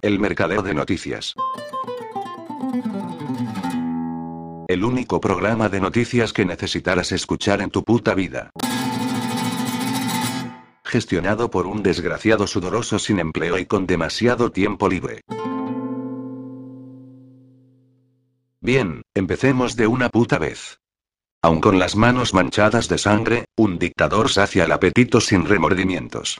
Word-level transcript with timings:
El 0.00 0.20
mercader 0.20 0.62
de 0.62 0.74
noticias. 0.74 1.34
El 4.68 4.84
único 4.84 5.20
programa 5.20 5.68
de 5.68 5.80
noticias 5.80 6.32
que 6.32 6.44
necesitarás 6.44 7.10
escuchar 7.10 7.60
en 7.62 7.70
tu 7.70 7.82
puta 7.82 8.14
vida. 8.14 8.50
Gestionado 10.84 11.50
por 11.50 11.66
un 11.66 11.82
desgraciado 11.82 12.46
sudoroso 12.46 13.00
sin 13.00 13.18
empleo 13.18 13.58
y 13.58 13.66
con 13.66 13.86
demasiado 13.86 14.52
tiempo 14.52 14.88
libre. 14.88 15.22
Bien, 18.60 19.02
empecemos 19.14 19.74
de 19.74 19.88
una 19.88 20.10
puta 20.10 20.38
vez. 20.38 20.78
Aun 21.42 21.60
con 21.60 21.78
las 21.78 21.96
manos 21.96 22.34
manchadas 22.34 22.88
de 22.88 22.98
sangre, 22.98 23.46
un 23.56 23.78
dictador 23.78 24.28
sacia 24.28 24.64
el 24.64 24.72
apetito 24.72 25.20
sin 25.20 25.44
remordimientos. 25.44 26.38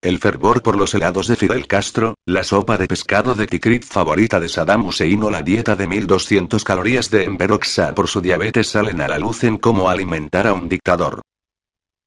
El 0.00 0.20
fervor 0.20 0.62
por 0.62 0.76
los 0.76 0.94
helados 0.94 1.26
de 1.26 1.34
Fidel 1.34 1.66
Castro, 1.66 2.14
la 2.24 2.44
sopa 2.44 2.78
de 2.78 2.86
pescado 2.86 3.34
de 3.34 3.48
Tikrit 3.48 3.82
favorita 3.82 4.38
de 4.38 4.48
Saddam 4.48 4.86
Hussein 4.86 5.20
o 5.24 5.28
la 5.28 5.42
dieta 5.42 5.74
de 5.74 5.88
1200 5.88 6.62
calorías 6.62 7.10
de 7.10 7.24
Enver 7.24 7.58
por 7.96 8.06
su 8.06 8.20
diabetes 8.20 8.68
salen 8.68 9.00
a 9.00 9.08
la 9.08 9.18
luz 9.18 9.42
en 9.42 9.58
cómo 9.58 9.90
alimentar 9.90 10.46
a 10.46 10.52
un 10.52 10.68
dictador. 10.68 11.22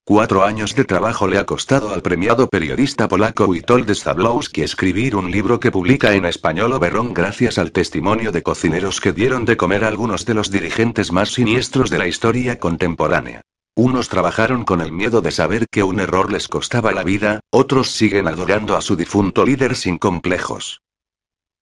Cuatro 0.05 0.45
años 0.45 0.73
de 0.73 0.85
trabajo 0.85 1.27
le 1.27 1.37
ha 1.37 1.45
costado 1.45 1.93
al 1.93 2.01
premiado 2.01 2.47
periodista 2.47 3.09
polaco 3.09 3.43
Witold 3.43 3.93
Stablowski 3.93 4.61
escribir 4.61 5.17
un 5.17 5.29
libro 5.29 5.59
que 5.59 5.69
publica 5.69 6.13
en 6.13 6.23
español 6.23 6.71
Oberón 6.71 7.13
gracias 7.13 7.57
al 7.57 7.73
testimonio 7.73 8.31
de 8.31 8.41
cocineros 8.41 9.01
que 9.01 9.11
dieron 9.11 9.43
de 9.43 9.57
comer 9.57 9.83
a 9.83 9.89
algunos 9.89 10.25
de 10.25 10.33
los 10.33 10.49
dirigentes 10.49 11.11
más 11.11 11.33
siniestros 11.33 11.89
de 11.89 11.97
la 11.97 12.07
historia 12.07 12.57
contemporánea. 12.57 13.41
Unos 13.75 14.09
trabajaron 14.09 14.65
con 14.65 14.81
el 14.81 14.91
miedo 14.91 15.21
de 15.21 15.31
saber 15.31 15.67
que 15.69 15.83
un 15.83 15.99
error 15.99 16.31
les 16.31 16.47
costaba 16.47 16.91
la 16.91 17.03
vida, 17.03 17.39
otros 17.51 17.91
siguen 17.91 18.27
adorando 18.27 18.75
a 18.75 18.81
su 18.81 18.97
difunto 18.97 19.45
líder 19.45 19.75
sin 19.75 19.97
complejos. 19.97 20.81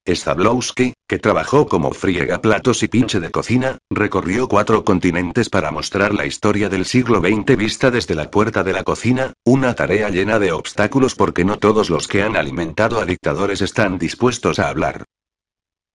Stablowski, 0.07 0.93
que 1.07 1.19
trabajó 1.19 1.67
como 1.67 1.91
friega 1.91 2.41
platos 2.41 2.81
y 2.81 2.87
pinche 2.87 3.19
de 3.19 3.29
cocina, 3.29 3.77
recorrió 3.91 4.47
cuatro 4.47 4.83
continentes 4.83 5.49
para 5.49 5.71
mostrar 5.71 6.15
la 6.15 6.25
historia 6.25 6.67
del 6.67 6.85
siglo 6.85 7.19
XX 7.19 7.55
vista 7.55 7.91
desde 7.91 8.15
la 8.15 8.31
puerta 8.31 8.63
de 8.63 8.73
la 8.73 8.83
cocina, 8.83 9.33
una 9.45 9.75
tarea 9.75 10.09
llena 10.09 10.39
de 10.39 10.51
obstáculos 10.51 11.13
porque 11.13 11.45
no 11.45 11.57
todos 11.57 11.91
los 11.91 12.07
que 12.07 12.23
han 12.23 12.37
alimentado 12.37 12.99
a 12.99 13.05
dictadores 13.05 13.61
están 13.61 13.99
dispuestos 13.99 14.57
a 14.57 14.69
hablar. 14.69 15.05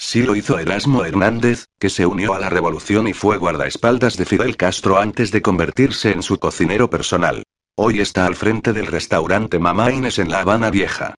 Sí 0.06 0.22
lo 0.22 0.36
hizo 0.36 0.58
Erasmo 0.58 1.06
Hernández, 1.06 1.64
que 1.80 1.88
se 1.88 2.04
unió 2.04 2.34
a 2.34 2.38
la 2.38 2.50
revolución 2.50 3.08
y 3.08 3.14
fue 3.14 3.38
guardaespaldas 3.38 4.18
de 4.18 4.26
Fidel 4.26 4.54
Castro 4.58 4.98
antes 4.98 5.32
de 5.32 5.40
convertirse 5.40 6.12
en 6.12 6.22
su 6.22 6.38
cocinero 6.38 6.90
personal. 6.90 7.42
Hoy 7.74 8.00
está 8.00 8.26
al 8.26 8.36
frente 8.36 8.74
del 8.74 8.86
restaurante 8.86 9.58
Mamá 9.58 9.90
Inés 9.90 10.18
en 10.18 10.30
La 10.30 10.40
Habana 10.40 10.70
Vieja. 10.70 11.14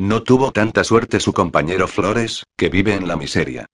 No 0.00 0.22
tuvo 0.22 0.50
tanta 0.50 0.82
suerte 0.82 1.20
su 1.20 1.34
compañero 1.34 1.86
Flores, 1.86 2.44
que 2.56 2.70
vive 2.70 2.94
en 2.94 3.06
la 3.06 3.16
miseria. 3.16 3.66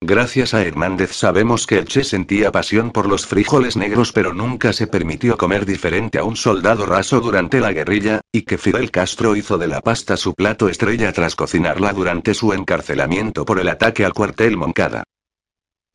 Gracias 0.00 0.54
a 0.54 0.62
Hernández 0.62 1.12
sabemos 1.12 1.66
que 1.66 1.76
el 1.76 1.86
Che 1.86 2.04
sentía 2.04 2.52
pasión 2.52 2.92
por 2.92 3.08
los 3.08 3.26
frijoles 3.26 3.76
negros 3.76 4.12
pero 4.12 4.32
nunca 4.32 4.72
se 4.72 4.86
permitió 4.86 5.36
comer 5.36 5.66
diferente 5.66 6.18
a 6.18 6.24
un 6.24 6.36
soldado 6.36 6.86
raso 6.86 7.20
durante 7.20 7.58
la 7.58 7.72
guerrilla, 7.72 8.20
y 8.32 8.42
que 8.42 8.58
Fidel 8.58 8.92
Castro 8.92 9.34
hizo 9.34 9.58
de 9.58 9.66
la 9.66 9.80
pasta 9.80 10.16
su 10.16 10.34
plato 10.34 10.68
estrella 10.68 11.12
tras 11.12 11.34
cocinarla 11.34 11.92
durante 11.92 12.32
su 12.32 12.52
encarcelamiento 12.52 13.44
por 13.44 13.58
el 13.58 13.68
ataque 13.68 14.04
al 14.04 14.14
cuartel 14.14 14.56
Moncada. 14.56 15.02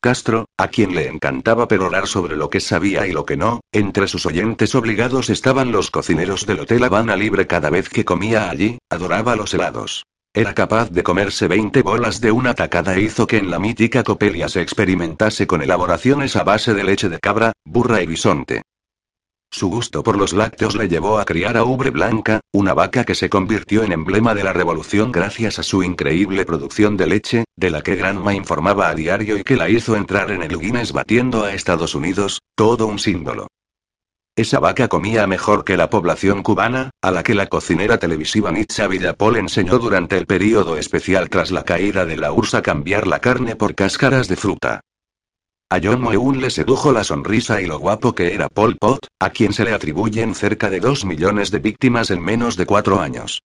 Castro, 0.02 0.44
a 0.58 0.68
quien 0.68 0.94
le 0.94 1.08
encantaba 1.08 1.66
perorar 1.66 2.06
sobre 2.06 2.36
lo 2.36 2.50
que 2.50 2.60
sabía 2.60 3.06
y 3.06 3.12
lo 3.12 3.24
que 3.24 3.38
no, 3.38 3.60
entre 3.72 4.06
sus 4.06 4.26
oyentes 4.26 4.74
obligados 4.74 5.30
estaban 5.30 5.72
los 5.72 5.90
cocineros 5.90 6.44
del 6.44 6.60
Hotel 6.60 6.84
Habana 6.84 7.16
Libre 7.16 7.46
cada 7.46 7.70
vez 7.70 7.88
que 7.88 8.04
comía 8.04 8.50
allí, 8.50 8.76
adoraba 8.90 9.34
los 9.34 9.54
helados. 9.54 10.04
Era 10.36 10.52
capaz 10.52 10.90
de 10.90 11.04
comerse 11.04 11.46
20 11.46 11.82
bolas 11.82 12.20
de 12.20 12.32
una 12.32 12.54
tacada 12.54 12.96
e 12.96 13.02
hizo 13.02 13.24
que 13.24 13.36
en 13.36 13.52
la 13.52 13.60
mítica 13.60 14.02
Copelia 14.02 14.48
se 14.48 14.62
experimentase 14.62 15.46
con 15.46 15.62
elaboraciones 15.62 16.34
a 16.34 16.42
base 16.42 16.74
de 16.74 16.82
leche 16.82 17.08
de 17.08 17.20
cabra, 17.20 17.52
burra 17.64 18.02
y 18.02 18.06
bisonte. 18.06 18.62
Su 19.52 19.70
gusto 19.70 20.02
por 20.02 20.18
los 20.18 20.32
lácteos 20.32 20.74
le 20.74 20.88
llevó 20.88 21.20
a 21.20 21.24
criar 21.24 21.56
a 21.56 21.62
Ubre 21.62 21.90
Blanca, 21.90 22.40
una 22.52 22.74
vaca 22.74 23.04
que 23.04 23.14
se 23.14 23.30
convirtió 23.30 23.84
en 23.84 23.92
emblema 23.92 24.34
de 24.34 24.42
la 24.42 24.52
revolución 24.52 25.12
gracias 25.12 25.60
a 25.60 25.62
su 25.62 25.84
increíble 25.84 26.44
producción 26.44 26.96
de 26.96 27.06
leche, 27.06 27.44
de 27.54 27.70
la 27.70 27.82
que 27.82 27.94
Granma 27.94 28.34
informaba 28.34 28.88
a 28.88 28.94
diario 28.96 29.38
y 29.38 29.44
que 29.44 29.54
la 29.54 29.70
hizo 29.70 29.94
entrar 29.94 30.32
en 30.32 30.42
el 30.42 30.58
Guinness 30.58 30.90
batiendo 30.90 31.44
a 31.44 31.54
Estados 31.54 31.94
Unidos, 31.94 32.40
todo 32.56 32.88
un 32.88 32.98
símbolo. 32.98 33.46
Esa 34.36 34.58
vaca 34.58 34.88
comía 34.88 35.28
mejor 35.28 35.64
que 35.64 35.76
la 35.76 35.88
población 35.90 36.42
cubana, 36.42 36.90
a 37.00 37.12
la 37.12 37.22
que 37.22 37.36
la 37.36 37.46
cocinera 37.46 37.98
televisiva 37.98 38.50
Nitza 38.50 38.88
Villapol 38.88 39.36
enseñó 39.36 39.78
durante 39.78 40.18
el 40.18 40.26
período 40.26 40.76
especial 40.76 41.30
tras 41.30 41.52
la 41.52 41.62
caída 41.62 42.04
de 42.04 42.16
la 42.16 42.32
URSS 42.32 42.54
a 42.54 42.62
cambiar 42.62 43.06
la 43.06 43.20
carne 43.20 43.54
por 43.54 43.76
cáscaras 43.76 44.26
de 44.26 44.34
fruta. 44.34 44.80
A 45.70 45.78
John 45.80 46.00
Moeun 46.00 46.40
le 46.40 46.50
sedujo 46.50 46.90
la 46.90 47.04
sonrisa 47.04 47.62
y 47.62 47.66
lo 47.66 47.78
guapo 47.78 48.12
que 48.16 48.34
era 48.34 48.48
Pol 48.48 48.76
Pot, 48.76 49.06
a 49.20 49.30
quien 49.30 49.52
se 49.52 49.64
le 49.64 49.72
atribuyen 49.72 50.34
cerca 50.34 50.68
de 50.68 50.80
dos 50.80 51.04
millones 51.04 51.52
de 51.52 51.60
víctimas 51.60 52.10
en 52.10 52.20
menos 52.20 52.56
de 52.56 52.66
cuatro 52.66 53.00
años. 53.00 53.40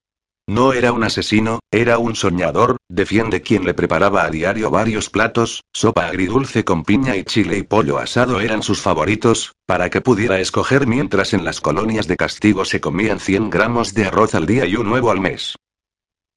No 0.49 0.73
era 0.73 0.93
un 0.93 1.03
asesino, 1.03 1.59
era 1.69 1.99
un 1.99 2.15
soñador, 2.15 2.77
defiende 2.89 3.43
quien 3.43 3.65
le 3.65 3.75
preparaba 3.75 4.23
a 4.23 4.31
diario 4.31 4.71
varios 4.71 5.11
platos, 5.11 5.61
sopa 5.71 6.07
agridulce 6.07 6.65
con 6.65 6.83
piña 6.83 7.15
y 7.15 7.23
chile 7.23 7.59
y 7.59 7.61
pollo 7.61 7.99
asado 7.99 8.39
eran 8.39 8.63
sus 8.63 8.81
favoritos, 8.81 9.53
para 9.67 9.91
que 9.91 10.01
pudiera 10.01 10.39
escoger 10.39 10.87
mientras 10.87 11.35
en 11.35 11.45
las 11.45 11.61
colonias 11.61 12.07
de 12.07 12.17
castigo 12.17 12.65
se 12.65 12.81
comían 12.81 13.19
100 13.19 13.51
gramos 13.51 13.93
de 13.93 14.05
arroz 14.05 14.33
al 14.33 14.47
día 14.47 14.65
y 14.65 14.75
un 14.75 14.91
huevo 14.91 15.11
al 15.11 15.19
mes. 15.19 15.55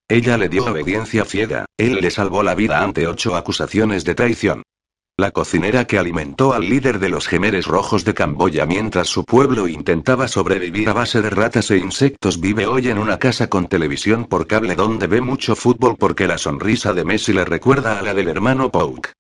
Ella 0.09 0.37
le 0.37 0.51
dio 0.51 0.67
obediencia 0.67 1.25
ciega, 1.25 1.65
él 1.79 1.95
le 2.03 2.11
salvó 2.11 2.43
la 2.43 2.55
vida 2.55 2.83
ante 2.83 3.07
ocho 3.07 3.35
acusaciones 3.35 4.05
de 4.05 4.15
traición. 4.15 4.63
La 5.23 5.31
cocinera 5.31 5.85
que 5.85 6.01
alimentó 6.01 6.53
al 6.53 6.69
líder 6.69 6.99
de 6.99 7.09
los 7.09 7.29
gemeres 7.29 7.69
rojos 7.69 8.05
de 8.05 8.13
Camboya 8.13 8.67
mientras 8.67 9.07
su 9.07 9.25
pueblo 9.25 9.69
intentaba 9.69 10.27
sobrevivir 10.27 10.89
a 10.89 10.95
base 10.95 11.23
de 11.23 11.31
ratas 11.31 11.71
e 11.71 11.77
insectos 11.77 12.41
vive 12.41 12.67
hoy 12.67 12.89
en 12.89 12.99
una 12.99 13.21
casa 13.21 13.47
con 13.47 13.69
televisión 13.69 14.25
por 14.25 14.49
cable 14.49 14.75
donde 14.75 15.07
ve 15.07 15.21
mucho 15.21 15.55
fútbol 15.55 15.95
porque 15.97 16.27
la 16.27 16.39
sonrisa 16.39 16.93
de 16.93 17.05
Messi 17.05 17.33
le 17.33 17.45
recuerda 17.45 18.01
a 18.01 18.03
la 18.03 18.15
del 18.15 18.27
hermano 18.27 18.73
Pouk. 18.73 19.13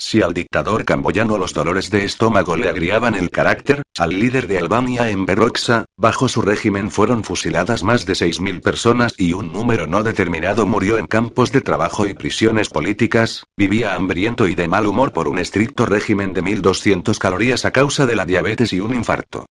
Si 0.00 0.22
al 0.22 0.32
dictador 0.32 0.84
camboyano 0.84 1.38
los 1.38 1.52
dolores 1.52 1.90
de 1.90 2.04
estómago 2.04 2.56
le 2.56 2.68
agriaban 2.68 3.16
el 3.16 3.30
carácter, 3.30 3.82
al 3.98 4.10
líder 4.10 4.46
de 4.46 4.58
Albania 4.58 5.10
en 5.10 5.26
Berroxa, 5.26 5.86
bajo 5.96 6.28
su 6.28 6.40
régimen 6.40 6.92
fueron 6.92 7.24
fusiladas 7.24 7.82
más 7.82 8.06
de 8.06 8.12
6.000 8.12 8.62
personas 8.62 9.14
y 9.18 9.32
un 9.32 9.52
número 9.52 9.88
no 9.88 10.04
determinado 10.04 10.66
murió 10.66 10.98
en 10.98 11.08
campos 11.08 11.50
de 11.50 11.62
trabajo 11.62 12.06
y 12.06 12.14
prisiones 12.14 12.68
políticas, 12.68 13.42
vivía 13.56 13.96
hambriento 13.96 14.46
y 14.46 14.54
de 14.54 14.68
mal 14.68 14.86
humor 14.86 15.12
por 15.12 15.26
un 15.26 15.40
estricto 15.40 15.84
régimen 15.84 16.32
de 16.32 16.44
1.200 16.44 17.18
calorías 17.18 17.64
a 17.64 17.72
causa 17.72 18.06
de 18.06 18.14
la 18.14 18.24
diabetes 18.24 18.72
y 18.72 18.78
un 18.78 18.94
infarto. 18.94 19.46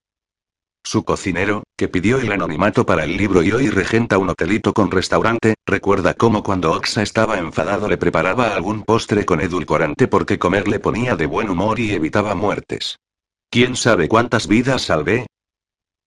Su 0.89 1.03
cocinero, 1.03 1.63
que 1.75 1.89
pidió 1.89 2.17
el 2.17 2.31
anonimato 2.31 2.85
para 2.85 3.03
el 3.03 3.17
libro 3.17 3.43
y 3.43 3.51
hoy 3.51 3.69
regenta 3.69 4.17
un 4.17 4.29
hotelito 4.29 4.71
con 4.71 4.89
restaurante, 4.89 5.55
recuerda 5.65 6.13
cómo 6.13 6.43
cuando 6.43 6.71
Oxa 6.71 7.03
estaba 7.03 7.39
enfadado 7.39 7.89
le 7.89 7.97
preparaba 7.97 8.55
algún 8.55 8.83
postre 8.83 9.25
con 9.25 9.41
edulcorante 9.41 10.07
porque 10.07 10.39
comer 10.39 10.69
le 10.69 10.79
ponía 10.79 11.17
de 11.17 11.25
buen 11.25 11.49
humor 11.49 11.81
y 11.81 11.91
evitaba 11.91 12.35
muertes. 12.35 12.99
¿Quién 13.49 13.75
sabe 13.75 14.07
cuántas 14.07 14.47
vidas 14.47 14.83
salvé? 14.83 15.27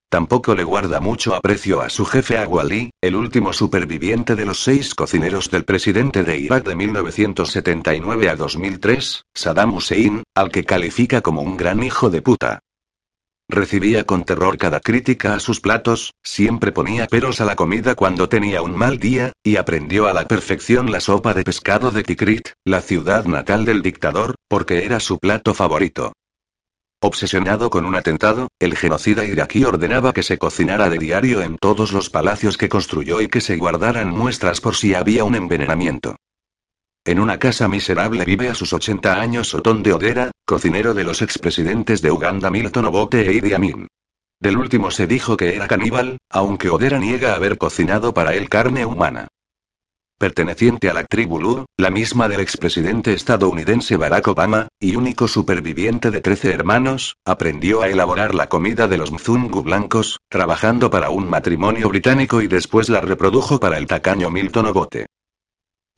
Tampoco 0.08 0.54
le 0.54 0.64
guarda 0.64 0.98
mucho 0.98 1.34
aprecio 1.34 1.82
a 1.82 1.90
su 1.90 2.06
jefe 2.06 2.38
Agualí, 2.38 2.88
el 3.02 3.16
último 3.16 3.52
superviviente 3.52 4.34
de 4.34 4.46
los 4.46 4.62
seis 4.62 4.94
cocineros 4.94 5.50
del 5.50 5.64
presidente 5.64 6.24
de 6.24 6.38
Irak 6.38 6.64
de 6.64 6.74
1979 6.74 8.30
a 8.30 8.34
2003, 8.34 9.24
Saddam 9.34 9.74
Hussein, 9.74 10.22
al 10.34 10.50
que 10.50 10.64
califica 10.64 11.20
como 11.20 11.42
un 11.42 11.58
gran 11.58 11.82
hijo 11.82 12.08
de 12.08 12.22
puta. 12.22 12.60
Recibía 13.52 14.04
con 14.04 14.22
terror 14.22 14.56
cada 14.58 14.78
crítica 14.78 15.34
a 15.34 15.40
sus 15.40 15.60
platos, 15.60 16.14
siempre 16.22 16.70
ponía 16.70 17.08
peros 17.08 17.40
a 17.40 17.44
la 17.44 17.56
comida 17.56 17.96
cuando 17.96 18.28
tenía 18.28 18.62
un 18.62 18.76
mal 18.76 19.00
día, 19.00 19.32
y 19.42 19.56
aprendió 19.56 20.06
a 20.06 20.12
la 20.12 20.28
perfección 20.28 20.92
la 20.92 21.00
sopa 21.00 21.34
de 21.34 21.42
pescado 21.42 21.90
de 21.90 22.04
Tikrit, 22.04 22.50
la 22.64 22.80
ciudad 22.80 23.24
natal 23.24 23.64
del 23.64 23.82
dictador, 23.82 24.36
porque 24.46 24.84
era 24.84 25.00
su 25.00 25.18
plato 25.18 25.52
favorito. 25.52 26.12
Obsesionado 27.02 27.70
con 27.70 27.86
un 27.86 27.96
atentado, 27.96 28.46
el 28.60 28.76
genocida 28.76 29.24
iraquí 29.24 29.64
ordenaba 29.64 30.12
que 30.12 30.22
se 30.22 30.38
cocinara 30.38 30.88
de 30.88 30.98
diario 30.98 31.42
en 31.42 31.58
todos 31.58 31.90
los 31.92 32.08
palacios 32.08 32.56
que 32.56 32.68
construyó 32.68 33.20
y 33.20 33.26
que 33.26 33.40
se 33.40 33.56
guardaran 33.56 34.10
muestras 34.10 34.60
por 34.60 34.76
si 34.76 34.94
había 34.94 35.24
un 35.24 35.34
envenenamiento. 35.34 36.14
En 37.06 37.18
una 37.18 37.38
casa 37.38 37.66
miserable 37.66 38.26
vive 38.26 38.50
a 38.50 38.54
sus 38.54 38.74
80 38.74 39.18
años 39.18 39.54
Otón 39.54 39.82
de 39.82 39.94
Odera, 39.94 40.30
cocinero 40.44 40.92
de 40.92 41.04
los 41.04 41.22
expresidentes 41.22 42.02
de 42.02 42.10
Uganda 42.10 42.50
Milton 42.50 42.84
Obote 42.84 43.26
e 43.26 43.32
Idi 43.32 43.54
Amin. 43.54 43.88
Del 44.38 44.58
último 44.58 44.90
se 44.90 45.06
dijo 45.06 45.34
que 45.34 45.56
era 45.56 45.66
caníbal, 45.66 46.18
aunque 46.28 46.68
Odera 46.68 46.98
niega 46.98 47.34
haber 47.34 47.56
cocinado 47.56 48.12
para 48.12 48.34
él 48.34 48.50
carne 48.50 48.84
humana. 48.84 49.28
Perteneciente 50.18 50.90
a 50.90 50.92
la 50.92 51.04
tribu 51.04 51.40
Lu, 51.40 51.64
la 51.78 51.88
misma 51.88 52.28
del 52.28 52.40
expresidente 52.40 53.14
estadounidense 53.14 53.96
Barack 53.96 54.28
Obama, 54.28 54.68
y 54.78 54.94
único 54.94 55.26
superviviente 55.26 56.10
de 56.10 56.20
13 56.20 56.52
hermanos, 56.52 57.16
aprendió 57.24 57.80
a 57.80 57.88
elaborar 57.88 58.34
la 58.34 58.50
comida 58.50 58.88
de 58.88 58.98
los 58.98 59.10
mzungu 59.10 59.62
blancos, 59.62 60.18
trabajando 60.28 60.90
para 60.90 61.08
un 61.08 61.30
matrimonio 61.30 61.88
británico 61.88 62.42
y 62.42 62.46
después 62.46 62.90
la 62.90 63.00
reprodujo 63.00 63.58
para 63.58 63.78
el 63.78 63.86
tacaño 63.86 64.28
Milton 64.28 64.66
Obote. 64.66 65.06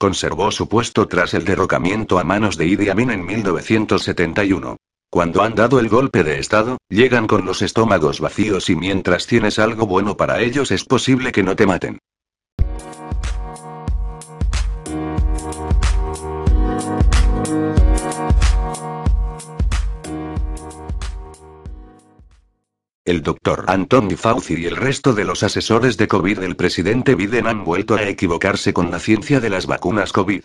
Conservó 0.03 0.51
su 0.51 0.69
puesto 0.69 1.07
tras 1.07 1.33
el 1.33 1.45
derrocamiento 1.45 2.19
a 2.19 2.25
manos 2.25 2.57
de 2.57 2.67
Idi 2.67 2.89
Amin 2.89 3.13
en 3.13 3.25
1971. 3.25 4.77
Cuando 5.09 5.45
han 5.45 5.55
dado 5.55 5.79
el 5.79 5.89
golpe 5.89 6.25
de 6.25 6.41
Estado, 6.41 6.79
llegan 6.89 7.29
con 7.29 7.45
los 7.45 7.63
estómagos 7.63 8.19
vacíos 8.19 8.69
y 8.69 8.75
mientras 8.75 9.29
tienes 9.29 9.61
algo 9.61 9.87
bueno 9.87 10.17
para 10.17 10.41
ellos 10.41 10.73
es 10.73 10.85
posible 10.85 11.31
que 11.31 11.45
no 11.45 11.55
te 11.55 11.67
maten. 11.67 12.01
El 23.05 23.23
doctor 23.23 23.65
Anthony 23.67 24.17
Fauci 24.17 24.55
y 24.55 24.67
el 24.67 24.77
resto 24.77 25.13
de 25.13 25.25
los 25.25 25.43
asesores 25.43 25.97
de 25.97 26.07
COVID 26.07 26.39
del 26.39 26.55
presidente 26.55 27.17
Biden 27.17 27.49
han 27.49 27.65
vuelto 27.65 27.97
a 27.97 28.05
equivocarse 28.05 28.73
con 28.73 28.93
la 28.93 29.01
ciencia 29.01 29.41
de 29.41 29.51
las 29.51 29.67
vacunas 29.67 30.13
COVID. 30.13 30.45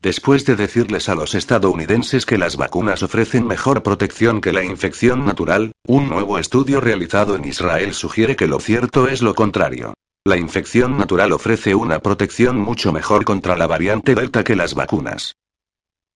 Después 0.00 0.46
de 0.46 0.56
decirles 0.56 1.10
a 1.10 1.14
los 1.14 1.34
estadounidenses 1.34 2.24
que 2.24 2.38
las 2.38 2.56
vacunas 2.56 3.02
ofrecen 3.02 3.46
mejor 3.46 3.82
protección 3.82 4.40
que 4.40 4.54
la 4.54 4.64
infección 4.64 5.26
natural, 5.26 5.72
un 5.86 6.08
nuevo 6.08 6.38
estudio 6.38 6.80
realizado 6.80 7.36
en 7.36 7.44
Israel 7.44 7.92
sugiere 7.92 8.34
que 8.34 8.46
lo 8.46 8.60
cierto 8.60 9.06
es 9.06 9.20
lo 9.20 9.34
contrario. 9.34 9.92
La 10.24 10.38
infección 10.38 10.96
natural 10.96 11.32
ofrece 11.32 11.74
una 11.74 11.98
protección 11.98 12.58
mucho 12.58 12.94
mejor 12.94 13.26
contra 13.26 13.58
la 13.58 13.66
variante 13.66 14.14
Delta 14.14 14.42
que 14.42 14.56
las 14.56 14.72
vacunas. 14.72 15.34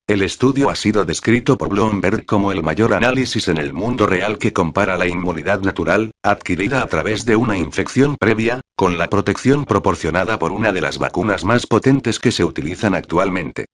El 0.06 0.21
estudio 0.21 0.69
ha 0.69 0.75
sido 0.75 1.06
descrito 1.06 1.56
por 1.56 1.71
Bloomberg 1.71 2.27
como 2.27 2.53
el 2.53 2.62
mayor 2.62 2.93
análisis 2.93 3.49
en 3.49 3.56
el 3.56 3.73
mundo 3.73 4.06
real 4.06 4.37
que 4.37 4.53
compara 4.53 4.99
la 4.99 5.06
inmunidad 5.06 5.62
natural, 5.62 6.11
adquirida 6.23 6.83
a 6.83 6.87
través 6.89 7.25
de 7.25 7.37
una 7.37 7.56
infección 7.56 8.19
previa, 8.19 8.61
con 8.77 8.99
la 8.99 9.09
protección 9.09 9.65
proporcionada 9.65 10.39
por 10.39 10.53
una 10.53 10.73
de 10.73 10.83
las 10.83 10.99
vacunas 10.99 11.47
más 11.47 11.67
potentes 11.67 12.19
que 12.19 12.33
se 12.33 12.45
utilizan 12.45 12.95
actualmente. 12.95 13.65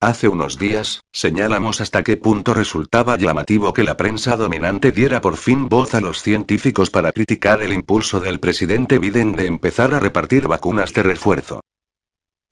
Hace 0.00 0.26
unos 0.26 0.58
días, 0.58 1.02
señalamos 1.12 1.82
hasta 1.82 2.02
qué 2.02 2.16
punto 2.16 2.54
resultaba 2.54 3.18
llamativo 3.18 3.74
que 3.74 3.84
la 3.84 3.98
prensa 3.98 4.38
dominante 4.38 4.90
diera 4.90 5.20
por 5.20 5.36
fin 5.36 5.68
voz 5.68 5.94
a 5.94 6.00
los 6.00 6.22
científicos 6.22 6.88
para 6.88 7.12
criticar 7.12 7.62
el 7.62 7.74
impulso 7.74 8.20
del 8.20 8.40
presidente 8.40 8.98
Biden 8.98 9.32
de 9.32 9.48
empezar 9.48 9.92
a 9.92 10.00
repartir 10.00 10.48
vacunas 10.48 10.94
de 10.94 11.02
refuerzo. 11.02 11.60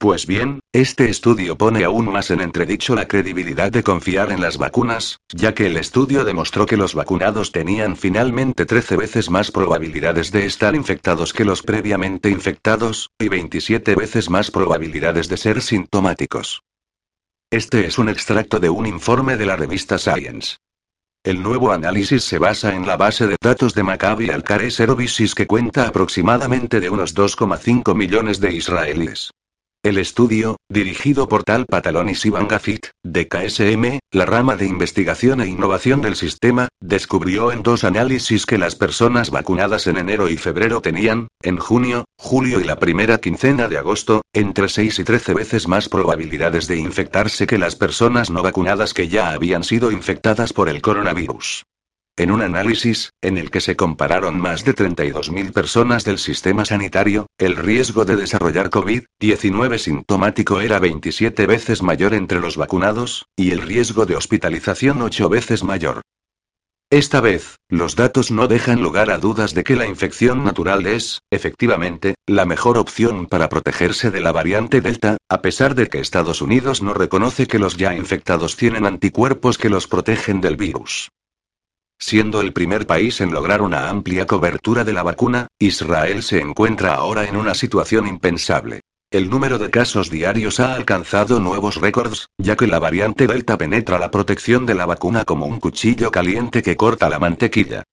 Pues 0.02 0.26
bien, 0.26 0.58
este 0.72 1.08
estudio 1.08 1.56
pone 1.56 1.84
aún 1.84 2.10
más 2.10 2.32
en 2.32 2.40
entredicho 2.40 2.96
la 2.96 3.06
credibilidad 3.06 3.70
de 3.70 3.84
confiar 3.84 4.32
en 4.32 4.40
las 4.40 4.58
vacunas, 4.58 5.20
ya 5.32 5.54
que 5.54 5.69
el 5.69 5.76
estudio 5.76 6.25
demostró 6.25 6.66
que 6.66 6.76
los 6.76 6.96
vacunados 6.96 7.52
tenían 7.52 7.94
finalmente 7.94 8.66
13 8.66 8.96
veces 8.96 9.31
más 9.31 9.52
probabilidades 9.52 10.32
de 10.32 10.44
estar 10.44 10.75
infectados 10.75 11.32
que 11.32 11.44
los 11.44 11.62
previamente 11.62 12.31
infectados, 12.31 13.10
y 13.16 13.28
27 13.28 13.94
veces 13.94 14.28
más 14.28 14.50
probabilidades 14.50 15.28
de 15.28 15.37
ser 15.37 15.62
sintomáticos. 15.62 16.64
Este 17.48 17.87
es 17.87 17.96
un 17.96 18.08
extracto 18.08 18.58
de 18.58 18.70
un 18.70 18.87
informe 18.87 19.37
de 19.37 19.46
la 19.46 19.55
revista 19.55 19.98
Science. 19.98 20.56
El 21.22 21.44
nuevo 21.44 21.70
análisis 21.70 22.25
se 22.25 22.40
basa 22.40 22.75
en 22.75 22.88
la 22.88 22.96
base 22.96 23.28
de 23.28 23.37
datos 23.40 23.72
de 23.72 23.84
Maccabi 23.84 24.31
Al-Care 24.31 24.72
Services 24.72 25.37
que 25.37 25.46
cuenta 25.46 25.87
aproximadamente 25.87 26.81
de 26.81 26.90
unos 26.90 27.14
2,5 27.14 27.94
millones 27.94 28.40
de 28.40 28.52
israelíes. 28.52 29.31
El 29.84 29.99
estudio, 29.99 30.58
dirigido 30.69 31.26
por 31.26 31.43
Tal 31.43 31.67
Patalón 31.67 32.08
y 32.08 32.14
Sivan 32.14 32.46
Gafit, 32.46 32.87
de 33.02 33.26
KSM, 33.26 33.99
la 34.12 34.26
rama 34.26 34.55
de 34.55 34.64
investigación 34.64 35.40
e 35.40 35.49
innovación 35.49 36.00
del 36.00 36.14
sistema, 36.14 36.69
descubrió 36.81 37.50
en 37.50 37.64
dos 37.64 37.82
análisis 37.82 38.46
que 38.46 38.58
las 38.58 38.76
personas 38.76 39.31
vacunadas 39.31 39.88
en 39.88 39.96
enero 39.96 40.29
y 40.29 40.37
febrero 40.37 40.81
tenían, 40.82 41.26
en 41.43 41.56
junio, 41.56 42.05
julio 42.17 42.61
y 42.61 42.64
la 42.64 42.79
primera 42.79 43.19
quincena 43.19 43.67
de 43.67 43.79
agosto, 43.79 44.23
entre 44.32 44.69
6 44.69 45.00
y 45.00 45.02
13 45.02 45.34
veces 45.34 45.67
más 45.67 45.88
probabilidades 45.88 46.69
de 46.69 46.76
infectarse 46.76 47.49
que 47.49 47.58
las 47.58 47.75
personas 47.75 48.31
no 48.31 48.40
vacunadas 48.40 48.94
que 48.94 49.08
ya 49.08 49.32
habían 49.32 49.64
sido 49.64 49.90
infectadas 49.90 50.52
por 50.52 50.69
el 50.69 50.81
coronavirus. 50.81 51.64
En 52.18 52.30
un 52.30 52.42
análisis, 52.42 53.10
en 53.22 53.38
el 53.38 53.50
que 53.50 53.62
se 53.62 53.74
compararon 53.74 54.38
más 54.38 54.66
de 54.66 54.74
32.000 54.74 55.50
personas 55.52 56.04
del 56.04 56.18
sistema 56.18 56.66
sanitario, 56.66 57.26
el 57.38 57.56
riesgo 57.56 58.04
de 58.04 58.16
desarrollar 58.16 58.68
COVID-19 58.68 59.78
sintomático 59.78 60.60
era 60.60 60.78
27 60.78 61.46
veces 61.46 61.82
mayor 61.82 62.12
entre 62.12 62.38
los 62.38 62.58
vacunados, 62.58 63.24
y 63.34 63.52
el 63.52 63.62
riesgo 63.62 64.04
de 64.04 64.16
hospitalización 64.16 65.00
8 65.00 65.30
veces 65.30 65.64
mayor. 65.64 66.02
Esta 66.90 67.22
vez, 67.22 67.56
los 67.70 67.96
datos 67.96 68.30
no 68.30 68.46
dejan 68.46 68.82
lugar 68.82 69.10
a 69.10 69.16
dudas 69.16 69.54
de 69.54 69.64
que 69.64 69.76
la 69.76 69.86
infección 69.86 70.44
natural 70.44 70.84
es, 70.86 71.20
efectivamente, 71.30 72.16
la 72.26 72.44
mejor 72.44 72.76
opción 72.76 73.24
para 73.24 73.48
protegerse 73.48 74.10
de 74.10 74.20
la 74.20 74.32
variante 74.32 74.82
Delta, 74.82 75.16
a 75.30 75.40
pesar 75.40 75.74
de 75.74 75.88
que 75.88 76.00
Estados 76.00 76.42
Unidos 76.42 76.82
no 76.82 76.92
reconoce 76.92 77.46
que 77.46 77.58
los 77.58 77.78
ya 77.78 77.94
infectados 77.94 78.58
tienen 78.58 78.84
anticuerpos 78.84 79.56
que 79.56 79.70
los 79.70 79.86
protegen 79.86 80.42
del 80.42 80.58
virus. 80.58 81.08
Siendo 82.04 82.40
el 82.40 82.52
primer 82.52 82.84
país 82.84 83.20
en 83.20 83.31
lograr 83.31 83.62
una 83.62 83.88
amplia 83.88 84.26
cobertura 84.26 84.82
de 84.82 84.93
la 84.93 85.04
vacuna, 85.04 85.46
Israel 85.60 86.25
se 86.25 86.40
encuentra 86.40 86.94
ahora 86.94 87.28
en 87.28 87.37
una 87.37 87.54
situación 87.54 88.08
impensable. 88.08 88.81
El 89.08 89.31
número 89.31 89.56
de 89.56 89.70
casos 89.70 90.10
diarios 90.10 90.58
ha 90.58 90.75
alcanzado 90.75 91.38
nuevos 91.38 91.76
récords, 91.76 92.26
ya 92.38 92.56
que 92.56 92.66
la 92.66 92.81
variante 92.81 93.28
Delta 93.28 93.56
penetra 93.56 94.00
la 94.00 94.10
protección 94.10 94.66
de 94.66 94.75
la 94.75 94.84
vacuna 94.84 95.25
como 95.25 95.46
un 95.46 95.60
cuchillo 95.60 96.10
caliente 96.10 96.60
que 96.60 96.76
corta 96.76 97.08
la 97.08 97.20
mantequilla. 97.20 97.84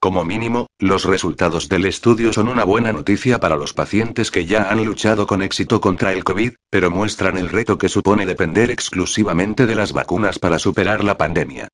Como 0.00 0.24
mínimo, 0.24 0.66
los 0.78 1.04
resultados 1.04 1.68
del 1.68 1.84
estudio 1.84 2.32
son 2.32 2.48
una 2.48 2.64
buena 2.64 2.94
noticia 2.94 3.38
para 3.38 3.56
los 3.56 3.74
pacientes 3.74 4.30
que 4.30 4.46
ya 4.46 4.70
han 4.70 4.82
luchado 4.86 5.26
con 5.26 5.42
éxito 5.42 5.82
contra 5.82 6.14
el 6.14 6.24
COVID, 6.24 6.54
pero 6.70 6.90
muestran 6.90 7.36
el 7.36 7.50
reto 7.50 7.76
que 7.76 7.90
supone 7.90 8.24
depender 8.24 8.70
exclusivamente 8.70 9.66
de 9.66 9.74
las 9.74 9.92
vacunas 9.92 10.38
para 10.38 10.58
superar 10.58 11.04
la 11.04 11.18
pandemia. 11.18 11.68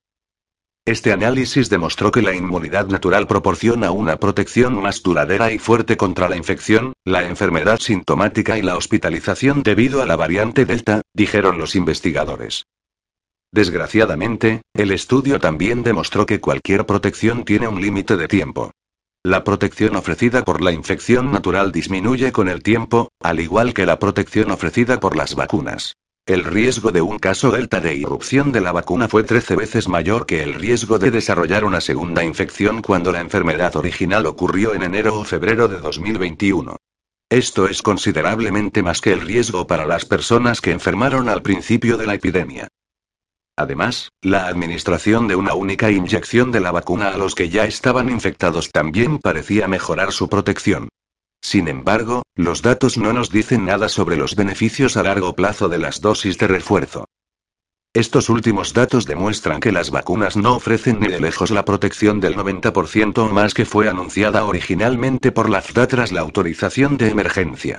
Este 0.86 1.12
análisis 1.12 1.70
demostró 1.70 2.10
que 2.10 2.20
la 2.20 2.34
inmunidad 2.34 2.88
natural 2.88 3.26
proporciona 3.26 3.90
una 3.90 4.16
protección 4.16 4.82
más 4.82 5.02
duradera 5.02 5.50
y 5.50 5.58
fuerte 5.58 5.96
contra 5.96 6.28
la 6.28 6.36
infección, 6.36 6.92
la 7.06 7.26
enfermedad 7.26 7.78
sintomática 7.80 8.58
y 8.58 8.62
la 8.62 8.76
hospitalización 8.76 9.62
debido 9.62 10.02
a 10.02 10.06
la 10.06 10.16
variante 10.16 10.66
Delta, 10.66 11.00
dijeron 11.14 11.56
los 11.56 11.74
investigadores. 11.74 12.66
Desgraciadamente, 13.50 14.60
el 14.74 14.90
estudio 14.90 15.40
también 15.40 15.84
demostró 15.84 16.26
que 16.26 16.40
cualquier 16.40 16.84
protección 16.84 17.44
tiene 17.44 17.66
un 17.66 17.80
límite 17.80 18.18
de 18.18 18.28
tiempo. 18.28 18.72
La 19.22 19.42
protección 19.42 19.96
ofrecida 19.96 20.44
por 20.44 20.60
la 20.60 20.72
infección 20.72 21.32
natural 21.32 21.72
disminuye 21.72 22.30
con 22.30 22.50
el 22.50 22.62
tiempo, 22.62 23.08
al 23.22 23.40
igual 23.40 23.72
que 23.72 23.86
la 23.86 23.98
protección 23.98 24.50
ofrecida 24.50 25.00
por 25.00 25.16
las 25.16 25.34
vacunas. 25.34 25.94
El 26.26 26.44
riesgo 26.44 26.90
de 26.90 27.02
un 27.02 27.18
caso 27.18 27.50
delta 27.50 27.80
de 27.80 27.94
irrupción 27.96 28.50
de 28.50 28.62
la 28.62 28.72
vacuna 28.72 29.08
fue 29.08 29.24
13 29.24 29.56
veces 29.56 29.88
mayor 29.88 30.24
que 30.24 30.42
el 30.42 30.54
riesgo 30.54 30.98
de 30.98 31.10
desarrollar 31.10 31.66
una 31.66 31.82
segunda 31.82 32.24
infección 32.24 32.80
cuando 32.80 33.12
la 33.12 33.20
enfermedad 33.20 33.76
original 33.76 34.24
ocurrió 34.24 34.72
en 34.74 34.84
enero 34.84 35.20
o 35.20 35.24
febrero 35.24 35.68
de 35.68 35.80
2021. 35.80 36.76
Esto 37.28 37.68
es 37.68 37.82
considerablemente 37.82 38.82
más 38.82 39.02
que 39.02 39.12
el 39.12 39.20
riesgo 39.20 39.66
para 39.66 39.84
las 39.84 40.06
personas 40.06 40.62
que 40.62 40.70
enfermaron 40.70 41.28
al 41.28 41.42
principio 41.42 41.98
de 41.98 42.06
la 42.06 42.14
epidemia. 42.14 42.68
Además, 43.54 44.08
la 44.22 44.46
administración 44.46 45.28
de 45.28 45.36
una 45.36 45.52
única 45.52 45.90
inyección 45.90 46.52
de 46.52 46.60
la 46.60 46.72
vacuna 46.72 47.10
a 47.10 47.18
los 47.18 47.34
que 47.34 47.50
ya 47.50 47.66
estaban 47.66 48.08
infectados 48.08 48.70
también 48.70 49.18
parecía 49.18 49.68
mejorar 49.68 50.10
su 50.10 50.30
protección. 50.30 50.88
Sin 51.44 51.68
embargo, 51.68 52.22
los 52.36 52.62
datos 52.62 52.96
no 52.96 53.12
nos 53.12 53.28
dicen 53.28 53.66
nada 53.66 53.90
sobre 53.90 54.16
los 54.16 54.34
beneficios 54.34 54.96
a 54.96 55.02
largo 55.02 55.36
plazo 55.36 55.68
de 55.68 55.76
las 55.76 56.00
dosis 56.00 56.38
de 56.38 56.48
refuerzo. 56.48 57.04
Estos 57.92 58.30
últimos 58.30 58.72
datos 58.72 59.04
demuestran 59.04 59.60
que 59.60 59.70
las 59.70 59.90
vacunas 59.90 60.38
no 60.38 60.56
ofrecen 60.56 61.00
ni 61.00 61.08
de 61.08 61.20
lejos 61.20 61.50
la 61.50 61.66
protección 61.66 62.18
del 62.18 62.34
90% 62.34 63.18
o 63.18 63.28
más 63.28 63.52
que 63.52 63.66
fue 63.66 63.90
anunciada 63.90 64.46
originalmente 64.46 65.32
por 65.32 65.50
la 65.50 65.60
FDA 65.60 65.86
tras 65.86 66.12
la 66.12 66.22
autorización 66.22 66.96
de 66.96 67.10
emergencia. 67.10 67.78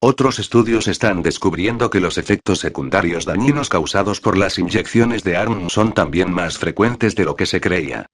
Otros 0.00 0.38
estudios 0.38 0.86
están 0.86 1.22
descubriendo 1.22 1.90
que 1.90 1.98
los 1.98 2.16
efectos 2.16 2.60
secundarios 2.60 3.24
dañinos 3.24 3.68
causados 3.68 4.20
por 4.20 4.38
las 4.38 4.56
inyecciones 4.56 5.24
de 5.24 5.36
ARN 5.36 5.68
son 5.68 5.94
también 5.94 6.32
más 6.32 6.58
frecuentes 6.58 7.16
de 7.16 7.24
lo 7.24 7.34
que 7.34 7.46
se 7.46 7.60
creía. 7.60 8.06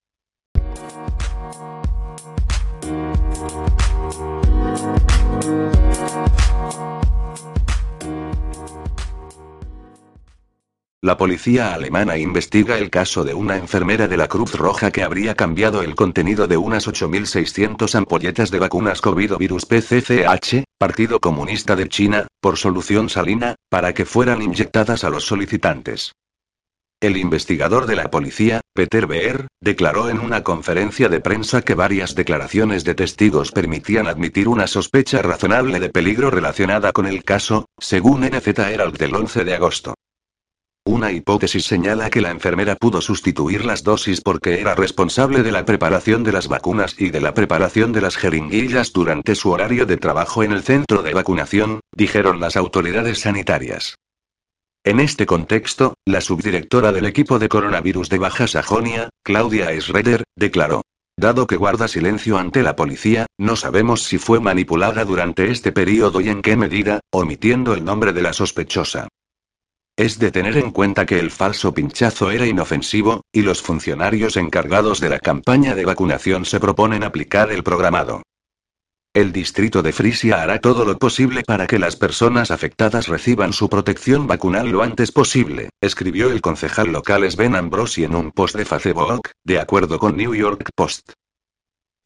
La 11.02 11.18
policía 11.18 11.74
alemana 11.74 12.16
investiga 12.16 12.78
el 12.78 12.88
caso 12.88 13.22
de 13.22 13.34
una 13.34 13.56
enfermera 13.56 14.08
de 14.08 14.16
la 14.16 14.28
Cruz 14.28 14.54
Roja 14.54 14.90
que 14.90 15.02
habría 15.02 15.34
cambiado 15.34 15.82
el 15.82 15.94
contenido 15.94 16.46
de 16.46 16.56
unas 16.56 16.88
8.600 16.88 17.94
ampolletas 17.94 18.50
de 18.50 18.58
vacunas 18.58 19.02
COVID 19.02 19.34
o 19.34 19.38
virus 19.38 19.66
PCCH, 19.66 20.64
Partido 20.78 21.20
Comunista 21.20 21.76
de 21.76 21.88
China, 21.90 22.26
por 22.40 22.56
solución 22.56 23.10
salina, 23.10 23.56
para 23.68 23.92
que 23.92 24.06
fueran 24.06 24.40
inyectadas 24.40 25.04
a 25.04 25.10
los 25.10 25.26
solicitantes. 25.26 26.12
El 26.98 27.18
investigador 27.18 27.84
de 27.84 27.94
la 27.94 28.10
policía, 28.10 28.62
Peter 28.72 29.06
Beer, 29.06 29.48
declaró 29.60 30.08
en 30.08 30.18
una 30.18 30.42
conferencia 30.42 31.10
de 31.10 31.20
prensa 31.20 31.60
que 31.60 31.74
varias 31.74 32.14
declaraciones 32.14 32.84
de 32.84 32.94
testigos 32.94 33.52
permitían 33.52 34.06
admitir 34.06 34.48
una 34.48 34.66
sospecha 34.66 35.20
razonable 35.20 35.78
de 35.78 35.90
peligro 35.90 36.30
relacionada 36.30 36.92
con 36.92 37.06
el 37.06 37.22
caso, 37.22 37.66
según 37.78 38.22
NZ 38.22 38.46
Herald 38.60 38.96
del 38.96 39.14
11 39.14 39.44
de 39.44 39.54
agosto. 39.54 39.94
Una 40.96 41.12
hipótesis 41.12 41.66
señala 41.66 42.08
que 42.08 42.22
la 42.22 42.30
enfermera 42.30 42.74
pudo 42.74 43.02
sustituir 43.02 43.66
las 43.66 43.84
dosis 43.84 44.22
porque 44.22 44.62
era 44.62 44.74
responsable 44.74 45.42
de 45.42 45.52
la 45.52 45.66
preparación 45.66 46.24
de 46.24 46.32
las 46.32 46.48
vacunas 46.48 46.96
y 46.98 47.10
de 47.10 47.20
la 47.20 47.34
preparación 47.34 47.92
de 47.92 48.00
las 48.00 48.16
jeringuillas 48.16 48.94
durante 48.94 49.34
su 49.34 49.50
horario 49.50 49.84
de 49.84 49.98
trabajo 49.98 50.42
en 50.42 50.52
el 50.52 50.62
centro 50.62 51.02
de 51.02 51.12
vacunación, 51.12 51.80
dijeron 51.94 52.40
las 52.40 52.56
autoridades 52.56 53.20
sanitarias. 53.20 53.96
En 54.84 54.98
este 54.98 55.26
contexto, 55.26 55.92
la 56.06 56.22
subdirectora 56.22 56.92
del 56.92 57.04
equipo 57.04 57.38
de 57.38 57.50
coronavirus 57.50 58.08
de 58.08 58.16
Baja 58.16 58.46
Sajonia, 58.46 59.10
Claudia 59.22 59.78
Schroeder, 59.78 60.24
declaró. 60.34 60.80
Dado 61.18 61.46
que 61.46 61.56
guarda 61.56 61.88
silencio 61.88 62.38
ante 62.38 62.62
la 62.62 62.74
policía, 62.74 63.26
no 63.36 63.56
sabemos 63.56 64.04
si 64.04 64.16
fue 64.16 64.40
manipulada 64.40 65.04
durante 65.04 65.50
este 65.50 65.72
periodo 65.72 66.22
y 66.22 66.30
en 66.30 66.40
qué 66.40 66.56
medida, 66.56 67.00
omitiendo 67.10 67.74
el 67.74 67.84
nombre 67.84 68.14
de 68.14 68.22
la 68.22 68.32
sospechosa. 68.32 69.08
Es 69.96 70.18
de 70.18 70.30
tener 70.30 70.58
en 70.58 70.72
cuenta 70.72 71.06
que 71.06 71.18
el 71.18 71.30
falso 71.30 71.72
pinchazo 71.72 72.30
era 72.30 72.46
inofensivo, 72.46 73.22
y 73.32 73.40
los 73.40 73.62
funcionarios 73.62 74.36
encargados 74.36 75.00
de 75.00 75.08
la 75.08 75.18
campaña 75.18 75.74
de 75.74 75.86
vacunación 75.86 76.44
se 76.44 76.60
proponen 76.60 77.02
aplicar 77.02 77.50
el 77.50 77.62
programado. 77.62 78.22
El 79.14 79.32
distrito 79.32 79.82
de 79.82 79.94
Frisia 79.94 80.42
hará 80.42 80.60
todo 80.60 80.84
lo 80.84 80.98
posible 80.98 81.42
para 81.42 81.66
que 81.66 81.78
las 81.78 81.96
personas 81.96 82.50
afectadas 82.50 83.08
reciban 83.08 83.54
su 83.54 83.70
protección 83.70 84.26
vacunal 84.26 84.68
lo 84.68 84.82
antes 84.82 85.10
posible, 85.10 85.70
escribió 85.80 86.30
el 86.30 86.42
concejal 86.42 86.92
local 86.92 87.30
Sven 87.30 87.56
Ambrosi 87.56 88.04
en 88.04 88.14
un 88.14 88.32
post 88.32 88.54
de 88.56 88.66
Facebook, 88.66 89.30
de 89.44 89.58
acuerdo 89.58 89.98
con 89.98 90.18
New 90.18 90.34
York 90.34 90.68
Post. 90.76 91.12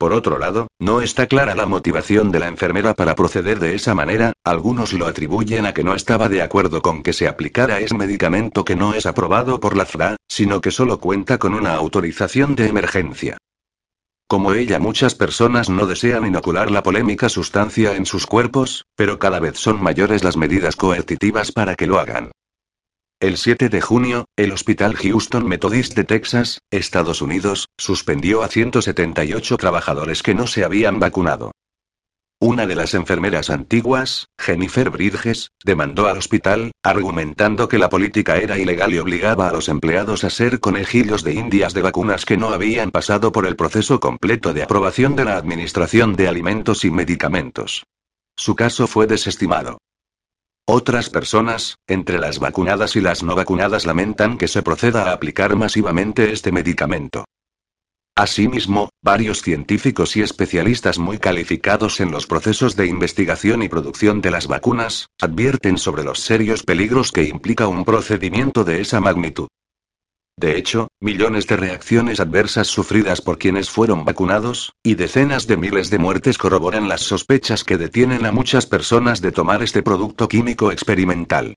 Por 0.00 0.14
otro 0.14 0.38
lado, 0.38 0.68
no 0.78 1.02
está 1.02 1.26
clara 1.26 1.54
la 1.54 1.66
motivación 1.66 2.30
de 2.32 2.38
la 2.38 2.48
enfermera 2.48 2.94
para 2.94 3.14
proceder 3.14 3.60
de 3.60 3.74
esa 3.74 3.94
manera, 3.94 4.32
algunos 4.44 4.94
lo 4.94 5.06
atribuyen 5.06 5.66
a 5.66 5.74
que 5.74 5.84
no 5.84 5.94
estaba 5.94 6.30
de 6.30 6.40
acuerdo 6.40 6.80
con 6.80 7.02
que 7.02 7.12
se 7.12 7.28
aplicara 7.28 7.80
ese 7.80 7.94
medicamento 7.94 8.64
que 8.64 8.76
no 8.76 8.94
es 8.94 9.04
aprobado 9.04 9.60
por 9.60 9.76
la 9.76 9.84
FRA, 9.84 10.16
sino 10.26 10.62
que 10.62 10.70
solo 10.70 11.00
cuenta 11.00 11.36
con 11.36 11.52
una 11.52 11.74
autorización 11.74 12.54
de 12.54 12.68
emergencia. 12.68 13.36
Como 14.26 14.54
ella 14.54 14.78
muchas 14.78 15.14
personas 15.14 15.68
no 15.68 15.84
desean 15.84 16.26
inocular 16.26 16.70
la 16.70 16.82
polémica 16.82 17.28
sustancia 17.28 17.94
en 17.94 18.06
sus 18.06 18.24
cuerpos, 18.24 18.86
pero 18.96 19.18
cada 19.18 19.38
vez 19.38 19.58
son 19.58 19.82
mayores 19.82 20.24
las 20.24 20.38
medidas 20.38 20.76
coercitivas 20.76 21.52
para 21.52 21.74
que 21.74 21.86
lo 21.86 21.98
hagan. 21.98 22.30
El 23.22 23.36
7 23.36 23.68
de 23.68 23.82
junio, 23.82 24.24
el 24.34 24.50
Hospital 24.50 24.96
Houston 24.96 25.46
Methodist 25.46 25.94
de 25.94 26.04
Texas, 26.04 26.60
Estados 26.70 27.20
Unidos, 27.20 27.68
suspendió 27.76 28.42
a 28.42 28.48
178 28.48 29.58
trabajadores 29.58 30.22
que 30.22 30.34
no 30.34 30.46
se 30.46 30.64
habían 30.64 30.98
vacunado. 30.98 31.52
Una 32.40 32.66
de 32.66 32.74
las 32.74 32.94
enfermeras 32.94 33.50
antiguas, 33.50 34.28
Jennifer 34.38 34.88
Bridges, 34.88 35.50
demandó 35.62 36.08
al 36.08 36.16
hospital, 36.16 36.72
argumentando 36.82 37.68
que 37.68 37.76
la 37.76 37.90
política 37.90 38.38
era 38.38 38.56
ilegal 38.56 38.94
y 38.94 38.98
obligaba 38.98 39.50
a 39.50 39.52
los 39.52 39.68
empleados 39.68 40.24
a 40.24 40.30
ser 40.30 40.58
conejillos 40.58 41.22
de 41.22 41.34
indias 41.34 41.74
de 41.74 41.82
vacunas 41.82 42.24
que 42.24 42.38
no 42.38 42.48
habían 42.48 42.90
pasado 42.90 43.32
por 43.32 43.46
el 43.46 43.54
proceso 43.54 44.00
completo 44.00 44.54
de 44.54 44.62
aprobación 44.62 45.14
de 45.14 45.26
la 45.26 45.36
Administración 45.36 46.16
de 46.16 46.26
Alimentos 46.26 46.86
y 46.86 46.90
Medicamentos. 46.90 47.84
Su 48.34 48.56
caso 48.56 48.86
fue 48.86 49.06
desestimado. 49.06 49.76
Otras 50.72 51.10
personas, 51.10 51.78
entre 51.88 52.20
las 52.20 52.38
vacunadas 52.38 52.94
y 52.94 53.00
las 53.00 53.24
no 53.24 53.34
vacunadas, 53.34 53.86
lamentan 53.86 54.38
que 54.38 54.46
se 54.46 54.62
proceda 54.62 55.10
a 55.10 55.12
aplicar 55.14 55.56
masivamente 55.56 56.30
este 56.30 56.52
medicamento. 56.52 57.24
Asimismo, 58.14 58.88
varios 59.02 59.42
científicos 59.42 60.16
y 60.16 60.22
especialistas 60.22 61.00
muy 61.00 61.18
calificados 61.18 61.98
en 61.98 62.12
los 62.12 62.28
procesos 62.28 62.76
de 62.76 62.86
investigación 62.86 63.64
y 63.64 63.68
producción 63.68 64.20
de 64.20 64.30
las 64.30 64.46
vacunas, 64.46 65.08
advierten 65.20 65.76
sobre 65.76 66.04
los 66.04 66.20
serios 66.20 66.62
peligros 66.62 67.10
que 67.10 67.24
implica 67.24 67.66
un 67.66 67.84
procedimiento 67.84 68.62
de 68.62 68.80
esa 68.80 69.00
magnitud. 69.00 69.48
De 70.40 70.56
hecho, 70.56 70.88
millones 71.00 71.46
de 71.46 71.58
reacciones 71.58 72.18
adversas 72.18 72.66
sufridas 72.66 73.20
por 73.20 73.36
quienes 73.36 73.68
fueron 73.68 74.06
vacunados, 74.06 74.72
y 74.82 74.94
decenas 74.94 75.46
de 75.46 75.58
miles 75.58 75.90
de 75.90 75.98
muertes 75.98 76.38
corroboran 76.38 76.88
las 76.88 77.02
sospechas 77.02 77.62
que 77.62 77.76
detienen 77.76 78.24
a 78.24 78.32
muchas 78.32 78.64
personas 78.64 79.20
de 79.20 79.32
tomar 79.32 79.62
este 79.62 79.82
producto 79.82 80.28
químico 80.28 80.72
experimental. 80.72 81.56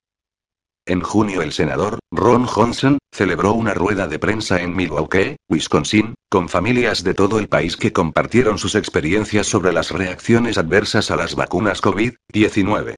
En 0.86 1.00
junio 1.00 1.42
el 1.42 1.54
senador, 1.54 2.00
Ron 2.12 2.44
Johnson, 2.44 2.98
celebró 3.10 3.54
una 3.54 3.74
rueda 3.74 4.06
de 4.10 4.20
prensa 4.20 4.62
en 4.62 4.76
Milwaukee, 4.76 5.38
Wisconsin, 5.48 6.16
con 6.30 6.50
familias 6.50 7.06
de 7.06 7.14
todo 7.14 7.40
el 7.40 7.48
país 7.48 7.78
que 7.78 7.94
compartieron 7.94 8.58
sus 8.58 8.76
experiencias 8.76 9.48
sobre 9.48 9.72
las 9.72 9.92
reacciones 9.92 10.58
adversas 10.58 11.10
a 11.10 11.16
las 11.16 11.36
vacunas 11.36 11.82
COVID-19. 11.82 12.96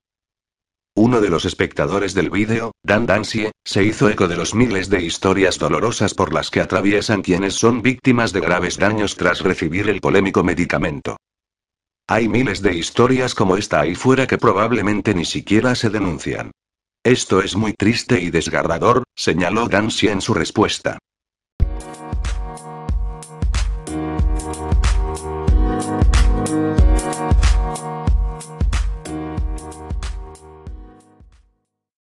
Uno 0.98 1.20
de 1.20 1.30
los 1.30 1.44
espectadores 1.44 2.14
del 2.14 2.30
vídeo, 2.30 2.72
Dan 2.82 3.06
Dancie, 3.06 3.52
se 3.66 3.84
hizo 3.84 4.10
eco 4.10 4.30
de 4.30 4.38
los 4.38 4.56
miles 4.56 4.90
de 4.90 5.04
historias 5.04 5.60
dolorosas 5.60 6.14
por 6.14 6.34
las 6.34 6.50
que 6.50 6.62
atraviesan 6.62 7.22
quienes 7.22 7.56
son 7.56 7.82
víctimas 7.82 8.32
de 8.32 8.40
graves 8.40 8.78
daños 8.78 9.18
tras 9.18 9.42
recibir 9.42 9.90
el 9.90 10.00
polémico 10.00 10.42
medicamento. 10.42 11.18
Hay 12.08 12.30
miles 12.30 12.62
de 12.62 12.76
historias 12.76 13.36
como 13.36 13.58
esta 13.58 13.82
ahí 13.82 13.94
fuera 13.94 14.26
que 14.26 14.38
probablemente 14.38 15.14
ni 15.14 15.26
siquiera 15.26 15.76
se 15.76 15.90
denuncian. 15.90 16.52
Esto 17.04 17.42
es 17.42 17.58
muy 17.58 17.74
triste 17.74 18.22
y 18.22 18.30
desgarrador, 18.30 19.04
señaló 19.16 19.68
Dancie 19.68 20.12
en 20.12 20.22
su 20.22 20.34
respuesta. 20.34 20.98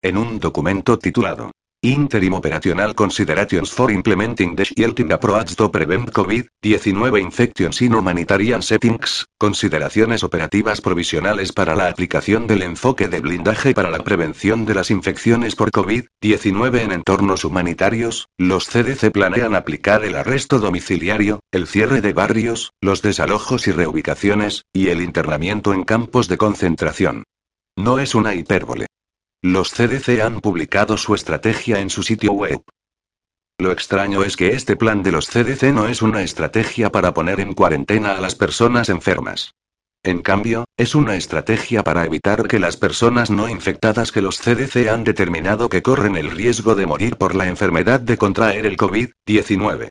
En 0.04 0.18
un 0.18 0.40
documento 0.40 0.98
titulado 0.98 1.52
Interim 1.84 2.34
Operational 2.34 2.96
Considerations 2.96 3.72
for 3.72 3.92
Implementing 3.92 4.56
the 4.56 4.66
Shielding 4.66 5.12
Approach 5.12 5.54
to 5.56 5.72
Prevent 5.72 6.12
COVID-19 6.12 7.20
Infections 7.20 7.84
in 7.84 7.94
Humanitarian 7.94 8.64
Settings, 8.64 9.28
consideraciones 9.38 10.24
operativas 10.24 10.82
provisionales 10.82 11.54
para 11.54 11.76
la 11.76 11.88
aplicación 11.88 12.48
del 12.48 12.64
enfoque 12.64 13.10
de 13.10 13.20
blindaje 13.20 13.76
para 13.76 13.92
la 13.92 14.00
prevención 14.00 14.66
de 14.66 14.74
las 14.74 14.90
infecciones 14.90 15.56
por 15.56 15.70
COVID-19 15.70 16.80
en 16.80 16.94
entornos 16.94 17.46
humanitarios, 17.46 18.28
los 18.40 18.70
CDC 18.70 19.12
planean 19.12 19.54
aplicar 19.54 20.04
el 20.04 20.16
arresto 20.16 20.58
domiciliario, 20.58 21.42
el 21.52 21.68
cierre 21.68 22.02
de 22.02 22.14
barrios, 22.14 22.72
los 22.82 23.04
desalojos 23.04 23.68
y 23.68 23.72
reubicaciones, 23.72 24.64
y 24.74 24.88
el 24.88 25.00
internamiento 25.00 25.74
en 25.74 25.84
campos 25.84 26.28
de 26.28 26.38
concentración. 26.38 27.24
No 27.78 28.00
es 28.00 28.16
una 28.16 28.34
hipérbole. 28.34 28.88
Los 29.44 29.72
CDC 29.72 30.22
han 30.22 30.40
publicado 30.40 30.98
su 30.98 31.16
estrategia 31.16 31.80
en 31.80 31.90
su 31.90 32.04
sitio 32.04 32.32
web. 32.32 32.62
Lo 33.58 33.72
extraño 33.72 34.24
es 34.24 34.38
que 34.38 34.50
este 34.50 34.76
plan 34.76 35.02
de 35.02 35.12
los 35.12 35.28
CDC 35.28 35.74
no 35.74 35.88
es 35.88 36.04
una 36.04 36.22
estrategia 36.22 36.92
para 36.92 37.16
poner 37.16 37.40
en 37.40 37.54
cuarentena 37.54 38.16
a 38.16 38.22
las 38.22 38.36
personas 38.36 38.90
enfermas. 38.90 39.56
En 40.04 40.22
cambio, 40.22 40.66
es 40.78 40.94
una 40.94 41.16
estrategia 41.16 41.84
para 41.84 42.06
evitar 42.06 42.48
que 42.48 42.60
las 42.60 42.78
personas 42.78 43.32
no 43.32 43.50
infectadas 43.50 44.12
que 44.12 44.22
los 44.22 44.40
CDC 44.40 44.88
han 44.90 45.04
determinado 45.04 45.70
que 45.70 45.82
corren 45.82 46.18
el 46.18 46.30
riesgo 46.30 46.76
de 46.76 46.86
morir 46.86 47.18
por 47.18 47.34
la 47.34 47.48
enfermedad 47.48 48.00
de 48.00 48.18
contraer 48.18 48.68
el 48.68 48.78
COVID-19. 48.78 49.90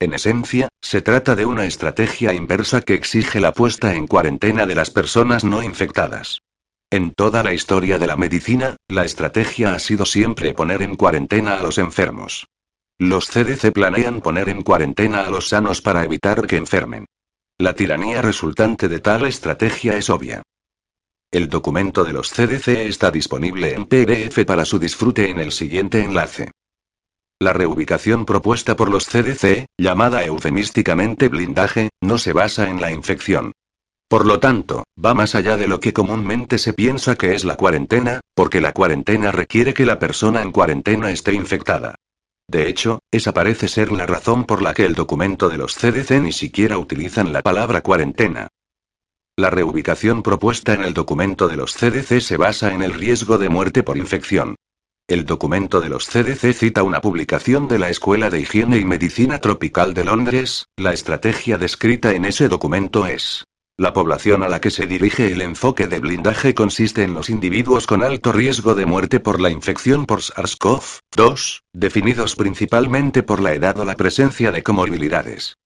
En 0.00 0.14
esencia, 0.14 0.68
se 0.82 1.00
trata 1.00 1.36
de 1.36 1.46
una 1.46 1.64
estrategia 1.64 2.34
inversa 2.34 2.80
que 2.80 2.94
exige 2.94 3.38
la 3.38 3.52
puesta 3.52 3.94
en 3.94 4.08
cuarentena 4.08 4.66
de 4.66 4.74
las 4.74 4.90
personas 4.90 5.44
no 5.44 5.62
infectadas. 5.62 6.42
En 6.92 7.12
toda 7.12 7.44
la 7.44 7.54
historia 7.54 7.98
de 7.98 8.08
la 8.08 8.16
medicina, 8.16 8.74
la 8.88 9.04
estrategia 9.04 9.74
ha 9.74 9.78
sido 9.78 10.04
siempre 10.04 10.54
poner 10.54 10.82
en 10.82 10.96
cuarentena 10.96 11.54
a 11.54 11.62
los 11.62 11.78
enfermos. 11.78 12.48
Los 12.98 13.28
CDC 13.28 13.72
planean 13.72 14.20
poner 14.20 14.48
en 14.48 14.62
cuarentena 14.62 15.20
a 15.20 15.30
los 15.30 15.48
sanos 15.48 15.82
para 15.82 16.02
evitar 16.04 16.48
que 16.48 16.56
enfermen. 16.56 17.06
La 17.58 17.74
tiranía 17.74 18.22
resultante 18.22 18.88
de 18.88 18.98
tal 18.98 19.24
estrategia 19.26 19.96
es 19.96 20.10
obvia. 20.10 20.42
El 21.30 21.48
documento 21.48 22.02
de 22.02 22.12
los 22.12 22.32
CDC 22.32 22.66
está 22.88 23.12
disponible 23.12 23.72
en 23.74 23.86
PDF 23.86 24.44
para 24.44 24.64
su 24.64 24.80
disfrute 24.80 25.30
en 25.30 25.38
el 25.38 25.52
siguiente 25.52 26.02
enlace. 26.02 26.50
La 27.38 27.52
reubicación 27.52 28.26
propuesta 28.26 28.74
por 28.74 28.90
los 28.90 29.06
CDC, 29.06 29.66
llamada 29.78 30.24
eufemísticamente 30.24 31.28
blindaje, 31.28 31.90
no 32.00 32.18
se 32.18 32.32
basa 32.32 32.68
en 32.68 32.80
la 32.80 32.90
infección. 32.90 33.52
Por 34.10 34.26
lo 34.26 34.40
tanto, 34.40 34.82
va 35.02 35.14
más 35.14 35.36
allá 35.36 35.56
de 35.56 35.68
lo 35.68 35.78
que 35.78 35.92
comúnmente 35.92 36.58
se 36.58 36.72
piensa 36.72 37.14
que 37.14 37.36
es 37.36 37.44
la 37.44 37.54
cuarentena, 37.54 38.18
porque 38.34 38.60
la 38.60 38.72
cuarentena 38.72 39.30
requiere 39.30 39.72
que 39.72 39.86
la 39.86 40.00
persona 40.00 40.42
en 40.42 40.50
cuarentena 40.50 41.12
esté 41.12 41.32
infectada. 41.32 41.94
De 42.48 42.68
hecho, 42.68 42.98
esa 43.12 43.32
parece 43.32 43.68
ser 43.68 43.92
la 43.92 44.06
razón 44.06 44.46
por 44.46 44.62
la 44.62 44.74
que 44.74 44.84
el 44.84 44.96
documento 44.96 45.48
de 45.48 45.58
los 45.58 45.76
CDC 45.76 46.22
ni 46.22 46.32
siquiera 46.32 46.76
utilizan 46.76 47.32
la 47.32 47.40
palabra 47.42 47.82
cuarentena. 47.82 48.48
La 49.36 49.48
reubicación 49.48 50.24
propuesta 50.24 50.74
en 50.74 50.82
el 50.82 50.92
documento 50.92 51.46
de 51.46 51.54
los 51.54 51.74
CDC 51.74 52.20
se 52.20 52.36
basa 52.36 52.74
en 52.74 52.82
el 52.82 52.94
riesgo 52.94 53.38
de 53.38 53.48
muerte 53.48 53.84
por 53.84 53.96
infección. 53.96 54.56
El 55.06 55.24
documento 55.24 55.80
de 55.80 55.88
los 55.88 56.08
CDC 56.08 56.52
cita 56.52 56.82
una 56.82 57.00
publicación 57.00 57.68
de 57.68 57.78
la 57.78 57.90
Escuela 57.90 58.28
de 58.28 58.40
Higiene 58.40 58.78
y 58.78 58.84
Medicina 58.84 59.38
Tropical 59.38 59.94
de 59.94 60.02
Londres, 60.02 60.66
la 60.76 60.92
estrategia 60.92 61.58
descrita 61.58 62.12
en 62.12 62.24
ese 62.24 62.48
documento 62.48 63.06
es 63.06 63.44
la 63.80 63.94
población 63.94 64.42
a 64.42 64.48
la 64.50 64.60
que 64.60 64.70
se 64.70 64.86
dirige 64.86 65.32
el 65.32 65.40
enfoque 65.40 65.86
de 65.86 66.00
blindaje 66.00 66.52
consiste 66.52 67.02
en 67.02 67.14
los 67.14 67.30
individuos 67.30 67.86
con 67.86 68.02
alto 68.02 68.30
riesgo 68.30 68.74
de 68.74 68.84
muerte 68.84 69.20
por 69.20 69.40
la 69.40 69.48
infección 69.48 70.04
por 70.04 70.20
SARS-CoV-2, 70.20 71.62
definidos 71.72 72.36
principalmente 72.36 73.22
por 73.22 73.40
la 73.40 73.54
edad 73.54 73.78
o 73.78 73.86
la 73.86 73.96
presencia 73.96 74.52
de 74.52 74.62
comorbilidades. 74.62 75.56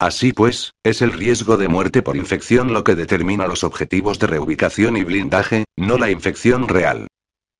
Así 0.00 0.32
pues, 0.32 0.72
es 0.82 1.00
el 1.00 1.12
riesgo 1.12 1.58
de 1.58 1.68
muerte 1.68 2.02
por 2.02 2.16
infección 2.16 2.72
lo 2.72 2.82
que 2.82 2.96
determina 2.96 3.46
los 3.46 3.62
objetivos 3.62 4.18
de 4.18 4.26
reubicación 4.26 4.96
y 4.96 5.04
blindaje, 5.04 5.64
no 5.76 5.96
la 5.96 6.10
infección 6.10 6.66
real. 6.66 7.06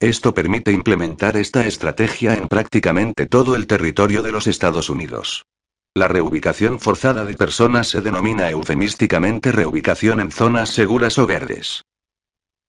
Esto 0.00 0.34
permite 0.34 0.72
implementar 0.72 1.36
esta 1.36 1.68
estrategia 1.68 2.34
en 2.34 2.48
prácticamente 2.48 3.26
todo 3.26 3.54
el 3.54 3.68
territorio 3.68 4.24
de 4.24 4.32
los 4.32 4.48
Estados 4.48 4.90
Unidos. 4.90 5.44
La 5.94 6.06
reubicación 6.06 6.78
forzada 6.78 7.24
de 7.24 7.34
personas 7.34 7.88
se 7.88 8.00
denomina 8.00 8.48
eufemísticamente 8.48 9.50
reubicación 9.50 10.20
en 10.20 10.30
zonas 10.30 10.70
seguras 10.70 11.18
o 11.18 11.26
verdes. 11.26 11.82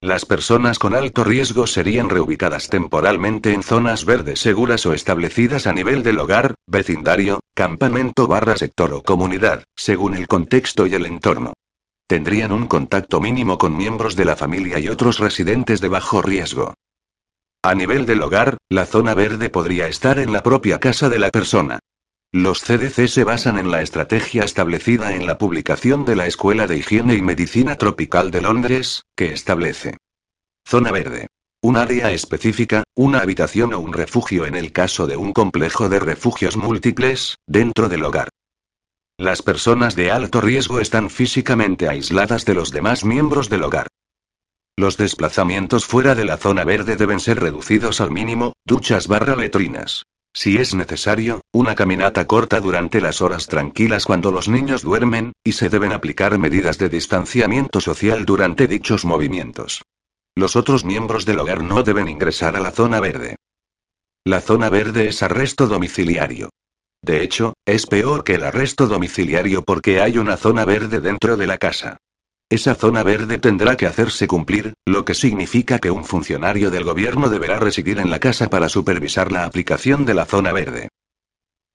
Las 0.01 0.25
personas 0.25 0.79
con 0.79 0.95
alto 0.95 1.23
riesgo 1.23 1.67
serían 1.67 2.09
reubicadas 2.09 2.67
temporalmente 2.69 3.53
en 3.53 3.61
zonas 3.61 4.05
verdes 4.05 4.39
seguras 4.39 4.87
o 4.87 4.93
establecidas 4.93 5.67
a 5.67 5.73
nivel 5.73 6.01
del 6.01 6.17
hogar, 6.17 6.55
vecindario, 6.65 7.41
campamento 7.53 8.25
barra 8.25 8.57
sector 8.57 8.91
o 8.91 9.03
comunidad, 9.03 9.65
según 9.75 10.15
el 10.15 10.27
contexto 10.27 10.87
y 10.87 10.95
el 10.95 11.05
entorno. 11.05 11.53
Tendrían 12.07 12.51
un 12.51 12.65
contacto 12.65 13.21
mínimo 13.21 13.59
con 13.59 13.77
miembros 13.77 14.15
de 14.15 14.25
la 14.25 14.35
familia 14.35 14.79
y 14.79 14.89
otros 14.89 15.19
residentes 15.19 15.79
de 15.79 15.89
bajo 15.89 16.23
riesgo. 16.23 16.73
A 17.61 17.75
nivel 17.75 18.07
del 18.07 18.23
hogar, 18.23 18.57
la 18.67 18.87
zona 18.87 19.13
verde 19.13 19.51
podría 19.51 19.87
estar 19.87 20.17
en 20.17 20.33
la 20.33 20.41
propia 20.41 20.79
casa 20.79 21.07
de 21.07 21.19
la 21.19 21.29
persona. 21.29 21.77
Los 22.33 22.61
CDC 22.61 23.09
se 23.09 23.25
basan 23.25 23.57
en 23.57 23.71
la 23.71 23.81
estrategia 23.81 24.45
establecida 24.45 25.13
en 25.13 25.27
la 25.27 25.37
publicación 25.37 26.05
de 26.05 26.15
la 26.15 26.27
Escuela 26.27 26.65
de 26.65 26.77
Higiene 26.77 27.15
y 27.15 27.21
Medicina 27.21 27.75
Tropical 27.75 28.31
de 28.31 28.39
Londres, 28.39 29.03
que 29.17 29.33
establece 29.33 29.97
Zona 30.65 30.91
verde. 30.91 31.27
Un 31.61 31.75
área 31.75 32.09
específica, 32.11 32.83
una 32.95 33.19
habitación 33.19 33.73
o 33.73 33.79
un 33.79 33.91
refugio 33.91 34.45
en 34.45 34.55
el 34.55 34.71
caso 34.71 35.07
de 35.07 35.17
un 35.17 35.33
complejo 35.33 35.89
de 35.89 35.99
refugios 35.99 36.55
múltiples, 36.55 37.35
dentro 37.47 37.89
del 37.89 38.05
hogar. 38.05 38.29
Las 39.17 39.41
personas 39.41 39.97
de 39.97 40.09
alto 40.09 40.39
riesgo 40.39 40.79
están 40.79 41.09
físicamente 41.09 41.89
aisladas 41.89 42.45
de 42.45 42.53
los 42.53 42.71
demás 42.71 43.03
miembros 43.03 43.49
del 43.49 43.63
hogar. 43.63 43.87
Los 44.77 44.95
desplazamientos 44.95 45.85
fuera 45.85 46.15
de 46.15 46.23
la 46.23 46.37
zona 46.37 46.63
verde 46.63 46.95
deben 46.95 47.19
ser 47.19 47.41
reducidos 47.41 47.99
al 47.99 48.09
mínimo, 48.09 48.53
duchas 48.65 49.07
barra 49.07 49.35
letrinas. 49.35 50.05
Si 50.33 50.57
es 50.57 50.73
necesario, 50.73 51.41
una 51.51 51.75
caminata 51.75 52.25
corta 52.25 52.61
durante 52.61 53.01
las 53.01 53.21
horas 53.21 53.47
tranquilas 53.47 54.05
cuando 54.05 54.31
los 54.31 54.47
niños 54.47 54.81
duermen, 54.81 55.33
y 55.43 55.51
se 55.51 55.69
deben 55.69 55.91
aplicar 55.91 56.37
medidas 56.37 56.77
de 56.77 56.89
distanciamiento 56.89 57.81
social 57.81 58.25
durante 58.25 58.67
dichos 58.67 59.03
movimientos. 59.03 59.83
Los 60.35 60.55
otros 60.55 60.85
miembros 60.85 61.25
del 61.25 61.39
hogar 61.39 61.61
no 61.63 61.83
deben 61.83 62.07
ingresar 62.07 62.55
a 62.55 62.61
la 62.61 62.71
zona 62.71 63.01
verde. 63.01 63.35
La 64.23 64.39
zona 64.39 64.69
verde 64.69 65.09
es 65.09 65.21
arresto 65.23 65.67
domiciliario. 65.67 66.49
De 67.03 67.23
hecho, 67.23 67.53
es 67.65 67.85
peor 67.87 68.23
que 68.23 68.35
el 68.35 68.43
arresto 68.43 68.87
domiciliario 68.87 69.63
porque 69.63 69.99
hay 69.99 70.17
una 70.17 70.37
zona 70.37 70.63
verde 70.63 71.01
dentro 71.01 71.35
de 71.35 71.47
la 71.47 71.57
casa. 71.57 71.97
Esa 72.51 72.75
zona 72.75 73.01
verde 73.01 73.37
tendrá 73.37 73.77
que 73.77 73.85
hacerse 73.85 74.27
cumplir, 74.27 74.73
lo 74.85 75.05
que 75.05 75.13
significa 75.13 75.79
que 75.79 75.89
un 75.89 76.03
funcionario 76.03 76.69
del 76.69 76.83
gobierno 76.83 77.29
deberá 77.29 77.59
residir 77.59 77.97
en 77.97 78.09
la 78.09 78.19
casa 78.19 78.49
para 78.49 78.67
supervisar 78.67 79.31
la 79.31 79.45
aplicación 79.45 80.03
de 80.03 80.15
la 80.15 80.25
zona 80.25 80.51
verde. 80.51 80.89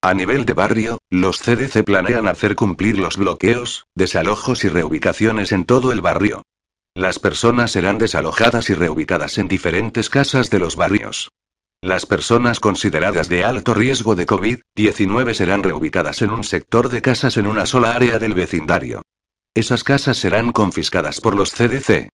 A 0.02 0.12
nivel 0.12 0.44
de 0.44 0.52
barrio, 0.52 0.98
los 1.08 1.38
CDC 1.40 1.82
planean 1.82 2.28
hacer 2.28 2.56
cumplir 2.56 2.98
los 2.98 3.16
bloqueos, 3.16 3.86
desalojos 3.94 4.64
y 4.64 4.68
reubicaciones 4.68 5.50
en 5.52 5.64
todo 5.64 5.92
el 5.92 6.02
barrio. 6.02 6.42
Las 6.94 7.18
personas 7.18 7.70
serán 7.70 7.96
desalojadas 7.96 8.68
y 8.68 8.74
reubicadas 8.74 9.38
en 9.38 9.48
diferentes 9.48 10.10
casas 10.10 10.50
de 10.50 10.58
los 10.58 10.76
barrios. 10.76 11.30
Las 11.80 12.04
personas 12.04 12.60
consideradas 12.60 13.30
de 13.30 13.44
alto 13.44 13.72
riesgo 13.72 14.14
de 14.14 14.26
COVID-19 14.26 15.32
serán 15.32 15.62
reubicadas 15.62 16.20
en 16.20 16.32
un 16.32 16.44
sector 16.44 16.90
de 16.90 17.00
casas 17.00 17.38
en 17.38 17.46
una 17.46 17.64
sola 17.64 17.92
área 17.92 18.18
del 18.18 18.34
vecindario. 18.34 19.00
Esas 19.56 19.84
casas 19.84 20.18
serán 20.18 20.52
confiscadas 20.52 21.22
por 21.22 21.34
los 21.34 21.50
CDC. 21.50 22.10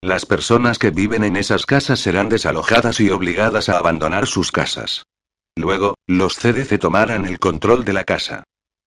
Las 0.00 0.24
personas 0.24 0.78
que 0.78 0.90
viven 0.90 1.24
en 1.24 1.36
esas 1.36 1.66
casas 1.66 2.00
serán 2.00 2.30
desalojadas 2.30 3.00
y 3.00 3.10
obligadas 3.10 3.68
a 3.68 3.76
abandonar 3.76 4.26
sus 4.26 4.50
casas. 4.50 5.04
Luego, 5.56 5.96
los 6.06 6.36
CDC 6.36 6.78
tomarán 6.78 7.26
el 7.26 7.38
control 7.38 7.84
de 7.84 7.92
la 7.92 8.04
casa. 8.04 8.44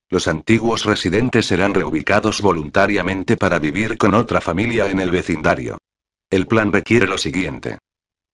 Los 0.10 0.28
antiguos 0.28 0.86
residentes 0.86 1.46
serán 1.46 1.76
reubicados 1.76 2.42
voluntariamente 2.42 3.38
para 3.38 3.60
vivir 3.60 4.00
con 4.00 4.16
otra 4.16 4.42
familia 4.42 4.90
en 4.90 5.02
el 5.02 5.12
vecindario. 5.12 5.78
El 6.32 6.48
plan 6.48 6.74
requiere 6.74 7.06
lo 7.06 7.20
siguiente. 7.20 7.78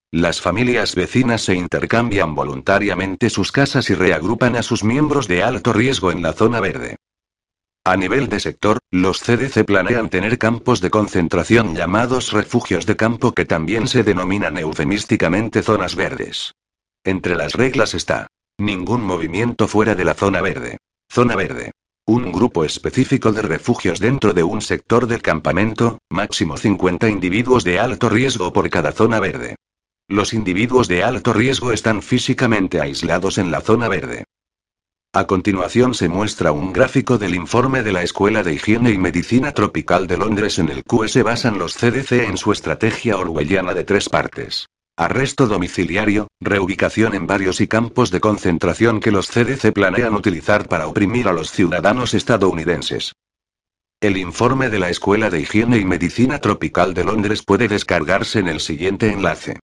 Las 0.10 0.40
familias 0.40 0.96
vecinas 0.96 1.42
se 1.42 1.56
intercambian 1.56 2.34
voluntariamente 2.34 3.30
sus 3.30 3.52
casas 3.52 3.90
y 3.90 3.94
reagrupan 3.94 4.56
a 4.56 4.64
sus 4.64 4.86
miembros 4.86 5.28
de 5.28 5.44
alto 5.44 5.74
riesgo 5.74 6.14
en 6.14 6.22
la 6.22 6.32
zona 6.32 6.62
verde. 6.62 6.96
A 7.88 7.98
nivel 7.98 8.30
de 8.30 8.40
sector, 8.40 8.80
los 8.90 9.22
CDC 9.22 9.64
planean 9.64 10.10
tener 10.10 10.40
campos 10.40 10.82
de 10.82 10.90
concentración 10.90 11.76
llamados 11.76 12.32
refugios 12.32 12.88
de 12.88 12.96
campo 12.96 13.34
que 13.34 13.46
también 13.46 13.88
se 13.88 14.02
denominan 14.04 14.58
eufemísticamente 14.58 15.62
zonas 15.62 15.96
verdes. 15.96 16.56
Entre 17.04 17.36
las 17.36 17.54
reglas 17.54 17.94
está, 17.94 18.26
ningún 18.58 19.04
movimiento 19.04 19.68
fuera 19.68 19.94
de 19.94 20.04
la 20.04 20.16
zona 20.16 20.42
verde. 20.42 20.78
Zona 21.12 21.36
verde. 21.36 21.74
Un 22.08 22.32
grupo 22.32 22.66
específico 22.66 23.32
de 23.32 23.44
refugios 23.44 24.00
dentro 24.00 24.34
de 24.34 24.42
un 24.42 24.64
sector 24.64 25.06
del 25.06 25.22
campamento, 25.22 26.00
máximo 26.10 26.58
50 26.58 27.08
individuos 27.08 27.64
de 27.64 27.80
alto 27.80 28.10
riesgo 28.10 28.52
por 28.52 28.68
cada 28.72 28.94
zona 28.94 29.20
verde. 29.20 29.58
Los 30.08 30.34
individuos 30.34 30.88
de 30.88 31.04
alto 31.04 31.34
riesgo 31.34 31.72
están 31.72 32.02
físicamente 32.02 32.82
aislados 32.82 33.38
en 33.38 33.52
la 33.52 33.62
zona 33.62 33.88
verde. 33.90 34.26
A 35.16 35.28
continuación 35.28 35.94
se 35.94 36.10
muestra 36.10 36.52
un 36.52 36.74
gráfico 36.74 37.18
del 37.18 37.36
informe 37.36 37.84
de 37.84 37.94
la 37.94 38.04
Escuela 38.04 38.44
de 38.44 38.54
Higiene 38.54 38.92
y 38.92 38.98
Medicina 38.98 39.54
Tropical 39.54 40.08
de 40.08 40.18
Londres 40.18 40.60
en 40.60 40.68
el 40.68 40.84
que 40.84 41.08
se 41.08 41.24
basan 41.24 41.58
los 41.58 41.78
CDC 41.78 42.28
en 42.28 42.36
su 42.36 42.52
estrategia 42.52 43.16
orwelliana 43.16 43.74
de 43.74 43.86
tres 43.86 44.10
partes. 44.10 44.68
Arresto 44.98 45.48
domiciliario, 45.48 46.28
reubicación 46.42 47.16
en 47.16 47.28
barrios 47.28 47.62
y 47.62 47.68
campos 47.70 48.12
de 48.12 48.20
concentración 48.20 49.00
que 49.00 49.12
los 49.12 49.30
CDC 49.30 49.72
planean 49.72 50.16
utilizar 50.16 50.68
para 50.68 50.86
oprimir 50.86 51.30
a 51.30 51.34
los 51.34 51.50
ciudadanos 51.50 52.14
estadounidenses. 52.14 53.14
El 54.02 54.18
informe 54.18 54.70
de 54.70 54.80
la 54.80 54.90
Escuela 54.90 55.30
de 55.30 55.40
Higiene 55.40 55.78
y 55.78 55.86
Medicina 55.86 56.40
Tropical 56.40 56.94
de 56.94 57.06
Londres 57.06 57.42
puede 57.42 57.70
descargarse 57.70 58.40
en 58.40 58.50
el 58.50 58.60
siguiente 58.60 59.14
enlace. 59.14 59.60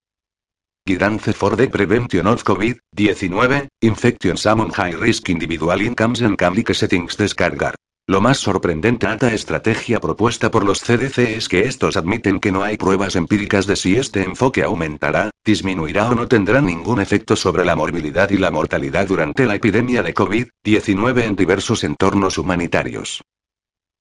Guidance 0.84 1.32
for 1.32 1.54
the 1.56 1.68
Prevention 1.68 2.26
of 2.26 2.42
COVID-19, 2.42 3.68
Infection 3.82 4.36
Summon 4.36 4.68
High 4.70 4.96
Risk 4.96 5.28
Individual 5.30 5.80
Incomes 5.80 6.22
and 6.22 6.36
Public 6.36 6.74
Settings 6.74 7.16
Descargar. 7.16 7.76
Lo 8.08 8.20
más 8.20 8.38
sorprendente 8.38 9.06
a 9.06 9.12
esta 9.12 9.32
estrategia 9.32 10.00
propuesta 10.00 10.50
por 10.50 10.64
los 10.64 10.80
CDC 10.80 11.18
es 11.36 11.48
que 11.48 11.68
estos 11.68 11.96
admiten 11.96 12.40
que 12.40 12.50
no 12.50 12.64
hay 12.64 12.78
pruebas 12.78 13.14
empíricas 13.14 13.68
de 13.68 13.76
si 13.76 13.94
este 13.94 14.24
enfoque 14.24 14.64
aumentará, 14.64 15.30
disminuirá 15.44 16.10
o 16.10 16.16
no 16.16 16.26
tendrá 16.26 16.60
ningún 16.60 17.00
efecto 17.00 17.36
sobre 17.36 17.64
la 17.64 17.76
morbilidad 17.76 18.28
y 18.30 18.38
la 18.38 18.50
mortalidad 18.50 19.06
durante 19.06 19.46
la 19.46 19.54
epidemia 19.54 20.02
de 20.02 20.14
COVID-19 20.14 21.22
en 21.22 21.36
diversos 21.36 21.84
entornos 21.84 22.38
humanitarios. 22.38 23.22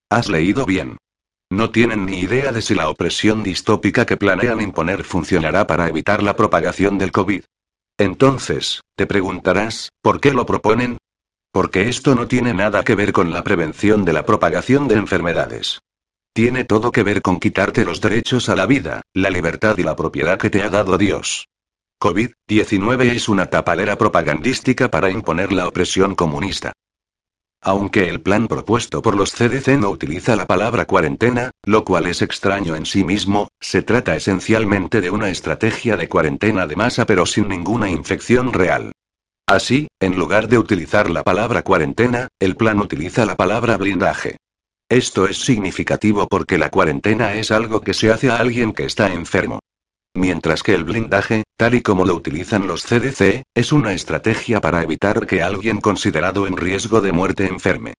Has 0.09 0.29
leído 0.29 0.65
bien. 0.65 0.97
No 1.51 1.69
tienen 1.69 2.05
ni 2.05 2.19
idea 2.19 2.53
de 2.53 2.61
si 2.61 2.73
la 2.75 2.87
opresión 2.87 3.43
distópica 3.43 4.05
que 4.05 4.15
planean 4.15 4.61
imponer 4.61 5.03
funcionará 5.03 5.67
para 5.67 5.89
evitar 5.89 6.23
la 6.23 6.37
propagación 6.37 6.97
del 6.97 7.11
COVID. 7.11 7.43
Entonces, 7.97 8.79
te 8.95 9.05
preguntarás, 9.05 9.89
¿por 10.01 10.21
qué 10.21 10.31
lo 10.31 10.45
proponen? 10.45 10.97
Porque 11.51 11.89
esto 11.89 12.15
no 12.15 12.29
tiene 12.29 12.53
nada 12.53 12.85
que 12.85 12.95
ver 12.95 13.11
con 13.11 13.33
la 13.33 13.43
prevención 13.43 14.05
de 14.05 14.13
la 14.13 14.25
propagación 14.25 14.87
de 14.87 14.95
enfermedades. 14.95 15.81
Tiene 16.33 16.63
todo 16.63 16.93
que 16.93 17.03
ver 17.03 17.21
con 17.21 17.37
quitarte 17.37 17.83
los 17.83 17.99
derechos 17.99 18.47
a 18.47 18.55
la 18.55 18.65
vida, 18.65 19.01
la 19.13 19.29
libertad 19.29 19.77
y 19.77 19.83
la 19.83 19.97
propiedad 19.97 20.39
que 20.39 20.49
te 20.49 20.63
ha 20.63 20.69
dado 20.69 20.97
Dios. 20.97 21.49
COVID-19 22.01 23.11
es 23.11 23.27
una 23.27 23.47
tapalera 23.47 23.97
propagandística 23.97 24.89
para 24.89 25.09
imponer 25.09 25.51
la 25.51 25.67
opresión 25.67 26.15
comunista. 26.15 26.71
Aunque 27.63 28.09
el 28.09 28.21
plan 28.21 28.47
propuesto 28.47 29.03
por 29.03 29.15
los 29.15 29.33
CDC 29.33 29.77
no 29.79 29.91
utiliza 29.91 30.35
la 30.35 30.47
palabra 30.47 30.85
cuarentena, 30.85 31.51
lo 31.63 31.85
cual 31.85 32.07
es 32.07 32.23
extraño 32.23 32.75
en 32.75 32.87
sí 32.87 33.03
mismo, 33.03 33.49
se 33.59 33.83
trata 33.83 34.15
esencialmente 34.15 34.99
de 34.99 35.11
una 35.11 35.29
estrategia 35.29 35.95
de 35.95 36.09
cuarentena 36.09 36.65
de 36.65 36.75
masa 36.75 37.05
pero 37.05 37.27
sin 37.27 37.47
ninguna 37.49 37.87
infección 37.89 38.51
real. 38.51 38.93
Así, 39.47 39.87
en 39.99 40.17
lugar 40.17 40.47
de 40.47 40.57
utilizar 40.57 41.09
la 41.11 41.23
palabra 41.23 41.61
cuarentena, 41.61 42.29
el 42.39 42.55
plan 42.55 42.79
utiliza 42.79 43.25
la 43.25 43.35
palabra 43.35 43.77
blindaje. 43.77 44.37
Esto 44.89 45.27
es 45.27 45.37
significativo 45.37 46.27
porque 46.27 46.57
la 46.57 46.71
cuarentena 46.71 47.35
es 47.35 47.51
algo 47.51 47.81
que 47.81 47.93
se 47.93 48.11
hace 48.11 48.31
a 48.31 48.37
alguien 48.37 48.73
que 48.73 48.85
está 48.85 49.13
enfermo. 49.13 49.59
Mientras 50.13 50.61
que 50.61 50.73
el 50.73 50.83
blindaje, 50.83 51.43
tal 51.57 51.73
y 51.75 51.81
como 51.81 52.05
lo 52.05 52.15
utilizan 52.15 52.67
los 52.67 52.83
CDC, 52.83 53.43
es 53.55 53.71
una 53.71 53.93
estrategia 53.93 54.59
para 54.59 54.83
evitar 54.83 55.25
que 55.25 55.41
alguien 55.41 55.79
considerado 55.79 56.47
en 56.47 56.57
riesgo 56.57 57.01
de 57.01 57.11
muerte 57.11 57.47
enferme. 57.47 57.93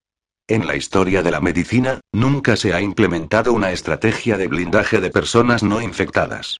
En 0.46 0.66
la 0.66 0.76
historia 0.76 1.22
de 1.22 1.30
la 1.30 1.40
medicina, 1.40 2.00
nunca 2.12 2.56
se 2.56 2.74
ha 2.74 2.80
implementado 2.80 3.52
una 3.52 3.72
estrategia 3.72 4.36
de 4.36 4.48
blindaje 4.48 5.00
de 5.00 5.10
personas 5.10 5.62
no 5.62 5.80
infectadas. 5.80 6.58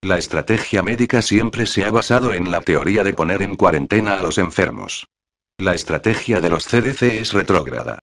La 0.00 0.18
estrategia 0.18 0.82
médica 0.82 1.20
siempre 1.20 1.66
se 1.66 1.84
ha 1.84 1.90
basado 1.90 2.32
en 2.32 2.50
la 2.50 2.60
teoría 2.60 3.04
de 3.04 3.12
poner 3.12 3.42
en 3.42 3.56
cuarentena 3.56 4.14
a 4.14 4.22
los 4.22 4.38
enfermos. 4.38 5.06
La 5.58 5.74
estrategia 5.74 6.40
de 6.40 6.50
los 6.50 6.66
CDC 6.66 7.02
es 7.02 7.32
retrógrada. 7.32 7.98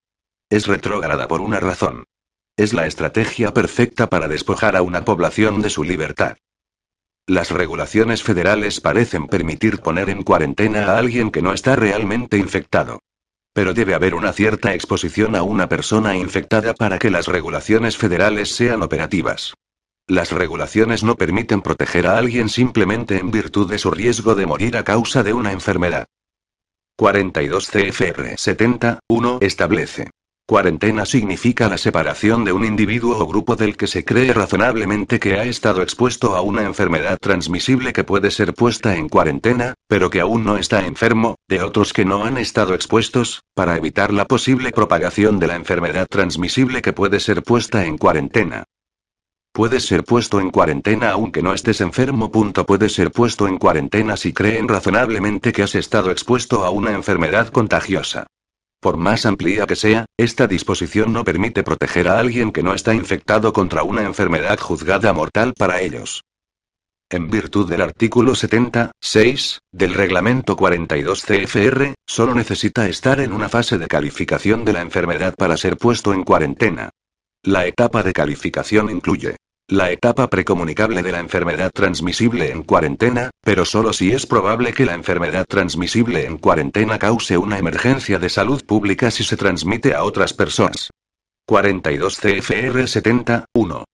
Es 0.50 0.66
retrógrada 0.66 1.26
por 1.28 1.40
una 1.40 1.60
razón. 1.60 2.04
Es 2.56 2.72
la 2.72 2.86
estrategia 2.86 3.52
perfecta 3.52 4.08
para 4.08 4.28
despojar 4.28 4.76
a 4.76 4.82
una 4.82 5.04
población 5.04 5.62
de 5.62 5.70
su 5.70 5.82
libertad. 5.82 6.36
Las 7.26 7.52
regulaciones 7.52 8.22
federales 8.22 8.80
parecen 8.80 9.28
permitir 9.28 9.78
poner 9.78 10.10
en 10.10 10.24
cuarentena 10.24 10.86
a 10.86 10.98
alguien 10.98 11.30
que 11.30 11.40
no 11.40 11.52
está 11.52 11.76
realmente 11.76 12.36
infectado. 12.36 12.98
Pero 13.54 13.74
debe 13.74 13.94
haber 13.94 14.14
una 14.14 14.32
cierta 14.32 14.74
exposición 14.74 15.36
a 15.36 15.42
una 15.42 15.68
persona 15.68 16.16
infectada 16.16 16.74
para 16.74 16.98
que 16.98 17.10
las 17.10 17.28
regulaciones 17.28 17.96
federales 17.96 18.52
sean 18.54 18.82
operativas. 18.82 19.54
Las 20.08 20.32
regulaciones 20.32 21.04
no 21.04 21.14
permiten 21.14 21.62
proteger 21.62 22.08
a 22.08 22.18
alguien 22.18 22.48
simplemente 22.48 23.18
en 23.18 23.30
virtud 23.30 23.70
de 23.70 23.78
su 23.78 23.92
riesgo 23.92 24.34
de 24.34 24.46
morir 24.46 24.76
a 24.76 24.82
causa 24.82 25.22
de 25.22 25.32
una 25.32 25.52
enfermedad. 25.52 26.06
42 26.96 27.70
CFR 27.70 28.36
70, 28.36 28.98
1 29.08 29.38
establece. 29.42 30.10
Cuarentena 30.46 31.06
significa 31.06 31.68
la 31.68 31.78
separación 31.78 32.44
de 32.44 32.52
un 32.52 32.64
individuo 32.64 33.16
o 33.16 33.26
grupo 33.26 33.54
del 33.54 33.76
que 33.76 33.86
se 33.86 34.04
cree 34.04 34.32
razonablemente 34.32 35.20
que 35.20 35.34
ha 35.34 35.44
estado 35.44 35.82
expuesto 35.82 36.34
a 36.34 36.40
una 36.40 36.62
enfermedad 36.62 37.16
transmisible 37.18 37.92
que 37.92 38.02
puede 38.02 38.30
ser 38.30 38.52
puesta 38.52 38.96
en 38.96 39.08
cuarentena, 39.08 39.74
pero 39.88 40.10
que 40.10 40.20
aún 40.20 40.44
no 40.44 40.56
está 40.56 40.84
enfermo, 40.84 41.36
de 41.48 41.62
otros 41.62 41.92
que 41.92 42.04
no 42.04 42.24
han 42.24 42.38
estado 42.38 42.74
expuestos, 42.74 43.44
para 43.54 43.76
evitar 43.76 44.12
la 44.12 44.26
posible 44.26 44.72
propagación 44.72 45.38
de 45.38 45.46
la 45.46 45.54
enfermedad 45.54 46.06
transmisible 46.10 46.82
que 46.82 46.92
puede 46.92 47.20
ser 47.20 47.42
puesta 47.42 47.86
en 47.86 47.96
cuarentena. 47.96 48.64
Puedes 49.52 49.84
ser 49.84 50.02
puesto 50.02 50.40
en 50.40 50.50
cuarentena 50.50 51.10
aunque 51.10 51.42
no 51.42 51.52
estés 51.52 51.82
enfermo. 51.82 52.30
Punto. 52.30 52.64
Puedes 52.64 52.94
ser 52.94 53.12
puesto 53.12 53.46
en 53.46 53.58
cuarentena 53.58 54.16
si 54.16 54.32
creen 54.32 54.66
razonablemente 54.66 55.52
que 55.52 55.62
has 55.62 55.74
estado 55.74 56.10
expuesto 56.10 56.64
a 56.64 56.70
una 56.70 56.92
enfermedad 56.92 57.48
contagiosa. 57.48 58.26
Por 58.82 58.96
más 58.96 59.26
amplia 59.26 59.64
que 59.64 59.76
sea, 59.76 60.06
esta 60.18 60.48
disposición 60.48 61.12
no 61.12 61.22
permite 61.22 61.62
proteger 61.62 62.08
a 62.08 62.18
alguien 62.18 62.50
que 62.50 62.64
no 62.64 62.74
está 62.74 62.92
infectado 62.92 63.52
contra 63.52 63.84
una 63.84 64.02
enfermedad 64.02 64.58
juzgada 64.58 65.12
mortal 65.12 65.54
para 65.56 65.80
ellos. 65.80 66.24
En 67.08 67.30
virtud 67.30 67.70
del 67.70 67.80
artículo 67.80 68.34
76 68.34 69.60
del 69.70 69.94
reglamento 69.94 70.56
42 70.56 71.24
CFR, 71.24 71.94
solo 72.04 72.34
necesita 72.34 72.88
estar 72.88 73.20
en 73.20 73.32
una 73.32 73.48
fase 73.48 73.78
de 73.78 73.86
calificación 73.86 74.64
de 74.64 74.72
la 74.72 74.80
enfermedad 74.80 75.36
para 75.36 75.56
ser 75.56 75.76
puesto 75.76 76.12
en 76.12 76.24
cuarentena. 76.24 76.90
La 77.44 77.66
etapa 77.66 78.02
de 78.02 78.12
calificación 78.12 78.90
incluye 78.90 79.36
la 79.72 79.90
etapa 79.90 80.28
precomunicable 80.28 81.02
de 81.02 81.12
la 81.12 81.20
enfermedad 81.20 81.70
transmisible 81.72 82.50
en 82.50 82.62
cuarentena, 82.62 83.30
pero 83.42 83.64
solo 83.64 83.94
si 83.94 84.12
es 84.12 84.26
probable 84.26 84.74
que 84.74 84.84
la 84.84 84.92
enfermedad 84.92 85.46
transmisible 85.48 86.26
en 86.26 86.36
cuarentena 86.36 86.98
cause 86.98 87.38
una 87.38 87.58
emergencia 87.58 88.18
de 88.18 88.28
salud 88.28 88.62
pública 88.66 89.10
si 89.10 89.24
se 89.24 89.38
transmite 89.38 89.94
a 89.94 90.04
otras 90.04 90.34
personas. 90.34 90.90
42 91.46 92.18
CFR 92.18 92.86
70, 92.86 93.46
1. 93.54 93.84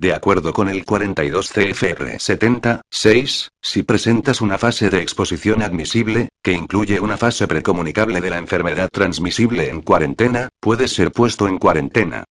De 0.00 0.14
acuerdo 0.14 0.54
con 0.54 0.70
el 0.70 0.86
42 0.86 1.52
CFR 1.52 2.18
76, 2.18 3.48
si 3.60 3.82
presentas 3.82 4.40
una 4.40 4.56
fase 4.56 4.88
de 4.88 5.02
exposición 5.02 5.60
admisible, 5.60 6.30
que 6.42 6.52
incluye 6.52 6.98
una 6.98 7.18
fase 7.18 7.46
precomunicable 7.46 8.22
de 8.22 8.30
la 8.30 8.38
enfermedad 8.38 8.88
transmisible 8.90 9.68
en 9.68 9.82
cuarentena, 9.82 10.48
puedes 10.60 10.92
ser 10.92 11.12
puesto 11.12 11.46
en 11.46 11.58
cuarentena. 11.58 12.24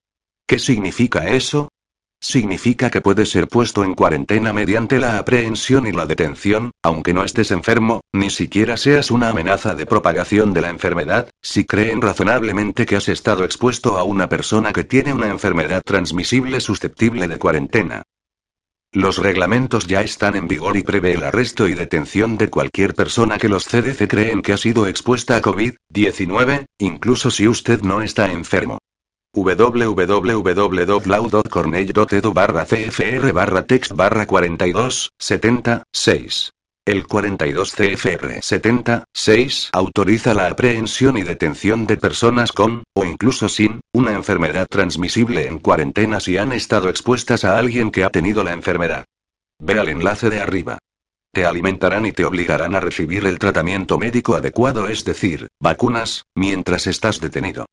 ¿Qué 0.48 0.58
significa 0.58 1.28
eso? 1.28 1.70
Significa 2.20 2.90
que 2.90 3.02
puedes 3.02 3.30
ser 3.30 3.48
puesto 3.48 3.84
en 3.84 3.94
cuarentena 3.94 4.52
mediante 4.52 4.98
la 4.98 5.20
aprehensión 5.20 5.86
y 5.86 5.92
la 5.92 6.08
detención, 6.08 6.72
aunque 6.82 7.14
no 7.14 7.24
estés 7.24 7.52
enfermo, 7.52 8.02
ni 8.12 8.32
siquiera 8.32 8.76
seas 8.76 9.12
una 9.12 9.30
amenaza 9.30 9.76
de 9.76 9.86
propagación 9.86 10.52
de 10.52 10.62
la 10.62 10.70
enfermedad, 10.70 11.30
si 11.44 11.66
creen 11.66 12.02
razonablemente 12.02 12.88
que 12.88 12.96
has 12.96 13.08
estado 13.08 13.44
expuesto 13.44 14.00
a 14.00 14.04
una 14.04 14.30
persona 14.30 14.74
que 14.74 14.84
tiene 14.84 15.14
una 15.14 15.28
enfermedad 15.28 15.84
transmisible 15.86 16.60
susceptible 16.60 17.28
de 17.28 17.38
cuarentena. 17.38 18.04
Los 18.92 19.20
reglamentos 19.20 19.86
ya 19.86 20.02
están 20.02 20.36
en 20.36 20.48
vigor 20.48 20.76
y 20.76 20.82
prevé 20.82 21.14
el 21.14 21.24
arresto 21.24 21.68
y 21.68 21.76
detención 21.76 22.38
de 22.38 22.50
cualquier 22.50 22.96
persona 22.96 23.38
que 23.38 23.50
los 23.50 23.66
CDC 23.68 24.08
creen 24.08 24.42
que 24.42 24.54
ha 24.54 24.58
sido 24.58 24.88
expuesta 24.88 25.36
a 25.36 25.42
COVID-19, 25.42 26.66
incluso 26.80 27.30
si 27.30 27.48
usted 27.48 27.82
no 27.82 28.02
está 28.02 28.32
enfermo 28.32 28.80
www.law.cornell.edu 29.44 32.34
barra 32.34 32.66
CFR 32.66 33.32
barra 33.32 33.66
text 33.66 33.94
barra 33.94 34.26
42, 34.26 35.12
76. 35.20 36.52
El 36.86 37.06
42 37.06 37.76
CFR 37.76 38.42
76 38.42 39.70
autoriza 39.74 40.34
la 40.34 40.48
aprehensión 40.48 41.18
y 41.18 41.24
detención 41.24 41.86
de 41.86 41.98
personas 41.98 42.54
con, 42.54 42.84
o 42.96 43.04
incluso 43.04 43.50
sin, 43.50 43.82
una 43.94 44.14
enfermedad 44.14 44.68
transmisible 44.70 45.48
en 45.48 45.60
cuarentena 45.60 46.22
si 46.22 46.38
han 46.38 46.54
estado 46.54 46.88
expuestas 46.88 47.44
a 47.44 47.58
alguien 47.58 47.92
que 47.92 48.06
ha 48.06 48.10
tenido 48.10 48.42
la 48.44 48.54
enfermedad. 48.54 49.04
Ve 49.60 49.78
al 49.78 49.90
enlace 49.90 50.30
de 50.30 50.40
arriba. 50.40 50.78
Te 51.34 51.46
alimentarán 51.46 52.06
y 52.06 52.14
te 52.14 52.24
obligarán 52.24 52.74
a 52.74 52.80
recibir 52.80 53.26
el 53.26 53.38
tratamiento 53.38 53.98
médico 53.98 54.36
adecuado, 54.36 54.88
es 54.88 55.04
decir, 55.04 55.50
vacunas, 55.60 56.24
mientras 56.36 56.88
estás 56.88 57.20
detenido. 57.20 57.66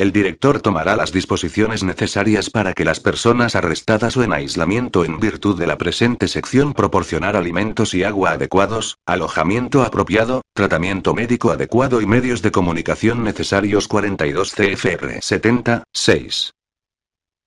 El 0.00 0.12
director 0.12 0.62
tomará 0.62 0.96
las 0.96 1.12
disposiciones 1.12 1.82
necesarias 1.82 2.48
para 2.48 2.72
que 2.72 2.86
las 2.86 3.00
personas 3.00 3.54
arrestadas 3.54 4.16
o 4.16 4.22
en 4.22 4.32
aislamiento 4.32 5.04
en 5.04 5.20
virtud 5.20 5.58
de 5.58 5.66
la 5.66 5.76
presente 5.76 6.26
sección 6.26 6.72
proporcionar 6.72 7.36
alimentos 7.36 7.92
y 7.92 8.02
agua 8.02 8.30
adecuados, 8.30 8.96
alojamiento 9.04 9.82
apropiado, 9.82 10.40
tratamiento 10.54 11.12
médico 11.12 11.50
adecuado 11.50 12.00
y 12.00 12.06
medios 12.06 12.40
de 12.40 12.50
comunicación 12.50 13.24
necesarios 13.24 13.88
42 13.88 14.54
CFR 14.54 15.20
76. 15.20 16.54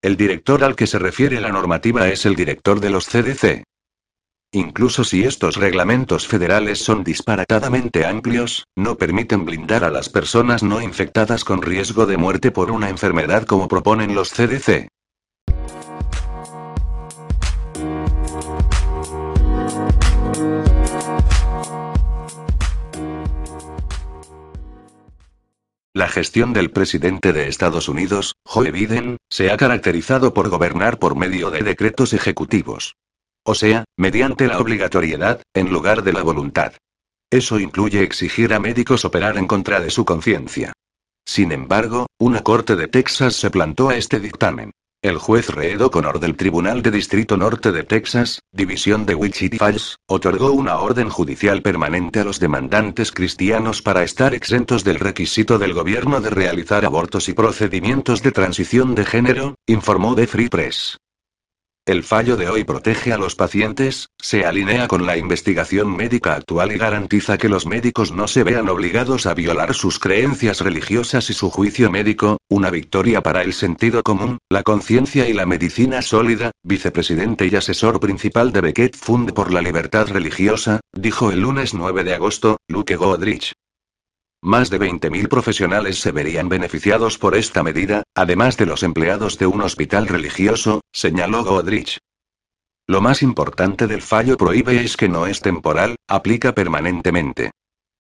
El 0.04 0.16
director 0.16 0.64
al 0.64 0.76
que 0.76 0.86
se 0.86 1.00
refiere 1.00 1.42
la 1.42 1.50
normativa 1.50 2.08
es 2.10 2.24
el 2.28 2.36
director 2.36 2.80
de 2.80 2.92
los 2.92 3.08
CDC. 3.08 3.64
Incluso 4.56 5.04
si 5.04 5.24
estos 5.24 5.56
reglamentos 5.58 6.28
federales 6.28 6.78
son 6.78 7.04
disparatadamente 7.04 8.06
amplios, 8.06 8.68
no 8.76 9.00
permiten 9.00 9.46
blindar 9.46 9.84
a 9.84 9.90
las 9.90 10.10
personas 10.10 10.62
no 10.62 10.80
infectadas 10.80 11.44
con 11.44 11.64
riesgo 11.64 12.06
de 12.06 12.18
muerte 12.18 12.52
por 12.52 12.70
una 12.70 12.90
enfermedad 12.90 13.46
como 13.46 13.68
proponen 13.68 14.14
los 14.14 14.32
CDC. 14.32 14.90
La 25.96 26.08
gestión 26.10 26.54
del 26.54 26.70
presidente 26.70 27.34
de 27.34 27.48
Estados 27.48 27.90
Unidos, 27.90 28.34
Joe 28.46 28.70
Biden, 28.70 29.18
se 29.32 29.52
ha 29.52 29.58
caracterizado 29.58 30.36
por 30.36 30.50
gobernar 30.50 31.00
por 31.00 31.16
medio 31.16 31.50
de 31.50 31.64
decretos 31.64 32.14
ejecutivos. 32.14 32.94
O 33.46 33.56
sea, 33.56 33.84
mediante 33.98 34.48
la 34.48 34.60
obligatoriedad, 34.60 35.42
en 35.54 35.70
lugar 35.70 36.04
de 36.04 36.14
la 36.14 36.24
voluntad. 36.24 36.74
Eso 37.30 37.60
incluye 37.60 38.04
exigir 38.04 38.54
a 38.54 38.60
médicos 38.60 39.06
operar 39.06 39.38
en 39.38 39.48
contra 39.48 39.80
de 39.80 39.90
su 39.90 40.06
conciencia. 40.06 40.72
Sin 41.26 41.52
embargo, 41.52 42.08
una 42.20 42.42
corte 42.42 42.76
de 42.76 42.88
Texas 42.88 43.36
se 43.36 43.50
plantó 43.50 43.90
a 43.90 43.96
este 43.96 44.20
dictamen. 44.20 44.72
El 45.02 45.18
juez 45.18 45.50
Reed 45.50 45.82
O'Connor 45.82 46.22
del 46.22 46.38
Tribunal 46.38 46.82
de 46.82 46.90
Distrito 46.90 47.36
Norte 47.36 47.74
de 47.74 47.84
Texas, 47.84 48.40
División 48.54 49.06
de 49.06 49.16
Wichita 49.16 49.58
Falls, 49.58 49.98
otorgó 50.08 50.54
una 50.54 50.78
orden 50.78 51.10
judicial 51.10 51.62
permanente 51.62 52.22
a 52.22 52.24
los 52.24 52.40
demandantes 52.40 53.12
cristianos 53.12 53.82
para 53.82 54.04
estar 54.04 54.34
exentos 54.34 54.86
del 54.86 55.00
requisito 55.00 55.60
del 55.60 55.74
gobierno 55.74 56.22
de 56.22 56.30
realizar 56.30 56.86
abortos 56.86 57.28
y 57.28 57.34
procedimientos 57.34 58.24
de 58.24 58.32
transición 58.32 58.96
de 58.96 59.04
género, 59.04 59.56
informó 59.66 60.16
The 60.16 60.28
Free 60.28 60.48
Press. 60.48 60.98
El 61.86 62.04
fallo 62.04 62.38
de 62.38 62.48
hoy 62.48 62.64
protege 62.64 63.12
a 63.12 63.18
los 63.18 63.36
pacientes, 63.36 64.08
se 64.18 64.46
alinea 64.46 64.88
con 64.88 65.06
la 65.06 65.18
investigación 65.18 65.94
médica 65.94 66.34
actual 66.34 66.72
y 66.72 66.78
garantiza 66.78 67.38
que 67.38 67.50
los 67.50 67.66
médicos 67.66 68.14
no 68.14 68.30
se 68.30 68.46
vean 68.46 68.70
obligados 68.70 69.26
a 69.26 69.34
violar 69.34 69.74
sus 69.74 70.00
creencias 70.00 70.62
religiosas 70.62 71.30
y 71.30 71.34
su 71.34 71.50
juicio 71.50 71.92
médico, 71.92 72.38
una 72.48 72.70
victoria 72.70 73.22
para 73.22 73.42
el 73.42 73.52
sentido 73.52 74.02
común, 74.02 74.38
la 74.50 74.64
conciencia 74.64 75.28
y 75.28 75.34
la 75.34 75.46
medicina 75.46 76.02
sólida, 76.02 76.52
vicepresidente 76.64 77.48
y 77.48 77.56
asesor 77.58 78.00
principal 78.00 78.54
de 78.54 78.62
Beckett 78.62 78.96
Fund 78.96 79.34
por 79.34 79.52
la 79.52 79.62
Libertad 79.62 80.08
Religiosa, 80.08 80.80
dijo 80.94 81.32
el 81.32 81.42
lunes 81.42 81.74
9 81.74 82.06
de 82.06 82.14
agosto, 82.14 82.60
Luke 82.70 82.96
Godrich. 82.96 83.52
Más 84.44 84.70
de 84.70 84.78
20.000 84.78 85.30
profesionales 85.30 86.02
se 86.02 86.12
verían 86.12 86.50
beneficiados 86.50 87.18
por 87.18 87.34
esta 87.34 87.64
medida, 87.64 88.04
además 88.14 88.58
de 88.58 88.66
los 88.66 88.84
empleados 88.84 89.38
de 89.38 89.46
un 89.46 89.62
hospital 89.62 90.06
religioso, 90.06 90.82
señaló 90.92 91.46
Godrich. 91.46 92.00
Lo 92.86 93.00
más 93.00 93.24
importante 93.24 93.88
del 93.88 94.02
fallo 94.02 94.36
prohíbe 94.36 94.84
es 94.84 94.98
que 94.98 95.08
no 95.08 95.28
es 95.28 95.40
temporal, 95.40 95.96
aplica 96.10 96.54
permanentemente. 96.54 97.52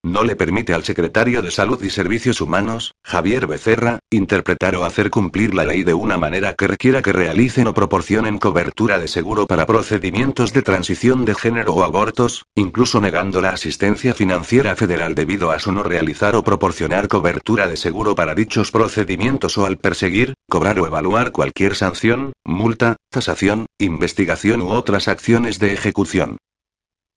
No 0.06 0.26
le 0.26 0.36
permite 0.36 0.74
al 0.74 0.84
secretario 0.84 1.42
de 1.42 1.50
Salud 1.50 1.82
y 1.82 1.90
Servicios 1.90 2.42
Humanos, 2.42 2.94
Javier 3.06 3.48
Becerra, 3.48 4.00
interpretar 4.10 4.76
o 4.76 4.84
hacer 4.84 5.10
cumplir 5.10 5.56
la 5.56 5.64
ley 5.64 5.86
de 5.86 5.94
una 5.94 6.18
manera 6.18 6.56
que 6.56 6.68
requiera 6.68 7.02
que 7.02 7.14
realicen 7.14 7.68
o 7.68 7.74
proporcionen 7.74 8.38
cobertura 8.38 9.00
de 9.00 9.08
seguro 9.08 9.48
para 9.48 9.66
procedimientos 9.66 10.52
de 10.52 10.62
transición 10.62 11.24
de 11.24 11.36
género 11.36 11.74
o 11.76 11.86
abortos, 11.86 12.44
incluso 12.54 13.00
negando 13.00 13.40
la 13.40 13.52
asistencia 13.52 14.14
financiera 14.14 14.76
federal 14.76 15.16
debido 15.16 15.52
a 15.52 15.60
su 15.60 15.72
no 15.72 15.84
realizar 15.84 16.36
o 16.36 16.44
proporcionar 16.44 17.08
cobertura 17.08 17.70
de 17.70 17.78
seguro 17.78 18.14
para 18.14 18.36
dichos 18.36 18.72
procedimientos 18.72 19.58
o 19.58 19.66
al 19.66 19.78
perseguir, 19.78 20.34
cobrar 20.50 20.82
o 20.82 20.86
evaluar 20.86 21.32
cualquier 21.32 21.76
sanción, 21.76 22.34
multa, 22.44 22.98
tasación, 23.10 23.68
investigación 23.80 24.64
u 24.64 24.68
otras 24.68 25.08
acciones 25.08 25.60
de 25.60 25.72
ejecución. 25.72 26.40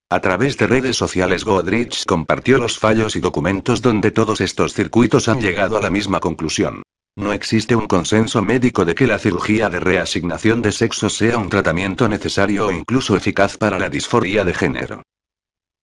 A 0.08 0.20
través 0.20 0.56
de 0.56 0.68
redes 0.68 0.96
sociales 0.96 1.44
Godrich 1.44 2.04
compartió 2.06 2.58
los 2.58 2.78
fallos 2.78 3.16
y 3.16 3.20
documentos 3.20 3.82
donde 3.82 4.12
todos 4.12 4.40
estos 4.40 4.72
circuitos 4.72 5.26
han 5.28 5.40
llegado 5.40 5.76
a 5.76 5.82
la 5.82 5.90
misma 5.90 6.20
conclusión. 6.20 6.84
No 7.16 7.32
existe 7.32 7.74
un 7.74 7.88
consenso 7.88 8.40
médico 8.40 8.84
de 8.84 8.94
que 8.94 9.08
la 9.08 9.18
cirugía 9.18 9.68
de 9.68 9.80
reasignación 9.80 10.62
de 10.62 10.70
sexo 10.70 11.08
sea 11.08 11.38
un 11.38 11.48
tratamiento 11.48 12.08
necesario 12.08 12.68
o 12.68 12.70
incluso 12.70 13.16
eficaz 13.16 13.56
para 13.56 13.80
la 13.80 13.88
disforia 13.88 14.44
de 14.44 14.54
género. 14.54 15.02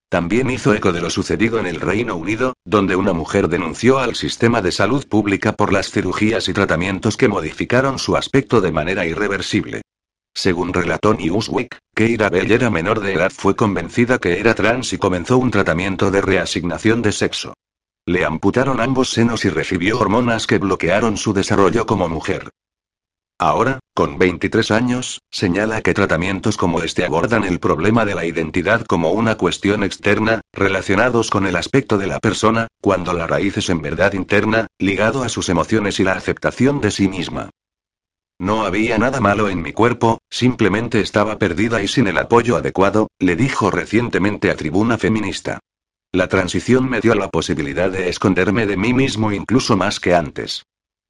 También 0.07 0.49
hizo 0.51 0.73
eco 0.73 0.93
de 0.93 1.01
lo 1.01 1.09
sucedido 1.09 1.59
en 1.59 1.65
el 1.65 1.81
Reino 1.81 2.15
Unido, 2.15 2.53
donde 2.63 2.95
una 2.95 3.11
mujer 3.11 3.49
denunció 3.49 3.99
al 3.99 4.15
sistema 4.15 4.61
de 4.61 4.71
salud 4.71 5.05
pública 5.05 5.51
por 5.51 5.73
las 5.73 5.91
cirugías 5.91 6.47
y 6.47 6.53
tratamientos 6.53 7.17
que 7.17 7.27
modificaron 7.27 7.99
su 7.99 8.15
aspecto 8.15 8.61
de 8.61 8.71
manera 8.71 9.05
irreversible. 9.05 9.81
Según 10.33 10.73
relató 10.73 11.13
Newsweek, 11.13 11.77
Keira 11.95 12.29
Bell 12.29 12.51
era 12.51 12.69
menor 12.69 12.99
de 13.01 13.13
edad, 13.13 13.31
fue 13.31 13.55
convencida 13.55 14.17
que 14.17 14.39
era 14.39 14.55
trans 14.55 14.93
y 14.93 14.97
comenzó 14.97 15.37
un 15.37 15.51
tratamiento 15.51 16.09
de 16.09 16.21
reasignación 16.21 17.01
de 17.01 17.11
sexo. 17.11 17.53
Le 18.05 18.25
amputaron 18.25 18.81
ambos 18.81 19.11
senos 19.11 19.45
y 19.45 19.49
recibió 19.49 19.99
hormonas 19.99 20.47
que 20.47 20.57
bloquearon 20.57 21.17
su 21.17 21.33
desarrollo 21.33 21.85
como 21.85 22.09
mujer. 22.09 22.49
Ahora, 23.39 23.79
con 23.93 24.17
23 24.17 24.71
años, 24.71 25.21
señala 25.31 25.81
que 25.81 25.93
tratamientos 25.93 26.57
como 26.57 26.81
este 26.81 27.05
abordan 27.05 27.43
el 27.43 27.59
problema 27.59 28.05
de 28.05 28.15
la 28.15 28.25
identidad 28.25 28.85
como 28.85 29.11
una 29.11 29.37
cuestión 29.37 29.83
externa, 29.83 30.41
relacionados 30.51 31.29
con 31.29 31.45
el 31.45 31.55
aspecto 31.55 31.97
de 31.97 32.07
la 32.07 32.19
persona, 32.19 32.67
cuando 32.81 33.13
la 33.13 33.27
raíz 33.27 33.57
es 33.57 33.69
en 33.69 33.81
verdad 33.81 34.13
interna, 34.13 34.67
ligado 34.79 35.23
a 35.23 35.29
sus 35.29 35.49
emociones 35.49 35.99
y 35.99 36.03
la 36.03 36.13
aceptación 36.13 36.81
de 36.81 36.91
sí 36.91 37.07
misma. 37.07 37.49
No 38.43 38.65
había 38.65 38.97
nada 38.97 39.21
malo 39.21 39.47
en 39.47 39.61
mi 39.61 39.71
cuerpo, 39.71 40.19
simplemente 40.29 40.99
estaba 40.99 41.39
perdida 41.39 41.81
y 41.81 41.87
sin 41.87 42.07
el 42.07 42.17
apoyo 42.17 42.57
adecuado, 42.57 43.07
le 43.17 43.37
dijo 43.37 43.71
recientemente 43.71 44.51
a 44.51 44.57
Tribuna 44.57 44.97
Feminista. 44.97 45.59
La 46.11 46.27
transición 46.27 46.89
me 46.89 46.99
dio 46.99 47.15
la 47.15 47.29
posibilidad 47.29 47.89
de 47.89 48.09
esconderme 48.09 48.65
de 48.65 48.75
mí 48.75 48.93
mismo 48.93 49.31
incluso 49.31 49.77
más 49.77 50.01
que 50.01 50.13
antes. 50.13 50.65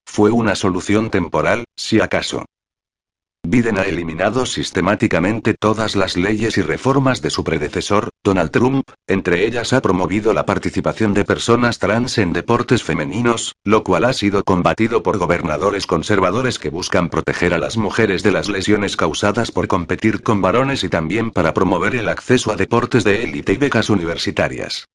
Fue 0.05 0.29
una 0.29 0.53
solución 0.53 1.09
temporal, 1.09 1.63
si 1.75 1.99
acaso. 2.01 2.45
Biden 3.45 3.77
ha 3.77 3.83
eliminado 3.83 4.45
sistemáticamente 4.45 5.53
todas 5.53 5.97
las 5.97 6.15
leyes 6.15 6.57
y 6.57 6.61
reformas 6.61 7.21
de 7.21 7.29
su 7.29 7.43
predecesor, 7.43 8.09
Donald 8.23 8.51
Trump, 8.51 8.89
entre 9.05 9.45
ellas 9.45 9.73
ha 9.73 9.81
promovido 9.81 10.33
la 10.33 10.45
participación 10.45 11.13
de 11.13 11.25
personas 11.25 11.77
trans 11.77 12.17
en 12.17 12.31
deportes 12.31 12.83
femeninos, 12.83 13.53
lo 13.65 13.83
cual 13.83 14.05
ha 14.05 14.13
sido 14.13 14.45
combatido 14.45 15.03
por 15.03 15.17
gobernadores 15.17 15.85
conservadores 15.85 16.57
que 16.57 16.69
buscan 16.69 17.09
proteger 17.09 17.53
a 17.53 17.57
las 17.57 17.75
mujeres 17.75 18.23
de 18.23 18.31
las 18.31 18.47
lesiones 18.47 18.95
causadas 18.95 19.51
por 19.51 19.67
competir 19.67 20.23
con 20.23 20.41
varones 20.41 20.85
y 20.85 20.89
también 20.89 21.29
para 21.29 21.53
promover 21.53 21.95
el 21.95 22.07
acceso 22.07 22.51
a 22.51 22.55
deportes 22.55 23.03
de 23.03 23.23
élite 23.23 23.53
y 23.53 23.57
becas 23.57 23.89
universitarias. 23.89 24.87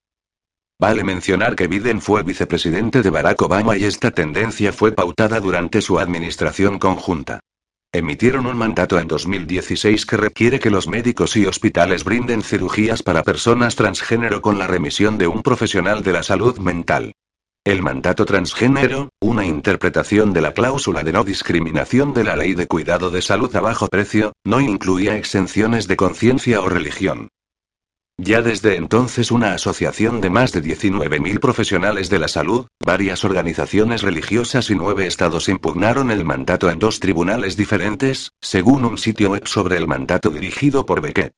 Vale 0.80 1.04
mencionar 1.04 1.54
que 1.54 1.68
Biden 1.68 2.00
fue 2.00 2.22
vicepresidente 2.22 3.02
de 3.02 3.10
Barack 3.10 3.42
Obama 3.42 3.76
y 3.76 3.84
esta 3.84 4.10
tendencia 4.10 4.72
fue 4.72 4.92
pautada 4.92 5.38
durante 5.38 5.82
su 5.82 5.98
administración 5.98 6.78
conjunta. 6.78 7.40
Emitieron 7.90 8.44
un 8.44 8.58
mandato 8.58 8.98
en 8.98 9.08
2016 9.08 10.04
que 10.04 10.18
requiere 10.18 10.60
que 10.60 10.68
los 10.68 10.86
médicos 10.88 11.36
y 11.36 11.46
hospitales 11.46 12.04
brinden 12.04 12.42
cirugías 12.42 13.02
para 13.02 13.22
personas 13.22 13.76
transgénero 13.76 14.42
con 14.42 14.58
la 14.58 14.66
remisión 14.66 15.16
de 15.16 15.26
un 15.26 15.42
profesional 15.42 16.02
de 16.02 16.12
la 16.12 16.22
salud 16.22 16.58
mental. 16.58 17.14
El 17.64 17.80
mandato 17.80 18.26
transgénero, 18.26 19.08
una 19.20 19.46
interpretación 19.46 20.34
de 20.34 20.42
la 20.42 20.52
cláusula 20.52 21.02
de 21.02 21.12
no 21.14 21.24
discriminación 21.24 22.12
de 22.12 22.24
la 22.24 22.36
ley 22.36 22.54
de 22.54 22.66
cuidado 22.66 23.10
de 23.10 23.22
salud 23.22 23.54
a 23.56 23.60
bajo 23.60 23.88
precio, 23.88 24.34
no 24.44 24.60
incluía 24.60 25.16
exenciones 25.16 25.88
de 25.88 25.96
conciencia 25.96 26.60
o 26.60 26.68
religión. 26.68 27.28
Ya 28.20 28.42
desde 28.42 28.74
entonces 28.74 29.30
una 29.30 29.54
asociación 29.54 30.20
de 30.20 30.28
más 30.28 30.50
de 30.50 30.60
19.000 30.60 31.38
profesionales 31.38 32.10
de 32.10 32.18
la 32.18 32.26
salud, 32.26 32.66
varias 32.84 33.24
organizaciones 33.24 34.02
religiosas 34.02 34.70
y 34.70 34.74
nueve 34.74 35.06
estados 35.06 35.48
impugnaron 35.48 36.10
el 36.10 36.24
mandato 36.24 36.68
en 36.68 36.80
dos 36.80 36.98
tribunales 36.98 37.56
diferentes, 37.56 38.32
según 38.40 38.84
un 38.84 38.98
sitio 38.98 39.30
web 39.30 39.46
sobre 39.46 39.76
el 39.76 39.86
mandato 39.86 40.30
dirigido 40.30 40.84
por 40.84 41.00
Beckett. 41.00 41.32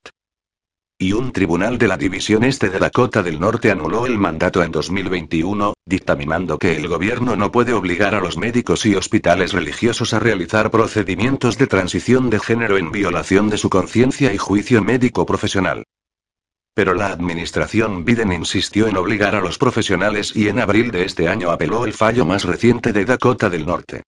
Y 0.99 1.13
un 1.13 1.33
tribunal 1.33 1.77
de 1.77 1.87
la 1.87 1.99
División 1.99 2.45
Este 2.45 2.71
de 2.71 2.79
Dakota 2.79 3.23
del 3.23 3.41
Norte 3.41 3.71
anuló 3.71 4.07
el 4.07 4.17
mandato 4.17 4.63
en 4.63 4.73
2021, 4.73 5.75
dictaminando 5.85 6.59
que 6.59 6.77
el 6.77 6.89
gobierno 6.89 7.37
no 7.37 7.53
puede 7.53 7.75
obligar 7.75 8.15
a 8.15 8.21
los 8.21 8.39
médicos 8.39 8.87
y 8.87 8.95
hospitales 8.95 9.53
religiosos 9.53 10.15
a 10.15 10.19
realizar 10.19 10.71
procedimientos 10.71 11.59
de 11.59 11.67
transición 11.67 12.31
de 12.31 12.41
género 12.41 12.79
en 12.79 12.91
violación 12.91 13.51
de 13.51 13.59
su 13.59 13.69
conciencia 13.69 14.33
y 14.33 14.39
juicio 14.39 14.83
médico 14.83 15.27
profesional. 15.27 15.85
Pero 16.75 16.95
la 16.95 17.09
administración 17.09 18.05
Biden 18.05 18.33
insistió 18.33 18.87
en 18.87 18.97
obligar 18.97 19.35
a 19.35 19.41
los 19.41 19.59
profesionales 19.59 20.35
y 20.35 20.49
en 20.49 20.61
abril 20.61 20.91
de 20.91 21.05
este 21.05 21.29
año 21.29 21.51
apeló 21.51 21.85
el 21.85 21.93
fallo 21.93 22.25
más 22.25 22.45
reciente 22.45 22.93
de 22.93 23.05
Dakota 23.05 23.51
del 23.51 23.67
Norte. 23.67 24.03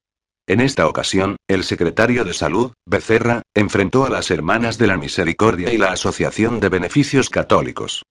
En 0.46 0.60
esta 0.60 0.88
ocasión, 0.88 1.36
el 1.48 1.64
secretario 1.64 2.24
de 2.24 2.34
Salud, 2.34 2.72
Becerra, 2.84 3.42
enfrentó 3.54 4.04
a 4.04 4.10
las 4.10 4.30
Hermanas 4.30 4.76
de 4.76 4.88
la 4.88 4.96
Misericordia 4.96 5.72
y 5.72 5.78
la 5.78 5.92
Asociación 5.92 6.58
de 6.58 6.68
Beneficios 6.68 7.30
Católicos. 7.30 8.02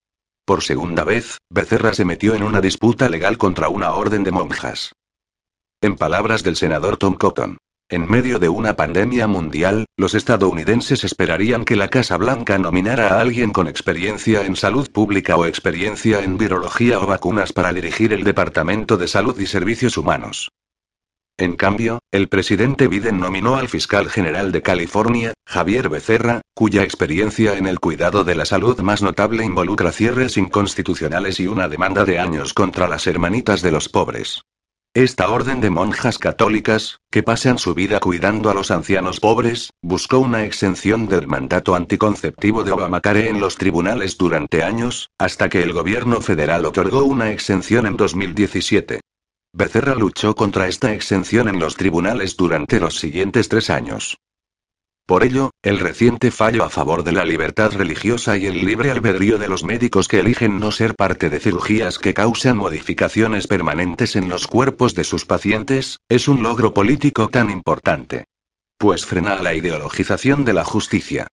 Por 0.46 0.64
segunda 0.64 1.04
vez, 1.04 1.38
Becerra 1.50 1.94
se 1.94 2.06
metió 2.06 2.34
en 2.34 2.44
una 2.44 2.62
disputa 2.62 3.10
legal 3.10 3.38
contra 3.38 3.70
una 3.70 3.94
orden 3.94 4.24
de 4.24 4.32
monjas. 4.32 4.94
En 5.82 5.96
palabras 5.96 6.44
del 6.44 6.56
senador 6.56 6.98
Tom 6.98 7.16
Cotton, 7.16 7.58
en 7.92 8.10
medio 8.10 8.40
de 8.40 8.48
una 8.48 8.78
pandemia 8.78 9.28
mundial, 9.28 9.86
los 9.98 10.16
estadounidenses 10.16 11.04
esperarían 11.04 11.66
que 11.66 11.76
la 11.76 11.90
Casa 11.90 12.16
Blanca 12.16 12.58
nominara 12.58 13.10
a 13.10 13.20
alguien 13.20 13.52
con 13.52 13.68
experiencia 13.68 14.46
en 14.46 14.56
salud 14.56 14.90
pública 14.90 15.36
o 15.36 15.46
experiencia 15.46 16.24
en 16.24 16.38
virología 16.38 17.00
o 17.00 17.06
vacunas 17.06 17.52
para 17.52 17.74
dirigir 17.74 18.14
el 18.14 18.24
Departamento 18.24 18.96
de 18.96 19.10
Salud 19.10 19.38
y 19.38 19.46
Servicios 19.46 19.98
Humanos. 19.98 20.52
En 21.38 21.58
cambio, 21.58 22.00
el 22.12 22.30
presidente 22.30 22.88
Biden 22.88 23.20
nominó 23.20 23.58
al 23.58 23.68
fiscal 23.68 24.10
general 24.10 24.54
de 24.54 24.62
California, 24.62 25.34
Javier 25.46 25.90
Becerra, 25.90 26.42
cuya 26.54 26.84
experiencia 26.84 27.58
en 27.58 27.68
el 27.68 27.80
cuidado 27.80 28.24
de 28.24 28.36
la 28.36 28.46
salud 28.46 28.80
más 28.80 29.02
notable 29.02 29.44
involucra 29.44 29.92
cierres 29.92 30.38
inconstitucionales 30.38 31.42
y 31.42 31.48
una 31.48 31.68
demanda 31.68 32.06
de 32.06 32.20
años 32.20 32.54
contra 32.54 32.88
las 32.88 33.06
hermanitas 33.06 33.62
de 33.62 33.72
los 33.72 33.90
pobres. 33.90 34.44
Esta 34.94 35.30
orden 35.30 35.62
de 35.62 35.70
monjas 35.70 36.18
católicas, 36.18 37.00
que 37.10 37.24
pasan 37.24 37.58
su 37.58 37.74
vida 37.74 38.02
cuidando 38.02 38.50
a 38.50 38.54
los 38.54 38.72
ancianos 38.72 39.22
pobres, 39.22 39.72
buscó 39.82 40.20
una 40.20 40.44
exención 40.44 41.08
del 41.08 41.28
mandato 41.28 41.76
anticonceptivo 41.76 42.66
de 42.66 42.74
Obamacare 42.74 43.30
en 43.30 43.40
los 43.40 43.56
tribunales 43.56 44.18
durante 44.18 44.64
años, 44.64 45.10
hasta 45.18 45.48
que 45.48 45.64
el 45.64 45.72
gobierno 45.72 46.20
federal 46.20 46.66
otorgó 46.66 47.06
una 47.06 47.32
exención 47.32 47.88
en 47.88 47.96
2017. 47.96 49.00
Becerra 49.54 49.96
luchó 49.96 50.36
contra 50.36 50.68
esta 50.68 50.94
exención 50.94 51.48
en 51.48 51.58
los 51.58 51.78
tribunales 51.78 52.36
durante 52.36 52.82
los 52.82 53.00
siguientes 53.00 53.48
tres 53.48 53.70
años. 53.70 54.18
Por 55.06 55.24
ello, 55.24 55.52
el 55.62 55.80
reciente 55.80 56.32
fallo 56.32 56.64
a 56.64 56.70
favor 56.70 57.04
de 57.04 57.12
la 57.12 57.26
libertad 57.26 57.74
religiosa 57.74 58.38
y 58.38 58.46
el 58.46 58.66
libre 58.66 58.92
albedrío 58.92 59.38
de 59.38 59.50
los 59.50 59.64
médicos 59.64 60.08
que 60.08 60.20
eligen 60.20 60.60
no 60.60 60.72
ser 60.72 60.96
parte 60.96 61.30
de 61.30 61.40
cirugías 61.40 62.00
que 62.00 62.14
causan 62.14 62.58
modificaciones 62.58 63.48
permanentes 63.48 64.16
en 64.16 64.30
los 64.30 64.48
cuerpos 64.48 64.96
de 64.96 65.04
sus 65.04 65.26
pacientes, 65.26 66.00
es 66.08 66.28
un 66.28 66.44
logro 66.44 66.74
político 66.74 67.28
tan 67.28 67.50
importante. 67.50 68.26
Pues 68.78 69.06
frena 69.06 69.36
la 69.42 69.54
ideologización 69.54 70.46
de 70.46 70.54
la 70.54 70.64
justicia. 70.64 71.28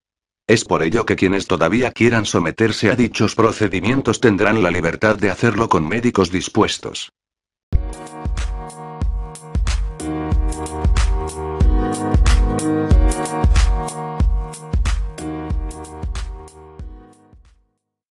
Es 0.49 0.65
por 0.65 0.83
ello 0.83 1.05
que 1.05 1.17
quienes 1.17 1.47
todavía 1.47 1.93
quieran 1.93 2.25
someterse 2.25 2.91
a 2.91 2.97
dichos 2.97 3.35
procedimientos 3.35 4.19
tendrán 4.19 4.63
la 4.63 4.71
libertad 4.71 5.17
de 5.17 5.31
hacerlo 5.31 5.69
con 5.69 5.87
médicos 5.87 6.31
dispuestos. 6.31 7.11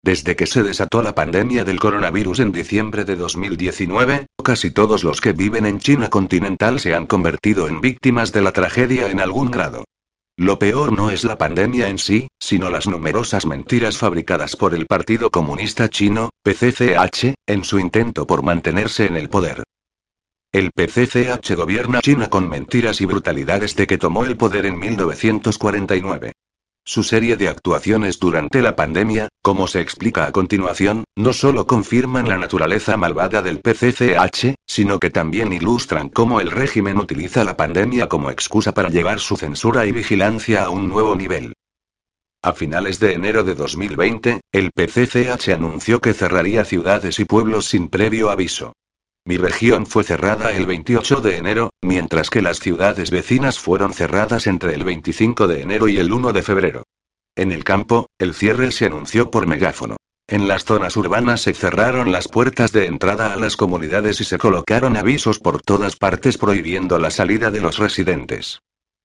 Desde 0.03 0.35
que 0.35 0.47
se 0.47 0.63
desató 0.63 1.03
la 1.03 1.13
pandemia 1.13 1.63
del 1.63 1.79
coronavirus 1.79 2.39
en 2.39 2.51
diciembre 2.51 3.05
de 3.05 3.15
2019, 3.15 4.25
casi 4.43 4.71
todos 4.71 5.03
los 5.03 5.21
que 5.21 5.31
viven 5.31 5.67
en 5.67 5.77
China 5.77 6.09
continental 6.09 6.79
se 6.79 6.95
han 6.95 7.05
convertido 7.05 7.67
en 7.67 7.81
víctimas 7.81 8.31
de 8.31 8.41
la 8.41 8.51
tragedia 8.51 9.11
en 9.11 9.19
algún 9.19 9.51
grado. 9.51 9.83
Lo 10.37 10.57
peor 10.57 10.91
no 10.91 11.11
es 11.11 11.23
la 11.23 11.37
pandemia 11.37 11.87
en 11.87 11.99
sí, 11.99 12.29
sino 12.39 12.71
las 12.71 12.87
numerosas 12.87 13.45
mentiras 13.45 13.99
fabricadas 13.99 14.55
por 14.55 14.73
el 14.73 14.87
Partido 14.87 15.29
Comunista 15.29 15.87
Chino, 15.87 16.31
PCCH, 16.43 17.35
en 17.45 17.63
su 17.63 17.77
intento 17.77 18.25
por 18.25 18.41
mantenerse 18.41 19.05
en 19.05 19.17
el 19.17 19.29
poder. 19.29 19.61
El 20.51 20.71
PCCH 20.71 21.53
gobierna 21.55 22.01
China 22.01 22.27
con 22.27 22.49
mentiras 22.49 23.01
y 23.01 23.05
brutalidades 23.05 23.75
de 23.75 23.85
que 23.85 23.99
tomó 23.99 24.25
el 24.25 24.35
poder 24.35 24.65
en 24.65 24.79
1949. 24.79 26.33
Su 26.83 27.03
serie 27.03 27.37
de 27.37 27.47
actuaciones 27.47 28.19
durante 28.19 28.61
la 28.61 28.75
pandemia, 28.75 29.29
como 29.43 29.67
se 29.67 29.81
explica 29.81 30.25
a 30.25 30.31
continuación, 30.31 31.03
no 31.15 31.31
solo 31.31 31.67
confirman 31.67 32.27
la 32.27 32.39
naturaleza 32.39 32.97
malvada 32.97 33.43
del 33.43 33.59
PCCH, 33.59 34.55
sino 34.65 34.99
que 34.99 35.11
también 35.11 35.53
ilustran 35.53 36.09
cómo 36.09 36.41
el 36.41 36.49
régimen 36.49 36.97
utiliza 36.97 37.43
la 37.43 37.55
pandemia 37.55 38.09
como 38.09 38.31
excusa 38.31 38.73
para 38.73 38.89
llevar 38.89 39.19
su 39.19 39.37
censura 39.37 39.85
y 39.85 39.91
vigilancia 39.91 40.63
a 40.63 40.69
un 40.69 40.89
nuevo 40.89 41.15
nivel. 41.15 41.53
A 42.41 42.53
finales 42.53 42.99
de 42.99 43.13
enero 43.13 43.43
de 43.43 43.53
2020, 43.53 44.41
el 44.51 44.71
PCCH 44.71 45.49
anunció 45.49 46.01
que 46.01 46.15
cerraría 46.15 46.65
ciudades 46.65 47.19
y 47.19 47.25
pueblos 47.25 47.67
sin 47.67 47.89
previo 47.89 48.31
aviso. 48.31 48.73
Mi 49.31 49.37
región 49.37 49.85
fue 49.85 50.03
cerrada 50.03 50.51
el 50.51 50.65
28 50.65 51.21
de 51.21 51.37
enero, 51.37 51.69
mientras 51.81 52.29
que 52.29 52.41
las 52.41 52.59
ciudades 52.59 53.11
vecinas 53.11 53.59
fueron 53.59 53.93
cerradas 53.93 54.45
entre 54.45 54.73
el 54.73 54.83
25 54.83 55.47
de 55.47 55.61
enero 55.61 55.87
y 55.87 55.99
el 55.99 56.11
1 56.11 56.33
de 56.33 56.43
febrero. 56.43 56.83
En 57.37 57.53
el 57.53 57.63
campo, 57.63 58.07
el 58.19 58.33
cierre 58.33 58.73
se 58.73 58.87
anunció 58.87 59.31
por 59.31 59.47
megáfono. 59.47 59.95
En 60.27 60.49
las 60.49 60.65
zonas 60.65 60.97
urbanas 60.97 61.39
se 61.39 61.53
cerraron 61.53 62.11
las 62.11 62.27
puertas 62.27 62.73
de 62.73 62.87
entrada 62.87 63.31
a 63.31 63.37
las 63.37 63.55
comunidades 63.55 64.19
y 64.19 64.25
se 64.25 64.37
colocaron 64.37 64.97
avisos 64.97 65.39
por 65.39 65.61
todas 65.61 65.95
partes 65.95 66.37
prohibiendo 66.37 66.99
la 66.99 67.09
salida 67.09 67.51
de 67.51 67.61
los 67.61 67.77
residentes. 67.77 68.59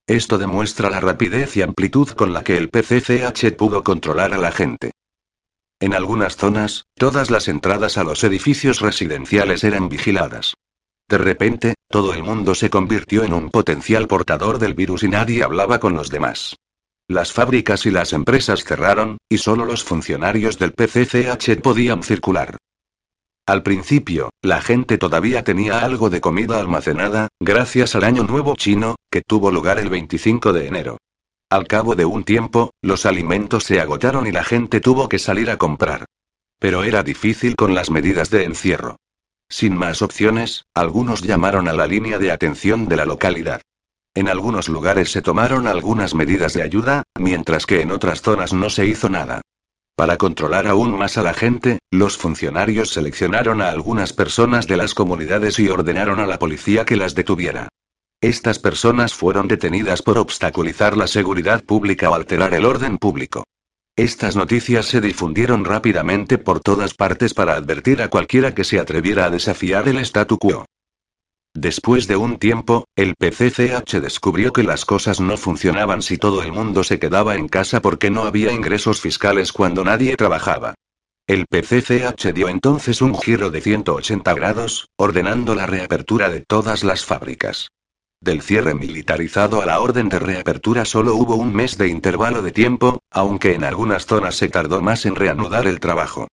Esto 0.09 0.39
demuestra 0.39 0.91
la 0.91 0.99
rapidez 0.99 1.57
y 1.57 1.63
amplitud 1.63 2.09
con 2.09 2.33
la 2.33 2.43
que 2.43 2.57
el 2.57 2.69
PCCH 2.69 3.55
pudo 3.57 3.85
controlar 3.85 4.35
a 4.35 4.39
la 4.39 4.51
gente. 4.51 4.91
En 5.79 5.93
algunas 5.93 6.37
zonas, 6.37 6.87
todas 6.95 7.31
las 7.31 7.49
entradas 7.49 7.99
a 7.99 8.05
los 8.05 8.25
edificios 8.25 8.81
residenciales 8.81 9.63
eran 9.63 9.91
vigiladas. 9.91 10.55
De 11.09 11.19
repente, 11.19 11.75
todo 11.89 12.15
el 12.15 12.23
mundo 12.23 12.55
se 12.55 12.71
convirtió 12.71 13.25
en 13.25 13.35
un 13.35 13.51
potencial 13.51 14.09
portador 14.09 14.59
del 14.59 14.75
virus 14.75 15.03
y 15.03 15.09
nadie 15.09 15.43
hablaba 15.43 15.79
con 15.79 15.95
los 15.95 16.11
demás. 16.11 16.57
Las 17.09 17.33
fábricas 17.33 17.87
y 17.87 17.91
las 17.91 18.13
empresas 18.13 18.65
cerraron, 18.65 19.19
y 19.29 19.39
solo 19.39 19.67
los 19.67 19.85
funcionarios 19.85 20.59
del 20.59 20.73
PCCH 20.73 21.61
podían 21.63 22.03
circular. 22.03 22.57
Al 23.47 23.63
principio, 23.63 24.31
la 24.43 24.61
gente 24.61 24.99
todavía 24.99 25.45
tenía 25.45 25.81
algo 25.81 26.11
de 26.11 26.21
comida 26.21 26.59
almacenada, 26.59 27.29
gracias 27.39 27.95
al 27.95 28.03
Año 28.03 28.25
Nuevo 28.25 28.57
chino, 28.57 28.97
que 29.09 29.23
tuvo 29.23 29.53
lugar 29.53 29.79
el 29.79 29.91
25 29.91 30.53
de 30.53 30.67
enero. 30.67 30.97
Al 31.49 31.69
cabo 31.69 31.95
de 31.95 32.05
un 32.05 32.25
tiempo, 32.25 32.73
los 32.83 33.07
alimentos 33.07 33.63
se 33.63 33.81
agotaron 33.81 34.27
y 34.27 34.33
la 34.33 34.43
gente 34.43 34.81
tuvo 34.81 35.09
que 35.09 35.21
salir 35.21 35.49
a 35.49 35.59
comprar. 35.59 36.05
Pero 36.59 36.83
era 36.83 37.05
difícil 37.05 37.55
con 37.55 37.73
las 37.73 37.89
medidas 37.89 38.31
de 38.31 38.43
encierro. 38.43 38.97
Sin 39.49 39.77
más 39.77 40.03
opciones, 40.03 40.65
algunos 40.75 41.23
llamaron 41.23 41.69
a 41.69 41.73
la 41.73 41.87
línea 41.87 42.19
de 42.19 42.33
atención 42.33 42.89
de 42.89 42.97
la 42.97 43.05
localidad. 43.05 43.63
En 44.13 44.29
algunos 44.29 44.69
lugares 44.69 45.13
se 45.13 45.23
tomaron 45.23 45.69
algunas 45.69 46.15
medidas 46.15 46.53
de 46.53 46.63
ayuda, 46.63 47.05
mientras 47.17 47.65
que 47.65 47.81
en 47.81 47.93
otras 47.93 48.23
zonas 48.23 48.53
no 48.53 48.69
se 48.69 48.87
hizo 48.87 49.09
nada. 49.09 49.43
Para 49.95 50.17
controlar 50.17 50.67
aún 50.67 50.99
más 50.99 51.17
a 51.17 51.23
la 51.23 51.33
gente, 51.33 51.79
los 51.93 52.17
funcionarios 52.17 52.91
seleccionaron 52.91 53.63
a 53.63 53.69
algunas 53.69 54.13
personas 54.13 54.67
de 54.67 54.79
las 54.79 54.95
comunidades 54.95 55.61
y 55.61 55.69
ordenaron 55.69 56.19
a 56.19 56.27
la 56.27 56.41
policía 56.41 56.85
que 56.85 56.97
las 56.97 57.15
detuviera. 57.15 57.69
Estas 58.21 58.59
personas 58.59 59.15
fueron 59.15 59.47
detenidas 59.47 60.01
por 60.01 60.17
obstaculizar 60.19 60.97
la 60.97 61.07
seguridad 61.07 61.63
pública 61.63 62.09
o 62.09 62.15
alterar 62.15 62.55
el 62.55 62.65
orden 62.65 62.97
público. 62.97 63.45
Estas 63.95 64.37
noticias 64.37 64.87
se 64.87 65.01
difundieron 65.01 65.65
rápidamente 65.65 66.39
por 66.39 66.61
todas 66.61 66.95
partes 66.95 67.35
para 67.35 67.57
advertir 67.57 68.03
a 68.03 68.09
cualquiera 68.09 68.55
que 68.55 68.65
se 68.65 68.79
atreviera 68.79 69.27
a 69.27 69.31
desafiar 69.31 69.89
el 69.89 69.99
statu 69.99 70.39
quo. 70.39 70.65
Después 71.55 72.07
de 72.07 72.17
un 72.17 72.39
tiempo, 72.39 72.85
el 72.97 73.15
PCCH 73.17 74.01
descubrió 74.03 74.53
que 74.53 74.63
las 74.63 74.85
cosas 74.85 75.21
no 75.21 75.39
funcionaban 75.39 76.03
si 76.03 76.19
todo 76.19 76.43
el 76.43 76.53
mundo 76.53 76.85
se 76.85 76.99
quedaba 76.99 77.37
en 77.37 77.49
casa 77.49 77.81
porque 77.81 78.11
no 78.11 78.25
había 78.25 78.53
ingresos 78.53 79.01
fiscales 79.01 79.53
cuando 79.53 79.83
nadie 79.83 80.17
trabajaba. 80.17 80.75
El 81.27 81.47
PCCH 81.47 82.35
dio 82.35 82.51
entonces 82.51 83.01
un 83.01 83.19
giro 83.19 83.51
de 83.51 83.63
180 83.63 84.35
grados, 84.35 84.89
ordenando 84.97 85.55
la 85.55 85.67
reapertura 85.67 86.29
de 86.29 86.41
todas 86.41 86.85
las 86.85 87.07
fábricas. 87.07 87.69
Del 88.27 88.43
cierre 88.43 88.75
militarizado 88.75 89.63
a 89.63 89.67
la 89.67 89.79
orden 89.79 90.09
de 90.09 90.19
reapertura 90.19 90.85
solo 90.85 91.15
hubo 91.15 91.37
un 91.37 91.55
mes 91.55 91.79
de 91.79 91.87
intervalo 91.87 92.43
de 92.43 92.51
tiempo, 92.51 92.99
aunque 93.09 93.55
en 93.55 93.63
algunas 93.63 94.07
zonas 94.07 94.35
se 94.35 94.49
tardó 94.49 94.83
más 94.83 95.07
en 95.07 95.15
reanudar 95.15 95.69
el 95.69 95.79
trabajo. 95.79 96.27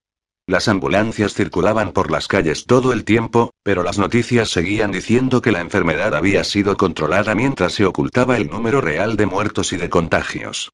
Las 0.47 0.67
ambulancias 0.67 1.36
circulaban 1.36 1.91
por 1.91 2.10
las 2.10 2.27
calles 2.27 2.65
todo 2.65 2.93
el 2.93 3.03
tiempo, 3.03 3.51
pero 3.62 3.84
las 3.84 3.99
noticias 3.99 4.49
seguían 4.49 4.91
diciendo 4.91 5.39
que 5.39 5.51
la 5.51 5.62
enfermedad 5.62 6.15
había 6.15 6.43
sido 6.43 6.77
controlada 6.77 7.36
mientras 7.36 7.73
se 7.73 7.86
ocultaba 7.86 8.38
el 8.38 8.49
número 8.49 8.82
real 8.82 9.15
de 9.15 9.27
muertos 9.27 9.71
y 9.71 9.77
de 9.77 9.91
contagios. 9.91 10.71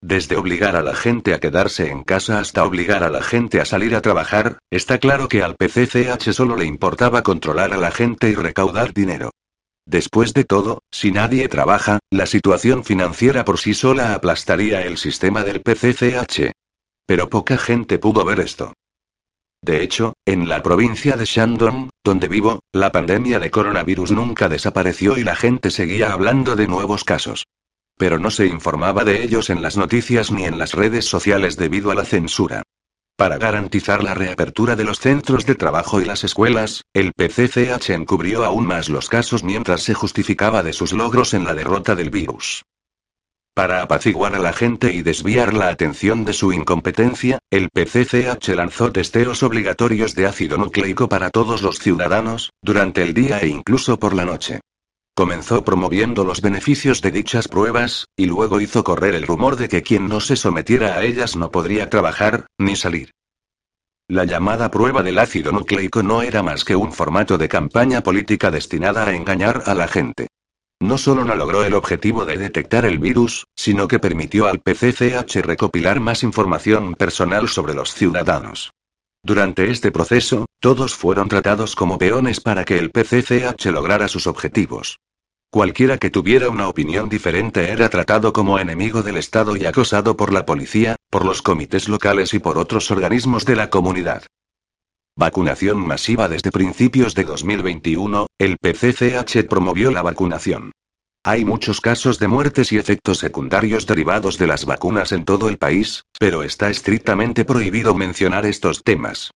Desde 0.00 0.38
obligar 0.38 0.74
a 0.74 0.82
la 0.82 0.94
gente 0.94 1.34
a 1.34 1.38
quedarse 1.38 1.90
en 1.90 2.02
casa 2.02 2.38
hasta 2.38 2.64
obligar 2.64 3.04
a 3.04 3.10
la 3.10 3.22
gente 3.22 3.60
a 3.60 3.66
salir 3.66 3.94
a 3.94 4.00
trabajar, 4.00 4.56
está 4.70 4.96
claro 4.96 5.28
que 5.28 5.42
al 5.42 5.54
PCCH 5.54 6.32
solo 6.32 6.56
le 6.56 6.64
importaba 6.64 7.22
controlar 7.22 7.74
a 7.74 7.76
la 7.76 7.90
gente 7.90 8.30
y 8.30 8.34
recaudar 8.36 8.94
dinero. 8.94 9.32
Después 9.86 10.32
de 10.32 10.44
todo, 10.44 10.82
si 10.90 11.10
nadie 11.10 11.48
trabaja, 11.48 11.98
la 12.10 12.26
situación 12.26 12.84
financiera 12.84 13.44
por 13.44 13.58
sí 13.58 13.74
sola 13.74 14.14
aplastaría 14.14 14.82
el 14.82 14.96
sistema 14.96 15.42
del 15.42 15.60
PCCH. 15.60 16.52
Pero 17.06 17.28
poca 17.28 17.58
gente 17.58 17.98
pudo 17.98 18.24
ver 18.24 18.40
esto. 18.40 18.72
De 19.64 19.82
hecho, 19.82 20.14
en 20.26 20.48
la 20.48 20.62
provincia 20.62 21.16
de 21.16 21.24
Shandong, 21.24 21.90
donde 22.04 22.26
vivo, 22.26 22.60
la 22.72 22.90
pandemia 22.90 23.38
de 23.38 23.50
coronavirus 23.50 24.10
nunca 24.10 24.48
desapareció 24.48 25.16
y 25.16 25.24
la 25.24 25.36
gente 25.36 25.70
seguía 25.70 26.12
hablando 26.12 26.56
de 26.56 26.66
nuevos 26.66 27.04
casos. 27.04 27.44
Pero 27.96 28.18
no 28.18 28.30
se 28.30 28.46
informaba 28.46 29.04
de 29.04 29.22
ellos 29.22 29.50
en 29.50 29.62
las 29.62 29.76
noticias 29.76 30.32
ni 30.32 30.44
en 30.44 30.58
las 30.58 30.72
redes 30.72 31.04
sociales 31.04 31.56
debido 31.56 31.92
a 31.92 31.94
la 31.94 32.04
censura. 32.04 32.62
Para 33.22 33.38
garantizar 33.38 34.02
la 34.02 34.14
reapertura 34.14 34.74
de 34.74 34.82
los 34.82 34.98
centros 34.98 35.46
de 35.46 35.54
trabajo 35.54 36.00
y 36.00 36.04
las 36.04 36.24
escuelas, 36.24 36.82
el 36.92 37.12
PCCH 37.12 37.90
encubrió 37.90 38.44
aún 38.44 38.66
más 38.66 38.88
los 38.88 39.08
casos 39.08 39.44
mientras 39.44 39.84
se 39.84 39.94
justificaba 39.94 40.64
de 40.64 40.72
sus 40.72 40.92
logros 40.92 41.32
en 41.32 41.44
la 41.44 41.54
derrota 41.54 41.94
del 41.94 42.10
virus. 42.10 42.64
Para 43.54 43.80
apaciguar 43.80 44.34
a 44.34 44.40
la 44.40 44.52
gente 44.52 44.92
y 44.92 45.02
desviar 45.02 45.54
la 45.54 45.68
atención 45.68 46.24
de 46.24 46.32
su 46.32 46.52
incompetencia, 46.52 47.38
el 47.48 47.68
PCCH 47.70 48.48
lanzó 48.56 48.90
testeos 48.90 49.44
obligatorios 49.44 50.16
de 50.16 50.26
ácido 50.26 50.58
nucleico 50.58 51.08
para 51.08 51.30
todos 51.30 51.62
los 51.62 51.78
ciudadanos, 51.78 52.50
durante 52.60 53.04
el 53.04 53.14
día 53.14 53.38
e 53.38 53.46
incluso 53.46 54.00
por 54.00 54.14
la 54.14 54.24
noche. 54.24 54.58
Comenzó 55.14 55.62
promoviendo 55.62 56.24
los 56.24 56.40
beneficios 56.40 57.02
de 57.02 57.10
dichas 57.10 57.46
pruebas, 57.46 58.06
y 58.16 58.26
luego 58.26 58.60
hizo 58.62 58.82
correr 58.82 59.14
el 59.14 59.26
rumor 59.26 59.56
de 59.56 59.68
que 59.68 59.82
quien 59.82 60.08
no 60.08 60.20
se 60.20 60.36
sometiera 60.36 60.94
a 60.94 61.04
ellas 61.04 61.36
no 61.36 61.50
podría 61.50 61.90
trabajar, 61.90 62.46
ni 62.58 62.76
salir. 62.76 63.10
La 64.08 64.24
llamada 64.24 64.70
prueba 64.70 65.02
del 65.02 65.18
ácido 65.18 65.52
nucleico 65.52 66.02
no 66.02 66.22
era 66.22 66.42
más 66.42 66.64
que 66.64 66.76
un 66.76 66.92
formato 66.92 67.36
de 67.36 67.48
campaña 67.48 68.02
política 68.02 68.50
destinada 68.50 69.06
a 69.06 69.14
engañar 69.14 69.64
a 69.66 69.74
la 69.74 69.86
gente. 69.86 70.28
No 70.80 70.98
solo 70.98 71.24
no 71.24 71.34
logró 71.34 71.62
el 71.62 71.74
objetivo 71.74 72.24
de 72.24 72.38
detectar 72.38 72.86
el 72.86 72.98
virus, 72.98 73.46
sino 73.54 73.86
que 73.88 73.98
permitió 73.98 74.48
al 74.48 74.60
PCCH 74.60 75.36
recopilar 75.42 76.00
más 76.00 76.22
información 76.22 76.94
personal 76.94 77.48
sobre 77.48 77.74
los 77.74 77.94
ciudadanos. 77.94 78.72
Durante 79.24 79.70
este 79.70 79.92
proceso, 79.92 80.46
todos 80.60 80.94
fueron 80.94 81.28
tratados 81.28 81.76
como 81.76 81.96
peones 81.96 82.40
para 82.40 82.64
que 82.64 82.78
el 82.78 82.90
PCCH 82.90 83.66
lograra 83.66 84.08
sus 84.08 84.26
objetivos. 84.26 84.98
Cualquiera 85.48 85.98
que 85.98 86.10
tuviera 86.10 86.48
una 86.50 86.68
opinión 86.68 87.08
diferente 87.08 87.70
era 87.70 87.88
tratado 87.88 88.32
como 88.32 88.58
enemigo 88.58 89.02
del 89.02 89.18
Estado 89.18 89.54
y 89.56 89.64
acosado 89.64 90.16
por 90.16 90.32
la 90.32 90.44
policía, 90.44 90.96
por 91.08 91.24
los 91.24 91.40
comités 91.40 91.88
locales 91.88 92.34
y 92.34 92.40
por 92.40 92.58
otros 92.58 92.90
organismos 92.90 93.44
de 93.44 93.56
la 93.56 93.70
comunidad. 93.70 94.24
Vacunación 95.14 95.86
masiva 95.86 96.28
desde 96.28 96.50
principios 96.50 97.14
de 97.14 97.24
2021, 97.24 98.26
el 98.38 98.56
PCCH 98.56 99.46
promovió 99.46 99.92
la 99.92 100.02
vacunación. 100.02 100.72
Hay 101.24 101.44
muchos 101.44 101.80
casos 101.80 102.18
de 102.18 102.26
muertes 102.26 102.72
y 102.72 102.78
efectos 102.78 103.18
secundarios 103.18 103.86
derivados 103.86 104.38
de 104.38 104.48
las 104.48 104.64
vacunas 104.64 105.12
en 105.12 105.24
todo 105.24 105.48
el 105.48 105.56
país, 105.56 106.02
pero 106.18 106.42
está 106.42 106.68
estrictamente 106.68 107.44
prohibido 107.44 107.94
mencionar 107.94 108.44
estos 108.44 108.82
temas. 108.82 109.30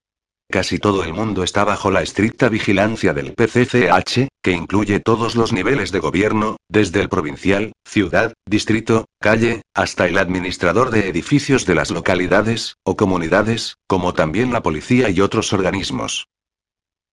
Casi 0.51 0.81
todo 0.81 1.05
el 1.05 1.15
mundo 1.15 1.45
está 1.45 1.63
bajo 1.63 1.93
la 1.93 2.03
estricta 2.03 2.49
vigilancia 2.49 3.15
del 3.15 3.35
PCCH, 3.35 4.27
que 4.43 4.51
incluye 4.51 4.99
todos 4.99 5.37
los 5.37 5.53
niveles 5.53 5.93
de 5.93 6.01
gobierno, 6.01 6.57
desde 6.69 7.01
el 7.01 7.09
provincial, 7.09 7.71
ciudad, 7.89 8.33
distrito, 8.49 9.05
calle, 9.21 9.63
hasta 9.73 10.09
el 10.09 10.19
administrador 10.19 10.91
de 10.91 11.09
edificios 11.09 11.67
de 11.67 11.77
las 11.77 11.93
localidades, 11.93 12.75
o 12.85 12.97
comunidades, 12.97 13.77
como 13.87 14.13
también 14.13 14.53
la 14.53 14.63
policía 14.63 15.09
y 15.11 15.21
otros 15.21 15.53
organismos. 15.53 16.27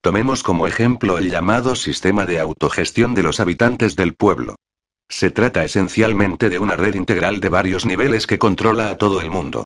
Tomemos 0.04 0.44
como 0.44 0.68
ejemplo 0.68 1.18
el 1.18 1.32
llamado 1.32 1.78
sistema 1.78 2.26
de 2.26 2.38
autogestión 2.42 3.16
de 3.16 3.24
los 3.24 3.40
habitantes 3.40 3.96
del 3.96 4.16
pueblo. 4.16 4.58
Se 5.10 5.32
trata 5.32 5.64
esencialmente 5.64 6.50
de 6.50 6.60
una 6.60 6.76
red 6.76 6.96
integral 6.96 7.40
de 7.40 7.48
varios 7.48 7.86
niveles 7.86 8.28
que 8.28 8.38
controla 8.38 8.90
a 8.90 8.98
todo 8.98 9.22
el 9.22 9.32
mundo. 9.32 9.64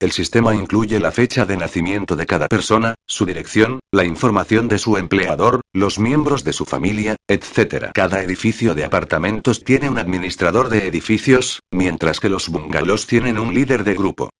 El 0.00 0.10
sistema 0.10 0.56
incluye 0.56 0.98
la 0.98 1.12
fecha 1.12 1.46
de 1.46 1.56
nacimiento 1.56 2.16
de 2.16 2.26
cada 2.26 2.48
persona, 2.48 2.96
su 3.06 3.26
dirección, 3.26 3.78
la 3.92 4.04
información 4.04 4.66
de 4.66 4.78
su 4.78 4.96
empleador, 4.96 5.60
los 5.72 6.00
miembros 6.00 6.42
de 6.42 6.52
su 6.52 6.64
familia, 6.64 7.14
etc. 7.28 7.92
Cada 7.94 8.24
edificio 8.24 8.74
de 8.74 8.84
apartamentos 8.84 9.62
tiene 9.62 9.88
un 9.88 9.98
administrador 9.98 10.68
de 10.68 10.88
edificios, 10.88 11.60
mientras 11.70 12.18
que 12.18 12.28
los 12.28 12.48
bungalows 12.48 13.06
tienen 13.06 13.38
un 13.38 13.54
líder 13.54 13.84
de 13.84 13.94
grupo. 13.94 14.30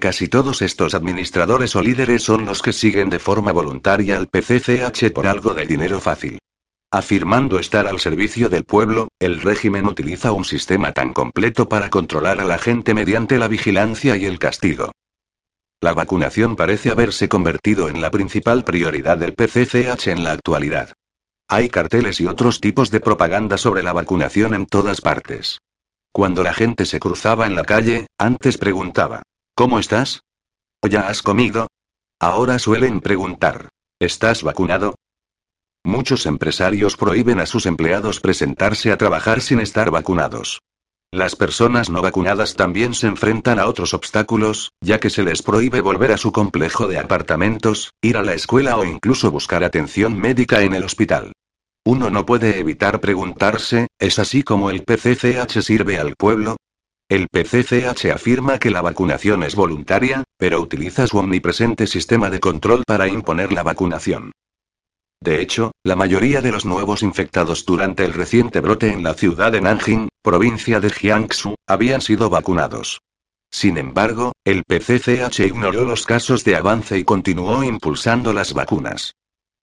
Casi 0.00 0.28
todos 0.28 0.62
estos 0.62 0.94
administradores 0.94 1.76
o 1.76 1.82
líderes 1.82 2.22
son 2.22 2.46
los 2.46 2.62
que 2.62 2.72
siguen 2.72 3.10
de 3.10 3.18
forma 3.18 3.52
voluntaria 3.52 4.16
al 4.16 4.28
PCCH 4.28 5.12
por 5.12 5.26
algo 5.26 5.52
de 5.52 5.66
dinero 5.66 6.00
fácil. 6.00 6.38
Afirmando 6.90 7.58
estar 7.58 7.86
al 7.86 8.00
servicio 8.00 8.48
del 8.48 8.64
pueblo, 8.64 9.08
el 9.20 9.42
régimen 9.42 9.84
utiliza 9.84 10.32
un 10.32 10.46
sistema 10.46 10.92
tan 10.92 11.12
completo 11.12 11.68
para 11.68 11.90
controlar 11.90 12.40
a 12.40 12.46
la 12.46 12.56
gente 12.56 12.94
mediante 12.94 13.38
la 13.38 13.46
vigilancia 13.46 14.16
y 14.16 14.24
el 14.24 14.38
castigo. 14.38 14.90
La 15.82 15.92
vacunación 15.92 16.56
parece 16.56 16.90
haberse 16.90 17.28
convertido 17.28 17.90
en 17.90 18.00
la 18.00 18.10
principal 18.10 18.64
prioridad 18.64 19.18
del 19.18 19.34
PCCH 19.34 20.08
en 20.08 20.24
la 20.24 20.32
actualidad. 20.32 20.94
Hay 21.46 21.68
carteles 21.68 22.22
y 22.22 22.26
otros 22.26 22.62
tipos 22.62 22.90
de 22.90 23.00
propaganda 23.00 23.58
sobre 23.58 23.82
la 23.82 23.92
vacunación 23.92 24.54
en 24.54 24.64
todas 24.64 25.02
partes. 25.02 25.58
Cuando 26.10 26.42
la 26.42 26.54
gente 26.54 26.86
se 26.86 27.00
cruzaba 27.00 27.46
en 27.46 27.54
la 27.54 27.64
calle, 27.64 28.06
antes 28.18 28.56
preguntaba, 28.56 29.22
¿Cómo 29.60 29.78
estás? 29.78 30.22
¿O 30.82 30.88
ya 30.88 31.06
has 31.08 31.20
comido? 31.20 31.66
Ahora 32.18 32.58
suelen 32.58 33.02
preguntar, 33.02 33.68
¿estás 34.00 34.42
vacunado? 34.42 34.94
Muchos 35.84 36.24
empresarios 36.24 36.96
prohíben 36.96 37.40
a 37.40 37.44
sus 37.44 37.66
empleados 37.66 38.20
presentarse 38.20 38.90
a 38.90 38.96
trabajar 38.96 39.42
sin 39.42 39.60
estar 39.60 39.90
vacunados. 39.90 40.62
Las 41.12 41.36
personas 41.36 41.90
no 41.90 42.00
vacunadas 42.00 42.56
también 42.56 42.94
se 42.94 43.06
enfrentan 43.06 43.58
a 43.58 43.66
otros 43.66 43.92
obstáculos, 43.92 44.70
ya 44.80 44.98
que 44.98 45.10
se 45.10 45.24
les 45.24 45.42
prohíbe 45.42 45.82
volver 45.82 46.12
a 46.12 46.16
su 46.16 46.32
complejo 46.32 46.88
de 46.88 46.98
apartamentos, 46.98 47.90
ir 48.00 48.16
a 48.16 48.22
la 48.22 48.32
escuela 48.32 48.78
o 48.78 48.86
incluso 48.86 49.30
buscar 49.30 49.62
atención 49.62 50.18
médica 50.18 50.62
en 50.62 50.72
el 50.72 50.84
hospital. 50.84 51.34
Uno 51.84 52.08
no 52.08 52.24
puede 52.24 52.60
evitar 52.60 52.98
preguntarse, 53.02 53.88
¿es 53.98 54.18
así 54.18 54.42
como 54.42 54.70
el 54.70 54.84
PCCH 54.84 55.60
sirve 55.60 55.98
al 55.98 56.14
pueblo? 56.16 56.56
El 57.10 57.26
PCCH 57.26 58.12
afirma 58.14 58.60
que 58.60 58.70
la 58.70 58.82
vacunación 58.82 59.42
es 59.42 59.56
voluntaria, 59.56 60.22
pero 60.38 60.60
utiliza 60.60 61.08
su 61.08 61.18
omnipresente 61.18 61.88
sistema 61.88 62.30
de 62.30 62.38
control 62.38 62.84
para 62.86 63.08
imponer 63.08 63.52
la 63.52 63.64
vacunación. 63.64 64.30
De 65.20 65.42
hecho, 65.42 65.72
la 65.82 65.96
mayoría 65.96 66.40
de 66.40 66.52
los 66.52 66.64
nuevos 66.64 67.02
infectados 67.02 67.66
durante 67.66 68.04
el 68.04 68.12
reciente 68.12 68.60
brote 68.60 68.92
en 68.92 69.02
la 69.02 69.14
ciudad 69.14 69.50
de 69.50 69.60
Nanjing, 69.60 70.08
provincia 70.22 70.78
de 70.78 70.88
Jiangsu, 70.88 71.56
habían 71.66 72.00
sido 72.00 72.30
vacunados. 72.30 73.00
Sin 73.50 73.76
embargo, 73.76 74.30
el 74.44 74.62
PCCH 74.62 75.40
ignoró 75.40 75.84
los 75.84 76.06
casos 76.06 76.44
de 76.44 76.54
avance 76.54 76.96
y 76.96 77.02
continuó 77.02 77.64
impulsando 77.64 78.32
las 78.32 78.54
vacunas. 78.54 79.16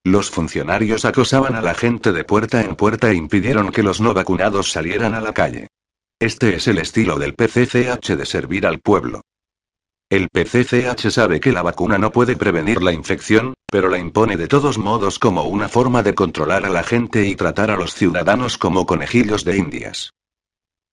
Los 0.04 0.30
funcionarios 0.30 1.06
acosaban 1.06 1.56
a 1.56 1.62
la 1.62 1.76
gente 1.76 2.12
de 2.12 2.26
puerta 2.26 2.60
en 2.60 2.76
puerta 2.76 3.10
e 3.10 3.16
impidieron 3.16 3.72
que 3.72 3.84
los 3.84 4.02
no 4.02 4.14
vacunados 4.14 4.70
salieran 4.70 5.16
a 5.16 5.22
la 5.22 5.34
calle. 5.34 5.70
Este 6.20 6.56
es 6.56 6.68
el 6.68 6.80
estilo 6.80 7.20
del 7.20 7.36
PCCH 7.36 8.16
de 8.16 8.26
servir 8.26 8.66
al 8.66 8.80
pueblo. 8.80 9.22
El 10.10 10.30
PCCH 10.30 11.12
sabe 11.12 11.40
que 11.40 11.52
la 11.52 11.62
vacuna 11.62 12.00
no 12.00 12.12
puede 12.12 12.36
prevenir 12.36 12.82
la 12.82 12.92
infección, 12.92 13.54
pero 13.70 13.88
la 13.88 14.00
impone 14.00 14.36
de 14.36 14.48
todos 14.48 14.80
modos 14.80 15.20
como 15.20 15.44
una 15.44 15.70
forma 15.70 16.02
de 16.02 16.16
controlar 16.16 16.66
a 16.66 16.70
la 16.70 16.82
gente 16.82 17.28
y 17.28 17.36
tratar 17.36 17.70
a 17.70 17.78
los 17.78 17.94
ciudadanos 17.94 18.58
como 18.58 18.88
conejillos 18.88 19.46
de 19.46 19.58
indias. 19.58 20.14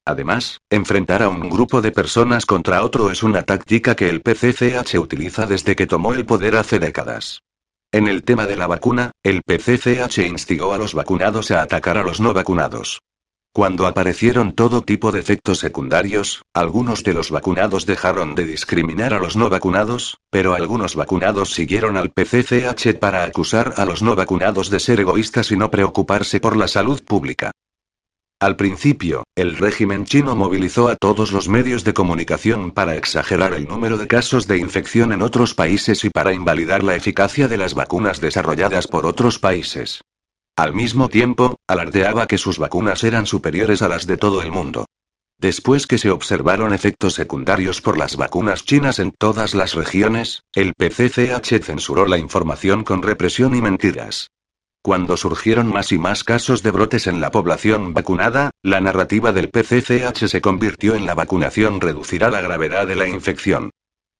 Además, 0.04 0.58
enfrentar 0.68 1.22
a 1.22 1.30
un 1.30 1.48
grupo 1.48 1.80
de 1.80 1.92
personas 1.92 2.44
contra 2.44 2.84
otro 2.84 3.10
es 3.10 3.22
una 3.22 3.44
táctica 3.44 3.94
que 3.94 4.10
el 4.10 4.20
PCCH 4.20 4.98
utiliza 4.98 5.46
desde 5.46 5.74
que 5.74 5.86
tomó 5.86 6.12
el 6.12 6.26
poder 6.26 6.56
hace 6.56 6.78
décadas. 6.78 7.40
En 7.92 8.08
el 8.08 8.24
tema 8.24 8.44
de 8.44 8.56
la 8.56 8.66
vacuna, 8.66 9.12
el 9.22 9.40
PCCH 9.40 10.18
instigó 10.18 10.74
a 10.74 10.78
los 10.78 10.92
vacunados 10.92 11.50
a 11.50 11.62
atacar 11.62 11.96
a 11.96 12.02
los 12.02 12.20
no 12.20 12.34
vacunados. 12.34 13.00
Cuando 13.54 13.86
aparecieron 13.86 14.52
todo 14.52 14.82
tipo 14.82 15.12
de 15.12 15.20
efectos 15.20 15.60
secundarios, 15.60 16.42
algunos 16.54 17.04
de 17.04 17.14
los 17.14 17.30
vacunados 17.30 17.86
dejaron 17.86 18.34
de 18.34 18.46
discriminar 18.46 19.14
a 19.14 19.20
los 19.20 19.36
no 19.36 19.48
vacunados, 19.48 20.18
pero 20.28 20.54
algunos 20.54 20.96
vacunados 20.96 21.54
siguieron 21.54 21.96
al 21.96 22.10
PCCH 22.10 22.98
para 22.98 23.22
acusar 23.22 23.74
a 23.76 23.84
los 23.84 24.02
no 24.02 24.16
vacunados 24.16 24.70
de 24.70 24.80
ser 24.80 24.98
egoístas 24.98 25.52
y 25.52 25.56
no 25.56 25.70
preocuparse 25.70 26.40
por 26.40 26.56
la 26.56 26.66
salud 26.66 27.00
pública. 27.04 27.52
Al 28.40 28.56
principio, 28.56 29.22
el 29.36 29.56
régimen 29.56 30.04
chino 30.04 30.34
movilizó 30.34 30.88
a 30.88 30.96
todos 30.96 31.30
los 31.30 31.48
medios 31.48 31.84
de 31.84 31.94
comunicación 31.94 32.72
para 32.72 32.96
exagerar 32.96 33.54
el 33.54 33.68
número 33.68 33.98
de 33.98 34.08
casos 34.08 34.48
de 34.48 34.58
infección 34.58 35.12
en 35.12 35.22
otros 35.22 35.54
países 35.54 36.04
y 36.04 36.10
para 36.10 36.32
invalidar 36.32 36.82
la 36.82 36.96
eficacia 36.96 37.46
de 37.46 37.58
las 37.58 37.74
vacunas 37.74 38.20
desarrolladas 38.20 38.88
por 38.88 39.06
otros 39.06 39.38
países. 39.38 40.00
Al 40.56 40.72
mismo 40.72 41.08
tiempo, 41.08 41.58
alardeaba 41.66 42.28
que 42.28 42.38
sus 42.38 42.58
vacunas 42.58 43.02
eran 43.02 43.26
superiores 43.26 43.82
a 43.82 43.88
las 43.88 44.06
de 44.06 44.16
todo 44.16 44.40
el 44.40 44.52
mundo. 44.52 44.86
Después 45.36 45.88
que 45.88 45.98
se 45.98 46.10
observaron 46.10 46.72
efectos 46.72 47.14
secundarios 47.14 47.80
por 47.80 47.98
las 47.98 48.16
vacunas 48.16 48.64
chinas 48.64 49.00
en 49.00 49.10
todas 49.10 49.54
las 49.54 49.74
regiones, 49.74 50.44
el 50.54 50.72
PCCH 50.74 51.60
censuró 51.60 52.06
la 52.06 52.18
información 52.18 52.84
con 52.84 53.02
represión 53.02 53.56
y 53.56 53.60
mentiras. 53.60 54.30
Cuando 54.80 55.16
surgieron 55.16 55.72
más 55.72 55.90
y 55.90 55.98
más 55.98 56.22
casos 56.22 56.62
de 56.62 56.70
brotes 56.70 57.08
en 57.08 57.20
la 57.20 57.32
población 57.32 57.92
vacunada, 57.92 58.50
la 58.62 58.80
narrativa 58.80 59.32
del 59.32 59.50
PCCH 59.50 60.28
se 60.28 60.40
convirtió 60.40 60.94
en 60.94 61.04
la 61.04 61.14
vacunación 61.14 61.80
reducirá 61.80 62.30
la 62.30 62.42
gravedad 62.42 62.86
de 62.86 62.94
la 62.94 63.08
infección. 63.08 63.70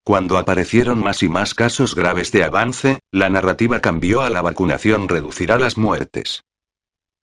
Cuando 0.05 0.37
aparecieron 0.37 0.99
más 0.99 1.23
y 1.23 1.31
más 1.31 1.55
casos 1.55 1.95
graves 1.95 2.31
de 2.31 2.45
avance, 2.45 2.99
la 3.11 3.31
narrativa 3.31 3.81
cambió 3.81 4.21
a 4.21 4.29
la 4.29 4.43
vacunación 4.43 5.09
reducirá 5.09 5.59
las 5.59 5.79
muertes. 5.79 6.45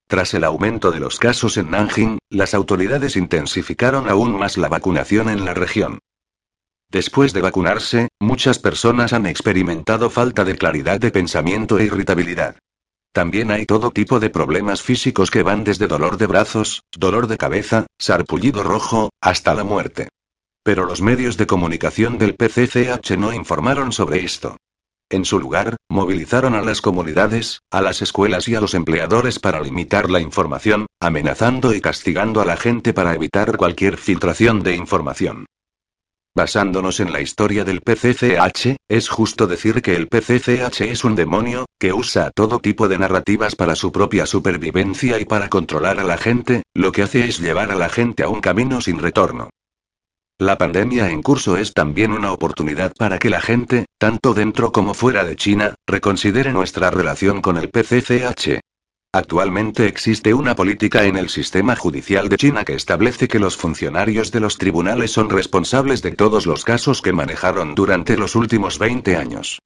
Tras 0.08 0.34
el 0.34 0.44
aumento 0.44 0.90
de 0.90 1.00
los 1.00 1.20
casos 1.20 1.58
en 1.58 1.70
Nanjing, 1.70 2.18
las 2.32 2.56
autoridades 2.56 3.16
intensificaron 3.16 4.10
aún 4.10 4.36
más 4.36 4.58
la 4.58 4.68
vacunación 4.68 5.30
en 5.30 5.46
la 5.46 5.54
región. 5.54 6.00
Después 6.90 7.34
de 7.34 7.42
vacunarse, 7.42 8.08
muchas 8.20 8.58
personas 8.58 9.14
han 9.14 9.28
experimentado 9.28 10.10
falta 10.10 10.44
de 10.44 10.58
claridad 10.58 11.00
de 11.00 11.12
pensamiento 11.12 11.78
e 11.78 11.86
irritabilidad. 11.86 12.58
También 13.14 13.52
hay 13.52 13.68
todo 13.68 13.92
tipo 13.92 14.20
de 14.20 14.32
problemas 14.32 14.82
físicos 14.82 15.30
que 15.30 15.44
van 15.44 15.64
desde 15.64 15.88
dolor 15.88 16.18
de 16.18 16.26
brazos, 16.26 16.82
dolor 16.92 17.28
de 17.28 17.38
cabeza, 17.38 17.86
sarpullido 18.00 18.64
rojo, 18.64 19.12
hasta 19.22 19.54
la 19.54 19.64
muerte. 19.64 20.10
Pero 20.64 20.86
los 20.86 21.02
medios 21.02 21.38
de 21.38 21.48
comunicación 21.48 22.18
del 22.18 22.36
PCCH 22.36 23.18
no 23.18 23.34
informaron 23.34 23.92
sobre 23.92 24.24
esto. 24.24 24.58
En 25.10 25.26
su 25.26 25.40
lugar, 25.40 25.76
movilizaron 25.90 26.56
a 26.56 26.62
las 26.62 26.82
comunidades, 26.82 27.60
a 27.70 27.82
las 27.82 28.02
escuelas 28.02 28.48
y 28.48 28.56
a 28.56 28.62
los 28.62 28.74
empleadores 28.74 29.40
para 29.40 29.60
limitar 29.60 30.10
la 30.10 30.22
información, 30.22 30.86
amenazando 31.02 31.74
y 31.74 31.82
castigando 31.82 32.40
a 32.40 32.46
la 32.46 32.56
gente 32.56 32.94
para 32.94 33.14
evitar 33.14 33.58
cualquier 33.58 33.98
filtración 33.98 34.64
de 34.64 34.76
información. 34.76 35.48
Basándonos 36.34 37.02
en 37.02 37.12
la 37.12 37.20
historia 37.20 37.66
del 37.66 37.82
PCCH, 37.82 38.78
es 38.88 39.10
justo 39.10 39.48
decir 39.48 39.82
que 39.82 39.98
el 39.98 40.08
PCCH 40.08 40.82
es 40.82 41.04
un 41.04 41.16
demonio, 41.16 41.66
que 41.78 41.92
usa 41.92 42.32
todo 42.34 42.60
tipo 42.60 42.88
de 42.88 43.00
narrativas 43.00 43.56
para 43.58 43.76
su 43.76 43.92
propia 43.92 44.26
supervivencia 44.26 45.20
y 45.20 45.26
para 45.26 45.50
controlar 45.50 46.00
a 46.00 46.06
la 46.06 46.18
gente, 46.18 46.64
lo 46.74 46.94
que 46.94 47.02
hace 47.02 47.26
es 47.26 47.40
llevar 47.40 47.72
a 47.72 47.76
la 47.76 47.90
gente 47.90 48.24
a 48.24 48.30
un 48.30 48.40
camino 48.40 48.80
sin 48.80 49.00
retorno. 49.00 49.50
La 50.42 50.58
pandemia 50.58 51.12
en 51.12 51.22
curso 51.22 51.56
es 51.56 51.72
también 51.72 52.12
una 52.12 52.32
oportunidad 52.32 52.96
para 52.98 53.20
que 53.20 53.30
la 53.30 53.42
gente, 53.42 53.86
tanto 54.00 54.34
dentro 54.34 54.72
como 54.72 54.96
fuera 54.96 55.24
de 55.24 55.36
China, 55.36 55.76
reconsidere 55.86 56.52
nuestra 56.52 56.90
relación 56.90 57.44
con 57.44 57.58
el 57.58 57.70
PCCH. 57.70 58.60
Actualmente 59.14 59.86
existe 59.86 60.34
una 60.34 60.56
política 60.56 61.04
en 61.04 61.16
el 61.16 61.30
sistema 61.30 61.76
judicial 61.76 62.28
de 62.28 62.38
China 62.38 62.66
que 62.66 62.74
establece 62.74 63.28
que 63.28 63.38
los 63.38 63.56
funcionarios 63.56 64.32
de 64.32 64.40
los 64.40 64.58
tribunales 64.58 65.12
son 65.12 65.30
responsables 65.30 66.02
de 66.02 66.14
todos 66.14 66.48
los 66.48 66.66
casos 66.66 67.04
que 67.04 67.14
manejaron 67.14 67.76
durante 67.76 68.18
los 68.18 68.36
últimos 68.36 68.80
20 68.80 69.18
años. 69.18 69.60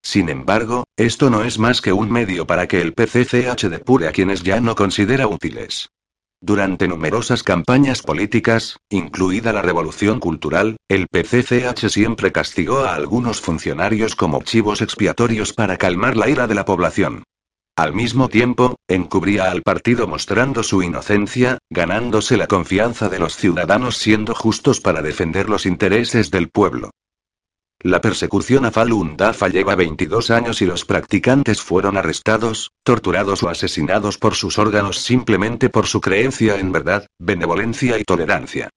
Sin 0.00 0.30
embargo, 0.30 0.84
esto 0.96 1.28
no 1.28 1.44
es 1.44 1.58
más 1.58 1.82
que 1.82 1.92
un 1.92 2.10
medio 2.10 2.46
para 2.46 2.66
que 2.66 2.80
el 2.80 2.94
PCCH 2.94 3.64
depure 3.68 4.08
a 4.08 4.12
quienes 4.12 4.42
ya 4.42 4.62
no 4.62 4.76
considera 4.76 5.26
útiles. 5.26 5.90
Durante 6.44 6.88
numerosas 6.88 7.44
campañas 7.44 8.02
políticas, 8.02 8.76
incluida 8.90 9.52
la 9.52 9.62
Revolución 9.62 10.18
Cultural, 10.18 10.76
el 10.88 11.06
PCCH 11.06 11.88
siempre 11.88 12.32
castigó 12.32 12.80
a 12.80 12.96
algunos 12.96 13.40
funcionarios 13.40 14.16
como 14.16 14.42
chivos 14.42 14.82
expiatorios 14.82 15.52
para 15.52 15.76
calmar 15.76 16.16
la 16.16 16.28
ira 16.28 16.48
de 16.48 16.56
la 16.56 16.64
población. 16.64 17.22
Al 17.76 17.92
mismo 17.92 18.28
tiempo, 18.28 18.74
encubría 18.88 19.52
al 19.52 19.62
partido 19.62 20.08
mostrando 20.08 20.64
su 20.64 20.82
inocencia, 20.82 21.58
ganándose 21.70 22.36
la 22.36 22.48
confianza 22.48 23.08
de 23.08 23.20
los 23.20 23.36
ciudadanos 23.36 23.96
siendo 23.96 24.34
justos 24.34 24.80
para 24.80 25.00
defender 25.00 25.48
los 25.48 25.64
intereses 25.64 26.32
del 26.32 26.48
pueblo. 26.50 26.90
La 27.84 28.00
persecución 28.00 28.64
a 28.64 28.70
Falun 28.70 29.16
Dafa 29.16 29.48
lleva 29.48 29.74
22 29.74 30.30
años 30.30 30.62
y 30.62 30.66
los 30.66 30.84
practicantes 30.84 31.60
fueron 31.60 31.96
arrestados, 31.96 32.70
torturados 32.84 33.42
o 33.42 33.48
asesinados 33.48 34.18
por 34.18 34.36
sus 34.36 34.58
órganos 34.58 34.98
simplemente 34.98 35.68
por 35.68 35.86
su 35.86 36.00
creencia 36.00 36.56
en 36.58 36.70
verdad, 36.70 37.06
benevolencia 37.18 37.98
y 37.98 38.04
tolerancia. 38.04 38.70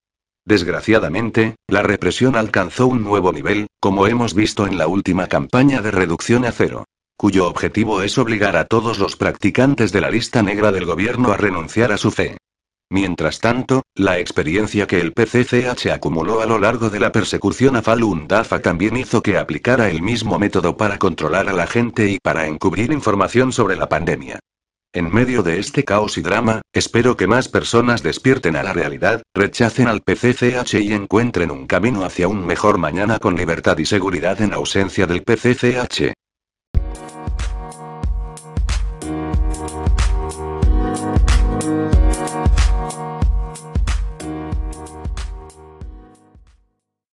Desgraciadamente, 0.44 1.56
la 1.68 1.84
represión 1.84 2.36
alcanzó 2.36 2.88
un 2.88 3.04
nuevo 3.04 3.32
nivel, 3.32 3.68
como 3.80 4.08
hemos 4.08 4.34
visto 4.34 4.66
en 4.66 4.78
la 4.80 4.88
última 4.88 5.28
campaña 5.28 5.82
de 5.82 5.92
reducción 5.92 6.46
a 6.46 6.52
cero 6.52 6.86
cuyo 7.18 7.48
objetivo 7.48 8.02
es 8.02 8.18
obligar 8.18 8.58
a 8.58 8.66
todos 8.66 9.00
los 9.00 9.16
practicantes 9.16 9.92
de 9.92 10.02
la 10.02 10.12
lista 10.12 10.44
negra 10.44 10.72
del 10.72 10.86
gobierno 10.86 11.32
a 11.32 11.38
renunciar 11.38 11.92
a 11.92 11.98
su 11.98 12.12
fe. 12.12 12.38
Mientras 12.90 13.40
tanto, 13.40 13.82
la 13.96 14.20
experiencia 14.20 14.86
que 14.86 15.02
el 15.02 15.12
PCCH 15.12 15.88
acumuló 15.88 16.42
a 16.42 16.46
lo 16.46 16.60
largo 16.60 16.90
de 16.90 17.00
la 17.00 17.12
persecución 17.12 17.76
a 17.76 17.82
Falun 17.82 18.28
Dafa 18.28 18.60
también 18.60 18.96
hizo 18.96 19.24
que 19.24 19.38
aplicara 19.38 19.90
el 19.90 20.04
mismo 20.04 20.38
método 20.38 20.78
para 20.78 21.00
controlar 21.00 21.50
a 21.50 21.54
la 21.54 21.66
gente 21.66 22.10
y 22.10 22.20
para 22.20 22.48
encubrir 22.48 22.92
información 22.92 23.52
sobre 23.52 23.76
la 23.76 23.90
pandemia. 23.90 24.40
En 24.94 25.14
medio 25.14 25.44
de 25.44 25.60
este 25.60 25.84
caos 25.84 26.18
y 26.18 26.22
drama, 26.22 26.62
espero 26.72 27.18
que 27.18 27.28
más 27.28 27.50
personas 27.50 28.02
despierten 28.02 28.56
a 28.56 28.64
la 28.64 28.72
realidad, 28.72 29.24
rechacen 29.34 29.90
al 29.90 30.02
PCCH 30.02 30.76
y 30.76 30.94
encuentren 30.94 31.52
un 31.52 31.68
camino 31.68 32.06
hacia 32.06 32.30
un 32.30 32.46
mejor 32.46 32.78
mañana 32.78 33.20
con 33.20 33.36
libertad 33.36 33.78
y 33.78 33.86
seguridad 33.86 34.42
en 34.42 34.54
ausencia 34.54 35.06
del 35.06 35.24
PCCH. 35.24 36.14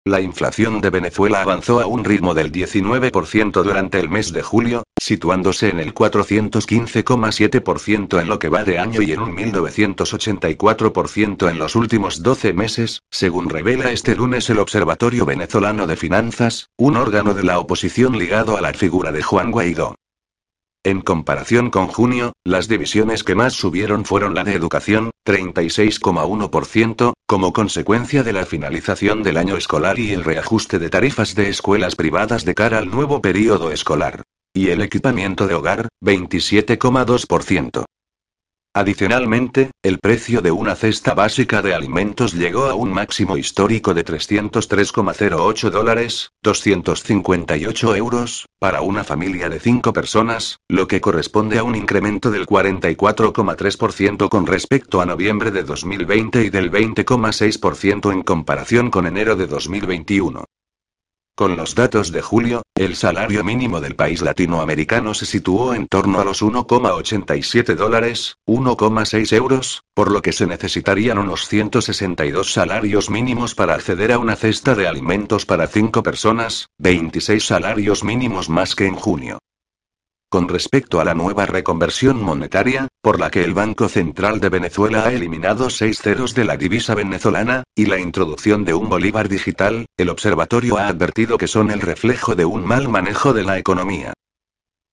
La 0.09 0.21
inflación 0.21 0.79
de 0.81 0.89
Venezuela 0.89 1.43
avanzó 1.43 1.79
a 1.79 1.85
un 1.85 2.03
ritmo 2.03 2.33
del 2.33 2.51
19% 2.51 3.61
durante 3.61 3.99
el 3.99 4.09
mes 4.09 4.33
de 4.33 4.41
julio, 4.41 4.81
situándose 4.99 5.69
en 5.69 5.79
el 5.79 5.93
415,7% 5.93 8.19
en 8.19 8.27
lo 8.27 8.39
que 8.39 8.49
va 8.49 8.63
de 8.63 8.79
año 8.79 9.03
y 9.03 9.11
en 9.11 9.19
un 9.19 9.35
1984% 9.35 11.51
en 11.51 11.59
los 11.59 11.75
últimos 11.75 12.23
12 12.23 12.53
meses, 12.53 13.03
según 13.11 13.51
revela 13.51 13.91
este 13.91 14.15
lunes 14.15 14.49
el 14.49 14.57
Observatorio 14.57 15.27
Venezolano 15.27 15.85
de 15.85 15.95
Finanzas, 15.95 16.71
un 16.75 16.97
órgano 16.97 17.35
de 17.35 17.43
la 17.43 17.59
oposición 17.59 18.17
ligado 18.17 18.57
a 18.57 18.61
la 18.61 18.73
figura 18.73 19.11
de 19.11 19.21
Juan 19.21 19.51
Guaidó. 19.51 19.93
En 20.85 21.01
comparación 21.01 21.71
con 21.71 21.87
junio, 21.87 22.31
las 22.45 22.69
divisiones 22.69 23.25
que 23.25 23.35
más 23.35 23.53
subieron 23.53 24.05
fueron 24.05 24.33
la 24.33 24.45
de 24.45 24.53
educación, 24.53 25.11
36,1%, 25.27 27.13
como 27.27 27.51
consecuencia 27.51 28.23
de 28.23 28.31
la 28.31 28.45
finalización 28.45 29.21
del 29.21 29.35
año 29.35 29.57
escolar 29.57 29.99
y 29.99 30.13
el 30.13 30.23
reajuste 30.23 30.79
de 30.79 30.89
tarifas 30.89 31.35
de 31.35 31.49
escuelas 31.49 31.97
privadas 31.97 32.45
de 32.45 32.55
cara 32.55 32.77
al 32.77 32.89
nuevo 32.89 33.21
período 33.21 33.73
escolar. 33.73 34.23
Y 34.53 34.69
el 34.69 34.81
equipamiento 34.81 35.47
de 35.47 35.55
hogar, 35.55 35.89
27,2%. 36.01 37.83
Adicionalmente, 38.75 39.71
el 39.81 39.97
precio 39.97 40.41
de 40.41 40.51
una 40.51 40.75
cesta 40.75 41.15
básica 41.15 41.63
de 41.63 41.73
alimentos 41.73 42.33
llegó 42.33 42.65
a 42.65 42.75
un 42.75 42.93
máximo 42.93 43.35
histórico 43.35 43.95
de 43.95 44.05
303,08 44.05 45.71
dólares, 45.71 46.29
258 46.43 47.95
euros, 47.95 48.45
para 48.59 48.81
una 48.81 49.03
familia 49.03 49.49
de 49.49 49.59
5 49.59 49.91
personas, 49.91 50.59
lo 50.69 50.87
que 50.87 51.01
corresponde 51.01 51.57
a 51.57 51.63
un 51.63 51.75
incremento 51.75 52.29
del 52.29 52.45
44,3% 52.45 54.29
con 54.29 54.45
respecto 54.45 55.01
a 55.01 55.07
noviembre 55.07 55.49
de 55.49 55.63
2020 55.63 56.43
y 56.43 56.49
del 56.51 56.69
20,6% 56.71 58.13
en 58.13 58.21
comparación 58.21 58.91
con 58.91 59.07
enero 59.07 59.35
de 59.35 59.47
2021. 59.47 60.45
Con 61.39 61.55
los 61.55 61.73
datos 61.73 62.11
de 62.11 62.21
julio, 62.21 62.63
el 62.75 62.97
salario 62.97 63.45
mínimo 63.45 63.79
del 63.79 63.95
país 63.95 64.21
latinoamericano 64.21 65.13
se 65.13 65.25
situó 65.25 65.73
en 65.73 65.87
torno 65.87 66.19
a 66.19 66.25
los 66.25 66.43
1,87 66.43 67.75
dólares, 67.75 68.35
1,6 68.45 69.31
euros, 69.31 69.83
por 69.93 70.11
lo 70.11 70.21
que 70.21 70.33
se 70.33 70.47
necesitarían 70.47 71.17
unos 71.17 71.47
162 71.47 72.51
salarios 72.51 73.09
mínimos 73.09 73.55
para 73.55 73.75
acceder 73.75 74.11
a 74.11 74.19
una 74.19 74.35
cesta 74.35 74.75
de 74.75 74.89
alimentos 74.89 75.45
para 75.45 75.67
5 75.67 76.03
personas, 76.03 76.67
26 76.77 77.41
salarios 77.41 78.03
mínimos 78.03 78.49
más 78.49 78.75
que 78.75 78.87
en 78.87 78.95
junio. 78.95 79.39
Con 80.31 80.47
respecto 80.47 80.99
a 80.99 81.03
la 81.03 81.15
nueva 81.15 81.47
reconversión 81.47 82.21
monetaria, 82.21 82.87
por 83.01 83.19
la 83.19 83.31
que 83.31 83.43
el 83.43 83.55
Banco 83.55 83.89
Central 83.89 84.39
de 84.39 84.49
Venezuela 84.49 85.05
ha 85.07 85.11
eliminado 85.11 85.71
seis 85.71 86.03
ceros 86.03 86.35
de 86.35 86.45
la 86.45 86.55
divisa 86.55 86.93
venezolana, 86.93 87.63
y 87.73 87.87
la 87.87 87.99
introducción 87.99 88.63
de 88.63 88.75
un 88.75 88.89
bolívar 88.89 89.27
digital, 89.27 89.87
el 89.97 90.09
observatorio 90.09 90.77
ha 90.77 90.87
advertido 90.87 91.39
que 91.39 91.47
son 91.47 91.71
el 91.71 91.81
reflejo 91.81 92.35
de 92.35 92.45
un 92.45 92.63
mal 92.63 92.89
manejo 92.89 93.33
de 93.33 93.41
la 93.41 93.57
economía. 93.57 94.13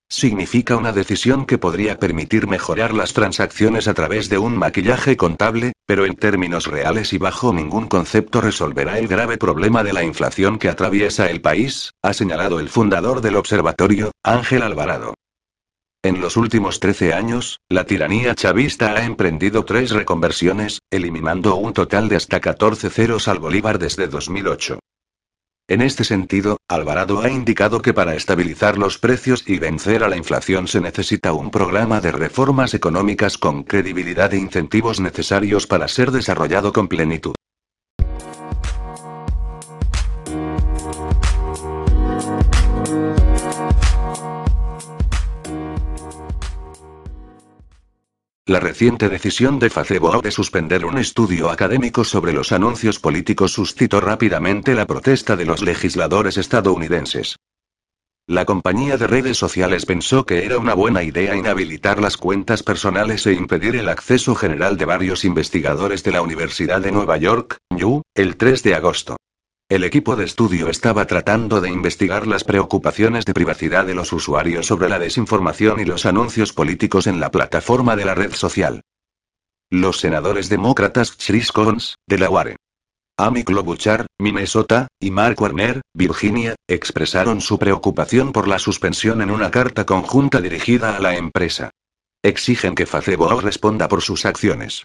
Significa 0.09 0.77
una 0.77 0.93
decisión 0.93 1.45
que 1.45 1.59
podría 1.59 1.99
permitir 1.99 2.47
mejorar 2.47 2.95
las 2.95 3.13
transacciones 3.13 3.89
a 3.89 3.93
través 3.95 4.31
de 4.31 4.39
un 4.39 4.57
maquillaje 4.57 5.19
contable, 5.19 5.73
pero 5.85 6.07
en 6.07 6.15
términos 6.15 6.67
reales 6.67 7.13
y 7.13 7.19
bajo 7.19 7.53
ningún 7.53 7.89
concepto 7.89 8.41
resolverá 8.41 8.99
el 8.99 9.07
grave 9.07 9.37
problema 9.37 9.83
de 9.85 9.93
la 9.93 10.03
inflación 10.03 10.59
que 10.59 10.71
atraviesa 10.71 11.29
el 11.29 11.43
país, 11.43 11.91
ha 12.03 12.15
señalado 12.15 12.59
el 12.59 12.71
fundador 12.71 13.21
del 13.21 13.37
observatorio, 13.37 14.13
Ángel 14.23 14.63
Alvarado. 14.63 15.16
En 16.07 16.21
los 16.21 16.37
últimos 16.37 16.79
13 16.79 17.15
años, 17.15 17.59
la 17.69 17.83
tiranía 17.83 18.37
chavista 18.37 18.93
ha 18.93 19.05
emprendido 19.05 19.65
tres 19.65 19.91
reconversiones, 19.91 20.79
eliminando 20.89 21.57
un 21.57 21.73
total 21.73 22.09
de 22.09 22.15
hasta 22.15 22.39
14 22.39 22.91
ceros 22.91 23.27
al 23.27 23.41
bolívar 23.41 23.81
desde 23.81 24.07
2008. 24.07 24.79
En 25.67 25.83
este 25.83 26.05
sentido, 26.05 26.59
Alvarado 26.69 27.23
ha 27.23 27.29
indicado 27.29 27.83
que 27.83 27.93
para 27.93 28.15
estabilizar 28.15 28.79
los 28.79 28.99
precios 28.99 29.43
y 29.49 29.59
vencer 29.59 30.05
a 30.05 30.09
la 30.09 30.17
inflación 30.17 30.69
se 30.69 30.81
necesita 30.81 31.33
un 31.33 31.51
programa 31.51 32.01
de 32.01 32.13
reformas 32.13 32.75
económicas 32.75 33.37
con 33.37 33.65
credibilidad 33.65 34.33
e 34.33 34.39
incentivos 34.39 35.01
necesarios 35.01 35.67
para 35.67 35.89
ser 35.89 36.13
desarrollado 36.13 36.73
con 36.73 36.87
plenitud. 36.87 37.35
La 48.49 48.61
reciente 48.61 49.09
decisión 49.09 49.59
de 49.59 49.71
Facebook 49.71 50.23
de 50.23 50.31
suspender 50.31 50.87
un 50.87 50.99
estudio 50.99 51.51
académico 51.51 52.05
sobre 52.05 52.33
los 52.33 52.53
anuncios 52.53 53.01
políticos 53.01 53.51
suscitó 53.51 54.01
rápidamente 54.01 54.77
la 54.77 54.87
protesta 54.87 55.35
de 55.35 55.45
los 55.45 55.63
legisladores 55.63 56.37
estadounidenses. 56.37 57.35
La 58.29 58.45
compañía 58.45 58.99
de 58.99 59.09
redes 59.09 59.37
sociales 59.37 59.85
pensó 59.85 60.27
que 60.27 60.45
era 60.45 60.59
una 60.59 60.75
buena 60.75 61.03
idea 61.03 61.35
inhabilitar 61.35 62.01
las 62.01 62.17
cuentas 62.17 62.63
personales 62.63 63.27
e 63.27 63.33
impedir 63.33 63.75
el 63.75 63.89
acceso 63.89 64.37
general 64.37 64.77
de 64.77 64.85
varios 64.85 65.25
investigadores 65.25 66.05
de 66.05 66.13
la 66.13 66.23
Universidad 66.23 66.81
de 66.81 66.93
Nueva 66.93 67.17
York, 67.17 67.57
U, 67.83 68.03
el 68.15 68.37
3 68.37 68.63
de 68.63 68.75
agosto. 68.77 69.17
El 69.69 69.83
equipo 69.83 70.15
de 70.15 70.25
estudio 70.25 70.69
estaba 70.69 71.07
tratando 71.07 71.61
de 71.61 71.69
investigar 71.69 72.29
las 72.29 72.45
preocupaciones 72.45 73.25
de 73.25 73.35
privacidad 73.35 73.85
de 73.85 73.97
los 73.97 74.13
usuarios 74.13 74.67
sobre 74.67 74.89
la 74.89 75.01
desinformación 75.01 75.81
y 75.81 75.85
los 75.85 76.07
anuncios 76.07 76.53
políticos 76.53 77.09
en 77.09 77.19
la 77.19 77.33
plataforma 77.33 77.97
de 77.97 78.05
la 78.05 78.15
red 78.15 78.33
social. 78.33 78.83
Los 79.69 79.99
senadores 79.99 80.49
demócratas 80.49 81.17
Chris 81.17 81.51
Coons, 81.51 81.97
Delaware, 82.07 82.55
Amy 83.19 83.43
Klobuchar, 83.43 84.07
Minnesota, 84.21 84.87
y 85.01 85.11
Mark 85.11 85.43
Warner, 85.43 85.81
Virginia, 85.93 86.55
expresaron 86.69 87.41
su 87.41 87.59
preocupación 87.59 88.31
por 88.31 88.47
la 88.47 88.61
suspensión 88.61 89.21
en 89.21 89.33
una 89.33 89.51
carta 89.51 89.85
conjunta 89.85 90.41
dirigida 90.41 90.97
a 90.97 91.01
la 91.01 91.17
empresa. 91.17 91.71
Exigen 92.23 92.77
que 92.77 92.87
Facebook 92.87 93.43
responda 93.43 93.89
por 93.89 94.01
sus 94.01 94.27
acciones. 94.27 94.85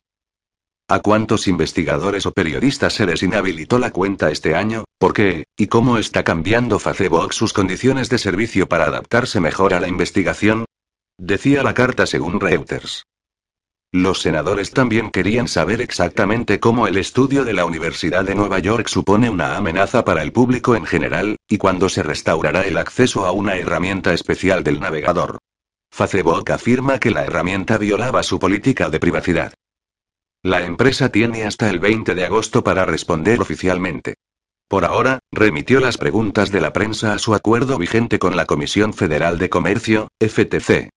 ¿A 0.92 1.00
cuántos 1.00 1.48
investigadores 1.48 2.26
o 2.26 2.34
periodistas 2.34 2.92
se 2.92 3.06
les 3.06 3.24
inhabilitó 3.24 3.80
la 3.80 3.92
cuenta 3.92 4.30
este 4.30 4.56
año? 4.56 4.84
¿Por 5.00 5.14
qué? 5.14 5.46
¿Y 5.56 5.68
cómo 5.68 5.98
está 5.98 6.26
cambiando 6.26 6.80
Facebook 6.80 7.34
sus 7.34 7.54
condiciones 7.54 8.10
de 8.10 8.18
servicio 8.18 8.68
para 8.68 8.88
adaptarse 8.88 9.40
mejor 9.40 9.74
a 9.74 9.80
la 9.80 9.88
investigación? 9.88 10.66
Decía 11.18 11.64
la 11.64 11.74
carta 11.74 12.06
según 12.06 12.42
Reuters. 12.42 13.06
Los 13.94 14.20
senadores 14.20 14.72
también 14.72 15.12
querían 15.12 15.48
saber 15.48 15.80
exactamente 15.80 16.60
cómo 16.60 16.88
el 16.88 16.98
estudio 16.98 17.46
de 17.46 17.54
la 17.54 17.64
Universidad 17.64 18.26
de 18.26 18.36
Nueva 18.36 18.60
York 18.60 18.90
supone 18.90 19.30
una 19.30 19.56
amenaza 19.56 20.04
para 20.04 20.24
el 20.24 20.34
público 20.34 20.76
en 20.76 20.86
general, 20.86 21.38
y 21.48 21.58
cuándo 21.58 21.88
se 21.88 22.04
restaurará 22.04 22.64
el 22.64 22.76
acceso 22.76 23.26
a 23.26 23.32
una 23.32 23.56
herramienta 23.56 24.14
especial 24.14 24.62
del 24.62 24.82
navegador. 24.82 25.38
Facebook 25.90 26.52
afirma 26.52 27.00
que 27.00 27.12
la 27.12 27.24
herramienta 27.24 27.78
violaba 27.78 28.24
su 28.24 28.40
política 28.40 28.90
de 28.90 29.00
privacidad. 29.00 29.54
La 30.44 30.66
empresa 30.66 31.10
tiene 31.10 31.44
hasta 31.44 31.70
el 31.70 31.80
20 31.80 32.16
de 32.16 32.26
agosto 32.26 32.64
para 32.64 32.84
responder 32.84 33.40
oficialmente. 33.40 34.16
Por 34.68 34.86
ahora, 34.86 35.20
remitió 35.32 35.80
las 35.80 36.00
preguntas 36.00 36.50
de 36.52 36.62
la 36.62 36.74
prensa 36.74 37.14
a 37.14 37.20
su 37.20 37.36
acuerdo 37.36 37.78
vigente 37.78 38.18
con 38.18 38.36
la 38.36 38.46
Comisión 38.46 38.94
Federal 38.94 39.38
de 39.38 39.50
Comercio, 39.50 40.08
FTC. 40.20 40.90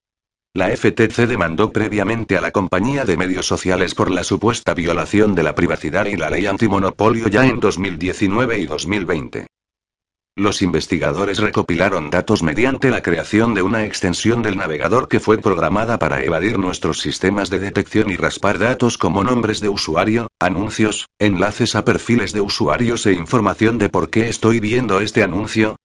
La 0.55 0.74
FTC 0.74 1.26
demandó 1.26 1.72
previamente 1.72 2.38
a 2.38 2.40
la 2.40 2.53
compañía 2.53 3.05
de 3.05 3.18
medios 3.18 3.47
sociales 3.47 3.95
por 3.95 4.11
la 4.11 4.24
supuesta 4.24 4.72
violación 4.72 5.34
de 5.34 5.42
la 5.42 5.55
privacidad 5.55 6.07
y 6.07 6.16
la 6.16 6.30
ley 6.30 6.47
antimonopolio 6.47 7.28
ya 7.28 7.45
en 7.45 7.61
2019 7.61 8.61
y 8.61 8.66
2020. 8.66 9.47
Los 10.37 10.62
investigadores 10.62 11.39
recopilaron 11.39 12.11
datos 12.11 12.43
mediante 12.43 12.91
la 12.91 13.03
creación 13.03 13.55
de 13.55 13.62
una 13.62 13.85
extensión 13.85 14.43
del 14.43 14.57
navegador 14.57 15.07
que 15.07 15.20
fue 15.20 15.39
programada 15.39 15.97
para 16.01 16.24
evadir 16.24 16.59
nuestros 16.59 16.99
sistemas 16.99 17.51
de 17.51 17.61
detección 17.61 18.11
y 18.11 18.16
raspar 18.16 18.59
datos 18.59 18.99
como 18.99 19.22
nombres 19.22 19.61
de 19.61 19.68
usuario, 19.68 20.26
anuncios, 20.41 21.07
enlaces 21.20 21.76
a 21.76 21.85
perfiles 21.85 22.32
de 22.32 22.41
usuarios 22.41 23.07
e 23.07 23.12
información 23.12 23.78
de 23.78 23.89
por 23.89 24.11
qué 24.11 24.28
estoy 24.28 24.59
viendo 24.59 25.01
este 25.01 25.22
anuncio, 25.22 25.76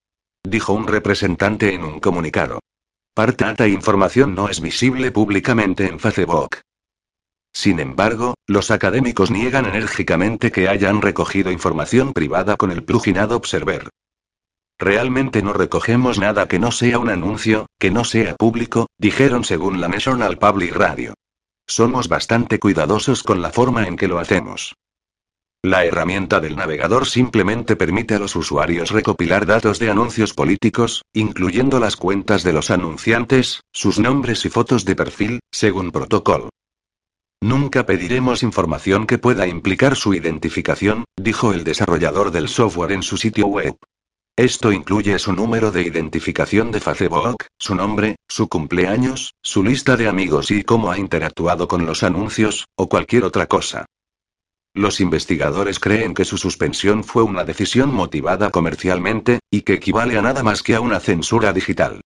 dijo 0.44 0.74
un 0.74 0.88
representante 0.88 1.76
en 1.76 1.84
un 1.84 2.00
comunicado. 2.00 2.60
Parte 3.14 3.46
alta 3.46 3.68
información 3.68 4.34
no 4.34 4.50
es 4.50 4.62
visible 4.62 5.12
públicamente 5.12 5.86
en 5.86 6.00
Facebook. 6.00 6.58
Sin 7.54 7.80
embargo, 7.80 8.34
los 8.48 8.72
académicos 8.72 9.30
niegan 9.30 9.68
enérgicamente 9.68 10.52
que 10.52 10.68
hayan 10.70 11.04
recogido 11.04 11.52
información 11.52 12.14
privada 12.14 12.58
con 12.58 12.72
el 12.72 12.84
plugin 12.84 13.20
Ad 13.20 13.32
Observer. 13.32 13.90
Realmente 14.80 15.42
no 15.42 15.52
recogemos 15.52 16.20
nada 16.20 16.48
que 16.48 16.58
no 16.58 16.72
sea 16.72 17.00
un 17.00 17.10
anuncio, 17.10 17.66
que 17.78 17.92
no 17.92 18.06
sea 18.06 18.36
público, 18.36 18.88
dijeron 18.98 19.44
según 19.44 19.82
la 19.82 19.90
National 19.90 20.38
Public 20.38 20.74
Radio. 20.74 21.16
Somos 21.68 22.08
bastante 22.08 22.60
cuidadosos 22.60 23.22
con 23.22 23.42
la 23.42 23.52
forma 23.52 23.88
en 23.88 23.98
que 23.98 24.08
lo 24.08 24.20
hacemos. 24.20 24.76
La 25.62 25.84
herramienta 25.84 26.40
del 26.40 26.56
navegador 26.56 27.06
simplemente 27.06 27.76
permite 27.76 28.16
a 28.16 28.20
los 28.20 28.38
usuarios 28.38 28.92
recopilar 28.92 29.46
datos 29.46 29.78
de 29.78 29.90
anuncios 29.90 30.34
políticos, 30.34 31.04
incluyendo 31.12 31.82
las 31.82 31.98
cuentas 31.98 32.44
de 32.44 32.54
los 32.54 32.72
anunciantes, 32.72 33.60
sus 33.74 34.00
nombres 34.00 34.46
y 34.46 34.50
fotos 34.50 34.86
de 34.86 34.96
perfil, 34.96 35.40
según 35.52 35.92
protocolo. 35.92 36.50
Nunca 37.42 37.86
pediremos 37.86 38.44
información 38.44 39.06
que 39.06 39.18
pueda 39.18 39.46
implicar 39.46 39.98
su 39.98 40.14
identificación, 40.14 41.04
dijo 41.18 41.52
el 41.52 41.66
desarrollador 41.66 42.32
del 42.32 42.48
software 42.48 42.94
en 42.94 43.04
su 43.04 43.18
sitio 43.18 43.48
web. 43.48 43.76
Esto 44.40 44.72
incluye 44.72 45.20
su 45.20 45.34
número 45.34 45.70
de 45.70 45.82
identificación 45.82 46.72
de 46.72 46.80
Facebook, 46.80 47.48
su 47.58 47.76
nombre, 47.76 48.16
su 48.30 48.48
cumpleaños, 48.48 49.34
su 49.44 49.66
lista 49.66 49.98
de 49.98 50.08
amigos 50.08 50.50
y 50.50 50.64
cómo 50.64 50.94
ha 50.94 50.98
interactuado 50.98 51.68
con 51.68 51.86
los 51.86 52.04
anuncios, 52.04 52.66
o 52.78 52.88
cualquier 52.88 53.26
otra 53.26 53.48
cosa. 53.48 53.86
Los 54.74 55.02
investigadores 55.02 55.78
creen 55.82 56.14
que 56.14 56.24
su 56.24 56.38
suspensión 56.38 57.04
fue 57.04 57.24
una 57.24 57.44
decisión 57.44 57.94
motivada 57.94 58.50
comercialmente, 58.50 59.42
y 59.52 59.64
que 59.64 59.74
equivale 59.74 60.18
a 60.18 60.22
nada 60.22 60.42
más 60.42 60.64
que 60.64 60.76
a 60.76 60.80
una 60.80 61.02
censura 61.02 61.52
digital. 61.52 62.00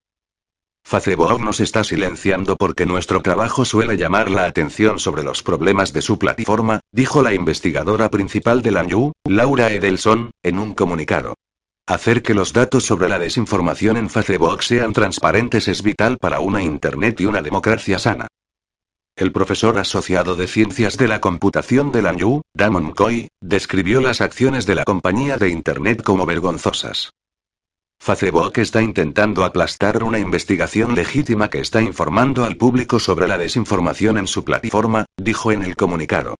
Facebook 0.83 1.39
nos 1.39 1.59
está 1.59 1.83
silenciando 1.83 2.55
porque 2.55 2.87
nuestro 2.87 3.21
trabajo 3.21 3.63
suele 3.63 3.95
llamar 3.95 4.31
la 4.31 4.45
atención 4.45 4.97
sobre 4.97 5.21
los 5.21 5.43
problemas 5.43 5.93
de 5.93 6.01
su 6.01 6.17
plataforma, 6.17 6.79
dijo 6.91 7.21
la 7.21 7.35
investigadora 7.35 8.09
principal 8.09 8.63
de 8.63 8.71
la 8.71 8.81
NU, 8.81 9.11
Laura 9.23 9.71
Edelson, 9.71 10.31
en 10.41 10.57
un 10.57 10.73
comunicado. 10.73 11.35
Hacer 11.85 12.23
que 12.23 12.33
los 12.33 12.53
datos 12.53 12.85
sobre 12.85 13.09
la 13.09 13.19
desinformación 13.19 13.97
en 13.97 14.09
Facebook 14.09 14.63
sean 14.63 14.93
transparentes 14.93 15.67
es 15.67 15.83
vital 15.83 16.17
para 16.17 16.39
una 16.39 16.63
Internet 16.63 17.19
y 17.19 17.25
una 17.25 17.41
democracia 17.41 17.99
sana. 17.99 18.27
El 19.17 19.33
profesor 19.33 19.77
asociado 19.77 20.37
de 20.37 20.47
Ciencias 20.47 20.97
de 20.97 21.09
la 21.09 21.19
Computación 21.19 21.91
de 21.91 22.01
la 22.01 22.13
NU, 22.13 22.41
Damon 22.55 22.93
Coy, 22.93 23.27
describió 23.41 23.99
las 23.99 24.21
acciones 24.21 24.65
de 24.65 24.75
la 24.75 24.85
compañía 24.85 25.37
de 25.37 25.49
Internet 25.49 26.01
como 26.03 26.25
vergonzosas. 26.25 27.11
Facebook 27.99 28.53
está 28.55 28.81
intentando 28.81 29.43
aplastar 29.43 30.03
una 30.03 30.19
investigación 30.19 30.95
legítima 30.95 31.49
que 31.49 31.59
está 31.59 31.81
informando 31.81 32.45
al 32.45 32.55
público 32.55 32.97
sobre 32.97 33.27
la 33.27 33.37
desinformación 33.37 34.17
en 34.17 34.27
su 34.27 34.45
plataforma, 34.45 35.05
dijo 35.17 35.51
en 35.51 35.63
el 35.63 35.75
comunicado. 35.75 36.35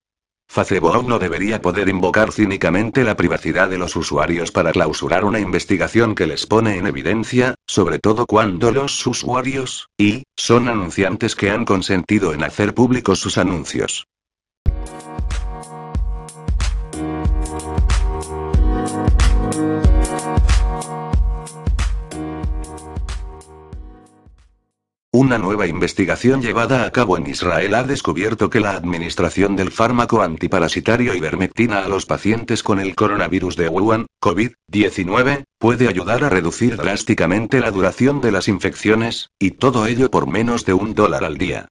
Facebook 0.54 1.08
no 1.08 1.18
debería 1.18 1.64
poder 1.64 1.90
invocar 1.90 2.32
cínicamente 2.32 3.04
la 3.04 3.16
privacidad 3.16 3.70
de 3.70 3.80
los 3.80 3.96
usuarios 3.96 4.52
para 4.52 4.72
clausurar 4.72 5.26
una 5.26 5.40
investigación 5.40 6.14
que 6.14 6.28
les 6.28 6.46
pone 6.46 6.78
en 6.78 6.86
evidencia, 6.86 7.56
sobre 7.66 7.98
todo 7.98 8.28
cuando 8.28 8.72
los 8.72 9.08
usuarios, 9.08 9.90
y, 9.98 10.26
son 10.38 10.70
anunciantes 10.70 11.36
que 11.36 11.50
han 11.50 11.66
consentido 11.66 12.36
en 12.36 12.44
hacer 12.44 12.76
públicos 12.76 13.18
sus 13.20 13.40
anuncios. 13.40 14.06
Una 25.16 25.38
nueva 25.38 25.68
investigación 25.68 26.42
llevada 26.42 26.86
a 26.86 26.92
cabo 26.92 27.18
en 27.18 27.28
Israel 27.28 27.76
ha 27.76 27.84
descubierto 27.84 28.50
que 28.50 28.60
la 28.60 28.72
administración 28.72 29.56
del 29.56 29.70
fármaco 29.70 30.24
antiparasitario 30.24 31.14
ivermectina 31.14 31.84
a 31.84 31.88
los 31.88 32.08
pacientes 32.08 32.64
con 32.64 32.80
el 32.80 32.96
coronavirus 32.96 33.56
de 33.56 33.70
Wuhan, 33.70 34.08
COVID-19, 34.20 35.44
puede 35.60 35.88
ayudar 35.88 36.24
a 36.24 36.30
reducir 36.30 36.78
drásticamente 36.78 37.60
la 37.60 37.70
duración 37.70 38.22
de 38.22 38.32
las 38.32 38.48
infecciones, 38.48 39.30
y 39.38 39.52
todo 39.52 39.86
ello 39.86 40.10
por 40.10 40.26
menos 40.26 40.66
de 40.66 40.74
un 40.74 40.96
dólar 40.96 41.26
al 41.26 41.38
día. 41.38 41.68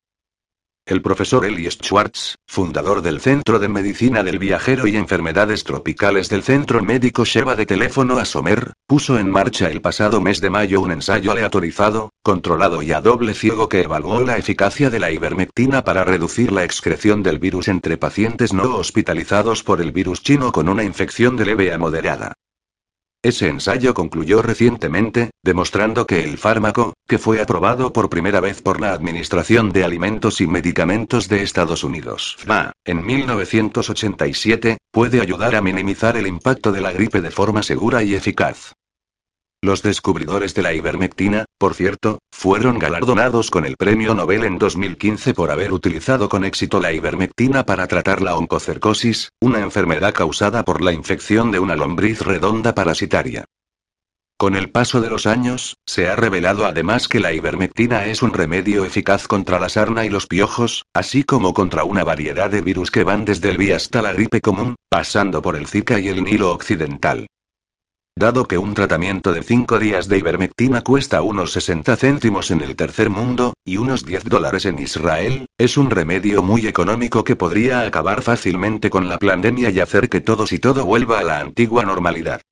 El 0.84 1.00
profesor 1.00 1.46
Elias 1.46 1.78
Schwartz, 1.80 2.34
fundador 2.44 3.02
del 3.02 3.20
Centro 3.20 3.60
de 3.60 3.68
Medicina 3.68 4.24
del 4.24 4.40
Viajero 4.40 4.88
y 4.88 4.96
Enfermedades 4.96 5.62
Tropicales 5.62 6.28
del 6.28 6.42
Centro 6.42 6.82
Médico 6.82 7.24
Sheva 7.24 7.54
de 7.54 7.66
Teléfono 7.66 8.18
a 8.18 8.24
Somer, 8.24 8.72
puso 8.88 9.16
en 9.16 9.30
marcha 9.30 9.70
el 9.70 9.80
pasado 9.80 10.20
mes 10.20 10.40
de 10.40 10.50
mayo 10.50 10.80
un 10.80 10.90
ensayo 10.90 11.30
aleatorizado, 11.30 12.10
controlado 12.24 12.82
y 12.82 12.90
a 12.90 13.00
doble 13.00 13.32
ciego 13.34 13.68
que 13.68 13.82
evaluó 13.82 14.22
la 14.22 14.38
eficacia 14.38 14.90
de 14.90 14.98
la 14.98 15.12
ivermectina 15.12 15.84
para 15.84 16.02
reducir 16.02 16.50
la 16.50 16.64
excreción 16.64 17.22
del 17.22 17.38
virus 17.38 17.68
entre 17.68 17.96
pacientes 17.96 18.52
no 18.52 18.74
hospitalizados 18.74 19.62
por 19.62 19.80
el 19.80 19.92
virus 19.92 20.20
chino 20.20 20.50
con 20.50 20.68
una 20.68 20.82
infección 20.82 21.36
de 21.36 21.46
leve 21.46 21.72
a 21.72 21.78
moderada. 21.78 22.32
Ese 23.24 23.48
ensayo 23.48 23.94
concluyó 23.94 24.42
recientemente, 24.42 25.30
demostrando 25.44 26.08
que 26.08 26.24
el 26.24 26.38
fármaco, 26.38 26.94
que 27.06 27.18
fue 27.18 27.40
aprobado 27.40 27.92
por 27.92 28.10
primera 28.10 28.40
vez 28.40 28.60
por 28.60 28.80
la 28.80 28.92
Administración 28.92 29.70
de 29.70 29.84
Alimentos 29.84 30.40
y 30.40 30.48
Medicamentos 30.48 31.28
de 31.28 31.44
Estados 31.44 31.84
Unidos, 31.84 32.36
FMA, 32.40 32.72
en 32.84 33.06
1987, 33.06 34.78
puede 34.90 35.20
ayudar 35.20 35.54
a 35.54 35.62
minimizar 35.62 36.16
el 36.16 36.26
impacto 36.26 36.72
de 36.72 36.80
la 36.80 36.90
gripe 36.90 37.20
de 37.20 37.30
forma 37.30 37.62
segura 37.62 38.02
y 38.02 38.14
eficaz. 38.14 38.74
Los 39.64 39.80
descubridores 39.80 40.54
de 40.54 40.62
la 40.62 40.74
ivermectina, 40.74 41.44
por 41.56 41.74
cierto, 41.74 42.18
fueron 42.32 42.80
galardonados 42.80 43.48
con 43.48 43.64
el 43.64 43.76
Premio 43.76 44.12
Nobel 44.12 44.42
en 44.42 44.58
2015 44.58 45.34
por 45.34 45.52
haber 45.52 45.72
utilizado 45.72 46.28
con 46.28 46.44
éxito 46.44 46.80
la 46.80 46.92
ivermectina 46.92 47.64
para 47.64 47.86
tratar 47.86 48.22
la 48.22 48.34
oncocercosis, 48.34 49.28
una 49.40 49.60
enfermedad 49.60 50.12
causada 50.14 50.64
por 50.64 50.82
la 50.82 50.92
infección 50.92 51.52
de 51.52 51.60
una 51.60 51.76
lombriz 51.76 52.22
redonda 52.22 52.74
parasitaria. 52.74 53.44
Con 54.36 54.56
el 54.56 54.72
paso 54.72 55.00
de 55.00 55.10
los 55.10 55.26
años, 55.26 55.76
se 55.86 56.08
ha 56.08 56.16
revelado 56.16 56.66
además 56.66 57.06
que 57.06 57.20
la 57.20 57.32
ivermectina 57.32 58.06
es 58.06 58.22
un 58.22 58.32
remedio 58.32 58.84
eficaz 58.84 59.28
contra 59.28 59.60
la 59.60 59.68
sarna 59.68 60.04
y 60.04 60.08
los 60.08 60.26
piojos, 60.26 60.86
así 60.92 61.22
como 61.22 61.54
contra 61.54 61.84
una 61.84 62.02
variedad 62.02 62.50
de 62.50 62.62
virus 62.62 62.90
que 62.90 63.04
van 63.04 63.24
desde 63.24 63.50
el 63.50 63.58
VI 63.58 63.74
hasta 63.74 64.02
la 64.02 64.12
gripe 64.12 64.40
común, 64.40 64.74
pasando 64.88 65.40
por 65.40 65.54
el 65.54 65.68
Zika 65.68 66.00
y 66.00 66.08
el 66.08 66.24
Nilo 66.24 66.50
occidental. 66.50 67.28
Dado 68.14 68.46
que 68.46 68.58
un 68.58 68.74
tratamiento 68.74 69.32
de 69.32 69.42
5 69.42 69.78
días 69.78 70.06
de 70.06 70.18
ivermectina 70.18 70.82
cuesta 70.82 71.22
unos 71.22 71.52
60 71.52 71.96
céntimos 71.96 72.50
en 72.50 72.60
el 72.60 72.76
tercer 72.76 73.08
mundo, 73.08 73.54
y 73.64 73.78
unos 73.78 74.04
10 74.04 74.24
dólares 74.24 74.66
en 74.66 74.78
Israel, 74.78 75.46
es 75.58 75.78
un 75.78 75.88
remedio 75.90 76.42
muy 76.42 76.66
económico 76.66 77.24
que 77.24 77.36
podría 77.36 77.80
acabar 77.80 78.20
fácilmente 78.20 78.90
con 78.90 79.08
la 79.08 79.18
pandemia 79.18 79.70
y 79.70 79.80
hacer 79.80 80.10
que 80.10 80.20
todos 80.20 80.52
y 80.52 80.58
todo 80.58 80.84
vuelva 80.84 81.20
a 81.20 81.24
la 81.24 81.40
antigua 81.40 81.84
normalidad. 81.84 82.42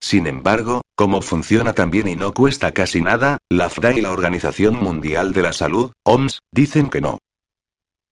Sin 0.00 0.28
embargo, 0.28 0.82
como 0.96 1.20
funciona 1.20 1.72
tan 1.72 1.90
bien 1.90 2.06
y 2.06 2.14
no 2.14 2.32
cuesta 2.32 2.70
casi 2.70 3.00
nada, 3.00 3.38
la 3.50 3.68
FDA 3.68 3.94
y 3.94 4.00
la 4.00 4.12
Organización 4.12 4.76
Mundial 4.76 5.32
de 5.32 5.42
la 5.42 5.52
Salud, 5.52 5.90
OMS, 6.04 6.38
dicen 6.52 6.88
que 6.88 7.00
no. 7.00 7.18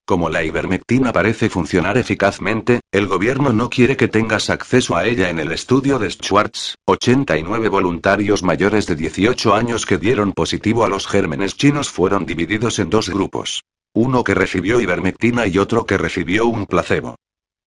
Como 0.06 0.30
la 0.30 0.44
ivermectina 0.44 1.12
parece 1.12 1.50
funcionar 1.50 1.98
eficazmente, 1.98 2.78
el 2.92 3.08
gobierno 3.08 3.52
no 3.52 3.68
quiere 3.68 3.96
que 3.96 4.06
tengas 4.06 4.50
acceso 4.50 4.94
a 4.94 5.04
ella 5.04 5.30
en 5.30 5.40
el 5.40 5.50
estudio 5.50 5.98
de 5.98 6.08
Schwartz. 6.08 6.76
89 6.84 7.68
voluntarios 7.68 8.44
mayores 8.44 8.86
de 8.86 8.94
18 8.94 9.52
años 9.52 9.84
que 9.84 9.98
dieron 9.98 10.32
positivo 10.32 10.84
a 10.84 10.88
los 10.88 11.08
gérmenes 11.08 11.56
chinos 11.56 11.90
fueron 11.90 12.24
divididos 12.24 12.78
en 12.78 12.88
dos 12.88 13.08
grupos. 13.08 13.64
Uno 13.94 14.22
que 14.22 14.34
recibió 14.34 14.80
ivermectina 14.80 15.48
y 15.48 15.58
otro 15.58 15.86
que 15.86 15.98
recibió 15.98 16.46
un 16.46 16.66
placebo. 16.66 17.16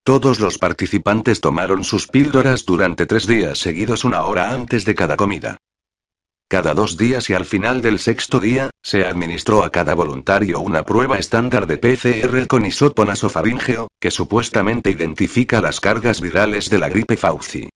Todos 0.02 0.40
los 0.40 0.56
participantes 0.56 1.42
tomaron 1.42 1.84
sus 1.84 2.06
píldoras 2.06 2.64
durante 2.64 3.04
tres 3.04 3.26
días 3.26 3.58
seguidos 3.58 4.02
una 4.02 4.24
hora 4.24 4.50
antes 4.50 4.86
de 4.86 4.94
cada 4.94 5.18
comida. 5.18 5.58
Cada 6.50 6.74
dos 6.74 6.96
días 6.96 7.30
y 7.30 7.34
al 7.34 7.44
final 7.44 7.80
del 7.80 8.00
sexto 8.00 8.40
día, 8.40 8.70
se 8.82 9.04
administró 9.04 9.62
a 9.62 9.70
cada 9.70 9.94
voluntario 9.94 10.58
una 10.58 10.82
prueba 10.82 11.16
estándar 11.16 11.68
de 11.68 11.78
PCR 11.78 12.48
con 12.48 12.66
hisopo 12.66 13.04
nasofaríngeo, 13.04 13.86
que 14.00 14.10
supuestamente 14.10 14.90
identifica 14.90 15.60
las 15.60 15.78
cargas 15.78 16.20
virales 16.20 16.68
de 16.68 16.78
la 16.80 16.88
gripe 16.88 17.16
Fauci. 17.16 17.68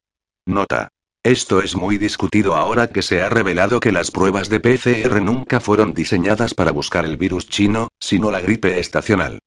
Nota. 0.46 0.88
Esto 1.22 1.62
es 1.62 1.76
muy 1.76 1.98
discutido 1.98 2.56
ahora 2.56 2.88
que 2.88 3.02
se 3.02 3.22
ha 3.22 3.28
revelado 3.28 3.78
que 3.78 3.92
las 3.92 4.10
pruebas 4.10 4.48
de 4.48 4.58
PCR 4.58 5.22
nunca 5.22 5.60
fueron 5.60 5.94
diseñadas 5.94 6.52
para 6.52 6.72
buscar 6.72 7.04
el 7.04 7.16
virus 7.16 7.48
chino, 7.48 7.90
sino 8.00 8.32
la 8.32 8.40
gripe 8.40 8.80
estacional. 8.80 9.38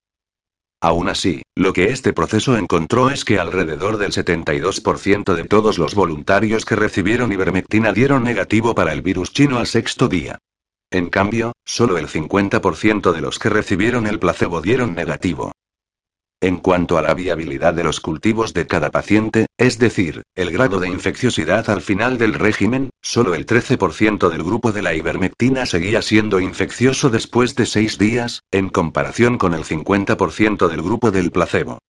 Aún 0.79 1.09
así, 1.09 1.41
lo 1.55 1.73
que 1.73 1.85
este 1.85 2.13
proceso 2.13 2.55
encontró 2.55 3.09
es 3.09 3.25
que 3.25 3.39
alrededor 3.39 3.97
del 3.97 4.11
72% 4.11 5.33
de 5.33 5.43
todos 5.45 5.79
los 5.79 5.95
voluntarios 5.95 6.65
que 6.65 6.75
recibieron 6.75 7.31
ivermectina 7.31 7.93
dieron 7.93 8.23
negativo 8.23 8.75
para 8.75 8.93
el 8.93 9.01
virus 9.01 9.33
chino 9.33 9.57
al 9.57 9.65
sexto 9.65 10.07
día. 10.07 10.37
En 10.91 11.09
cambio, 11.09 11.53
solo 11.65 11.97
el 11.97 12.07
50% 12.07 13.11
de 13.11 13.21
los 13.21 13.39
que 13.39 13.49
recibieron 13.49 14.05
el 14.05 14.19
placebo 14.19 14.61
dieron 14.61 14.93
negativo. 14.93 15.51
En 16.39 16.57
cuanto 16.57 16.99
a 16.99 17.01
la 17.01 17.15
viabilidad 17.15 17.73
de 17.73 17.83
los 17.83 17.99
cultivos 17.99 18.53
de 18.53 18.67
cada 18.67 18.91
paciente, 18.91 19.47
es 19.57 19.79
decir, 19.79 20.21
el 20.35 20.51
grado 20.51 20.79
de 20.79 20.87
infecciosidad 20.87 21.67
al 21.71 21.81
final 21.81 22.19
del 22.19 22.35
régimen, 22.35 22.91
solo 23.01 23.33
el 23.33 23.47
13% 23.47 24.29
del 24.29 24.43
grupo 24.43 24.71
de 24.71 24.83
la 24.83 24.93
ivermectina 24.93 25.65
seguía 25.65 26.03
siendo 26.03 26.39
infeccioso 26.39 27.09
después 27.09 27.55
de 27.55 27.65
seis 27.65 27.97
días, 27.97 28.43
en 28.51 28.69
comparación 28.69 29.39
con 29.39 29.55
el 29.55 29.63
50% 29.63 30.67
del 30.67 30.83
grupo 30.83 31.09
del 31.09 31.31
placebo. 31.31 31.79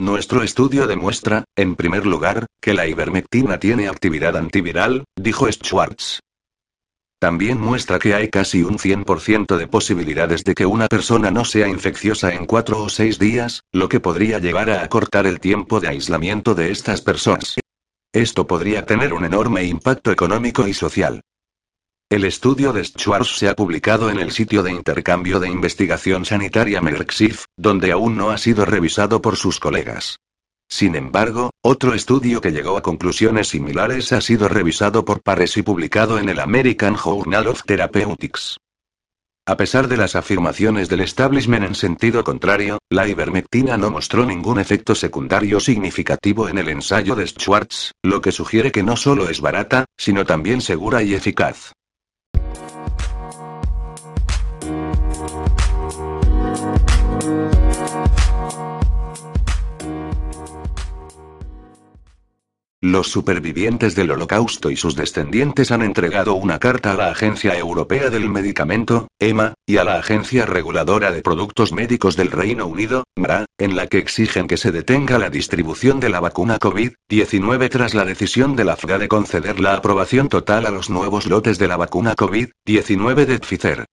Nuestro 0.00 0.42
estudio 0.42 0.86
demuestra, 0.86 1.44
en 1.54 1.76
primer 1.76 2.06
lugar, 2.06 2.46
que 2.62 2.72
la 2.72 2.86
ivermectina 2.86 3.58
tiene 3.58 3.88
actividad 3.88 4.36
antiviral, 4.38 5.04
dijo 5.14 5.46
Schwartz. 5.52 6.20
También 7.20 7.60
muestra 7.60 7.98
que 7.98 8.14
hay 8.14 8.28
casi 8.28 8.62
un 8.62 8.78
100% 8.78 9.56
de 9.56 9.66
posibilidades 9.66 10.44
de 10.44 10.54
que 10.54 10.66
una 10.66 10.86
persona 10.86 11.32
no 11.32 11.44
sea 11.44 11.66
infecciosa 11.66 12.32
en 12.32 12.46
cuatro 12.46 12.80
o 12.80 12.88
seis 12.88 13.18
días, 13.18 13.64
lo 13.72 13.88
que 13.88 13.98
podría 13.98 14.38
llevar 14.38 14.70
a 14.70 14.84
acortar 14.84 15.26
el 15.26 15.40
tiempo 15.40 15.80
de 15.80 15.88
aislamiento 15.88 16.54
de 16.54 16.70
estas 16.70 17.00
personas. 17.00 17.58
Esto 18.12 18.46
podría 18.46 18.86
tener 18.86 19.12
un 19.12 19.24
enorme 19.24 19.64
impacto 19.64 20.12
económico 20.12 20.68
y 20.68 20.74
social. 20.74 21.22
El 22.08 22.24
estudio 22.24 22.72
de 22.72 22.84
Schwartz 22.84 23.36
se 23.36 23.48
ha 23.48 23.54
publicado 23.54 24.10
en 24.10 24.18
el 24.18 24.30
sitio 24.30 24.62
de 24.62 24.70
intercambio 24.70 25.40
de 25.40 25.48
investigación 25.48 26.24
sanitaria 26.24 26.80
Mercksif, 26.80 27.44
donde 27.56 27.92
aún 27.92 28.16
no 28.16 28.30
ha 28.30 28.38
sido 28.38 28.64
revisado 28.64 29.20
por 29.20 29.36
sus 29.36 29.60
colegas. 29.60 30.18
Sin 30.68 30.94
embargo, 30.96 31.50
otro 31.62 31.94
estudio 31.94 32.40
que 32.40 32.52
llegó 32.52 32.76
a 32.76 32.82
conclusiones 32.82 33.48
similares 33.48 34.12
ha 34.12 34.20
sido 34.20 34.48
revisado 34.48 35.04
por 35.04 35.22
pares 35.22 35.56
y 35.56 35.62
publicado 35.62 36.18
en 36.18 36.28
el 36.28 36.40
American 36.40 36.94
Journal 36.94 37.46
of 37.48 37.62
Therapeutics. 37.64 38.58
A 39.46 39.56
pesar 39.56 39.88
de 39.88 39.96
las 39.96 40.14
afirmaciones 40.14 40.90
del 40.90 41.00
establishment 41.00 41.64
en 41.64 41.74
sentido 41.74 42.22
contrario, 42.22 42.80
la 42.90 43.08
ivermectina 43.08 43.78
no 43.78 43.90
mostró 43.90 44.26
ningún 44.26 44.60
efecto 44.60 44.94
secundario 44.94 45.58
significativo 45.58 46.50
en 46.50 46.58
el 46.58 46.68
ensayo 46.68 47.14
de 47.14 47.26
Schwartz, 47.26 47.92
lo 48.02 48.20
que 48.20 48.30
sugiere 48.30 48.70
que 48.70 48.82
no 48.82 48.98
solo 48.98 49.30
es 49.30 49.40
barata, 49.40 49.86
sino 49.96 50.26
también 50.26 50.60
segura 50.60 51.02
y 51.02 51.14
eficaz. 51.14 51.72
Los 62.80 63.10
supervivientes 63.10 63.96
del 63.96 64.12
Holocausto 64.12 64.70
y 64.70 64.76
sus 64.76 64.94
descendientes 64.94 65.72
han 65.72 65.82
entregado 65.82 66.34
una 66.34 66.60
carta 66.60 66.92
a 66.92 66.96
la 66.96 67.08
Agencia 67.08 67.58
Europea 67.58 68.08
del 68.08 68.30
Medicamento, 68.30 69.08
EMA, 69.18 69.54
y 69.66 69.78
a 69.78 69.84
la 69.84 69.96
Agencia 69.96 70.46
Reguladora 70.46 71.10
de 71.10 71.20
Productos 71.20 71.72
Médicos 71.72 72.14
del 72.14 72.30
Reino 72.30 72.68
Unido, 72.68 73.02
MRA, 73.16 73.46
en 73.58 73.74
la 73.74 73.88
que 73.88 73.98
exigen 73.98 74.46
que 74.46 74.56
se 74.56 74.70
detenga 74.70 75.18
la 75.18 75.28
distribución 75.28 75.98
de 75.98 76.08
la 76.08 76.20
vacuna 76.20 76.60
COVID-19 76.60 77.68
tras 77.68 77.94
la 77.94 78.04
decisión 78.04 78.54
de 78.54 78.64
la 78.64 78.76
FDA 78.76 78.98
de 78.98 79.08
conceder 79.08 79.58
la 79.58 79.74
aprobación 79.74 80.28
total 80.28 80.64
a 80.64 80.70
los 80.70 80.88
nuevos 80.88 81.26
lotes 81.26 81.58
de 81.58 81.66
la 81.66 81.76
vacuna 81.76 82.14
COVID-19 82.14 83.26
de 83.26 83.40
Pfizer. 83.40 83.86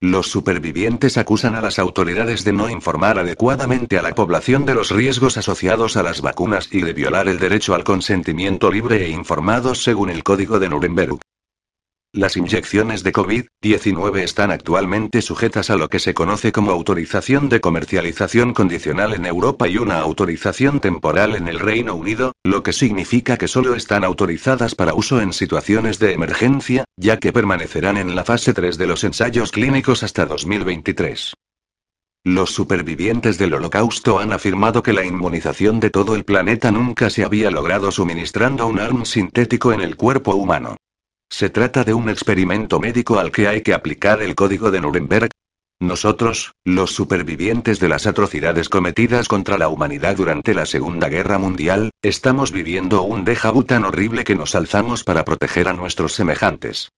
Los 0.00 0.30
supervivientes 0.30 1.16
acusan 1.16 1.54
a 1.54 1.60
las 1.60 1.78
autoridades 1.78 2.44
de 2.44 2.52
no 2.52 2.68
informar 2.68 3.18
adecuadamente 3.18 3.98
a 3.98 4.02
la 4.02 4.14
población 4.14 4.66
de 4.66 4.74
los 4.74 4.90
riesgos 4.90 5.38
asociados 5.38 5.96
a 5.96 6.02
las 6.02 6.20
vacunas 6.20 6.68
y 6.70 6.82
de 6.82 6.92
violar 6.92 7.28
el 7.28 7.38
derecho 7.38 7.74
al 7.74 7.84
consentimiento 7.84 8.70
libre 8.70 9.04
e 9.04 9.08
informado 9.08 9.74
según 9.74 10.10
el 10.10 10.22
Código 10.22 10.58
de 10.58 10.68
Nuremberg. 10.68 11.18
Las 12.16 12.36
inyecciones 12.36 13.02
de 13.02 13.12
COVID-19 13.12 14.20
están 14.20 14.52
actualmente 14.52 15.20
sujetas 15.20 15.68
a 15.70 15.76
lo 15.76 15.88
que 15.88 15.98
se 15.98 16.14
conoce 16.14 16.52
como 16.52 16.70
autorización 16.70 17.48
de 17.48 17.60
comercialización 17.60 18.54
condicional 18.54 19.14
en 19.14 19.26
Europa 19.26 19.66
y 19.66 19.78
una 19.78 19.98
autorización 19.98 20.78
temporal 20.78 21.34
en 21.34 21.48
el 21.48 21.58
Reino 21.58 21.96
Unido, 21.96 22.30
lo 22.44 22.62
que 22.62 22.72
significa 22.72 23.36
que 23.36 23.48
solo 23.48 23.74
están 23.74 24.04
autorizadas 24.04 24.76
para 24.76 24.94
uso 24.94 25.20
en 25.20 25.32
situaciones 25.32 25.98
de 25.98 26.12
emergencia, 26.12 26.84
ya 26.96 27.18
que 27.18 27.32
permanecerán 27.32 27.96
en 27.96 28.14
la 28.14 28.22
fase 28.22 28.54
3 28.54 28.78
de 28.78 28.86
los 28.86 29.02
ensayos 29.02 29.50
clínicos 29.50 30.04
hasta 30.04 30.24
2023. 30.24 31.34
Los 32.22 32.54
supervivientes 32.54 33.38
del 33.38 33.54
holocausto 33.54 34.20
han 34.20 34.32
afirmado 34.32 34.84
que 34.84 34.92
la 34.92 35.04
inmunización 35.04 35.80
de 35.80 35.90
todo 35.90 36.14
el 36.14 36.24
planeta 36.24 36.70
nunca 36.70 37.10
se 37.10 37.24
había 37.24 37.50
logrado 37.50 37.90
suministrando 37.90 38.68
un 38.68 38.78
arm 38.78 39.04
sintético 39.04 39.72
en 39.72 39.80
el 39.80 39.96
cuerpo 39.96 40.36
humano. 40.36 40.76
Se 41.36 41.50
trata 41.50 41.82
de 41.82 41.92
un 41.94 42.08
experimento 42.08 42.78
médico 42.78 43.18
al 43.18 43.32
que 43.32 43.48
hay 43.48 43.60
que 43.60 43.74
aplicar 43.74 44.22
el 44.22 44.36
código 44.36 44.70
de 44.70 44.80
Nuremberg. 44.80 45.30
Nosotros, 45.80 46.52
los 46.64 46.92
supervivientes 46.92 47.80
de 47.80 47.88
las 47.88 48.06
atrocidades 48.06 48.68
cometidas 48.68 49.26
contra 49.26 49.58
la 49.58 49.66
humanidad 49.66 50.14
durante 50.14 50.54
la 50.54 50.64
Segunda 50.64 51.08
Guerra 51.08 51.38
Mundial, 51.38 51.90
estamos 52.02 52.52
viviendo 52.52 53.02
un 53.02 53.24
déjà 53.26 53.50
tan 53.66 53.84
horrible 53.84 54.22
que 54.22 54.36
nos 54.36 54.54
alzamos 54.54 55.02
para 55.02 55.24
proteger 55.24 55.66
a 55.66 55.72
nuestros 55.72 56.12
semejantes. 56.12 56.92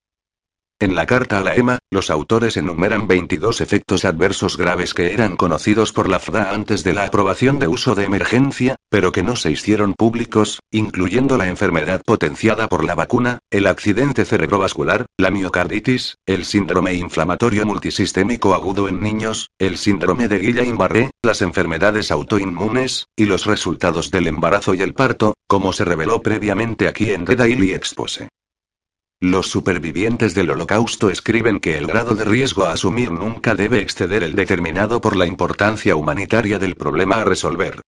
En 0.78 0.94
la 0.94 1.06
carta 1.06 1.38
a 1.38 1.40
la 1.40 1.54
EMA, 1.54 1.78
los 1.90 2.10
autores 2.10 2.58
enumeran 2.58 3.08
22 3.08 3.62
efectos 3.62 4.04
adversos 4.04 4.58
graves 4.58 4.92
que 4.92 5.14
eran 5.14 5.38
conocidos 5.38 5.94
por 5.94 6.06
la 6.06 6.18
FDA 6.18 6.50
antes 6.50 6.84
de 6.84 6.92
la 6.92 7.04
aprobación 7.04 7.58
de 7.58 7.66
uso 7.66 7.94
de 7.94 8.04
emergencia, 8.04 8.76
pero 8.90 9.10
que 9.10 9.22
no 9.22 9.36
se 9.36 9.50
hicieron 9.50 9.94
públicos, 9.94 10.60
incluyendo 10.70 11.38
la 11.38 11.48
enfermedad 11.48 12.02
potenciada 12.04 12.68
por 12.68 12.84
la 12.84 12.94
vacuna, 12.94 13.38
el 13.50 13.68
accidente 13.68 14.26
cerebrovascular, 14.26 15.06
la 15.16 15.30
miocarditis, 15.30 16.16
el 16.26 16.44
síndrome 16.44 16.92
inflamatorio 16.92 17.64
multisistémico 17.64 18.52
agudo 18.52 18.86
en 18.90 19.00
niños, 19.00 19.48
el 19.58 19.78
síndrome 19.78 20.28
de 20.28 20.42
Guillain-Barré, 20.42 21.08
las 21.22 21.40
enfermedades 21.40 22.10
autoinmunes, 22.10 23.06
y 23.16 23.24
los 23.24 23.46
resultados 23.46 24.10
del 24.10 24.26
embarazo 24.26 24.74
y 24.74 24.82
el 24.82 24.92
parto, 24.92 25.32
como 25.46 25.72
se 25.72 25.86
reveló 25.86 26.20
previamente 26.20 26.86
aquí 26.86 27.12
en 27.12 27.24
Red 27.24 27.38
Daily 27.38 27.72
Expose. 27.72 28.28
Los 29.20 29.46
supervivientes 29.46 30.34
del 30.34 30.50
holocausto 30.50 31.08
escriben 31.08 31.58
que 31.58 31.78
el 31.78 31.86
grado 31.86 32.14
de 32.14 32.26
riesgo 32.26 32.64
a 32.64 32.72
asumir 32.72 33.10
nunca 33.10 33.54
debe 33.54 33.80
exceder 33.80 34.22
el 34.22 34.34
determinado 34.34 35.00
por 35.00 35.16
la 35.16 35.26
importancia 35.26 35.96
humanitaria 35.96 36.58
del 36.58 36.74
problema 36.74 37.22
a 37.22 37.24
resolver. 37.24 37.80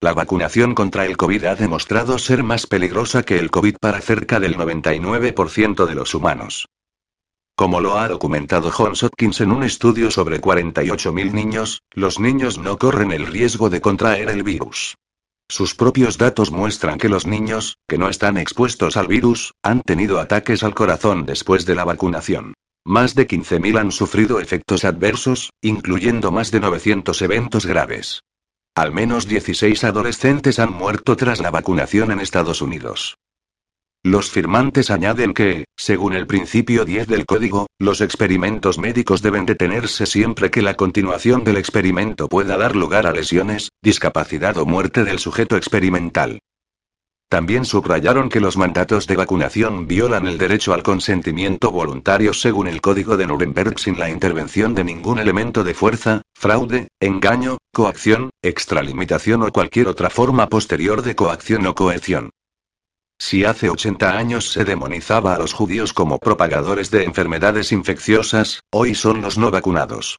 La 0.00 0.12
vacunación 0.12 0.74
contra 0.74 1.06
el 1.06 1.16
COVID 1.16 1.44
ha 1.44 1.54
demostrado 1.54 2.18
ser 2.18 2.42
más 2.42 2.66
peligrosa 2.66 3.22
que 3.22 3.38
el 3.38 3.52
COVID 3.52 3.76
para 3.80 4.00
cerca 4.00 4.40
del 4.40 4.56
99% 4.56 5.86
de 5.86 5.94
los 5.94 6.16
humanos. 6.16 6.66
Como 7.54 7.80
lo 7.80 7.96
ha 7.96 8.08
documentado 8.08 8.72
Johns 8.72 9.04
Hopkins 9.04 9.40
en 9.40 9.52
un 9.52 9.62
estudio 9.62 10.10
sobre 10.10 10.40
48.000 10.40 11.30
niños, 11.30 11.82
los 11.92 12.18
niños 12.18 12.58
no 12.58 12.76
corren 12.76 13.12
el 13.12 13.28
riesgo 13.28 13.70
de 13.70 13.80
contraer 13.80 14.30
el 14.30 14.42
virus. 14.42 14.96
Sus 15.52 15.74
propios 15.74 16.16
datos 16.16 16.50
muestran 16.50 16.96
que 16.96 17.10
los 17.10 17.26
niños, 17.26 17.76
que 17.86 17.98
no 17.98 18.08
están 18.08 18.38
expuestos 18.38 18.96
al 18.96 19.06
virus, 19.06 19.52
han 19.62 19.82
tenido 19.82 20.18
ataques 20.18 20.62
al 20.62 20.74
corazón 20.74 21.26
después 21.26 21.66
de 21.66 21.74
la 21.74 21.84
vacunación. 21.84 22.54
Más 22.86 23.14
de 23.14 23.28
15.000 23.28 23.78
han 23.78 23.92
sufrido 23.92 24.40
efectos 24.40 24.86
adversos, 24.86 25.50
incluyendo 25.60 26.32
más 26.32 26.52
de 26.52 26.60
900 26.60 27.20
eventos 27.20 27.66
graves. 27.66 28.22
Al 28.74 28.92
menos 28.92 29.28
16 29.28 29.84
adolescentes 29.84 30.58
han 30.58 30.72
muerto 30.72 31.16
tras 31.16 31.38
la 31.38 31.50
vacunación 31.50 32.12
en 32.12 32.20
Estados 32.20 32.62
Unidos. 32.62 33.18
Los 34.04 34.30
firmantes 34.30 34.90
añaden 34.90 35.32
que, 35.32 35.64
según 35.76 36.14
el 36.14 36.26
principio 36.26 36.84
10 36.84 37.06
del 37.06 37.24
código, 37.24 37.68
los 37.78 38.00
experimentos 38.00 38.76
médicos 38.76 39.22
deben 39.22 39.46
detenerse 39.46 40.06
siempre 40.06 40.50
que 40.50 40.60
la 40.60 40.74
continuación 40.74 41.44
del 41.44 41.56
experimento 41.56 42.28
pueda 42.28 42.56
dar 42.56 42.74
lugar 42.74 43.06
a 43.06 43.12
lesiones, 43.12 43.68
discapacidad 43.80 44.56
o 44.58 44.66
muerte 44.66 45.04
del 45.04 45.20
sujeto 45.20 45.56
experimental. 45.56 46.40
También 47.28 47.64
subrayaron 47.64 48.28
que 48.28 48.40
los 48.40 48.56
mandatos 48.56 49.06
de 49.06 49.14
vacunación 49.14 49.86
violan 49.86 50.26
el 50.26 50.36
derecho 50.36 50.74
al 50.74 50.82
consentimiento 50.82 51.70
voluntario 51.70 52.34
según 52.34 52.66
el 52.66 52.80
Código 52.80 53.16
de 53.16 53.28
Nuremberg 53.28 53.78
sin 53.78 54.00
la 54.00 54.10
intervención 54.10 54.74
de 54.74 54.82
ningún 54.82 55.20
elemento 55.20 55.62
de 55.62 55.74
fuerza, 55.74 56.22
fraude, 56.34 56.88
engaño, 57.00 57.58
coacción, 57.72 58.30
extralimitación 58.42 59.44
o 59.44 59.52
cualquier 59.52 59.86
otra 59.86 60.10
forma 60.10 60.48
posterior 60.48 61.02
de 61.02 61.14
coacción 61.14 61.64
o 61.66 61.74
coerción. 61.76 62.30
Si 63.24 63.44
hace 63.44 63.70
80 63.70 64.18
años 64.18 64.50
se 64.50 64.64
demonizaba 64.64 65.36
a 65.36 65.38
los 65.38 65.52
judíos 65.52 65.92
como 65.92 66.18
propagadores 66.18 66.90
de 66.90 67.04
enfermedades 67.04 67.70
infecciosas, 67.70 68.64
hoy 68.72 68.96
son 68.96 69.22
los 69.22 69.38
no 69.38 69.52
vacunados. 69.52 70.18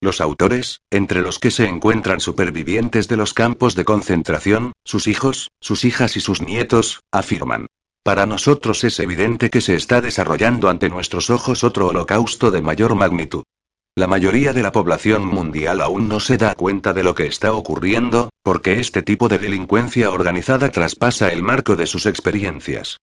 Los 0.00 0.20
autores, 0.20 0.80
entre 0.90 1.20
los 1.20 1.38
que 1.38 1.52
se 1.52 1.68
encuentran 1.68 2.18
supervivientes 2.18 3.06
de 3.06 3.16
los 3.16 3.34
campos 3.34 3.76
de 3.76 3.84
concentración, 3.84 4.72
sus 4.84 5.06
hijos, 5.06 5.52
sus 5.60 5.84
hijas 5.84 6.16
y 6.16 6.20
sus 6.20 6.42
nietos, 6.42 7.04
afirman. 7.12 7.68
Para 8.02 8.26
nosotros 8.26 8.82
es 8.82 8.98
evidente 8.98 9.48
que 9.48 9.60
se 9.60 9.76
está 9.76 10.00
desarrollando 10.00 10.68
ante 10.68 10.88
nuestros 10.88 11.30
ojos 11.30 11.62
otro 11.62 11.86
holocausto 11.86 12.50
de 12.50 12.62
mayor 12.62 12.96
magnitud. 12.96 13.44
La 13.98 14.06
mayoría 14.06 14.52
de 14.52 14.62
la 14.62 14.70
población 14.70 15.26
mundial 15.26 15.80
aún 15.80 16.06
no 16.06 16.20
se 16.20 16.36
da 16.36 16.54
cuenta 16.54 16.92
de 16.92 17.02
lo 17.02 17.16
que 17.16 17.26
está 17.26 17.52
ocurriendo, 17.52 18.30
porque 18.44 18.78
este 18.78 19.02
tipo 19.02 19.28
de 19.28 19.40
delincuencia 19.40 20.12
organizada 20.12 20.70
traspasa 20.70 21.32
el 21.32 21.42
marco 21.42 21.74
de 21.74 21.88
sus 21.88 22.06
experiencias. 22.06 22.98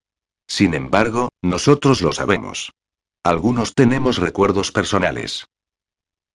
Sin 0.48 0.72
embargo, 0.72 1.28
nosotros 1.42 2.00
lo 2.00 2.12
sabemos. 2.12 2.72
Algunos 3.22 3.74
tenemos 3.74 4.16
recuerdos 4.16 4.72
personales. 4.72 5.44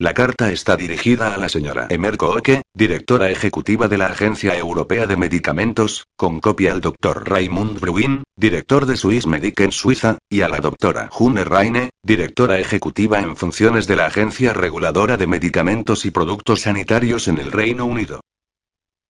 La 0.01 0.15
carta 0.15 0.51
está 0.51 0.77
dirigida 0.77 1.31
a 1.31 1.37
la 1.37 1.47
señora 1.47 1.85
Emer 1.91 2.17
Oke, 2.21 2.63
directora 2.73 3.29
ejecutiva 3.29 3.87
de 3.87 3.99
la 3.99 4.07
Agencia 4.07 4.57
Europea 4.57 5.05
de 5.05 5.15
Medicamentos, 5.15 6.07
con 6.15 6.39
copia 6.39 6.71
al 6.71 6.81
doctor 6.81 7.29
Raimund 7.29 7.79
Bruin, 7.79 8.23
director 8.35 8.87
de 8.87 8.97
Swiss 8.97 9.27
Medic 9.27 9.59
en 9.59 9.71
Suiza, 9.71 10.17
y 10.27 10.41
a 10.41 10.49
la 10.49 10.57
doctora 10.57 11.07
June 11.11 11.43
Reine, 11.43 11.91
directora 12.01 12.57
ejecutiva 12.57 13.19
en 13.19 13.37
funciones 13.37 13.85
de 13.85 13.95
la 13.95 14.07
Agencia 14.07 14.53
Reguladora 14.53 15.17
de 15.17 15.27
Medicamentos 15.27 16.03
y 16.07 16.09
Productos 16.09 16.61
Sanitarios 16.61 17.27
en 17.27 17.37
el 17.37 17.51
Reino 17.51 17.85
Unido. 17.85 18.21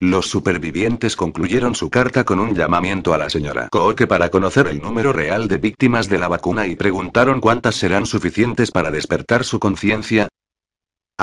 Los 0.01 0.29
supervivientes 0.29 1.15
concluyeron 1.15 1.73
su 1.73 1.89
carta 1.89 2.25
con 2.25 2.39
un 2.39 2.53
llamamiento 2.55 3.13
a 3.13 3.17
la 3.17 3.29
señora 3.29 3.69
Kooke 3.71 4.07
para 4.07 4.29
conocer 4.29 4.67
el 4.67 4.81
número 4.81 5.13
real 5.13 5.47
de 5.47 5.57
víctimas 5.57 6.09
de 6.09 6.17
la 6.17 6.27
vacuna 6.27 6.65
y 6.67 6.75
preguntaron 6.75 7.39
cuántas 7.39 7.75
serán 7.75 8.07
suficientes 8.07 8.71
para 8.71 8.89
despertar 8.89 9.45
su 9.45 9.59
conciencia, 9.59 10.27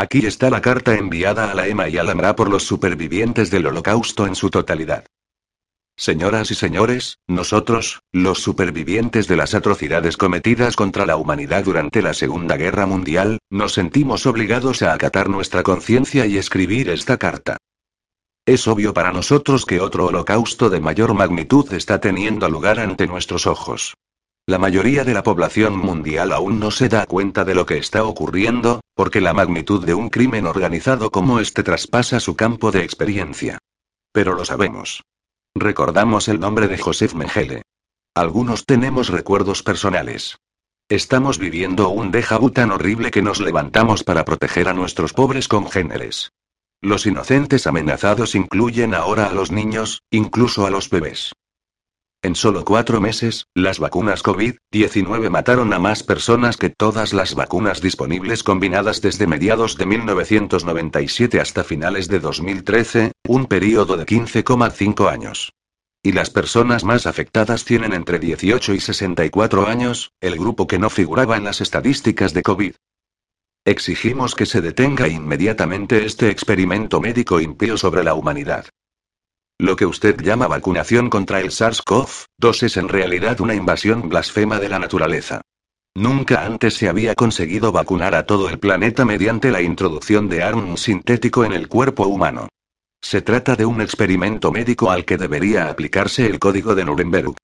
Aquí 0.01 0.25
está 0.27 0.49
la 0.49 0.61
carta 0.61 0.95
enviada 0.95 1.51
a 1.51 1.57
la 1.57 1.67
EMA 1.67 1.89
y 1.89 1.99
a 1.99 2.05
la 2.05 2.15
MRA 2.15 2.37
por 2.37 2.49
los 2.49 2.63
supervivientes 2.63 3.51
del 3.51 3.67
Holocausto 3.67 4.29
en 4.29 4.37
su 4.37 4.49
totalidad. 4.49 5.05
Señoras 5.97 6.53
y 6.53 6.55
señores, 6.55 7.19
nosotros, 7.27 7.99
los 8.13 8.39
supervivientes 8.39 9.27
de 9.27 9.35
las 9.35 9.55
atrocidades 9.55 10.17
cometidas 10.17 10.77
contra 10.77 11.05
la 11.05 11.17
humanidad 11.17 11.65
durante 11.65 12.01
la 12.01 12.15
Segunda 12.15 12.57
Guerra 12.57 12.87
Mundial, 12.87 13.41
nos 13.51 13.73
sentimos 13.73 14.25
obligados 14.27 14.83
a 14.83 14.93
acatar 14.93 15.29
nuestra 15.29 15.65
conciencia 15.65 16.27
y 16.27 16.39
escribir 16.39 16.91
esta 16.91 17.17
carta. 17.17 17.57
Es 18.47 18.69
obvio 18.69 18.95
para 18.95 19.11
nosotros 19.11 19.67
que 19.67 19.81
otro 19.81 20.07
holocausto 20.07 20.71
de 20.71 20.79
mayor 20.79 21.13
magnitud 21.13 21.73
está 21.73 21.99
teniendo 21.99 22.49
lugar 22.49 22.79
ante 22.79 23.09
nuestros 23.09 23.49
ojos. 23.49 23.95
La 24.49 24.57
mayoría 24.59 25.05
de 25.05 25.13
la 25.13 25.23
población 25.23 25.77
mundial 25.77 26.33
aún 26.33 26.59
no 26.59 26.71
se 26.71 26.89
da 26.89 27.05
cuenta 27.05 27.45
de 27.45 27.55
lo 27.55 27.67
que 27.67 27.77
está 27.77 28.05
ocurriendo, 28.05 28.81
porque 28.95 29.21
la 29.21 29.35
magnitud 29.35 29.85
de 29.85 29.93
un 29.93 30.09
crimen 30.09 30.47
organizado 30.47 31.11
como 31.11 31.39
este 31.41 31.63
traspasa 31.63 32.19
su 32.19 32.35
campo 32.35 32.71
de 32.71 32.83
experiencia. 32.83 33.59
Pero 34.11 34.33
lo 34.33 34.47
sabemos. 34.47 35.03
Recordamos 35.55 36.29
el 36.29 36.41
nombre 36.41 36.67
de 36.67 36.79
Joseph 36.79 37.13
Mengele. 37.13 37.61
Algunos 38.15 38.65
tenemos 38.65 39.11
recuerdos 39.11 39.63
personales. 39.63 40.39
Estamos 40.89 41.37
viviendo 41.37 41.91
un 41.91 42.11
déjà 42.11 42.41
vu 42.41 42.49
tan 42.51 42.71
horrible 42.71 43.11
que 43.11 43.21
nos 43.21 43.41
levantamos 43.41 44.03
para 44.03 44.25
proteger 44.25 44.71
a 44.71 44.73
nuestros 44.73 45.13
pobres 45.13 45.47
congéneres. 45.47 46.33
Los 46.81 47.05
inocentes 47.05 47.67
amenazados 47.67 48.35
incluyen 48.35 48.95
ahora 48.95 49.27
a 49.27 49.33
los 49.35 49.53
niños, 49.53 50.05
incluso 50.11 50.65
a 50.65 50.71
los 50.71 50.89
bebés. 50.89 51.35
En 52.21 52.35
solo 52.35 52.65
cuatro 52.65 53.01
meses, 53.01 53.47
las 53.55 53.79
vacunas 53.79 54.25
COVID-19 54.25 55.31
mataron 55.31 55.73
a 55.73 55.79
más 55.79 56.03
personas 56.03 56.57
que 56.57 56.69
todas 56.69 57.13
las 57.13 57.37
vacunas 57.37 57.81
disponibles 57.81 58.43
combinadas 58.43 59.01
desde 59.01 59.29
mediados 59.29 59.77
de 59.77 59.87
1997 59.87 61.41
hasta 61.41 61.63
finales 61.63 62.09
de 62.09 62.19
2013, 62.19 63.13
un 63.29 63.47
periodo 63.47 63.97
de 63.97 64.05
15,5 64.05 65.09
años. 65.09 65.53
Y 66.03 66.11
las 66.11 66.31
personas 66.31 66.83
más 66.83 67.07
afectadas 67.07 67.65
tienen 67.65 67.93
entre 67.93 68.19
18 68.19 68.75
y 68.75 68.81
64 68.81 69.69
años, 69.69 70.11
el 70.21 70.37
grupo 70.37 70.67
que 70.67 70.81
no 70.81 70.91
figuraba 70.91 71.37
en 71.37 71.45
las 71.45 71.61
estadísticas 71.61 72.35
de 72.35 72.43
COVID. 72.43 72.75
Exigimos 73.65 74.35
que 74.35 74.47
se 74.47 74.61
detenga 74.61 75.07
inmediatamente 75.07 76.05
este 76.05 76.31
experimento 76.31 77.01
médico 77.01 77.39
impío 77.39 77.77
sobre 77.77 78.03
la 78.03 78.15
humanidad. 78.15 78.67
Lo 79.61 79.75
que 79.75 79.87
usted 79.87 80.21
llama 80.21 80.47
vacunación 80.47 81.11
contra 81.11 81.41
el 81.41 81.49
SARS-CoV-2 81.51 82.63
es 82.63 82.77
en 82.77 82.89
realidad 82.89 83.41
una 83.41 83.57
invasión 83.57 84.09
blasfema 84.09 84.61
de 84.61 84.69
la 84.69 84.79
naturaleza. 84.79 85.41
Nunca 85.97 86.47
antes 86.47 86.75
se 86.75 86.89
había 86.89 87.17
conseguido 87.17 87.73
vacunar 87.73 88.15
a 88.15 88.25
todo 88.25 88.49
el 88.49 88.61
planeta 88.61 89.05
mediante 89.05 89.51
la 89.51 89.61
introducción 89.61 90.29
de 90.29 90.45
ARN 90.45 90.77
sintético 90.77 91.45
en 91.45 91.53
el 91.53 91.67
cuerpo 91.67 92.07
humano. 92.07 92.49
Se 93.03 93.21
trata 93.21 93.57
de 93.57 93.67
un 93.67 93.81
experimento 93.81 94.53
médico 94.53 94.93
al 94.93 95.05
que 95.05 95.17
debería 95.17 95.69
aplicarse 95.69 96.27
el 96.27 96.39
Código 96.39 96.77
de 96.77 96.85
Nuremberg. 96.85 97.35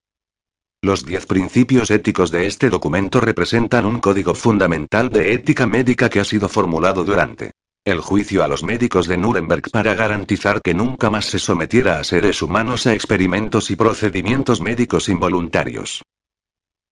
Los 0.83 1.05
diez 1.05 1.27
principios 1.27 1.91
éticos 1.91 2.31
de 2.31 2.47
este 2.47 2.71
documento 2.71 3.21
representan 3.21 3.87
un 3.87 3.99
código 3.99 4.37
fundamental 4.37 5.11
de 5.11 5.33
ética 5.33 5.67
médica 5.67 6.09
que 6.09 6.21
ha 6.21 6.25
sido 6.25 6.49
formulado 6.49 7.03
durante 7.03 7.51
el 7.85 8.01
juicio 8.01 8.43
a 8.43 8.49
los 8.49 8.63
médicos 8.63 9.07
de 9.07 9.19
Nuremberg 9.19 9.71
para 9.71 9.93
garantizar 9.95 10.63
que 10.63 10.73
nunca 10.73 11.11
más 11.11 11.27
se 11.27 11.39
sometiera 11.39 11.99
a 11.99 12.05
seres 12.05 12.41
humanos 12.41 12.87
a 12.87 12.95
experimentos 12.95 13.71
y 13.71 13.77
procedimientos 13.77 14.63
médicos 14.63 15.11
involuntarios. 15.11 16.03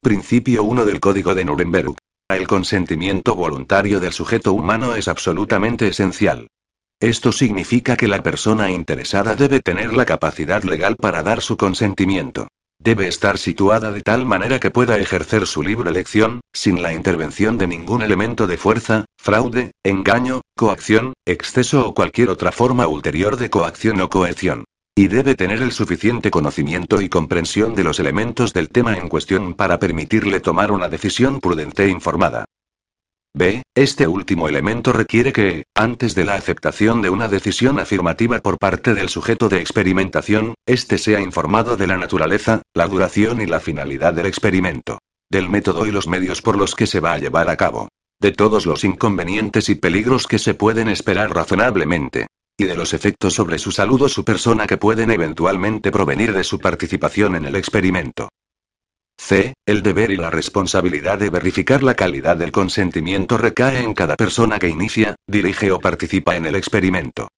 Principio 0.03 0.65
1 0.65 0.85
del 0.85 1.01
Código 1.01 1.35
de 1.35 1.47
Nuremberg. 1.47 1.95
El 2.29 2.47
consentimiento 2.47 3.35
voluntario 3.35 4.01
del 4.01 4.13
sujeto 4.13 4.53
humano 4.53 4.95
es 4.95 5.09
absolutamente 5.09 5.89
esencial. 5.89 6.49
Esto 7.01 7.33
significa 7.33 7.97
que 7.97 8.09
la 8.09 8.23
persona 8.23 8.71
interesada 8.71 9.35
debe 9.35 9.61
tener 9.61 9.95
la 9.95 10.05
capacidad 10.05 10.63
legal 10.63 10.97
para 10.97 11.23
dar 11.23 11.41
su 11.41 11.57
consentimiento. 11.57 12.49
Debe 12.85 13.07
estar 13.07 13.39
situada 13.39 13.93
de 13.93 14.01
tal 14.01 14.27
manera 14.27 14.59
que 14.59 14.73
pueda 14.73 14.99
ejercer 14.99 15.47
su 15.47 15.63
libre 15.63 15.89
elección, 15.89 16.41
sin 16.53 16.83
la 16.83 16.93
intervención 16.93 17.57
de 17.57 17.69
ningún 17.69 18.03
elemento 18.03 18.49
de 18.49 18.57
fuerza, 18.57 19.05
fraude, 19.17 19.71
engaño, 19.85 20.41
coacción, 20.57 21.13
exceso 21.25 21.87
o 21.87 21.95
cualquier 21.95 22.29
otra 22.29 22.51
forma 22.51 22.89
ulterior 22.89 23.37
de 23.37 23.51
coacción 23.51 24.01
o 24.01 24.11
coerción. 24.11 24.65
Y 24.97 25.07
debe 25.07 25.37
tener 25.37 25.63
el 25.63 25.71
suficiente 25.71 26.33
conocimiento 26.33 27.01
y 27.01 27.09
comprensión 27.09 27.77
de 27.77 27.85
los 27.85 28.01
elementos 28.01 28.53
del 28.53 28.69
tema 28.69 28.97
en 28.97 29.09
cuestión 29.09 29.55
para 29.55 29.79
permitirle 29.79 30.41
tomar 30.41 30.73
una 30.73 30.89
decisión 30.89 31.39
prudente 31.39 31.85
e 31.85 31.89
informada. 31.89 32.47
B. 33.35 33.63
Este 33.75 34.07
último 34.07 34.47
elemento 34.47 34.93
requiere 34.93 35.33
que, 35.33 35.65
antes 35.75 36.15
de 36.15 36.27
la 36.27 36.35
aceptación 36.35 37.01
de 37.01 37.09
una 37.09 37.29
decisión 37.29 37.79
afirmativa 37.79 38.39
por 38.41 38.59
parte 38.59 38.93
del 38.93 39.09
sujeto 39.09 39.49
de 39.49 39.59
experimentación, 39.59 40.55
éste 40.67 40.99
sea 40.99 41.19
informado 41.19 41.79
de 41.79 41.87
la 41.87 41.97
naturaleza, 41.97 42.61
la 42.75 42.87
duración 42.87 43.41
y 43.41 43.47
la 43.47 43.59
finalidad 43.59 44.13
del 44.13 44.27
experimento, 44.27 44.99
del 45.31 45.49
método 45.49 45.87
y 45.87 45.91
los 45.91 46.09
medios 46.09 46.43
por 46.43 46.59
los 46.59 46.75
que 46.75 46.87
se 46.87 47.01
va 47.01 47.15
a 47.15 47.19
llevar 47.19 47.49
a 47.49 47.57
cabo, 47.57 47.89
de 48.21 48.33
todos 48.33 48.67
los 48.67 48.85
inconvenientes 48.85 49.71
y 49.71 49.77
peligros 49.77 50.27
que 50.27 50.39
se 50.39 50.53
pueden 50.53 50.89
esperar 50.89 51.35
razonablemente, 51.35 52.27
y 52.59 52.65
de 52.65 52.77
los 52.77 52.93
efectos 52.93 53.33
sobre 53.33 53.59
su 53.59 53.73
salud 53.73 54.03
o 54.03 54.09
su 54.11 54.27
persona 54.27 54.67
que 54.67 54.77
pueden 54.77 55.11
eventualmente 55.11 55.91
provenir 55.91 56.35
de 56.35 56.45
su 56.45 56.59
participación 56.59 57.35
en 57.37 57.47
el 57.47 57.57
experimento. 57.57 58.29
C. 59.25 59.55
El 59.67 59.85
deber 59.85 60.11
y 60.11 60.17
la 60.17 60.31
responsabilidad 60.31 61.17
de 61.17 61.31
verificar 61.31 61.85
la 61.85 61.95
calidad 61.95 62.37
del 62.37 62.51
consentimiento 62.51 63.39
recae 63.39 63.79
en 63.79 63.95
cada 63.95 64.17
persona 64.17 64.59
que 64.59 64.69
inicia, 64.69 65.15
dirige 65.29 65.71
o 65.71 65.79
participa 65.79 66.35
en 66.35 66.45
el 66.45 66.57
experimento. 66.57 67.29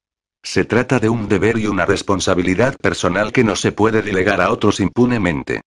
Se 0.43 0.64
trata 0.64 0.99
de 0.99 1.11
un 1.11 1.28
deber 1.28 1.59
y 1.59 1.66
una 1.66 1.85
responsabilidad 1.85 2.74
personal 2.78 3.32
que 3.32 3.45
no 3.45 3.55
se 3.55 3.70
puede 3.72 4.01
delegar 4.01 4.41
a 4.41 4.51
otros 4.51 4.80
impunemente. 4.80 5.61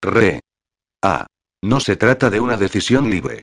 Re. 0.00 0.40
A. 1.02 1.26
No 1.62 1.80
se 1.80 1.96
trata 1.96 2.30
de 2.30 2.40
una 2.40 2.56
decisión 2.56 3.10
libre. 3.10 3.42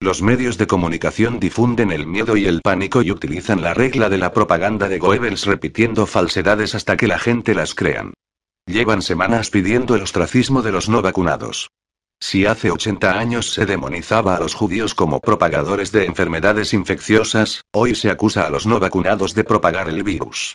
Los 0.00 0.22
medios 0.22 0.58
de 0.58 0.68
comunicación 0.68 1.40
difunden 1.40 1.90
el 1.90 2.06
miedo 2.06 2.36
y 2.36 2.46
el 2.46 2.60
pánico 2.62 3.02
y 3.02 3.10
utilizan 3.10 3.62
la 3.62 3.74
regla 3.74 4.08
de 4.08 4.18
la 4.18 4.32
propaganda 4.32 4.88
de 4.88 5.00
Goebbels 5.00 5.44
repitiendo 5.46 6.06
falsedades 6.06 6.76
hasta 6.76 6.96
que 6.96 7.08
la 7.08 7.18
gente 7.18 7.52
las 7.52 7.74
crean. 7.74 8.12
Llevan 8.66 9.02
semanas 9.02 9.50
pidiendo 9.50 9.96
el 9.96 10.02
ostracismo 10.02 10.62
de 10.62 10.72
los 10.72 10.88
no 10.88 11.02
vacunados. 11.02 11.70
Si 12.20 12.46
hace 12.46 12.70
80 12.70 13.18
años 13.18 13.52
se 13.52 13.66
demonizaba 13.66 14.36
a 14.36 14.40
los 14.40 14.54
judíos 14.54 14.94
como 14.94 15.18
propagadores 15.18 15.90
de 15.90 16.04
enfermedades 16.04 16.72
infecciosas, 16.72 17.62
hoy 17.72 17.96
se 17.96 18.10
acusa 18.10 18.46
a 18.46 18.50
los 18.50 18.64
no 18.64 18.78
vacunados 18.78 19.34
de 19.34 19.42
propagar 19.42 19.88
el 19.88 20.04
virus. 20.04 20.54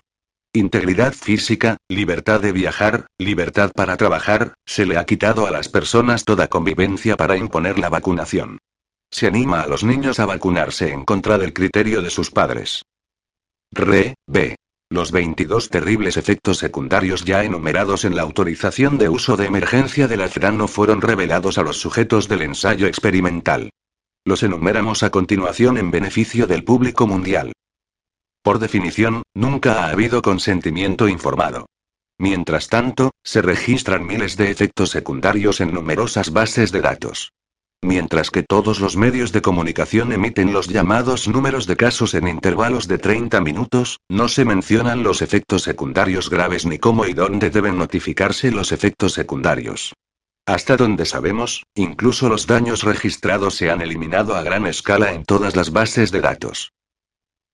Integridad 0.53 1.13
física, 1.13 1.75
libertad 1.89 2.39
de 2.39 2.53
viajar, 2.53 3.07
libertad 3.17 3.71
para 3.75 3.97
trabajar, 3.97 4.53
se 4.65 4.85
le 4.85 4.97
ha 4.97 5.05
quitado 5.05 5.45
a 5.45 5.51
las 5.51 5.67
personas 5.67 6.23
toda 6.23 6.47
convivencia 6.47 7.17
para 7.17 7.35
imponer 7.35 7.77
la 7.77 7.89
vacunación. 7.89 8.59
Se 9.11 9.27
anima 9.27 9.61
a 9.61 9.67
los 9.67 9.83
niños 9.83 10.21
a 10.21 10.25
vacunarse 10.25 10.93
en 10.93 11.03
contra 11.03 11.37
del 11.37 11.51
criterio 11.51 12.01
de 12.01 12.09
sus 12.09 12.31
padres. 12.31 12.83
Re, 13.71 14.15
B. 14.25 14.55
Los 14.89 15.11
22 15.11 15.69
terribles 15.69 16.15
efectos 16.15 16.59
secundarios 16.59 17.25
ya 17.25 17.43
enumerados 17.43 18.05
en 18.05 18.15
la 18.15 18.21
autorización 18.21 18.97
de 18.97 19.09
uso 19.09 19.35
de 19.35 19.45
emergencia 19.45 20.07
de 20.07 20.15
la 20.15 20.29
no 20.51 20.69
fueron 20.69 21.01
revelados 21.01 21.57
a 21.57 21.63
los 21.63 21.77
sujetos 21.77 22.29
del 22.29 22.41
ensayo 22.41 22.87
experimental. 22.87 23.69
Los 24.23 24.43
enumeramos 24.43 25.03
a 25.03 25.09
continuación 25.09 25.77
en 25.77 25.91
beneficio 25.91 26.47
del 26.47 26.63
público 26.63 27.05
mundial. 27.05 27.51
Por 28.41 28.59
definición, 28.59 29.23
nunca 29.33 29.83
ha 29.83 29.89
habido 29.89 30.21
consentimiento 30.21 31.09
informado. 31.09 31.65
Mientras 32.17 32.69
tanto, 32.69 33.11
se 33.23 33.41
registran 33.41 34.05
miles 34.05 34.37
de 34.37 34.51
efectos 34.51 34.91
secundarios 34.91 35.59
en 35.59 35.73
numerosas 35.73 36.31
bases 36.31 36.71
de 36.71 36.79
datos. 36.79 37.33
Mientras 37.83 38.31
que 38.31 38.43
todos 38.43 38.79
los 38.79 38.97
medios 38.97 39.31
de 39.31 39.41
comunicación 39.41 40.11
emiten 40.11 40.51
los 40.51 40.67
llamados 40.67 41.27
números 41.27 41.67
de 41.67 41.77
casos 41.77 42.15
en 42.15 42.27
intervalos 42.27 42.87
de 42.87 42.97
30 42.97 43.39
minutos, 43.41 43.99
no 44.09 44.27
se 44.27 44.45
mencionan 44.45 45.03
los 45.03 45.21
efectos 45.21 45.61
secundarios 45.63 46.29
graves 46.29 46.65
ni 46.65 46.79
cómo 46.79 47.05
y 47.05 47.13
dónde 47.13 47.49
deben 47.49 47.77
notificarse 47.77 48.51
los 48.51 48.71
efectos 48.71 49.13
secundarios. 49.13 49.93
Hasta 50.47 50.77
donde 50.77 51.05
sabemos, 51.05 51.65
incluso 51.75 52.29
los 52.29 52.47
daños 52.47 52.83
registrados 52.83 53.55
se 53.55 53.69
han 53.69 53.81
eliminado 53.81 54.35
a 54.35 54.41
gran 54.41 54.65
escala 54.65 55.13
en 55.13 55.23
todas 55.23 55.55
las 55.55 55.71
bases 55.71 56.11
de 56.11 56.21
datos. 56.21 56.71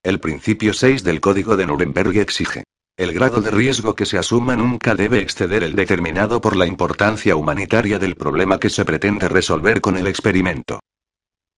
El 0.03 0.19
principio 0.19 0.73
6 0.73 1.03
del 1.03 1.19
Código 1.19 1.57
de 1.57 1.65
Nuremberg 1.65 2.17
exige 2.17 2.63
el 2.95 3.11
grado 3.11 3.41
de 3.41 3.49
riesgo 3.49 3.95
que 3.95 4.05
se 4.05 4.19
asuma 4.19 4.55
nunca 4.55 4.93
debe 4.93 5.19
exceder 5.19 5.63
el 5.63 5.75
determinado 5.75 6.39
por 6.41 6.55
la 6.55 6.67
importancia 6.67 7.35
humanitaria 7.35 7.97
del 7.97 8.15
problema 8.15 8.59
que 8.59 8.69
se 8.69 8.85
pretende 8.85 9.27
resolver 9.27 9.81
con 9.81 9.97
el 9.97 10.05
experimento. 10.05 10.79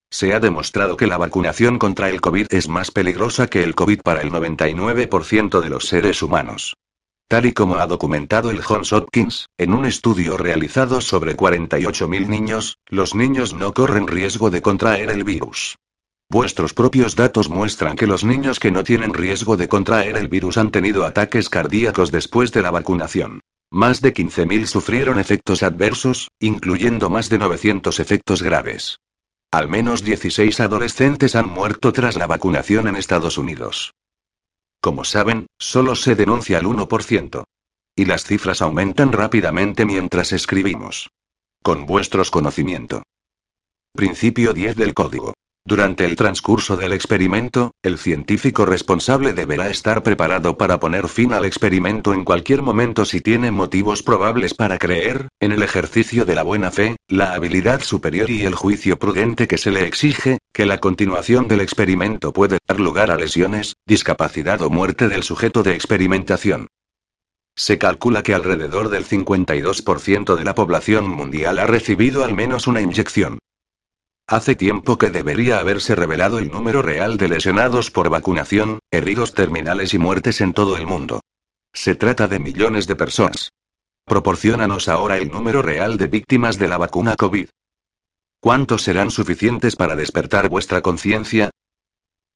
Se 0.09 0.33
ha 0.33 0.39
demostrado 0.39 0.95
que 0.95 1.07
la 1.07 1.17
vacunación 1.17 1.77
contra 1.77 2.09
el 2.09 2.21
COVID 2.21 2.47
es 2.51 2.69
más 2.69 2.91
peligrosa 2.91 3.47
que 3.47 3.63
el 3.63 3.75
COVID 3.75 4.01
para 4.01 4.21
el 4.21 4.31
99% 4.31 5.59
de 5.59 5.69
los 5.69 5.87
seres 5.87 6.21
humanos. 6.21 6.75
Tal 7.27 7.47
y 7.47 7.53
como 7.53 7.77
ha 7.77 7.87
documentado 7.87 8.49
el 8.49 8.61
Johns 8.61 8.93
Hopkins, 8.93 9.47
en 9.57 9.73
un 9.73 9.85
estudio 9.85 10.37
realizado 10.37 11.01
sobre 11.01 11.35
48.000 11.35 12.27
niños, 12.27 12.77
los 12.87 13.13
niños 13.13 13.53
no 13.53 13.73
corren 13.73 14.07
riesgo 14.07 14.51
de 14.51 14.61
contraer 14.61 15.09
el 15.09 15.23
virus. 15.23 15.75
Vuestros 16.29 16.73
propios 16.73 17.15
datos 17.15 17.49
muestran 17.49 17.95
que 17.95 18.07
los 18.07 18.23
niños 18.23 18.59
que 18.59 18.71
no 18.71 18.83
tienen 18.83 19.13
riesgo 19.13 19.57
de 19.57 19.67
contraer 19.67 20.17
el 20.17 20.27
virus 20.27 20.57
han 20.57 20.71
tenido 20.71 21.05
ataques 21.05 21.49
cardíacos 21.49 22.11
después 22.11 22.51
de 22.51 22.61
la 22.61 22.71
vacunación. 22.71 23.41
Más 23.71 24.01
de 24.01 24.13
15.000 24.13 24.65
sufrieron 24.65 25.19
efectos 25.19 25.61
adversos, 25.61 26.29
incluyendo 26.39 27.09
más 27.09 27.29
de 27.29 27.37
900 27.37 27.99
efectos 27.99 28.41
graves. 28.41 28.99
Al 29.51 29.69
menos 29.69 30.03
16 30.03 30.59
adolescentes 30.59 31.35
han 31.35 31.49
muerto 31.49 31.93
tras 31.93 32.15
la 32.15 32.27
vacunación 32.27 32.87
en 32.87 32.95
Estados 32.95 33.37
Unidos. 33.37 33.93
Como 34.81 35.03
saben, 35.03 35.47
solo 35.57 35.95
se 35.95 36.15
denuncia 36.15 36.57
el 36.57 36.65
1%. 36.65 37.43
Y 37.95 38.05
las 38.05 38.25
cifras 38.25 38.61
aumentan 38.61 39.11
rápidamente 39.11 39.85
mientras 39.85 40.33
escribimos. 40.33 41.09
Con 41.63 41.85
vuestros 41.85 42.31
conocimiento. 42.31 43.03
Principio 43.93 44.53
10 44.53 44.75
del 44.75 44.93
código. 44.93 45.33
Durante 45.67 46.05
el 46.05 46.15
transcurso 46.15 46.77
del 46.77 46.93
experimento, 46.93 47.71
el 47.81 47.97
científico 47.97 48.67
responsable 48.67 49.33
deberá 49.33 49.67
estar 49.71 50.03
preparado 50.03 50.59
para 50.59 50.79
poner 50.79 51.07
fin 51.07 51.33
al 51.33 51.43
experimento 51.43 52.13
en 52.13 52.23
cualquier 52.23 52.61
momento 52.61 53.03
si 53.03 53.19
tiene 53.19 53.49
motivos 53.49 54.03
probables 54.03 54.53
para 54.53 54.77
creer, 54.77 55.27
en 55.39 55.51
el 55.51 55.63
ejercicio 55.63 56.23
de 56.23 56.35
la 56.35 56.43
buena 56.43 56.69
fe, 56.69 56.97
la 57.07 57.33
habilidad 57.33 57.81
superior 57.81 58.29
y 58.29 58.43
el 58.43 58.53
juicio 58.53 58.99
prudente 58.99 59.47
que 59.47 59.57
se 59.57 59.71
le 59.71 59.87
exige, 59.87 60.37
que 60.53 60.67
la 60.67 60.77
continuación 60.77 61.47
del 61.47 61.61
experimento 61.61 62.31
puede 62.31 62.59
dar 62.67 62.79
lugar 62.79 63.09
a 63.09 63.15
lesiones, 63.15 63.73
discapacidad 63.87 64.61
o 64.61 64.69
muerte 64.69 65.07
del 65.07 65.23
sujeto 65.23 65.63
de 65.63 65.73
experimentación. 65.73 66.67
Se 67.55 67.79
calcula 67.79 68.21
que 68.21 68.35
alrededor 68.35 68.89
del 68.89 69.03
52% 69.03 70.35
de 70.35 70.43
la 70.43 70.53
población 70.53 71.09
mundial 71.09 71.57
ha 71.57 71.65
recibido 71.65 72.23
al 72.23 72.35
menos 72.35 72.67
una 72.67 72.81
inyección. 72.81 73.39
Hace 74.27 74.55
tiempo 74.55 74.97
que 74.97 75.11
debería 75.11 75.59
haberse 75.59 75.93
revelado 75.93 76.39
el 76.39 76.49
número 76.49 76.81
real 76.81 77.17
de 77.17 77.29
lesionados 77.29 77.91
por 77.91 78.09
vacunación, 78.09 78.79
heridos 78.89 79.35
terminales 79.35 79.93
y 79.93 79.99
muertes 79.99 80.41
en 80.41 80.53
todo 80.53 80.77
el 80.77 80.87
mundo. 80.87 81.21
Se 81.73 81.93
trata 81.93 82.27
de 82.27 82.39
millones 82.39 82.87
de 82.87 82.95
personas. 82.95 83.51
Proporciónanos 84.03 84.87
ahora 84.87 85.17
el 85.17 85.29
número 85.29 85.61
real 85.61 85.97
de 85.97 86.07
víctimas 86.07 86.57
de 86.57 86.67
la 86.67 86.79
vacuna 86.79 87.15
COVID. 87.15 87.49
¿Cuántos 88.39 88.81
serán 88.81 89.11
suficientes 89.11 89.75
para 89.75 89.95
despertar 89.95 90.49
vuestra 90.49 90.81
conciencia? 90.81 91.51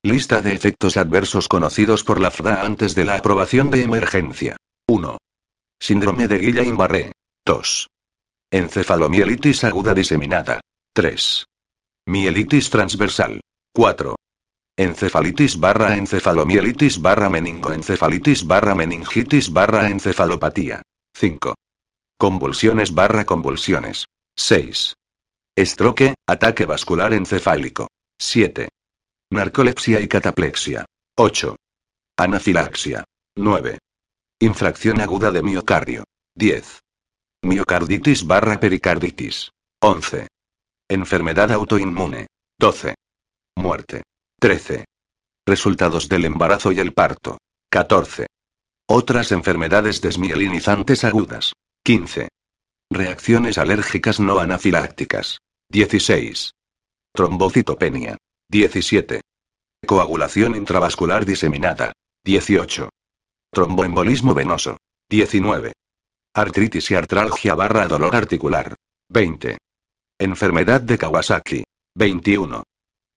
Lista 0.04 0.44
de 0.44 0.54
efectos 0.54 0.96
adversos 0.96 1.48
conocidos 1.48 2.04
por 2.04 2.22
la 2.22 2.30
FDA 2.30 2.62
antes 2.62 2.94
de 2.94 3.06
la 3.06 3.16
aprobación 3.16 3.72
de 3.72 3.82
emergencia. 3.82 4.58
1. 4.88 5.18
Síndrome 5.80 6.28
de 6.28 6.40
Guillain-Barré. 6.40 7.12
2. 7.46 7.88
Encefalomielitis 8.52 9.64
aguda 9.64 9.96
diseminada. 9.96 10.62
3. 10.94 11.49
Mielitis 12.10 12.72
transversal. 12.72 13.40
4. 13.76 14.16
Encefalitis 14.80 15.60
barra 15.60 15.96
encefalomielitis 15.96 17.00
barra 17.00 17.30
meningoencefalitis 17.30 18.48
barra 18.48 18.74
meningitis 18.74 19.54
barra 19.54 19.88
encefalopatía. 19.90 20.82
5. 21.16 21.54
Convulsiones 22.18 22.96
barra 22.96 23.26
convulsiones. 23.26 24.06
6. 24.36 24.96
Estroque, 25.56 26.16
ataque 26.28 26.66
vascular 26.66 27.14
encefálico. 27.14 27.90
7. 28.20 28.70
Narcolepsia 29.32 30.00
y 30.00 30.08
cataplexia. 30.08 30.86
8. 31.16 31.58
Anafilaxia. 32.18 33.04
9. 33.38 33.78
Infracción 34.40 35.00
aguda 35.00 35.30
de 35.30 35.44
miocardio. 35.44 36.06
10. 36.36 36.80
Miocarditis 37.44 38.26
barra 38.26 38.60
pericarditis. 38.60 39.52
11. 39.84 40.28
Enfermedad 40.92 41.52
autoinmune. 41.52 42.26
12. 42.60 42.96
Muerte. 43.58 44.02
13. 44.40 44.86
Resultados 45.46 46.10
del 46.10 46.26
embarazo 46.26 46.72
y 46.72 46.80
el 46.80 46.94
parto. 46.94 47.38
14. 47.72 48.26
Otras 48.88 49.32
enfermedades 49.32 50.02
desmielinizantes 50.02 51.04
agudas. 51.04 51.54
15. 51.84 52.30
Reacciones 52.92 53.60
alérgicas 53.60 54.20
no 54.20 54.40
anafilácticas. 54.40 55.38
16. 55.70 56.54
Trombocitopenia. 57.14 58.18
17. 58.50 59.22
Coagulación 59.86 60.56
intravascular 60.56 61.24
diseminada. 61.24 61.94
18. 62.26 62.90
Tromboembolismo 63.52 64.34
venoso. 64.34 64.78
19. 65.08 65.72
Artritis 66.34 66.90
y 66.90 66.96
artralgia 66.96 67.54
barra 67.54 67.88
dolor 67.88 68.16
articular. 68.16 68.74
20. 69.10 69.60
Enfermedad 70.22 70.82
de 70.82 70.98
Kawasaki. 70.98 71.64
21. 71.96 72.64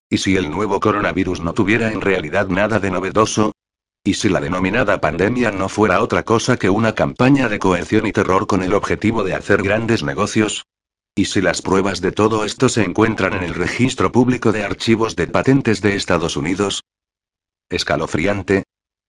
¿Y 0.10 0.20
si 0.20 0.38
el 0.38 0.50
nuevo 0.50 0.80
coronavirus 0.80 1.42
no 1.42 1.54
tuviera 1.54 1.92
en 1.92 2.00
realidad 2.00 2.48
nada 2.48 2.80
de 2.80 2.92
novedoso? 2.92 3.52
¿Y 4.06 4.14
si 4.14 4.30
la 4.30 4.40
denominada 4.40 5.02
pandemia 5.02 5.52
no 5.52 5.68
fuera 5.68 6.02
otra 6.02 6.24
cosa 6.24 6.56
que 6.56 6.70
una 6.70 6.96
campaña 6.96 7.50
de 7.50 7.60
coerción 7.60 8.08
y 8.08 8.14
terror 8.14 8.48
con 8.48 8.64
el 8.64 8.74
objetivo 8.74 9.26
de 9.26 9.34
hacer 9.34 9.62
grandes 9.62 10.04
negocios? 10.04 10.66
¿Y 11.14 11.26
si 11.26 11.42
las 11.42 11.62
pruebas 11.62 12.00
de 12.00 12.14
todo 12.14 12.46
esto 12.46 12.70
se 12.70 12.84
encuentran 12.84 13.34
en 13.34 13.44
el 13.44 13.54
registro 13.54 14.12
público 14.12 14.54
de 14.54 14.64
archivos 14.64 15.18
de 15.18 15.28
patentes 15.28 15.82
de 15.82 15.96
Estados 15.96 16.38
Unidos? 16.38 16.84
Escalofriante, 17.70 18.64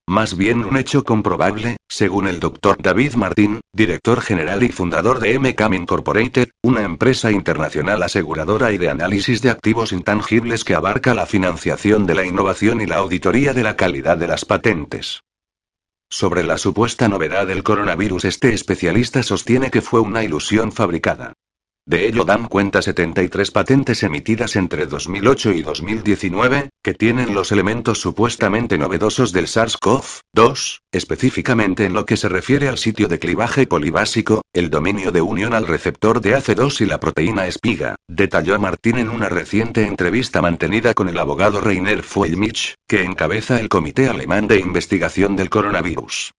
más 0.08 0.36
bien 0.36 0.64
un 0.64 0.78
hecho 0.78 1.04
comprobable, 1.04 1.76
según 1.86 2.26
el 2.28 2.40
Dr. 2.40 2.80
David 2.80 3.14
Martín, 3.14 3.60
director 3.74 4.22
general 4.22 4.62
y 4.62 4.70
fundador 4.70 5.20
de 5.20 5.38
MCAM 5.38 5.74
Incorporated, 5.74 6.48
una 6.62 6.82
empresa 6.82 7.30
internacional 7.30 8.02
aseguradora 8.02 8.72
y 8.72 8.78
de 8.78 8.88
análisis 8.88 9.42
de 9.42 9.50
activos 9.50 9.92
intangibles 9.92 10.64
que 10.64 10.74
abarca 10.74 11.14
la 11.14 11.26
financiación 11.26 12.06
de 12.06 12.14
la 12.14 12.24
innovación 12.24 12.80
y 12.80 12.86
la 12.86 12.96
auditoría 12.96 13.52
de 13.52 13.62
la 13.62 13.76
calidad 13.76 14.16
de 14.16 14.28
las 14.28 14.46
patentes. 14.46 15.20
Sobre 16.10 16.42
la 16.42 16.56
supuesta 16.56 17.06
novedad 17.08 17.46
del 17.46 17.62
coronavirus, 17.62 18.24
este 18.24 18.54
especialista 18.54 19.22
sostiene 19.22 19.70
que 19.70 19.82
fue 19.82 20.00
una 20.00 20.24
ilusión 20.24 20.72
fabricada. 20.72 21.34
De 21.88 22.06
ello 22.06 22.26
dan 22.26 22.48
cuenta 22.48 22.82
73 22.82 23.50
patentes 23.50 24.02
emitidas 24.02 24.56
entre 24.56 24.84
2008 24.84 25.52
y 25.52 25.62
2019, 25.62 26.68
que 26.84 26.92
tienen 26.92 27.32
los 27.32 27.50
elementos 27.50 27.98
supuestamente 27.98 28.76
novedosos 28.76 29.32
del 29.32 29.46
SARS-CoV-2, 29.46 30.80
específicamente 30.92 31.86
en 31.86 31.94
lo 31.94 32.04
que 32.04 32.18
se 32.18 32.28
refiere 32.28 32.68
al 32.68 32.76
sitio 32.76 33.08
de 33.08 33.18
clivaje 33.18 33.66
polibásico, 33.66 34.42
el 34.52 34.68
dominio 34.68 35.12
de 35.12 35.22
unión 35.22 35.54
al 35.54 35.66
receptor 35.66 36.20
de 36.20 36.36
AC2 36.36 36.82
y 36.82 36.84
la 36.84 37.00
proteína 37.00 37.46
espiga, 37.46 37.96
detalló 38.06 38.58
Martín 38.58 38.98
en 38.98 39.08
una 39.08 39.30
reciente 39.30 39.86
entrevista 39.86 40.42
mantenida 40.42 40.92
con 40.92 41.08
el 41.08 41.18
abogado 41.18 41.62
Rainer 41.62 42.02
Fuellmich, 42.02 42.74
que 42.86 43.02
encabeza 43.02 43.60
el 43.60 43.70
Comité 43.70 44.10
Alemán 44.10 44.46
de 44.46 44.60
Investigación 44.60 45.36
del 45.36 45.48
Coronavirus. 45.48 46.32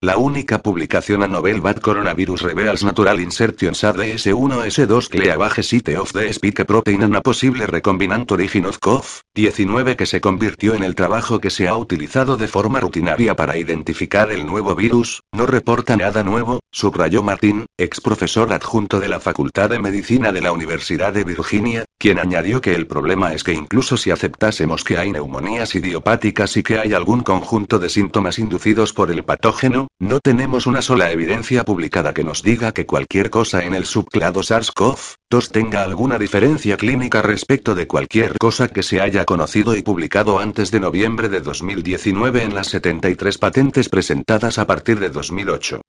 La 0.00 0.16
única 0.16 0.62
publicación 0.62 1.24
a 1.24 1.26
novel 1.26 1.60
Bad 1.60 1.78
Coronavirus 1.78 2.42
Reveals 2.42 2.84
Natural 2.84 3.18
Insertion 3.18 3.74
SADS1S2 3.74 5.08
Cleavage 5.08 5.64
Site 5.64 5.96
of 5.96 6.12
the 6.12 6.32
Spike 6.32 6.64
Protein 6.64 7.02
and 7.02 7.16
a 7.16 7.20
Possible 7.20 7.66
Recombinant 7.66 8.30
Origin 8.30 8.66
of 8.66 8.78
COV-19 8.78 9.96
que 9.96 10.06
se 10.06 10.20
convirtió 10.20 10.76
en 10.76 10.84
el 10.84 10.94
trabajo 10.94 11.40
que 11.40 11.50
se 11.50 11.66
ha 11.66 11.76
utilizado 11.76 12.36
de 12.36 12.46
forma 12.46 12.78
rutinaria 12.78 13.34
para 13.34 13.56
identificar 13.56 14.30
el 14.30 14.46
nuevo 14.46 14.76
virus, 14.76 15.24
no 15.32 15.46
reporta 15.46 15.96
nada 15.96 16.22
nuevo, 16.22 16.60
subrayó 16.70 17.24
Martín, 17.24 17.66
ex 17.76 18.00
profesor 18.00 18.52
adjunto 18.52 19.00
de 19.00 19.08
la 19.08 19.18
Facultad 19.18 19.70
de 19.70 19.80
Medicina 19.80 20.30
de 20.30 20.42
la 20.42 20.52
Universidad 20.52 21.12
de 21.12 21.24
Virginia, 21.24 21.84
quien 21.98 22.20
añadió 22.20 22.60
que 22.60 22.76
el 22.76 22.86
problema 22.86 23.34
es 23.34 23.42
que 23.42 23.52
incluso 23.52 23.96
si 23.96 24.12
aceptásemos 24.12 24.84
que 24.84 24.96
hay 24.96 25.10
neumonías 25.10 25.74
idiopáticas 25.74 26.56
y 26.56 26.62
que 26.62 26.78
hay 26.78 26.92
algún 26.92 27.22
conjunto 27.22 27.80
de 27.80 27.88
síntomas 27.88 28.38
inducidos 28.38 28.92
por 28.92 29.10
el 29.10 29.24
patógeno, 29.24 29.87
no 30.00 30.20
tenemos 30.20 30.66
una 30.66 30.80
sola 30.80 31.10
evidencia 31.10 31.64
publicada 31.64 32.14
que 32.14 32.24
nos 32.24 32.42
diga 32.42 32.72
que 32.72 32.86
cualquier 32.86 33.30
cosa 33.30 33.64
en 33.64 33.74
el 33.74 33.84
subclado 33.84 34.40
SARS-CoV-2 34.40 35.50
tenga 35.50 35.82
alguna 35.82 36.18
diferencia 36.18 36.76
clínica 36.76 37.20
respecto 37.20 37.74
de 37.74 37.86
cualquier 37.86 38.38
cosa 38.38 38.68
que 38.68 38.82
se 38.82 39.00
haya 39.00 39.24
conocido 39.24 39.76
y 39.76 39.82
publicado 39.82 40.38
antes 40.38 40.70
de 40.70 40.80
noviembre 40.80 41.28
de 41.28 41.40
2019 41.40 42.42
en 42.42 42.54
las 42.54 42.68
73 42.68 43.38
patentes 43.38 43.88
presentadas 43.88 44.58
a 44.58 44.66
partir 44.66 45.00
de 45.00 45.10
2008. 45.10 45.80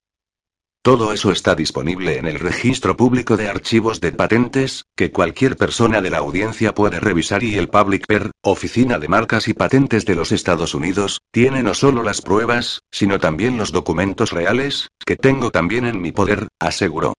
Todo 0.82 1.12
eso 1.12 1.34
está 1.34 1.56
disponible 1.56 2.18
en 2.20 2.26
el 2.26 2.40
registro 2.40 2.96
público 2.96 3.36
de 3.36 3.50
archivos 3.50 4.00
de 4.00 4.14
patentes, 4.14 4.86
que 4.96 5.12
cualquier 5.12 5.58
persona 5.58 6.02
de 6.02 6.10
la 6.10 6.20
audiencia 6.20 6.74
puede 6.74 7.02
revisar 7.02 7.44
y 7.44 7.56
el 7.56 7.68
Public 7.68 8.08
Per, 8.08 8.32
Oficina 8.42 8.98
de 8.98 9.10
Marcas 9.10 9.50
y 9.50 9.54
Patentes 9.54 10.06
de 10.06 10.16
los 10.16 10.32
Estados 10.32 10.74
Unidos, 10.74 11.20
tiene 11.32 11.64
no 11.64 11.74
solo 11.74 12.02
las 12.02 12.22
pruebas, 12.22 12.80
sino 12.92 13.20
también 13.20 13.58
los 13.58 13.74
documentos 13.74 14.32
reales, 14.32 14.88
que 15.06 15.18
tengo 15.18 15.52
también 15.52 15.86
en 15.86 16.02
mi 16.02 16.14
poder, 16.14 16.48
aseguró. 16.62 17.14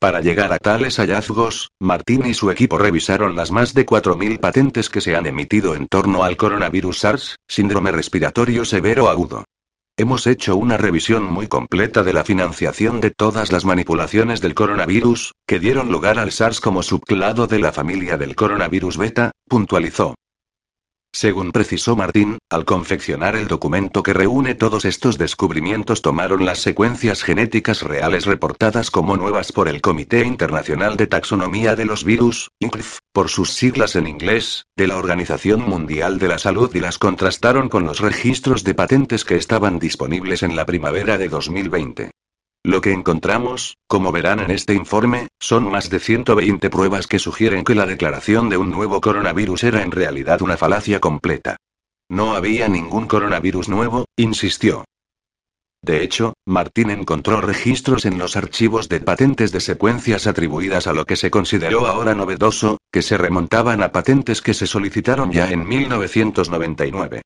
Para 0.00 0.20
llegar 0.20 0.52
a 0.52 0.58
tales 0.58 0.96
hallazgos, 0.96 1.70
Martín 1.80 2.26
y 2.26 2.34
su 2.34 2.50
equipo 2.50 2.78
revisaron 2.78 3.36
las 3.36 3.52
más 3.52 3.74
de 3.74 3.86
4.000 3.86 4.40
patentes 4.40 4.90
que 4.90 5.00
se 5.00 5.14
han 5.14 5.26
emitido 5.26 5.76
en 5.76 5.86
torno 5.86 6.24
al 6.24 6.36
coronavirus 6.36 6.98
SARS, 6.98 7.36
síndrome 7.48 7.92
respiratorio 7.92 8.64
severo 8.64 9.08
agudo. 9.08 9.44
Hemos 9.98 10.26
hecho 10.26 10.56
una 10.56 10.76
revisión 10.76 11.24
muy 11.24 11.48
completa 11.48 12.02
de 12.02 12.12
la 12.12 12.22
financiación 12.22 13.00
de 13.00 13.10
todas 13.10 13.50
las 13.50 13.64
manipulaciones 13.64 14.42
del 14.42 14.54
coronavirus, 14.54 15.32
que 15.46 15.58
dieron 15.58 15.90
lugar 15.90 16.18
al 16.18 16.32
SARS 16.32 16.60
como 16.60 16.82
subclado 16.82 17.46
de 17.46 17.60
la 17.60 17.72
familia 17.72 18.18
del 18.18 18.36
coronavirus 18.36 18.98
beta, 18.98 19.30
puntualizó. 19.48 20.14
Según 21.16 21.50
precisó 21.50 21.96
Martín, 21.96 22.36
al 22.50 22.66
confeccionar 22.66 23.36
el 23.36 23.48
documento 23.48 24.02
que 24.02 24.12
reúne 24.12 24.54
todos 24.54 24.84
estos 24.84 25.16
descubrimientos 25.16 26.02
tomaron 26.02 26.44
las 26.44 26.58
secuencias 26.58 27.22
genéticas 27.22 27.80
reales 27.80 28.26
reportadas 28.26 28.90
como 28.90 29.16
nuevas 29.16 29.50
por 29.50 29.66
el 29.66 29.80
Comité 29.80 30.26
Internacional 30.26 30.98
de 30.98 31.06
Taxonomía 31.06 31.74
de 31.74 31.86
los 31.86 32.04
Virus, 32.04 32.50
INCRIF, 32.60 32.98
por 33.14 33.30
sus 33.30 33.54
siglas 33.54 33.96
en 33.96 34.08
inglés, 34.08 34.66
de 34.76 34.88
la 34.88 34.98
Organización 34.98 35.62
Mundial 35.62 36.18
de 36.18 36.28
la 36.28 36.38
Salud 36.38 36.70
y 36.74 36.80
las 36.80 36.98
contrastaron 36.98 37.70
con 37.70 37.86
los 37.86 38.00
registros 38.00 38.62
de 38.62 38.74
patentes 38.74 39.24
que 39.24 39.36
estaban 39.36 39.78
disponibles 39.78 40.42
en 40.42 40.54
la 40.54 40.66
primavera 40.66 41.16
de 41.16 41.30
2020. 41.30 42.10
Lo 42.66 42.80
que 42.80 42.90
encontramos, 42.90 43.76
como 43.86 44.10
verán 44.10 44.40
en 44.40 44.50
este 44.50 44.74
informe, 44.74 45.28
son 45.38 45.70
más 45.70 45.88
de 45.88 46.00
120 46.00 46.68
pruebas 46.68 47.06
que 47.06 47.20
sugieren 47.20 47.62
que 47.62 47.76
la 47.76 47.86
declaración 47.86 48.48
de 48.48 48.56
un 48.56 48.72
nuevo 48.72 49.00
coronavirus 49.00 49.62
era 49.62 49.82
en 49.82 49.92
realidad 49.92 50.42
una 50.42 50.56
falacia 50.56 50.98
completa. 50.98 51.58
No 52.10 52.34
había 52.34 52.66
ningún 52.66 53.06
coronavirus 53.06 53.68
nuevo, 53.68 54.06
insistió. 54.16 54.84
De 55.80 56.02
hecho, 56.02 56.34
Martín 56.44 56.90
encontró 56.90 57.40
registros 57.40 58.04
en 58.04 58.18
los 58.18 58.34
archivos 58.34 58.88
de 58.88 58.98
patentes 58.98 59.52
de 59.52 59.60
secuencias 59.60 60.26
atribuidas 60.26 60.88
a 60.88 60.92
lo 60.92 61.04
que 61.04 61.14
se 61.14 61.30
consideró 61.30 61.86
ahora 61.86 62.16
novedoso, 62.16 62.78
que 62.90 63.02
se 63.02 63.16
remontaban 63.16 63.80
a 63.80 63.92
patentes 63.92 64.42
que 64.42 64.54
se 64.54 64.66
solicitaron 64.66 65.30
ya 65.30 65.52
en 65.52 65.68
1999. 65.68 67.22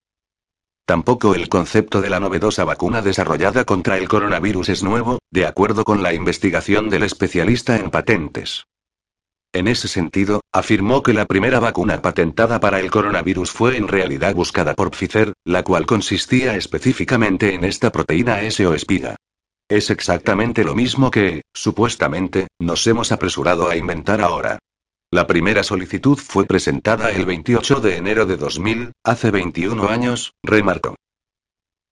Tampoco 0.84 1.34
el 1.34 1.48
concepto 1.48 2.00
de 2.00 2.10
la 2.10 2.20
novedosa 2.20 2.64
vacuna 2.64 3.02
desarrollada 3.02 3.64
contra 3.64 3.96
el 3.96 4.08
coronavirus 4.08 4.70
es 4.70 4.82
nuevo, 4.82 5.18
de 5.30 5.46
acuerdo 5.46 5.84
con 5.84 6.02
la 6.02 6.12
investigación 6.14 6.90
del 6.90 7.04
especialista 7.04 7.76
en 7.76 7.90
patentes. 7.90 8.64
En 9.52 9.66
ese 9.66 9.88
sentido, 9.88 10.42
afirmó 10.52 11.02
que 11.02 11.12
la 11.12 11.26
primera 11.26 11.58
vacuna 11.58 12.00
patentada 12.00 12.60
para 12.60 12.78
el 12.78 12.90
coronavirus 12.90 13.50
fue 13.50 13.76
en 13.76 13.88
realidad 13.88 14.34
buscada 14.34 14.74
por 14.74 14.92
Pfizer, 14.92 15.32
la 15.44 15.64
cual 15.64 15.86
consistía 15.86 16.56
específicamente 16.56 17.54
en 17.54 17.64
esta 17.64 17.90
proteína 17.90 18.42
S 18.42 18.64
o 18.64 18.74
espiga. 18.74 19.16
Es 19.68 19.90
exactamente 19.90 20.62
lo 20.64 20.74
mismo 20.74 21.10
que, 21.10 21.42
supuestamente, 21.52 22.48
nos 22.60 22.86
hemos 22.86 23.10
apresurado 23.10 23.68
a 23.68 23.76
inventar 23.76 24.20
ahora. 24.20 24.58
La 25.12 25.26
primera 25.26 25.64
solicitud 25.64 26.16
fue 26.16 26.46
presentada 26.46 27.10
el 27.10 27.26
28 27.26 27.80
de 27.80 27.96
enero 27.96 28.26
de 28.26 28.36
2000, 28.36 28.92
hace 29.02 29.32
21 29.32 29.88
años, 29.88 30.34
remarcó. 30.44 30.94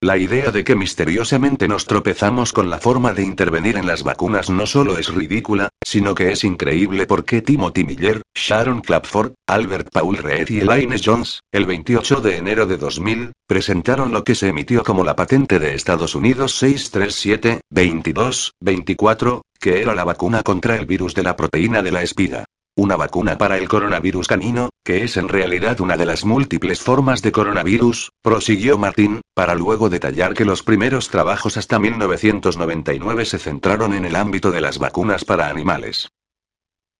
La 0.00 0.16
idea 0.16 0.52
de 0.52 0.62
que 0.62 0.76
misteriosamente 0.76 1.66
nos 1.66 1.86
tropezamos 1.86 2.52
con 2.52 2.70
la 2.70 2.78
forma 2.78 3.14
de 3.14 3.24
intervenir 3.24 3.76
en 3.76 3.88
las 3.88 4.04
vacunas 4.04 4.50
no 4.50 4.66
solo 4.66 4.98
es 4.98 5.12
ridícula, 5.12 5.70
sino 5.84 6.14
que 6.14 6.30
es 6.30 6.44
increíble 6.44 7.08
porque 7.08 7.42
Timothy 7.42 7.82
Miller, 7.82 8.22
Sharon 8.36 8.82
Clapford, 8.82 9.32
Albert 9.48 9.90
Paul 9.90 10.18
Reed 10.18 10.50
y 10.50 10.60
Elaine 10.60 11.00
Jones, 11.04 11.40
el 11.50 11.66
28 11.66 12.20
de 12.20 12.36
enero 12.36 12.66
de 12.66 12.76
2000, 12.76 13.32
presentaron 13.48 14.12
lo 14.12 14.22
que 14.22 14.36
se 14.36 14.46
emitió 14.46 14.84
como 14.84 15.02
la 15.02 15.16
patente 15.16 15.58
de 15.58 15.74
Estados 15.74 16.14
Unidos 16.14 16.62
637-22-24, 16.62 19.40
que 19.58 19.82
era 19.82 19.96
la 19.96 20.04
vacuna 20.04 20.44
contra 20.44 20.76
el 20.76 20.86
virus 20.86 21.16
de 21.16 21.24
la 21.24 21.34
proteína 21.34 21.82
de 21.82 21.90
la 21.90 22.04
espiga. 22.04 22.44
Una 22.79 22.95
vacuna 22.95 23.37
para 23.39 23.59
el 23.59 23.68
coronavirus 23.68 24.29
canino, 24.29 24.70
que 24.85 25.03
es 25.03 25.16
en 25.16 25.29
realidad 25.29 25.81
una 25.81 25.97
de 25.97 26.07
las 26.07 26.24
múltiples 26.24 26.81
formas 26.81 27.22
de 27.22 27.33
coronavirus, 27.33 28.12
prosiguió 28.22 28.79
Martín, 28.79 29.20
para 29.35 29.57
luego 29.57 29.89
detallar 29.89 30.33
que 30.33 30.45
los 30.45 30.62
primeros 30.62 31.09
trabajos 31.09 31.57
hasta 31.57 31.81
1999 31.81 33.24
se 33.24 33.41
centraron 33.41 33.95
en 33.95 34.05
el 34.05 34.14
ámbito 34.14 34.53
de 34.53 34.61
las 34.61 34.79
vacunas 34.79 35.24
para 35.24 35.49
animales. 35.49 36.09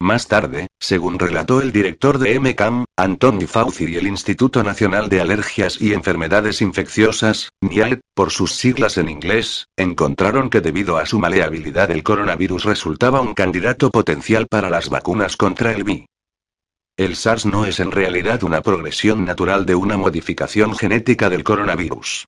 Más 0.01 0.29
tarde, 0.29 0.69
según 0.79 1.19
relató 1.19 1.61
el 1.61 1.73
director 1.73 2.19
de 2.19 2.39
MCAM, 2.39 2.85
Anthony 2.97 3.49
Fauci 3.49 3.87
y 3.87 3.97
el 3.97 4.07
Instituto 4.07 4.63
Nacional 4.63 5.09
de 5.09 5.21
Alergias 5.21 5.81
y 5.81 5.93
Enfermedades 5.93 6.63
Infecciosas, 6.63 7.49
NIAID, 7.61 7.99
por 8.15 8.31
sus 8.31 8.53
siglas 8.55 8.97
en 8.97 9.09
inglés, 9.09 9.67
encontraron 9.77 10.51
que 10.51 10.61
debido 10.61 10.99
a 10.99 11.07
su 11.07 11.19
maleabilidad 11.19 11.91
el 11.91 12.05
coronavirus 12.05 12.65
resultaba 12.65 13.21
un 13.21 13.35
candidato 13.35 13.91
potencial 13.91 14.47
para 14.47 14.71
las 14.71 14.89
vacunas 14.89 15.37
contra 15.37 15.73
el 15.73 15.83
VI. 15.83 16.07
El 16.97 17.17
SARS 17.17 17.47
no 17.47 17.65
es 17.65 17.81
en 17.81 17.91
realidad 17.91 18.45
una 18.45 18.61
progresión 18.61 19.25
natural 19.25 19.67
de 19.67 19.75
una 19.75 19.97
modificación 19.97 20.77
genética 20.77 21.29
del 21.29 21.43
coronavirus. 21.43 22.27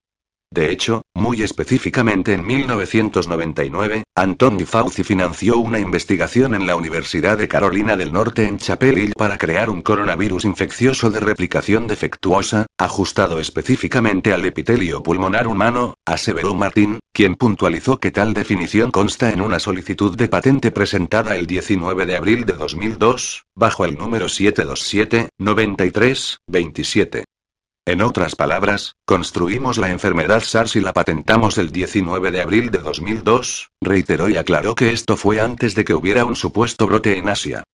De 0.52 0.72
hecho, 0.72 1.02
muy 1.14 1.42
específicamente 1.42 2.32
en 2.32 2.44
1999, 2.44 4.02
Anthony 4.16 4.66
Fauci 4.66 5.04
financió 5.04 5.58
una 5.58 5.78
investigación 5.78 6.56
en 6.56 6.66
la 6.66 6.74
Universidad 6.74 7.38
de 7.38 7.46
Carolina 7.46 7.96
del 7.96 8.12
Norte 8.12 8.48
en 8.48 8.58
Chapel 8.58 8.98
Hill 8.98 9.12
para 9.16 9.38
crear 9.38 9.70
un 9.70 9.80
coronavirus 9.80 10.44
infeccioso 10.44 11.08
de 11.08 11.20
replicación 11.20 11.86
defectuosa, 11.86 12.66
ajustado 12.78 13.38
específicamente 13.38 14.32
al 14.32 14.44
epitelio 14.44 15.04
pulmonar 15.04 15.46
humano, 15.46 15.94
aseveró 16.04 16.52
Martín, 16.56 16.98
quien 17.12 17.36
puntualizó 17.36 18.00
que 18.00 18.10
tal 18.10 18.34
definición 18.34 18.90
consta 18.90 19.30
en 19.30 19.42
una 19.42 19.60
solicitud 19.60 20.16
de 20.16 20.26
patente 20.26 20.72
presentada 20.72 21.36
el 21.36 21.46
19 21.46 22.06
de 22.06 22.16
abril 22.16 22.44
de 22.44 22.54
2002, 22.54 23.44
bajo 23.54 23.84
el 23.84 23.96
número 23.96 24.26
727-93-27. 24.26 27.22
En 27.90 28.02
otras 28.02 28.36
palabras, 28.36 28.94
construimos 29.04 29.76
la 29.76 29.90
enfermedad 29.90 30.44
SARS 30.44 30.76
y 30.76 30.80
la 30.80 30.92
patentamos 30.92 31.58
el 31.58 31.72
19 31.72 32.30
de 32.30 32.40
abril 32.40 32.70
de 32.70 32.78
2002, 32.78 33.72
reiteró 33.80 34.28
y 34.28 34.36
aclaró 34.36 34.76
que 34.76 34.92
esto 34.92 35.16
fue 35.16 35.40
antes 35.40 35.74
de 35.74 35.84
que 35.84 35.94
hubiera 35.94 36.24
un 36.24 36.36
supuesto 36.36 36.86
brote 36.86 37.18
en 37.18 37.28
Asia. 37.28 37.64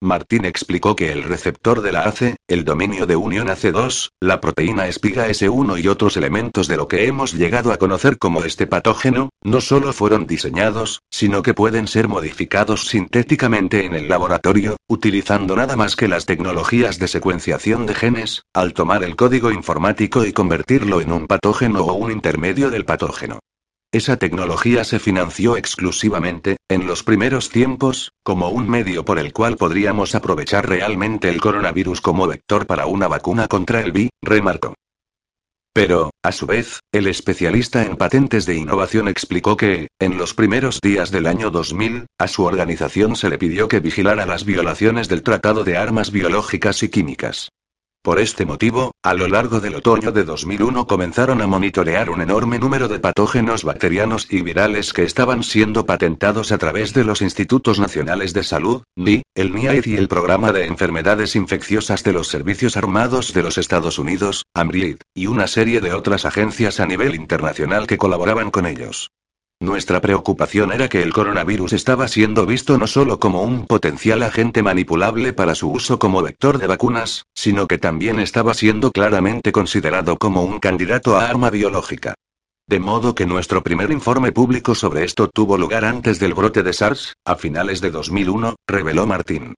Martín 0.00 0.44
explicó 0.44 0.94
que 0.94 1.10
el 1.10 1.24
receptor 1.24 1.82
de 1.82 1.90
la 1.90 2.02
AC, 2.02 2.36
el 2.46 2.64
dominio 2.64 3.04
de 3.04 3.16
unión 3.16 3.48
AC2, 3.48 4.10
la 4.20 4.40
proteína 4.40 4.86
espiga 4.86 5.26
S1 5.26 5.82
y 5.82 5.88
otros 5.88 6.16
elementos 6.16 6.68
de 6.68 6.76
lo 6.76 6.86
que 6.86 7.08
hemos 7.08 7.34
llegado 7.34 7.72
a 7.72 7.78
conocer 7.78 8.16
como 8.16 8.44
este 8.44 8.68
patógeno, 8.68 9.30
no 9.42 9.60
solo 9.60 9.92
fueron 9.92 10.28
diseñados, 10.28 11.02
sino 11.10 11.42
que 11.42 11.52
pueden 11.52 11.88
ser 11.88 12.06
modificados 12.06 12.86
sintéticamente 12.86 13.86
en 13.86 13.94
el 13.94 14.08
laboratorio, 14.08 14.76
utilizando 14.88 15.56
nada 15.56 15.74
más 15.74 15.96
que 15.96 16.06
las 16.06 16.26
tecnologías 16.26 17.00
de 17.00 17.08
secuenciación 17.08 17.86
de 17.86 17.94
genes, 17.94 18.42
al 18.54 18.74
tomar 18.74 19.02
el 19.02 19.16
código 19.16 19.50
informático 19.50 20.24
y 20.24 20.32
convertirlo 20.32 21.00
en 21.00 21.10
un 21.10 21.26
patógeno 21.26 21.82
o 21.82 21.94
un 21.94 22.12
intermedio 22.12 22.70
del 22.70 22.84
patógeno. 22.84 23.40
Esa 23.90 24.18
tecnología 24.18 24.84
se 24.84 24.98
financió 24.98 25.56
exclusivamente, 25.56 26.58
en 26.68 26.86
los 26.86 27.02
primeros 27.02 27.48
tiempos, 27.48 28.12
como 28.22 28.50
un 28.50 28.68
medio 28.68 29.02
por 29.06 29.18
el 29.18 29.32
cual 29.32 29.56
podríamos 29.56 30.14
aprovechar 30.14 30.68
realmente 30.68 31.30
el 31.30 31.40
coronavirus 31.40 32.02
como 32.02 32.26
vector 32.26 32.66
para 32.66 32.84
una 32.84 33.08
vacuna 33.08 33.48
contra 33.48 33.80
el 33.80 33.92
VI, 33.92 34.10
remarcó. 34.22 34.74
Pero, 35.72 36.10
a 36.22 36.32
su 36.32 36.44
vez, 36.44 36.80
el 36.92 37.06
especialista 37.06 37.82
en 37.82 37.96
patentes 37.96 38.44
de 38.44 38.56
innovación 38.56 39.08
explicó 39.08 39.56
que, 39.56 39.88
en 39.98 40.18
los 40.18 40.34
primeros 40.34 40.82
días 40.82 41.10
del 41.10 41.26
año 41.26 41.50
2000, 41.50 42.08
a 42.18 42.28
su 42.28 42.44
organización 42.44 43.16
se 43.16 43.30
le 43.30 43.38
pidió 43.38 43.68
que 43.68 43.80
vigilara 43.80 44.26
las 44.26 44.44
violaciones 44.44 45.08
del 45.08 45.22
Tratado 45.22 45.64
de 45.64 45.78
Armas 45.78 46.10
Biológicas 46.10 46.82
y 46.82 46.90
Químicas. 46.90 47.48
Por 48.02 48.20
este 48.20 48.46
motivo, 48.46 48.92
a 49.02 49.12
lo 49.12 49.26
largo 49.26 49.60
del 49.60 49.74
otoño 49.74 50.12
de 50.12 50.24
2001 50.24 50.86
comenzaron 50.86 51.42
a 51.42 51.46
monitorear 51.46 52.10
un 52.10 52.20
enorme 52.20 52.58
número 52.58 52.86
de 52.86 53.00
patógenos 53.00 53.64
bacterianos 53.64 54.28
y 54.30 54.40
virales 54.42 54.92
que 54.92 55.02
estaban 55.02 55.42
siendo 55.42 55.84
patentados 55.84 56.52
a 56.52 56.58
través 56.58 56.94
de 56.94 57.04
los 57.04 57.22
Institutos 57.22 57.80
Nacionales 57.80 58.32
de 58.34 58.44
Salud, 58.44 58.82
NI, 58.96 59.22
el 59.34 59.52
NIAID 59.52 59.86
y 59.86 59.96
el 59.96 60.08
Programa 60.08 60.52
de 60.52 60.66
Enfermedades 60.66 61.34
Infecciosas 61.34 62.04
de 62.04 62.12
los 62.12 62.28
Servicios 62.28 62.76
Armados 62.76 63.34
de 63.34 63.42
los 63.42 63.58
Estados 63.58 63.98
Unidos, 63.98 64.44
AMRID, 64.54 64.98
y 65.12 65.26
una 65.26 65.48
serie 65.48 65.80
de 65.80 65.92
otras 65.92 66.24
agencias 66.24 66.78
a 66.80 66.86
nivel 66.86 67.16
internacional 67.16 67.86
que 67.88 67.98
colaboraban 67.98 68.50
con 68.50 68.66
ellos. 68.66 69.10
Nuestra 69.60 70.00
preocupación 70.00 70.72
era 70.72 70.88
que 70.88 71.02
el 71.02 71.12
coronavirus 71.12 71.72
estaba 71.72 72.06
siendo 72.06 72.46
visto 72.46 72.78
no 72.78 72.86
solo 72.86 73.18
como 73.18 73.42
un 73.42 73.66
potencial 73.66 74.22
agente 74.22 74.62
manipulable 74.62 75.32
para 75.32 75.56
su 75.56 75.68
uso 75.72 75.98
como 75.98 76.22
vector 76.22 76.58
de 76.58 76.68
vacunas, 76.68 77.24
sino 77.34 77.66
que 77.66 77.76
también 77.76 78.20
estaba 78.20 78.54
siendo 78.54 78.92
claramente 78.92 79.50
considerado 79.50 80.16
como 80.16 80.44
un 80.44 80.60
candidato 80.60 81.16
a 81.16 81.28
arma 81.28 81.50
biológica. 81.50 82.14
De 82.68 82.78
modo 82.78 83.16
que 83.16 83.26
nuestro 83.26 83.64
primer 83.64 83.90
informe 83.90 84.30
público 84.30 84.76
sobre 84.76 85.02
esto 85.02 85.28
tuvo 85.28 85.58
lugar 85.58 85.84
antes 85.84 86.20
del 86.20 86.34
brote 86.34 86.62
de 86.62 86.72
SARS, 86.72 87.14
a 87.24 87.34
finales 87.34 87.80
de 87.80 87.90
2001, 87.90 88.54
reveló 88.66 89.06
Martín. 89.06 89.54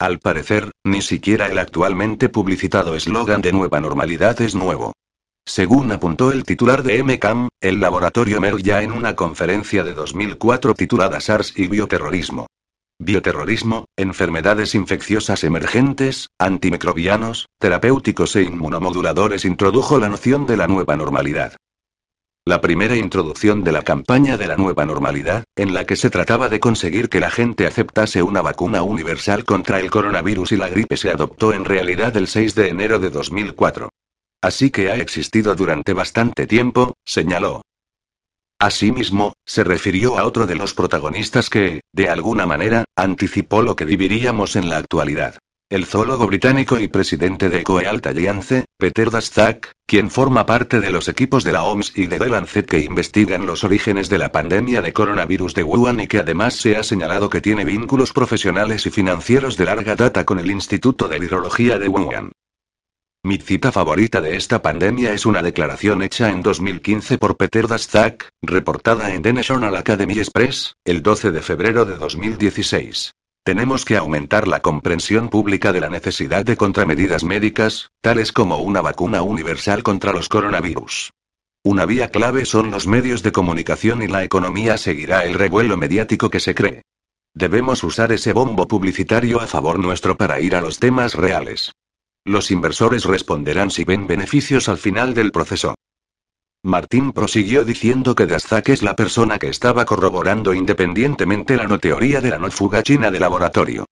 Al 0.00 0.18
parecer, 0.18 0.72
ni 0.82 1.02
siquiera 1.02 1.46
el 1.46 1.60
actualmente 1.60 2.28
publicitado 2.28 2.96
eslogan 2.96 3.42
de 3.42 3.52
nueva 3.52 3.80
normalidad 3.80 4.40
es 4.40 4.56
nuevo. 4.56 4.92
Según 5.46 5.92
apuntó 5.92 6.32
el 6.32 6.44
titular 6.44 6.82
de 6.82 7.02
MCAM, 7.02 7.48
el 7.60 7.78
laboratorio 7.78 8.40
Merck 8.40 8.62
ya 8.62 8.82
en 8.82 8.92
una 8.92 9.14
conferencia 9.14 9.84
de 9.84 9.92
2004 9.92 10.74
titulada 10.74 11.20
SARS 11.20 11.52
y 11.56 11.68
bioterrorismo. 11.68 12.46
Bioterrorismo, 12.98 13.84
enfermedades 13.96 14.74
infecciosas 14.74 15.44
emergentes, 15.44 16.28
antimicrobianos, 16.38 17.46
terapéuticos 17.58 18.36
e 18.36 18.42
inmunomoduladores 18.42 19.44
introdujo 19.44 19.98
la 19.98 20.08
noción 20.08 20.46
de 20.46 20.56
la 20.56 20.66
nueva 20.66 20.96
normalidad. 20.96 21.56
La 22.46 22.60
primera 22.60 22.96
introducción 22.96 23.64
de 23.64 23.72
la 23.72 23.82
campaña 23.82 24.38
de 24.38 24.46
la 24.46 24.56
nueva 24.56 24.86
normalidad, 24.86 25.44
en 25.56 25.74
la 25.74 25.84
que 25.84 25.96
se 25.96 26.08
trataba 26.08 26.48
de 26.48 26.60
conseguir 26.60 27.08
que 27.08 27.20
la 27.20 27.30
gente 27.30 27.66
aceptase 27.66 28.22
una 28.22 28.40
vacuna 28.40 28.82
universal 28.82 29.44
contra 29.44 29.80
el 29.80 29.90
coronavirus 29.90 30.52
y 30.52 30.56
la 30.56 30.68
gripe, 30.68 30.96
se 30.96 31.10
adoptó 31.10 31.52
en 31.52 31.64
realidad 31.64 32.16
el 32.16 32.28
6 32.28 32.54
de 32.54 32.68
enero 32.68 32.98
de 32.98 33.10
2004. 33.10 33.90
Así 34.44 34.70
que 34.70 34.90
ha 34.90 34.96
existido 34.96 35.54
durante 35.54 35.94
bastante 35.94 36.46
tiempo, 36.46 36.98
señaló. 37.02 37.62
Asimismo, 38.58 39.32
se 39.46 39.64
refirió 39.64 40.18
a 40.18 40.26
otro 40.26 40.46
de 40.46 40.54
los 40.54 40.74
protagonistas 40.74 41.48
que, 41.48 41.80
de 41.94 42.10
alguna 42.10 42.44
manera, 42.44 42.84
anticipó 42.94 43.62
lo 43.62 43.74
que 43.74 43.86
viviríamos 43.86 44.56
en 44.56 44.68
la 44.68 44.76
actualidad. 44.76 45.38
El 45.70 45.86
zoólogo 45.86 46.26
británico 46.26 46.78
y 46.78 46.88
presidente 46.88 47.48
de 47.48 47.60
Ecohealth 47.60 48.06
Alliance, 48.06 48.66
Peter 48.76 49.10
Daszak, 49.10 49.72
quien 49.86 50.10
forma 50.10 50.44
parte 50.44 50.78
de 50.78 50.90
los 50.90 51.08
equipos 51.08 51.42
de 51.42 51.52
la 51.52 51.64
OMS 51.64 51.96
y 51.96 52.06
de 52.06 52.18
The 52.18 52.28
Lancet 52.28 52.66
que 52.66 52.80
investigan 52.80 53.46
los 53.46 53.64
orígenes 53.64 54.10
de 54.10 54.18
la 54.18 54.30
pandemia 54.30 54.82
de 54.82 54.92
coronavirus 54.92 55.54
de 55.54 55.62
Wuhan 55.62 56.00
y 56.00 56.06
que 56.06 56.18
además 56.18 56.52
se 56.52 56.76
ha 56.76 56.82
señalado 56.82 57.30
que 57.30 57.40
tiene 57.40 57.64
vínculos 57.64 58.12
profesionales 58.12 58.84
y 58.84 58.90
financieros 58.90 59.56
de 59.56 59.64
larga 59.64 59.96
data 59.96 60.26
con 60.26 60.38
el 60.38 60.50
Instituto 60.50 61.08
de 61.08 61.18
Virología 61.18 61.78
de 61.78 61.88
Wuhan. 61.88 62.32
Mi 63.26 63.38
cita 63.38 63.72
favorita 63.72 64.20
de 64.20 64.36
esta 64.36 64.60
pandemia 64.60 65.14
es 65.14 65.24
una 65.24 65.40
declaración 65.40 66.02
hecha 66.02 66.28
en 66.28 66.42
2015 66.42 67.16
por 67.16 67.38
Peter 67.38 67.66
Daszak, 67.66 68.28
reportada 68.42 69.14
en 69.14 69.22
The 69.22 69.32
National 69.32 69.74
Academy 69.76 70.18
Express, 70.18 70.74
el 70.84 71.02
12 71.02 71.30
de 71.30 71.40
febrero 71.40 71.86
de 71.86 71.96
2016. 71.96 73.14
Tenemos 73.42 73.86
que 73.86 73.96
aumentar 73.96 74.46
la 74.46 74.60
comprensión 74.60 75.30
pública 75.30 75.72
de 75.72 75.80
la 75.80 75.88
necesidad 75.88 76.44
de 76.44 76.58
contramedidas 76.58 77.24
médicas, 77.24 77.88
tales 78.02 78.30
como 78.30 78.58
una 78.58 78.82
vacuna 78.82 79.22
universal 79.22 79.82
contra 79.82 80.12
los 80.12 80.28
coronavirus. 80.28 81.14
Una 81.62 81.86
vía 81.86 82.10
clave 82.10 82.44
son 82.44 82.70
los 82.70 82.86
medios 82.86 83.22
de 83.22 83.32
comunicación 83.32 84.02
y 84.02 84.06
la 84.06 84.22
economía 84.22 84.76
seguirá 84.76 85.24
el 85.24 85.32
revuelo 85.32 85.78
mediático 85.78 86.28
que 86.28 86.40
se 86.40 86.54
cree. 86.54 86.82
Debemos 87.32 87.84
usar 87.84 88.12
ese 88.12 88.34
bombo 88.34 88.68
publicitario 88.68 89.40
a 89.40 89.46
favor 89.46 89.78
nuestro 89.78 90.14
para 90.18 90.40
ir 90.40 90.54
a 90.54 90.60
los 90.60 90.78
temas 90.78 91.14
reales. 91.14 91.72
Los 92.24 92.50
inversores 92.50 93.04
responderán 93.04 93.70
si 93.70 93.84
ven 93.84 94.06
beneficios 94.06 94.68
al 94.70 94.78
final 94.78 95.12
del 95.12 95.30
proceso. 95.30 95.74
Martín 96.62 97.12
prosiguió 97.12 97.64
diciendo 97.64 98.14
que 98.14 98.26
Daszak 98.26 98.70
es 98.70 98.82
la 98.82 98.96
persona 98.96 99.38
que 99.38 99.48
estaba 99.48 99.84
corroborando 99.84 100.54
independientemente 100.54 101.56
la 101.56 101.64
no 101.64 101.78
teoría 101.78 102.22
de 102.22 102.30
la 102.30 102.38
no 102.38 102.50
fuga 102.50 102.82
china 102.82 103.10
de 103.10 103.20
laboratorio. 103.20 103.84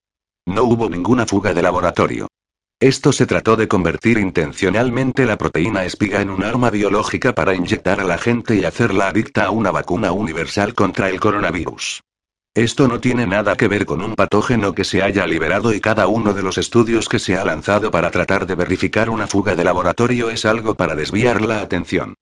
No 0.46 0.64
hubo 0.64 0.88
ninguna 0.88 1.26
fuga 1.26 1.52
de 1.52 1.60
laboratorio. 1.60 2.28
Esto 2.80 3.12
se 3.12 3.26
trató 3.26 3.56
de 3.56 3.68
convertir 3.68 4.16
intencionalmente 4.16 5.26
la 5.26 5.36
proteína 5.36 5.84
espiga 5.84 6.22
en 6.22 6.30
un 6.30 6.42
arma 6.42 6.70
biológica 6.70 7.34
para 7.34 7.54
inyectar 7.54 8.00
a 8.00 8.04
la 8.04 8.16
gente 8.16 8.56
y 8.56 8.64
hacerla 8.64 9.08
adicta 9.08 9.44
a 9.44 9.50
una 9.50 9.70
vacuna 9.70 10.12
universal 10.12 10.74
contra 10.74 11.10
el 11.10 11.20
coronavirus. 11.20 12.00
Esto 12.54 12.86
no 12.86 13.00
tiene 13.00 13.26
nada 13.26 13.56
que 13.56 13.66
ver 13.66 13.86
con 13.86 14.02
un 14.02 14.14
patógeno 14.14 14.74
que 14.74 14.84
se 14.84 15.02
haya 15.02 15.26
liberado 15.26 15.72
y 15.72 15.80
cada 15.80 16.06
uno 16.06 16.34
de 16.34 16.42
los 16.42 16.58
estudios 16.58 17.08
que 17.08 17.18
se 17.18 17.34
ha 17.34 17.46
lanzado 17.46 17.90
para 17.90 18.10
tratar 18.10 18.46
de 18.46 18.54
verificar 18.54 19.08
una 19.08 19.26
fuga 19.26 19.56
de 19.56 19.64
laboratorio 19.64 20.28
es 20.28 20.44
algo 20.44 20.74
para 20.74 20.94
desviar 20.94 21.40
la 21.40 21.62
atención. 21.62 22.14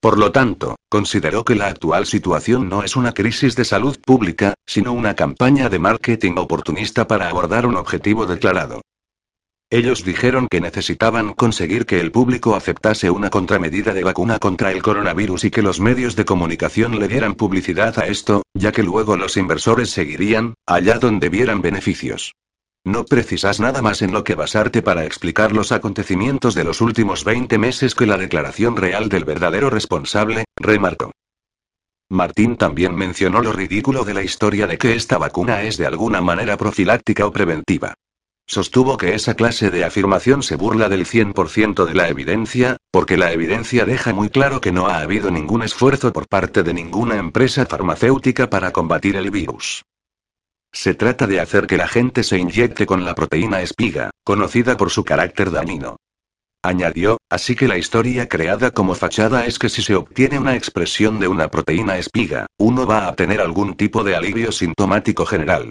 Por 0.00 0.18
lo 0.18 0.32
tanto, 0.32 0.76
consideró 0.90 1.46
que 1.46 1.54
la 1.54 1.68
actual 1.68 2.04
situación 2.04 2.68
no 2.68 2.82
es 2.82 2.94
una 2.94 3.14
crisis 3.14 3.56
de 3.56 3.64
salud 3.64 3.98
pública, 4.04 4.52
sino 4.66 4.92
una 4.92 5.14
campaña 5.14 5.70
de 5.70 5.78
marketing 5.78 6.34
oportunista 6.36 7.08
para 7.08 7.30
abordar 7.30 7.64
un 7.64 7.76
objetivo 7.76 8.26
declarado. 8.26 8.82
Ellos 9.70 10.02
dijeron 10.02 10.48
que 10.48 10.62
necesitaban 10.62 11.34
conseguir 11.34 11.84
que 11.84 12.00
el 12.00 12.10
público 12.10 12.54
aceptase 12.54 13.10
una 13.10 13.28
contramedida 13.28 13.92
de 13.92 14.02
vacuna 14.02 14.38
contra 14.38 14.72
el 14.72 14.82
coronavirus 14.82 15.44
y 15.44 15.50
que 15.50 15.60
los 15.60 15.78
medios 15.78 16.16
de 16.16 16.24
comunicación 16.24 16.98
le 16.98 17.06
dieran 17.06 17.34
publicidad 17.34 17.98
a 17.98 18.06
esto, 18.06 18.44
ya 18.54 18.72
que 18.72 18.82
luego 18.82 19.18
los 19.18 19.36
inversores 19.36 19.90
seguirían, 19.90 20.54
allá 20.64 20.98
donde 20.98 21.28
vieran 21.28 21.60
beneficios. 21.60 22.34
No 22.82 23.04
precisas 23.04 23.60
nada 23.60 23.82
más 23.82 24.00
en 24.00 24.12
lo 24.12 24.24
que 24.24 24.34
basarte 24.34 24.80
para 24.80 25.04
explicar 25.04 25.52
los 25.52 25.70
acontecimientos 25.70 26.54
de 26.54 26.64
los 26.64 26.80
últimos 26.80 27.24
20 27.24 27.58
meses 27.58 27.94
que 27.94 28.06
la 28.06 28.16
declaración 28.16 28.74
real 28.74 29.10
del 29.10 29.26
verdadero 29.26 29.68
responsable, 29.68 30.46
remarcó. 30.56 31.12
Martín 32.08 32.56
también 32.56 32.94
mencionó 32.94 33.42
lo 33.42 33.52
ridículo 33.52 34.04
de 34.04 34.14
la 34.14 34.22
historia 34.22 34.66
de 34.66 34.78
que 34.78 34.94
esta 34.94 35.18
vacuna 35.18 35.60
es 35.60 35.76
de 35.76 35.84
alguna 35.84 36.22
manera 36.22 36.56
profiláctica 36.56 37.26
o 37.26 37.32
preventiva. 37.32 37.94
Sostuvo 38.50 38.96
que 38.96 39.14
esa 39.14 39.34
clase 39.34 39.70
de 39.70 39.84
afirmación 39.84 40.42
se 40.42 40.56
burla 40.56 40.88
del 40.88 41.04
100% 41.04 41.84
de 41.84 41.92
la 41.92 42.08
evidencia, 42.08 42.78
porque 42.90 43.18
la 43.18 43.30
evidencia 43.30 43.84
deja 43.84 44.14
muy 44.14 44.30
claro 44.30 44.62
que 44.62 44.72
no 44.72 44.86
ha 44.86 45.00
habido 45.00 45.30
ningún 45.30 45.62
esfuerzo 45.62 46.14
por 46.14 46.26
parte 46.26 46.62
de 46.62 46.72
ninguna 46.72 47.16
empresa 47.16 47.66
farmacéutica 47.66 48.48
para 48.48 48.70
combatir 48.70 49.16
el 49.16 49.30
virus. 49.30 49.84
Se 50.72 50.94
trata 50.94 51.26
de 51.26 51.40
hacer 51.40 51.66
que 51.66 51.76
la 51.76 51.88
gente 51.88 52.22
se 52.22 52.38
inyecte 52.38 52.86
con 52.86 53.04
la 53.04 53.14
proteína 53.14 53.60
espiga, 53.60 54.08
conocida 54.24 54.78
por 54.78 54.88
su 54.88 55.04
carácter 55.04 55.50
dañino. 55.50 55.96
Añadió, 56.62 57.18
así 57.28 57.54
que 57.54 57.68
la 57.68 57.76
historia 57.76 58.28
creada 58.28 58.70
como 58.70 58.94
fachada 58.94 59.44
es 59.44 59.58
que 59.58 59.68
si 59.68 59.82
se 59.82 59.94
obtiene 59.94 60.38
una 60.38 60.56
expresión 60.56 61.20
de 61.20 61.28
una 61.28 61.48
proteína 61.48 61.98
espiga, 61.98 62.46
uno 62.58 62.86
va 62.86 63.08
a 63.08 63.14
tener 63.14 63.42
algún 63.42 63.76
tipo 63.76 64.04
de 64.04 64.16
alivio 64.16 64.52
sintomático 64.52 65.26
general. 65.26 65.70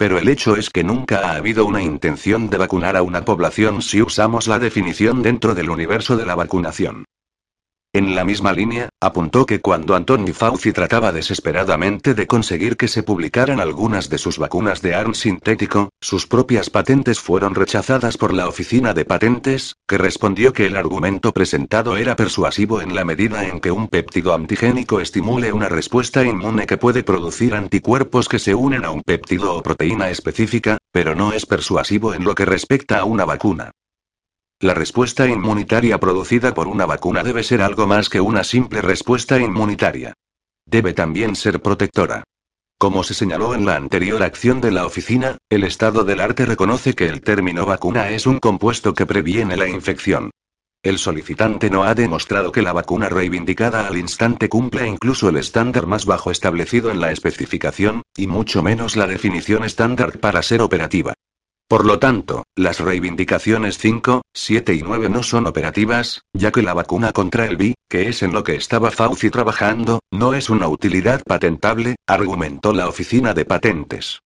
Pero 0.00 0.16
el 0.16 0.30
hecho 0.30 0.56
es 0.56 0.70
que 0.70 0.82
nunca 0.82 1.18
ha 1.18 1.36
habido 1.36 1.66
una 1.66 1.82
intención 1.82 2.48
de 2.48 2.56
vacunar 2.56 2.96
a 2.96 3.02
una 3.02 3.22
población 3.22 3.82
si 3.82 4.00
usamos 4.00 4.48
la 4.48 4.58
definición 4.58 5.20
dentro 5.22 5.54
del 5.54 5.68
universo 5.68 6.16
de 6.16 6.24
la 6.24 6.34
vacunación. 6.34 7.04
En 7.92 8.14
la 8.14 8.24
misma 8.24 8.52
línea, 8.52 8.88
apuntó 9.00 9.46
que 9.46 9.60
cuando 9.60 9.96
Anthony 9.96 10.32
Fauci 10.32 10.72
trataba 10.72 11.10
desesperadamente 11.10 12.14
de 12.14 12.28
conseguir 12.28 12.76
que 12.76 12.86
se 12.86 13.02
publicaran 13.02 13.58
algunas 13.58 14.08
de 14.08 14.18
sus 14.18 14.38
vacunas 14.38 14.80
de 14.80 14.94
ARN 14.94 15.12
sintético, 15.12 15.88
sus 16.00 16.28
propias 16.28 16.70
patentes 16.70 17.18
fueron 17.18 17.56
rechazadas 17.56 18.16
por 18.16 18.32
la 18.32 18.46
Oficina 18.46 18.94
de 18.94 19.04
Patentes, 19.04 19.74
que 19.88 19.98
respondió 19.98 20.52
que 20.52 20.66
el 20.66 20.76
argumento 20.76 21.32
presentado 21.32 21.96
era 21.96 22.14
persuasivo 22.14 22.80
en 22.80 22.94
la 22.94 23.04
medida 23.04 23.48
en 23.48 23.58
que 23.58 23.72
un 23.72 23.88
péptido 23.88 24.34
antigénico 24.34 25.00
estimule 25.00 25.52
una 25.52 25.68
respuesta 25.68 26.24
inmune 26.24 26.66
que 26.66 26.78
puede 26.78 27.02
producir 27.02 27.56
anticuerpos 27.56 28.28
que 28.28 28.38
se 28.38 28.54
unen 28.54 28.84
a 28.84 28.92
un 28.92 29.02
péptido 29.02 29.56
o 29.56 29.64
proteína 29.64 30.10
específica, 30.10 30.78
pero 30.92 31.16
no 31.16 31.32
es 31.32 31.44
persuasivo 31.44 32.14
en 32.14 32.22
lo 32.22 32.36
que 32.36 32.44
respecta 32.44 33.00
a 33.00 33.04
una 33.04 33.24
vacuna. 33.24 33.72
La 34.62 34.74
respuesta 34.74 35.26
inmunitaria 35.26 35.98
producida 35.98 36.52
por 36.52 36.68
una 36.68 36.84
vacuna 36.84 37.22
debe 37.22 37.42
ser 37.42 37.62
algo 37.62 37.86
más 37.86 38.10
que 38.10 38.20
una 38.20 38.44
simple 38.44 38.82
respuesta 38.82 39.40
inmunitaria. 39.40 40.12
Debe 40.66 40.92
también 40.92 41.34
ser 41.34 41.62
protectora. 41.62 42.24
Como 42.76 43.02
se 43.02 43.14
señaló 43.14 43.54
en 43.54 43.64
la 43.64 43.76
anterior 43.76 44.22
acción 44.22 44.60
de 44.60 44.70
la 44.70 44.84
oficina, 44.84 45.38
el 45.48 45.64
estado 45.64 46.04
del 46.04 46.20
arte 46.20 46.44
reconoce 46.44 46.92
que 46.92 47.06
el 47.06 47.22
término 47.22 47.64
vacuna 47.64 48.10
es 48.10 48.26
un 48.26 48.38
compuesto 48.38 48.92
que 48.92 49.06
previene 49.06 49.56
la 49.56 49.66
infección. 49.66 50.30
El 50.82 50.98
solicitante 50.98 51.70
no 51.70 51.84
ha 51.84 51.94
demostrado 51.94 52.52
que 52.52 52.60
la 52.60 52.74
vacuna 52.74 53.08
reivindicada 53.08 53.86
al 53.86 53.96
instante 53.96 54.50
cumpla 54.50 54.86
incluso 54.86 55.30
el 55.30 55.38
estándar 55.38 55.86
más 55.86 56.04
bajo 56.04 56.30
establecido 56.30 56.90
en 56.90 57.00
la 57.00 57.12
especificación, 57.12 58.02
y 58.14 58.26
mucho 58.26 58.62
menos 58.62 58.94
la 58.94 59.06
definición 59.06 59.64
estándar 59.64 60.18
para 60.18 60.42
ser 60.42 60.60
operativa. 60.60 61.14
Por 61.70 61.86
lo 61.86 62.00
tanto, 62.00 62.42
las 62.56 62.80
reivindicaciones 62.80 63.78
5, 63.78 64.22
7 64.34 64.74
y 64.74 64.82
9 64.82 65.08
no 65.08 65.22
son 65.22 65.46
operativas, 65.46 66.22
ya 66.32 66.50
que 66.50 66.62
la 66.62 66.74
vacuna 66.74 67.12
contra 67.12 67.46
el 67.46 67.56
VI, 67.56 67.74
que 67.88 68.08
es 68.08 68.24
en 68.24 68.32
lo 68.32 68.42
que 68.42 68.56
estaba 68.56 68.90
Fauci 68.90 69.30
trabajando, 69.30 70.00
no 70.10 70.34
es 70.34 70.50
una 70.50 70.66
utilidad 70.66 71.22
patentable, 71.22 71.94
argumentó 72.08 72.72
la 72.72 72.88
Oficina 72.88 73.34
de 73.34 73.44
Patentes. 73.44 74.18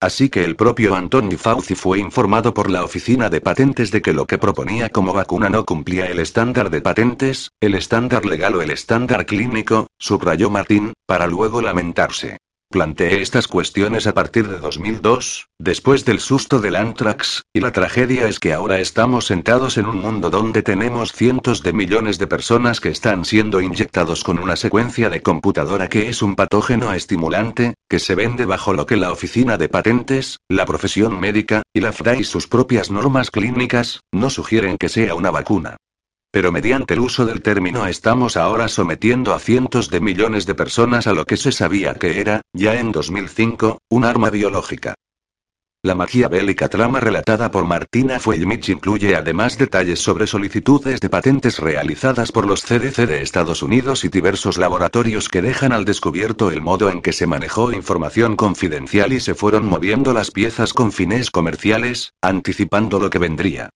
Así 0.00 0.28
que 0.28 0.44
el 0.44 0.54
propio 0.54 0.94
Anthony 0.94 1.36
Fauci 1.36 1.74
fue 1.74 1.98
informado 1.98 2.54
por 2.54 2.70
la 2.70 2.84
Oficina 2.84 3.28
de 3.28 3.40
Patentes 3.40 3.90
de 3.90 4.00
que 4.00 4.12
lo 4.12 4.28
que 4.28 4.38
proponía 4.38 4.88
como 4.88 5.12
vacuna 5.12 5.48
no 5.48 5.64
cumplía 5.64 6.06
el 6.06 6.20
estándar 6.20 6.70
de 6.70 6.80
patentes, 6.80 7.50
el 7.60 7.74
estándar 7.74 8.24
legal 8.24 8.54
o 8.54 8.62
el 8.62 8.70
estándar 8.70 9.26
clínico, 9.26 9.88
subrayó 9.98 10.48
Martín, 10.48 10.92
para 11.06 11.26
luego 11.26 11.60
lamentarse. 11.60 12.38
Planteé 12.72 13.20
estas 13.20 13.48
cuestiones 13.48 14.06
a 14.06 14.14
partir 14.14 14.48
de 14.48 14.58
2002, 14.58 15.48
después 15.58 16.06
del 16.06 16.20
susto 16.20 16.58
del 16.58 16.76
Anthrax, 16.76 17.42
y 17.52 17.60
la 17.60 17.70
tragedia 17.70 18.26
es 18.28 18.40
que 18.40 18.54
ahora 18.54 18.80
estamos 18.80 19.26
sentados 19.26 19.76
en 19.76 19.84
un 19.84 20.00
mundo 20.00 20.30
donde 20.30 20.62
tenemos 20.62 21.12
cientos 21.12 21.62
de 21.62 21.74
millones 21.74 22.18
de 22.18 22.26
personas 22.26 22.80
que 22.80 22.88
están 22.88 23.26
siendo 23.26 23.60
inyectados 23.60 24.24
con 24.24 24.38
una 24.38 24.56
secuencia 24.56 25.10
de 25.10 25.20
computadora 25.20 25.90
que 25.90 26.08
es 26.08 26.22
un 26.22 26.34
patógeno 26.34 26.94
estimulante, 26.94 27.74
que 27.90 27.98
se 27.98 28.14
vende 28.14 28.46
bajo 28.46 28.72
lo 28.72 28.86
que 28.86 28.96
la 28.96 29.12
Oficina 29.12 29.58
de 29.58 29.68
Patentes, 29.68 30.38
la 30.48 30.64
profesión 30.64 31.20
médica, 31.20 31.60
y 31.74 31.80
la 31.82 31.92
FDA 31.92 32.16
y 32.16 32.24
sus 32.24 32.46
propias 32.46 32.90
normas 32.90 33.30
clínicas, 33.30 34.00
no 34.12 34.30
sugieren 34.30 34.78
que 34.78 34.88
sea 34.88 35.14
una 35.14 35.30
vacuna. 35.30 35.76
Pero 36.32 36.50
mediante 36.50 36.94
el 36.94 37.00
uso 37.00 37.26
del 37.26 37.42
término 37.42 37.86
estamos 37.86 38.38
ahora 38.38 38.66
sometiendo 38.68 39.34
a 39.34 39.38
cientos 39.38 39.90
de 39.90 40.00
millones 40.00 40.46
de 40.46 40.54
personas 40.54 41.06
a 41.06 41.12
lo 41.12 41.26
que 41.26 41.36
se 41.36 41.52
sabía 41.52 41.92
que 41.94 42.20
era, 42.20 42.40
ya 42.54 42.80
en 42.80 42.90
2005, 42.90 43.82
un 43.90 44.04
arma 44.06 44.30
biológica. 44.30 44.94
La 45.84 45.94
maquiavélica 45.94 46.70
trama 46.70 47.00
relatada 47.00 47.50
por 47.50 47.66
Martina 47.66 48.18
Fuellmich 48.18 48.70
incluye 48.70 49.14
además 49.14 49.58
detalles 49.58 50.00
sobre 50.00 50.26
solicitudes 50.26 51.00
de 51.00 51.10
patentes 51.10 51.58
realizadas 51.58 52.32
por 52.32 52.46
los 52.46 52.62
CDC 52.62 53.06
de 53.06 53.20
Estados 53.20 53.62
Unidos 53.62 54.04
y 54.04 54.08
diversos 54.08 54.56
laboratorios 54.56 55.28
que 55.28 55.42
dejan 55.42 55.72
al 55.72 55.84
descubierto 55.84 56.50
el 56.50 56.62
modo 56.62 56.88
en 56.88 57.02
que 57.02 57.12
se 57.12 57.26
manejó 57.26 57.72
información 57.72 58.36
confidencial 58.36 59.12
y 59.12 59.20
se 59.20 59.34
fueron 59.34 59.66
moviendo 59.66 60.14
las 60.14 60.30
piezas 60.30 60.72
con 60.72 60.92
fines 60.92 61.30
comerciales, 61.30 62.14
anticipando 62.22 62.98
lo 62.98 63.10
que 63.10 63.18
vendría. 63.18 63.68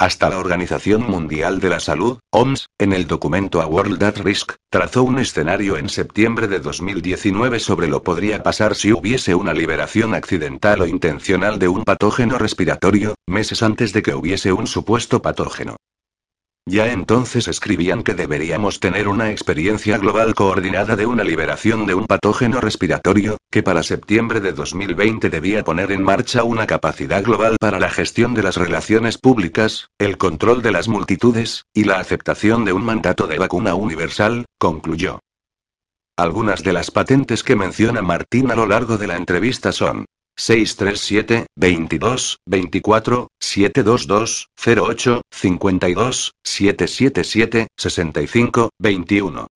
Hasta 0.00 0.30
la 0.30 0.38
Organización 0.38 1.02
Mundial 1.02 1.60
de 1.60 1.68
la 1.68 1.78
Salud, 1.78 2.20
OMS, 2.32 2.68
en 2.78 2.94
el 2.94 3.06
documento 3.06 3.60
A 3.60 3.66
World 3.66 4.02
at 4.02 4.16
Risk, 4.16 4.52
trazó 4.70 5.02
un 5.02 5.18
escenario 5.18 5.76
en 5.76 5.90
septiembre 5.90 6.48
de 6.48 6.58
2019 6.58 7.60
sobre 7.60 7.86
lo 7.86 8.02
podría 8.02 8.42
pasar 8.42 8.74
si 8.74 8.94
hubiese 8.94 9.34
una 9.34 9.52
liberación 9.52 10.14
accidental 10.14 10.80
o 10.80 10.86
intencional 10.86 11.58
de 11.58 11.68
un 11.68 11.84
patógeno 11.84 12.38
respiratorio, 12.38 13.14
meses 13.26 13.62
antes 13.62 13.92
de 13.92 14.00
que 14.00 14.14
hubiese 14.14 14.54
un 14.54 14.66
supuesto 14.66 15.20
patógeno. 15.20 15.76
Ya 16.66 16.92
entonces 16.92 17.48
escribían 17.48 18.02
que 18.02 18.14
deberíamos 18.14 18.80
tener 18.80 19.08
una 19.08 19.30
experiencia 19.30 19.98
global 19.98 20.34
coordinada 20.34 20.94
de 20.94 21.06
una 21.06 21.24
liberación 21.24 21.86
de 21.86 21.94
un 21.94 22.06
patógeno 22.06 22.60
respiratorio, 22.60 23.38
que 23.50 23.62
para 23.62 23.82
septiembre 23.82 24.40
de 24.40 24.52
2020 24.52 25.30
debía 25.30 25.64
poner 25.64 25.90
en 25.90 26.02
marcha 26.02 26.44
una 26.44 26.66
capacidad 26.66 27.24
global 27.24 27.56
para 27.58 27.80
la 27.80 27.90
gestión 27.90 28.34
de 28.34 28.42
las 28.42 28.56
relaciones 28.56 29.18
públicas, 29.18 29.88
el 29.98 30.18
control 30.18 30.62
de 30.62 30.70
las 30.70 30.86
multitudes, 30.86 31.64
y 31.74 31.84
la 31.84 31.98
aceptación 31.98 32.64
de 32.64 32.72
un 32.72 32.84
mandato 32.84 33.26
de 33.26 33.38
vacuna 33.38 33.74
universal, 33.74 34.44
concluyó. 34.58 35.18
Algunas 36.16 36.62
de 36.62 36.74
las 36.74 36.90
patentes 36.90 37.42
que 37.42 37.56
menciona 37.56 38.02
Martín 38.02 38.50
a 38.50 38.54
lo 38.54 38.66
largo 38.66 38.98
de 38.98 39.06
la 39.06 39.16
entrevista 39.16 39.72
son 39.72 40.04
637, 40.40 41.48
22, 41.54 42.38
24, 42.46 43.28
722, 43.38 44.48
08, 44.56 45.20
52, 45.30 46.32
777, 46.42 47.66
65, 47.76 48.70
21. 48.78 49.46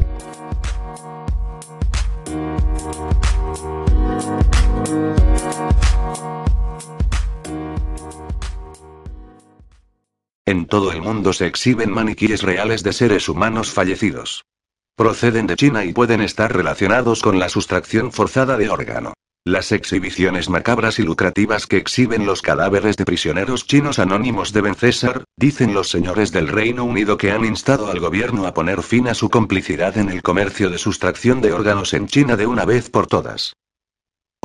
En 10.44 10.66
todo 10.66 10.92
el 10.92 11.00
mundo 11.00 11.32
se 11.32 11.46
exhiben 11.46 11.90
maniquíes 11.92 12.42
reales 12.42 12.82
de 12.82 12.92
seres 12.92 13.30
humanos 13.30 13.70
fallecidos. 13.70 14.44
Proceden 14.96 15.46
de 15.46 15.56
China 15.56 15.86
y 15.86 15.94
pueden 15.94 16.20
estar 16.20 16.54
relacionados 16.54 17.22
con 17.22 17.38
la 17.38 17.48
sustracción 17.48 18.12
forzada 18.12 18.58
de 18.58 18.68
órgano. 18.68 19.14
Las 19.46 19.72
exhibiciones 19.72 20.48
macabras 20.48 20.98
y 20.98 21.02
lucrativas 21.02 21.66
que 21.66 21.76
exhiben 21.76 22.24
los 22.24 22.40
cadáveres 22.40 22.96
de 22.96 23.04
prisioneros 23.04 23.66
chinos 23.66 23.98
anónimos 23.98 24.54
deben 24.54 24.74
cesar, 24.74 25.24
dicen 25.36 25.74
los 25.74 25.90
señores 25.90 26.32
del 26.32 26.48
Reino 26.48 26.82
Unido 26.82 27.18
que 27.18 27.30
han 27.30 27.44
instado 27.44 27.90
al 27.90 28.00
gobierno 28.00 28.46
a 28.46 28.54
poner 28.54 28.82
fin 28.82 29.06
a 29.06 29.12
su 29.12 29.28
complicidad 29.28 29.98
en 29.98 30.08
el 30.08 30.22
comercio 30.22 30.70
de 30.70 30.78
sustracción 30.78 31.42
de 31.42 31.52
órganos 31.52 31.92
en 31.92 32.06
China 32.06 32.36
de 32.36 32.46
una 32.46 32.64
vez 32.64 32.88
por 32.88 33.06
todas. 33.06 33.52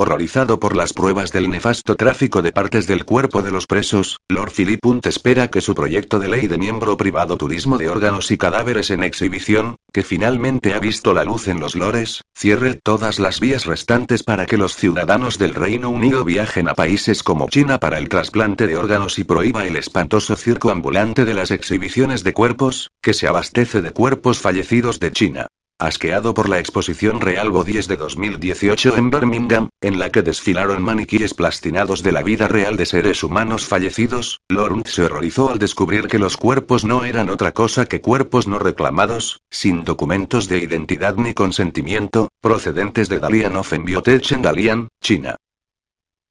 Horrorizado 0.01 0.61
por 0.61 0.77
las 0.77 0.93
pruebas 0.93 1.33
del 1.33 1.49
nefasto 1.49 1.97
tráfico 1.97 2.41
de 2.41 2.53
partes 2.53 2.87
del 2.87 3.03
cuerpo 3.03 3.41
de 3.41 3.51
los 3.51 3.67
presos, 3.67 4.21
Lord 4.29 4.53
Philip 4.55 4.79
Punt 4.79 5.05
espera 5.05 5.49
que 5.49 5.59
su 5.59 5.75
proyecto 5.75 6.19
de 6.19 6.29
ley 6.29 6.47
de 6.47 6.57
miembro 6.57 6.95
privado 6.95 7.35
turismo 7.35 7.77
de 7.77 7.89
órganos 7.89 8.31
y 8.31 8.37
cadáveres 8.37 8.91
en 8.91 9.03
exhibición, 9.03 9.75
que 9.91 10.03
finalmente 10.03 10.73
ha 10.73 10.79
visto 10.79 11.13
la 11.13 11.25
luz 11.25 11.49
en 11.49 11.59
los 11.59 11.75
lores, 11.75 12.21
cierre 12.33 12.75
todas 12.75 13.19
las 13.19 13.41
vías 13.41 13.65
restantes 13.65 14.23
para 14.23 14.45
que 14.45 14.55
los 14.55 14.77
ciudadanos 14.77 15.37
del 15.37 15.53
Reino 15.53 15.89
Unido 15.89 16.23
viajen 16.23 16.69
a 16.69 16.75
países 16.75 17.21
como 17.21 17.49
China 17.49 17.77
para 17.77 17.97
el 17.97 18.07
trasplante 18.07 18.67
de 18.67 18.77
órganos 18.77 19.19
y 19.19 19.25
prohíba 19.25 19.67
el 19.67 19.75
espantoso 19.75 20.37
circo 20.37 20.71
ambulante 20.71 21.25
de 21.25 21.33
las 21.33 21.51
exhibiciones 21.51 22.23
de 22.23 22.31
cuerpos, 22.31 22.89
que 23.01 23.13
se 23.13 23.27
abastece 23.27 23.81
de 23.81 23.91
cuerpos 23.91 24.39
fallecidos 24.39 25.01
de 25.01 25.11
China. 25.11 25.47
Asqueado 25.81 26.33
por 26.33 26.49
la 26.49 26.59
exposición 26.59 27.21
Real 27.21 27.51
Bodies 27.51 27.87
de 27.87 27.95
2018 27.95 28.97
en 28.97 29.09
Birmingham, 29.09 29.69
en 29.79 29.97
la 29.97 30.09
que 30.09 30.21
desfilaron 30.21 30.83
maniquíes 30.83 31.33
plastinados 31.33 32.03
de 32.03 32.11
la 32.11 32.21
vida 32.21 32.49
real 32.49 32.75
de 32.75 32.85
seres 32.85 33.23
humanos 33.23 33.65
fallecidos, 33.65 34.41
Lawrence 34.49 34.91
se 34.91 35.03
horrorizó 35.03 35.49
al 35.49 35.57
descubrir 35.57 36.09
que 36.09 36.19
los 36.19 36.35
cuerpos 36.35 36.83
no 36.83 37.05
eran 37.05 37.29
otra 37.29 37.53
cosa 37.53 37.85
que 37.85 38.01
cuerpos 38.01 38.45
no 38.45 38.59
reclamados, 38.59 39.41
sin 39.49 39.85
documentos 39.85 40.49
de 40.49 40.57
identidad 40.57 41.15
ni 41.15 41.33
consentimiento, 41.33 42.27
procedentes 42.41 43.07
de 43.07 43.19
Dalian 43.19 43.55
of 43.55 43.71
Biotech 43.71 44.33
en 44.33 44.41
Dalian, 44.41 44.89
China. 45.01 45.37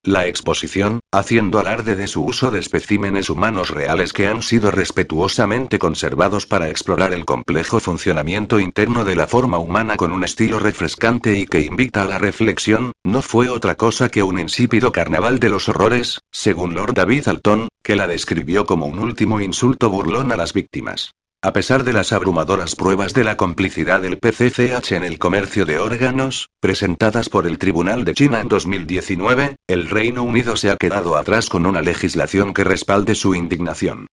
La 0.04 0.26
exposición, 0.26 1.00
haciendo 1.12 1.58
alarde 1.58 1.96
de 1.96 2.06
su 2.06 2.24
uso 2.24 2.52
de 2.52 2.60
especímenes 2.60 3.30
humanos 3.30 3.70
reales 3.70 4.12
que 4.12 4.28
han 4.28 4.42
sido 4.42 4.70
respetuosamente 4.70 5.80
conservados 5.80 6.46
para 6.46 6.68
explorar 6.68 7.12
el 7.12 7.24
complejo 7.24 7.80
funcionamiento 7.80 8.60
interno 8.60 9.04
de 9.04 9.16
la 9.16 9.26
forma 9.26 9.58
humana 9.58 9.96
con 9.96 10.12
un 10.12 10.22
estilo 10.22 10.60
refrescante 10.60 11.36
y 11.36 11.46
que 11.46 11.62
invita 11.62 12.02
a 12.02 12.06
la 12.06 12.18
reflexión, 12.18 12.92
no 13.04 13.22
fue 13.22 13.48
otra 13.48 13.74
cosa 13.74 14.08
que 14.08 14.22
un 14.22 14.38
insípido 14.38 14.92
carnaval 14.92 15.40
de 15.40 15.48
los 15.48 15.68
horrores, 15.68 16.20
según 16.30 16.74
Lord 16.74 16.94
David 16.94 17.26
Alton, 17.26 17.68
que 17.82 17.96
la 17.96 18.06
describió 18.06 18.66
como 18.66 18.86
un 18.86 19.00
último 19.00 19.40
insulto 19.40 19.90
burlón 19.90 20.30
a 20.30 20.36
las 20.36 20.52
víctimas. 20.52 21.12
A 21.40 21.52
pesar 21.52 21.84
de 21.84 21.92
las 21.92 22.12
abrumadoras 22.12 22.74
pruebas 22.74 23.14
de 23.14 23.22
la 23.22 23.36
complicidad 23.36 24.00
del 24.00 24.18
PCCH 24.18 24.90
en 24.90 25.04
el 25.04 25.20
comercio 25.20 25.64
de 25.64 25.78
órganos, 25.78 26.48
presentadas 26.58 27.28
por 27.28 27.46
el 27.46 27.58
Tribunal 27.58 28.04
de 28.04 28.14
China 28.14 28.40
en 28.40 28.48
2019, 28.48 29.54
el 29.68 29.88
Reino 29.88 30.24
Unido 30.24 30.56
se 30.56 30.68
ha 30.68 30.76
quedado 30.76 31.16
atrás 31.16 31.48
con 31.48 31.64
una 31.64 31.80
legislación 31.80 32.52
que 32.52 32.64
respalde 32.64 33.14
su 33.14 33.36
indignación. 33.36 34.08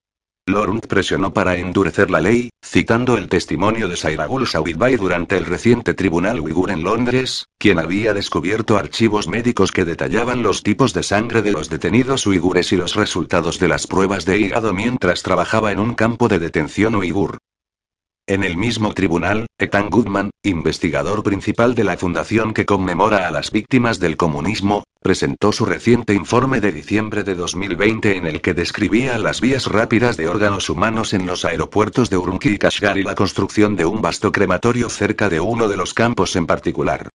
Lorund 0.47 0.85
presionó 0.85 1.33
para 1.33 1.55
endurecer 1.55 2.11
la 2.11 2.21
ley, 2.21 2.51
citando 2.63 3.17
el 3.17 3.29
testimonio 3.29 3.87
de 3.87 3.97
Sairagul 3.97 4.45
Sawidbai 4.45 4.95
durante 4.95 5.37
el 5.37 5.45
reciente 5.45 5.95
tribunal 5.95 6.39
uigur 6.39 6.69
en 6.69 6.83
Londres, 6.83 7.47
quien 7.57 7.79
había 7.79 8.13
descubierto 8.13 8.77
archivos 8.77 9.27
médicos 9.27 9.71
que 9.71 9.85
detallaban 9.85 10.43
los 10.43 10.61
tipos 10.61 10.93
de 10.93 11.01
sangre 11.01 11.41
de 11.41 11.51
los 11.51 11.67
detenidos 11.71 12.27
uigures 12.27 12.71
y 12.73 12.77
los 12.77 12.93
resultados 12.93 13.57
de 13.57 13.69
las 13.69 13.87
pruebas 13.87 14.25
de 14.25 14.37
hígado 14.37 14.71
mientras 14.71 15.23
trabajaba 15.23 15.71
en 15.71 15.79
un 15.79 15.95
campo 15.95 16.27
de 16.27 16.37
detención 16.37 16.93
uigur. 16.93 17.39
En 18.27 18.43
el 18.43 18.57
mismo 18.57 18.91
tribunal, 18.95 19.45
Ethan 19.59 19.91
Goodman, 19.91 20.31
investigador 20.41 21.21
principal 21.21 21.75
de 21.75 21.83
la 21.83 21.95
fundación 21.95 22.55
que 22.55 22.65
conmemora 22.65 23.27
a 23.27 23.31
las 23.31 23.51
víctimas 23.51 23.99
del 23.99 24.17
comunismo, 24.17 24.83
presentó 24.99 25.51
su 25.51 25.63
reciente 25.63 26.15
informe 26.15 26.59
de 26.59 26.71
diciembre 26.71 27.23
de 27.23 27.35
2020 27.35 28.17
en 28.17 28.25
el 28.25 28.41
que 28.41 28.55
describía 28.55 29.19
las 29.19 29.41
vías 29.41 29.67
rápidas 29.67 30.17
de 30.17 30.27
órganos 30.27 30.71
humanos 30.71 31.13
en 31.13 31.27
los 31.27 31.45
aeropuertos 31.45 32.09
de 32.09 32.17
Urumqi 32.17 32.49
y 32.49 32.57
Kashgar 32.57 32.97
y 32.97 33.03
la 33.03 33.13
construcción 33.13 33.75
de 33.75 33.85
un 33.85 34.01
vasto 34.01 34.31
crematorio 34.31 34.89
cerca 34.89 35.29
de 35.29 35.39
uno 35.39 35.67
de 35.67 35.77
los 35.77 35.93
campos 35.93 36.35
en 36.35 36.47
particular. 36.47 37.09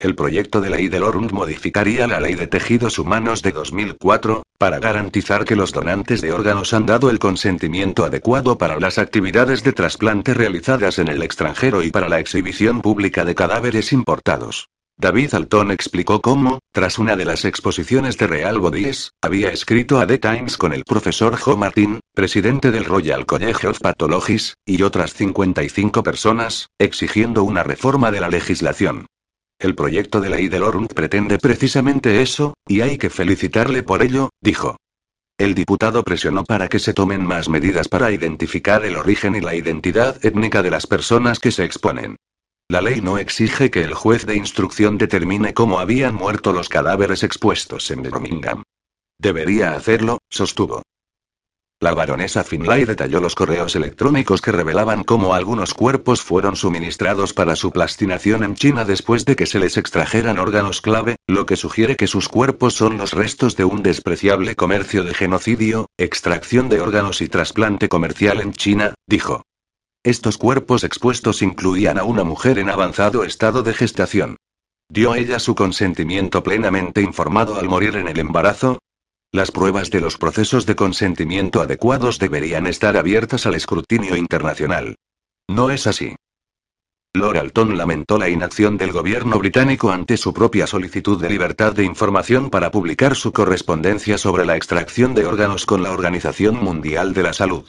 El 0.00 0.16
proyecto 0.16 0.60
de 0.60 0.70
ley 0.70 0.88
de 0.88 0.98
Lorund 0.98 1.30
modificaría 1.30 2.08
la 2.08 2.18
ley 2.18 2.34
de 2.34 2.48
tejidos 2.48 2.98
humanos 2.98 3.42
de 3.42 3.52
2004, 3.52 4.42
para 4.58 4.78
garantizar 4.78 5.44
que 5.44 5.56
los 5.56 5.72
donantes 5.72 6.20
de 6.20 6.32
órganos 6.32 6.72
han 6.74 6.86
dado 6.86 7.10
el 7.10 7.18
consentimiento 7.18 8.04
adecuado 8.04 8.58
para 8.58 8.80
las 8.80 8.98
actividades 8.98 9.62
de 9.62 9.72
trasplante 9.72 10.34
realizadas 10.34 10.98
en 10.98 11.08
el 11.08 11.22
extranjero 11.22 11.82
y 11.82 11.90
para 11.90 12.08
la 12.08 12.20
exhibición 12.20 12.82
pública 12.82 13.24
de 13.24 13.34
cadáveres 13.34 13.92
importados. 13.92 14.68
David 14.98 15.34
Alton 15.34 15.72
explicó 15.72 16.22
cómo, 16.22 16.60
tras 16.72 16.98
una 16.98 17.16
de 17.16 17.26
las 17.26 17.44
exposiciones 17.44 18.16
de 18.16 18.26
Real 18.28 18.58
Bodies, 18.58 19.12
había 19.20 19.50
escrito 19.50 20.00
a 20.00 20.06
The 20.06 20.16
Times 20.16 20.56
con 20.56 20.72
el 20.72 20.84
profesor 20.84 21.36
Joe 21.36 21.56
Martin, 21.56 22.00
presidente 22.14 22.70
del 22.70 22.86
Royal 22.86 23.26
College 23.26 23.68
of 23.68 23.80
Pathologists, 23.80 24.54
y 24.64 24.80
otras 24.82 25.12
55 25.12 26.02
personas, 26.02 26.68
exigiendo 26.78 27.44
una 27.44 27.62
reforma 27.62 28.10
de 28.10 28.20
la 28.20 28.30
legislación. 28.30 29.06
El 29.58 29.74
proyecto 29.74 30.20
de 30.20 30.28
ley 30.28 30.48
de 30.48 30.58
Lorund 30.58 30.92
pretende 30.92 31.38
precisamente 31.38 32.20
eso, 32.20 32.54
y 32.66 32.82
hay 32.82 32.98
que 32.98 33.08
felicitarle 33.08 33.82
por 33.82 34.02
ello, 34.02 34.30
dijo. 34.40 34.76
El 35.38 35.54
diputado 35.54 36.02
presionó 36.02 36.44
para 36.44 36.68
que 36.68 36.78
se 36.78 36.94
tomen 36.94 37.24
más 37.24 37.48
medidas 37.48 37.88
para 37.88 38.10
identificar 38.10 38.84
el 38.84 38.96
origen 38.96 39.34
y 39.34 39.40
la 39.40 39.54
identidad 39.54 40.24
étnica 40.24 40.62
de 40.62 40.70
las 40.70 40.86
personas 40.86 41.38
que 41.38 41.52
se 41.52 41.64
exponen. 41.64 42.16
La 42.68 42.80
ley 42.80 43.00
no 43.00 43.16
exige 43.16 43.70
que 43.70 43.82
el 43.82 43.94
juez 43.94 44.26
de 44.26 44.36
instrucción 44.36 44.98
determine 44.98 45.54
cómo 45.54 45.78
habían 45.78 46.14
muerto 46.14 46.52
los 46.52 46.68
cadáveres 46.68 47.22
expuestos 47.22 47.90
en 47.90 48.02
Birmingham. 48.02 48.62
Debería 49.18 49.74
hacerlo, 49.74 50.18
sostuvo. 50.28 50.82
La 51.78 51.92
baronesa 51.92 52.42
Finlay 52.42 52.86
detalló 52.86 53.20
los 53.20 53.34
correos 53.34 53.76
electrónicos 53.76 54.40
que 54.40 54.50
revelaban 54.50 55.04
cómo 55.04 55.34
algunos 55.34 55.74
cuerpos 55.74 56.22
fueron 56.22 56.56
suministrados 56.56 57.34
para 57.34 57.54
su 57.54 57.70
plastinación 57.70 58.44
en 58.44 58.54
China 58.54 58.86
después 58.86 59.26
de 59.26 59.36
que 59.36 59.44
se 59.44 59.58
les 59.58 59.76
extrajeran 59.76 60.38
órganos 60.38 60.80
clave, 60.80 61.16
lo 61.26 61.44
que 61.44 61.56
sugiere 61.56 61.96
que 61.96 62.06
sus 62.06 62.30
cuerpos 62.30 62.72
son 62.72 62.96
los 62.96 63.12
restos 63.12 63.56
de 63.56 63.66
un 63.66 63.82
despreciable 63.82 64.56
comercio 64.56 65.04
de 65.04 65.12
genocidio, 65.12 65.90
extracción 65.98 66.70
de 66.70 66.80
órganos 66.80 67.20
y 67.20 67.28
trasplante 67.28 67.90
comercial 67.90 68.40
en 68.40 68.54
China, 68.54 68.94
dijo. 69.06 69.42
Estos 70.02 70.38
cuerpos 70.38 70.82
expuestos 70.82 71.42
incluían 71.42 71.98
a 71.98 72.04
una 72.04 72.24
mujer 72.24 72.58
en 72.58 72.70
avanzado 72.70 73.22
estado 73.22 73.62
de 73.62 73.74
gestación. 73.74 74.38
¿Dio 74.88 75.14
ella 75.14 75.38
su 75.38 75.54
consentimiento 75.54 76.42
plenamente 76.42 77.02
informado 77.02 77.56
al 77.56 77.68
morir 77.68 77.96
en 77.96 78.08
el 78.08 78.18
embarazo? 78.18 78.78
Las 79.36 79.50
pruebas 79.50 79.90
de 79.90 80.00
los 80.00 80.16
procesos 80.16 80.64
de 80.64 80.76
consentimiento 80.76 81.60
adecuados 81.60 82.18
deberían 82.18 82.66
estar 82.66 82.96
abiertas 82.96 83.44
al 83.44 83.54
escrutinio 83.54 84.16
internacional. 84.16 84.96
No 85.46 85.68
es 85.68 85.86
así. 85.86 86.16
Lord 87.12 87.36
Alton 87.36 87.76
lamentó 87.76 88.16
la 88.16 88.30
inacción 88.30 88.78
del 88.78 88.92
gobierno 88.92 89.38
británico 89.38 89.90
ante 89.90 90.16
su 90.16 90.32
propia 90.32 90.66
solicitud 90.66 91.20
de 91.20 91.28
libertad 91.28 91.74
de 91.74 91.84
información 91.84 92.48
para 92.48 92.70
publicar 92.70 93.14
su 93.14 93.30
correspondencia 93.34 94.16
sobre 94.16 94.46
la 94.46 94.56
extracción 94.56 95.12
de 95.14 95.26
órganos 95.26 95.66
con 95.66 95.82
la 95.82 95.92
Organización 95.92 96.56
Mundial 96.56 97.12
de 97.12 97.22
la 97.22 97.34
Salud. 97.34 97.68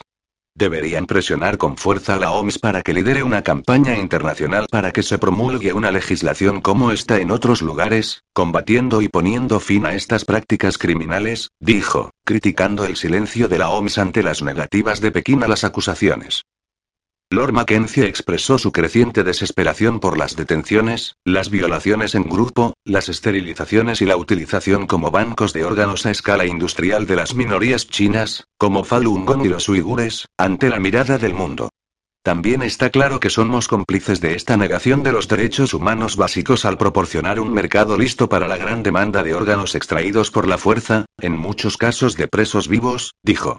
Deberían 0.58 1.06
presionar 1.06 1.56
con 1.56 1.76
fuerza 1.76 2.16
a 2.16 2.18
la 2.18 2.32
OMS 2.32 2.58
para 2.58 2.82
que 2.82 2.92
lidere 2.92 3.22
una 3.22 3.42
campaña 3.42 3.96
internacional 3.96 4.66
para 4.68 4.90
que 4.90 5.04
se 5.04 5.16
promulgue 5.16 5.72
una 5.72 5.92
legislación 5.92 6.60
como 6.60 6.90
esta 6.90 7.18
en 7.18 7.30
otros 7.30 7.62
lugares, 7.62 8.24
combatiendo 8.32 9.00
y 9.00 9.06
poniendo 9.08 9.60
fin 9.60 9.86
a 9.86 9.94
estas 9.94 10.24
prácticas 10.24 10.76
criminales, 10.76 11.50
dijo, 11.60 12.10
criticando 12.24 12.86
el 12.86 12.96
silencio 12.96 13.46
de 13.46 13.58
la 13.58 13.70
OMS 13.70 13.98
ante 13.98 14.24
las 14.24 14.42
negativas 14.42 15.00
de 15.00 15.12
Pekín 15.12 15.44
a 15.44 15.48
las 15.48 15.62
acusaciones. 15.62 16.42
Lord 17.30 17.52
Mackenzie 17.52 18.06
expresó 18.06 18.56
su 18.56 18.72
creciente 18.72 19.22
desesperación 19.22 20.00
por 20.00 20.16
las 20.16 20.34
detenciones, 20.34 21.16
las 21.26 21.50
violaciones 21.50 22.14
en 22.14 22.22
grupo, 22.22 22.72
las 22.86 23.10
esterilizaciones 23.10 24.00
y 24.00 24.06
la 24.06 24.16
utilización 24.16 24.86
como 24.86 25.10
bancos 25.10 25.52
de 25.52 25.66
órganos 25.66 26.06
a 26.06 26.10
escala 26.10 26.46
industrial 26.46 27.06
de 27.06 27.16
las 27.16 27.34
minorías 27.34 27.86
chinas, 27.86 28.44
como 28.56 28.82
Falun 28.82 29.26
Gong 29.26 29.44
y 29.44 29.48
los 29.48 29.68
uigures, 29.68 30.24
ante 30.38 30.70
la 30.70 30.80
mirada 30.80 31.18
del 31.18 31.34
mundo. 31.34 31.68
También 32.22 32.62
está 32.62 32.88
claro 32.88 33.20
que 33.20 33.28
somos 33.28 33.68
cómplices 33.68 34.22
de 34.22 34.34
esta 34.34 34.56
negación 34.56 35.02
de 35.02 35.12
los 35.12 35.28
derechos 35.28 35.74
humanos 35.74 36.16
básicos 36.16 36.64
al 36.64 36.78
proporcionar 36.78 37.40
un 37.40 37.52
mercado 37.52 37.98
listo 37.98 38.30
para 38.30 38.48
la 38.48 38.56
gran 38.56 38.82
demanda 38.82 39.22
de 39.22 39.34
órganos 39.34 39.74
extraídos 39.74 40.30
por 40.30 40.48
la 40.48 40.56
fuerza, 40.56 41.04
en 41.18 41.36
muchos 41.36 41.76
casos 41.76 42.16
de 42.16 42.26
presos 42.26 42.68
vivos, 42.68 43.12
dijo. 43.22 43.58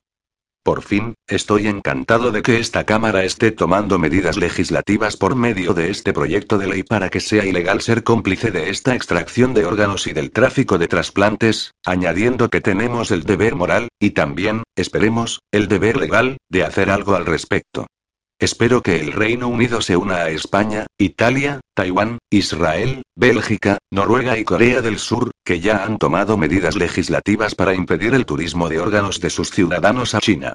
Por 0.70 0.84
fin, 0.84 1.16
estoy 1.28 1.66
encantado 1.66 2.32
de 2.32 2.44
que 2.44 2.60
esta 2.60 2.84
Cámara 2.84 3.24
esté 3.24 3.50
tomando 3.50 3.98
medidas 3.98 4.38
legislativas 4.38 5.18
por 5.18 5.34
medio 5.34 5.74
de 5.74 5.90
este 5.90 6.14
proyecto 6.14 6.60
de 6.60 6.68
ley 6.68 6.84
para 6.84 7.10
que 7.10 7.22
sea 7.22 7.44
ilegal 7.44 7.82
ser 7.82 8.04
cómplice 8.04 8.52
de 8.52 8.70
esta 8.70 8.94
extracción 8.94 9.56
de 9.56 9.66
órganos 9.66 10.06
y 10.06 10.14
del 10.14 10.30
tráfico 10.30 10.78
de 10.78 10.88
trasplantes, 10.88 11.72
añadiendo 11.84 12.52
que 12.52 12.62
tenemos 12.62 13.10
el 13.10 13.24
deber 13.24 13.56
moral, 13.56 13.88
y 14.00 14.12
también, 14.12 14.62
esperemos, 14.76 15.40
el 15.52 15.70
deber 15.70 15.98
legal, 15.98 16.38
de 16.52 16.64
hacer 16.64 16.91
algo 16.91 17.16
al 17.16 17.26
respecto. 17.26 17.88
Espero 18.40 18.82
que 18.82 19.02
el 19.02 19.11
Reino 19.11 19.49
Unido 19.49 19.82
se 19.82 19.98
una 19.98 20.16
a 20.16 20.30
España, 20.30 20.88
Italia, 20.98 21.60
Taiwán, 21.76 22.20
Israel, 22.30 23.02
Bélgica, 23.14 23.80
Noruega 23.91 24.38
y 24.38 24.45
Corea 24.45 24.82
del 24.82 24.98
Sur, 24.98 25.32
que 25.44 25.60
ya 25.60 25.84
han 25.84 25.98
tomado 25.98 26.38
medidas 26.38 26.78
legislativas 26.78 27.53
para 27.53 27.74
impedir 27.74 28.14
el 28.14 28.26
turismo 28.26 28.70
de 28.70 28.80
órganos 28.80 29.20
de 29.20 29.30
sus 29.30 29.52
ciudadanos 29.52 30.16
a 30.16 30.22
China. 30.22 30.53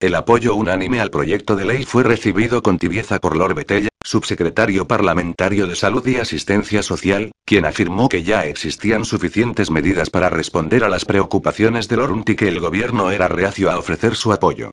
El 0.00 0.14
apoyo 0.14 0.54
unánime 0.54 1.00
al 1.00 1.10
proyecto 1.10 1.54
de 1.54 1.66
ley 1.66 1.84
fue 1.84 2.02
recibido 2.02 2.62
con 2.62 2.78
tibieza 2.78 3.18
por 3.18 3.36
Lord 3.36 3.54
Betella, 3.54 3.90
subsecretario 4.02 4.88
parlamentario 4.88 5.66
de 5.66 5.76
Salud 5.76 6.06
y 6.06 6.16
Asistencia 6.16 6.82
Social, 6.82 7.30
quien 7.44 7.66
afirmó 7.66 8.08
que 8.08 8.22
ya 8.22 8.46
existían 8.46 9.04
suficientes 9.04 9.70
medidas 9.70 10.08
para 10.08 10.30
responder 10.30 10.82
a 10.82 10.88
las 10.88 11.04
preocupaciones 11.04 11.88
de 11.88 11.98
y 12.26 12.34
que 12.36 12.48
el 12.48 12.60
gobierno 12.60 13.10
era 13.10 13.28
reacio 13.28 13.70
a 13.70 13.78
ofrecer 13.78 14.16
su 14.16 14.32
apoyo. 14.32 14.70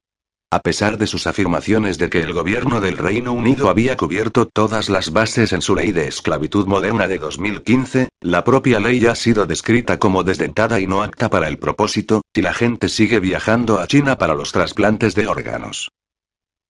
A 0.54 0.60
pesar 0.60 1.00
de 1.00 1.08
sus 1.08 1.26
afirmaciones 1.26 1.98
de 1.98 2.12
que 2.12 2.22
el 2.22 2.32
gobierno 2.32 2.80
del 2.80 3.00
Reino 3.00 3.34
Unido 3.34 3.70
había 3.70 3.98
cubierto 3.98 4.46
todas 4.46 4.88
las 4.88 5.12
bases 5.12 5.52
en 5.52 5.64
su 5.64 5.74
ley 5.74 5.92
de 5.92 6.08
esclavitud 6.08 6.68
moderna 6.68 7.08
de 7.08 7.18
2015, 7.18 8.10
la 8.22 8.44
propia 8.44 8.80
ley 8.80 9.04
ha 9.08 9.16
sido 9.16 9.48
descrita 9.48 9.98
como 9.98 10.24
desdentada 10.24 10.80
y 10.80 10.86
no 10.86 11.02
apta 11.02 11.32
para 11.32 11.48
el 11.48 11.58
propósito, 11.58 12.22
y 12.36 12.44
la 12.44 12.54
gente 12.54 12.88
sigue 12.88 13.20
viajando 13.20 13.80
a 13.80 13.88
China 13.88 14.20
para 14.20 14.36
los 14.36 14.52
trasplantes 14.52 15.16
de 15.16 15.26
órganos. 15.26 15.90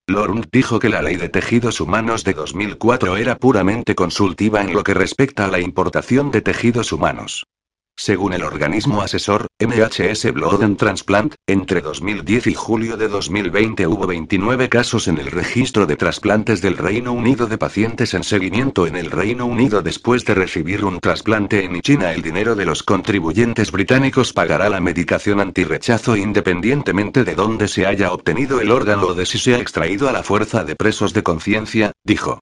Lorund 0.07 0.45
dijo 0.49 0.79
que 0.79 0.87
la 0.87 1.01
ley 1.01 1.17
de 1.17 1.27
tejidos 1.27 1.81
humanos 1.81 2.23
de 2.23 2.35
2004 2.35 3.17
era 3.17 3.35
puramente 3.35 3.95
consultiva 3.95 4.61
en 4.61 4.71
lo 4.71 4.85
que 4.85 4.93
respecta 4.93 5.43
a 5.43 5.49
la 5.49 5.59
importación 5.59 6.31
de 6.31 6.41
tejidos 6.41 6.93
humanos. 6.93 7.47
Según 7.95 8.33
el 8.33 8.43
organismo 8.43 9.01
asesor, 9.01 9.47
MHS 9.61 10.33
Blood 10.33 10.63
and 10.63 10.77
Transplant, 10.77 11.35
entre 11.47 11.79
2010 11.79 12.47
y 12.47 12.53
julio 12.53 12.97
de 12.97 13.07
2020 13.07 13.87
hubo 13.87 14.07
29 14.07 14.67
casos 14.67 15.07
en 15.07 15.19
el 15.19 15.27
registro 15.27 15.85
de 15.85 15.95
trasplantes 15.95 16.61
del 16.61 16.75
Reino 16.75 17.13
Unido 17.13 17.45
de 17.47 17.57
pacientes 17.57 18.13
en 18.13 18.23
seguimiento 18.23 18.87
en 18.87 18.95
el 18.95 19.09
Reino 19.09 19.45
Unido 19.45 19.81
después 19.81 20.25
de 20.25 20.33
recibir 20.33 20.83
un 20.83 20.99
trasplante 20.99 21.63
en 21.63 21.79
China. 21.81 22.11
El 22.11 22.23
dinero 22.23 22.55
de 22.55 22.65
los 22.65 22.83
contribuyentes 22.83 23.71
británicos 23.71 24.33
pagará 24.33 24.69
la 24.69 24.81
medicación 24.81 25.39
antirrechazo 25.39 26.17
independientemente 26.17 27.23
de 27.23 27.35
dónde 27.35 27.67
se 27.67 27.85
haya 27.85 28.11
obtenido 28.11 28.59
el 28.59 28.71
órgano 28.71 29.07
o 29.07 29.13
de 29.13 29.25
si 29.25 29.37
se 29.37 29.55
ha 29.55 29.59
extraído 29.59 30.09
a 30.09 30.11
la 30.11 30.23
fuerza 30.23 30.65
de 30.65 30.75
presos 30.75 31.13
de 31.13 31.23
conciencia, 31.23 31.93
dijo. 32.03 32.39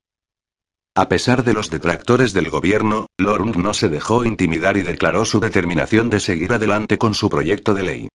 A 0.94 1.08
pesar 1.08 1.46
de 1.46 1.54
los 1.54 1.70
detractores 1.70 2.34
del 2.34 2.50
gobierno, 2.50 3.08
Lorund 3.18 3.56
no 3.56 3.74
se 3.74 3.88
dejó 3.88 4.26
intimidar 4.26 4.76
y 4.76 4.82
declaró 4.82 5.24
su 5.24 5.40
determinación 5.40 6.10
de 6.10 6.20
seguir 6.20 6.52
adelante 6.52 6.98
con 6.98 7.14
su 7.14 7.30
proyecto 7.30 7.74
de 7.74 7.84
ley. 7.84 8.08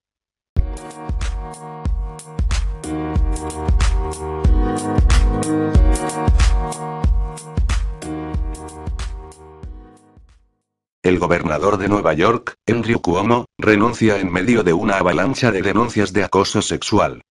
El 11.03 11.19
gobernador 11.19 11.79
de 11.79 11.89
Nueva 11.89 12.13
York, 12.13 12.57
Andrew 12.69 13.01
Cuomo, 13.01 13.47
renuncia 13.57 14.19
en 14.19 14.31
medio 14.31 14.63
de 14.63 14.75
una 14.75 14.99
avalancha 14.99 15.51
de 15.51 15.63
denuncias 15.63 16.13
de 16.13 16.25
acoso 16.25 16.61
sexual. 16.61 17.23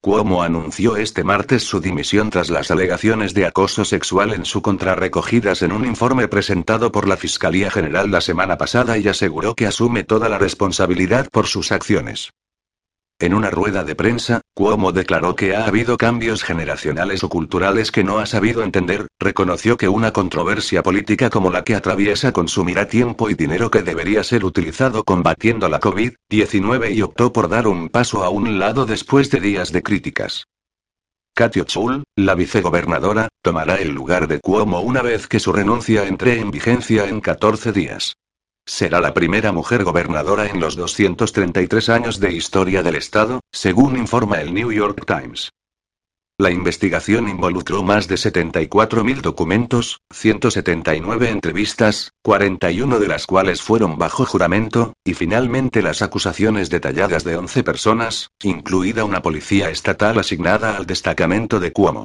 Cuomo 0.00 0.42
anunció 0.42 0.96
este 0.96 1.24
martes 1.24 1.64
su 1.64 1.80
dimisión 1.80 2.30
tras 2.30 2.48
las 2.48 2.70
alegaciones 2.70 3.34
de 3.34 3.44
acoso 3.44 3.84
sexual 3.84 4.32
en 4.32 4.44
su 4.44 4.62
contra 4.62 4.94
recogidas 4.94 5.62
en 5.62 5.72
un 5.72 5.84
informe 5.84 6.28
presentado 6.28 6.92
por 6.92 7.08
la 7.08 7.16
Fiscalía 7.16 7.70
General 7.70 8.10
la 8.10 8.20
semana 8.20 8.56
pasada 8.56 8.98
y 8.98 9.08
aseguró 9.08 9.54
que 9.54 9.66
asume 9.66 10.04
toda 10.04 10.28
la 10.28 10.38
responsabilidad 10.38 11.28
por 11.32 11.46
sus 11.48 11.72
acciones. 11.72 12.30
En 13.18 13.32
una 13.32 13.48
rueda 13.48 13.82
de 13.82 13.94
prensa, 13.94 14.42
Cuomo 14.52 14.92
declaró 14.92 15.34
que 15.34 15.56
ha 15.56 15.64
habido 15.64 15.96
cambios 15.96 16.44
generacionales 16.44 17.24
o 17.24 17.30
culturales 17.30 17.90
que 17.90 18.04
no 18.04 18.18
ha 18.18 18.26
sabido 18.26 18.62
entender, 18.62 19.06
reconoció 19.18 19.78
que 19.78 19.88
una 19.88 20.12
controversia 20.12 20.82
política 20.82 21.30
como 21.30 21.50
la 21.50 21.64
que 21.64 21.74
atraviesa 21.74 22.32
consumirá 22.32 22.88
tiempo 22.88 23.30
y 23.30 23.34
dinero 23.34 23.70
que 23.70 23.82
debería 23.82 24.22
ser 24.22 24.44
utilizado 24.44 25.02
combatiendo 25.02 25.66
la 25.70 25.80
COVID-19 25.80 26.94
y 26.94 27.00
optó 27.00 27.32
por 27.32 27.48
dar 27.48 27.68
un 27.68 27.88
paso 27.88 28.22
a 28.22 28.28
un 28.28 28.58
lado 28.58 28.84
después 28.84 29.30
de 29.30 29.40
días 29.40 29.72
de 29.72 29.82
críticas. 29.82 30.44
Katy 31.34 31.64
Chul, 31.64 32.04
la 32.16 32.34
vicegobernadora, 32.34 33.28
tomará 33.40 33.76
el 33.76 33.92
lugar 33.92 34.28
de 34.28 34.40
Cuomo 34.40 34.80
una 34.80 35.00
vez 35.00 35.26
que 35.26 35.40
su 35.40 35.54
renuncia 35.54 36.06
entre 36.06 36.38
en 36.38 36.50
vigencia 36.50 37.08
en 37.08 37.22
14 37.22 37.72
días. 37.72 38.14
Será 38.68 39.00
la 39.00 39.14
primera 39.14 39.52
mujer 39.52 39.84
gobernadora 39.84 40.46
en 40.46 40.58
los 40.58 40.74
233 40.74 41.88
años 41.88 42.18
de 42.18 42.32
historia 42.32 42.82
del 42.82 42.96
Estado, 42.96 43.40
según 43.52 43.96
informa 43.96 44.40
el 44.40 44.52
New 44.52 44.72
York 44.72 45.04
Times. 45.06 45.52
La 46.38 46.50
investigación 46.50 47.28
involucró 47.28 47.82
más 47.82 48.08
de 48.08 48.16
74.000 48.16 49.22
documentos, 49.22 50.00
179 50.12 51.30
entrevistas, 51.30 52.10
41 52.22 52.98
de 52.98 53.08
las 53.08 53.26
cuales 53.26 53.62
fueron 53.62 53.96
bajo 53.96 54.26
juramento, 54.26 54.92
y 55.02 55.14
finalmente 55.14 55.80
las 55.80 56.02
acusaciones 56.02 56.68
detalladas 56.68 57.24
de 57.24 57.36
11 57.36 57.62
personas, 57.62 58.28
incluida 58.42 59.04
una 59.04 59.22
policía 59.22 59.70
estatal 59.70 60.18
asignada 60.18 60.76
al 60.76 60.84
destacamento 60.86 61.60
de 61.60 61.72
Cuomo. 61.72 62.04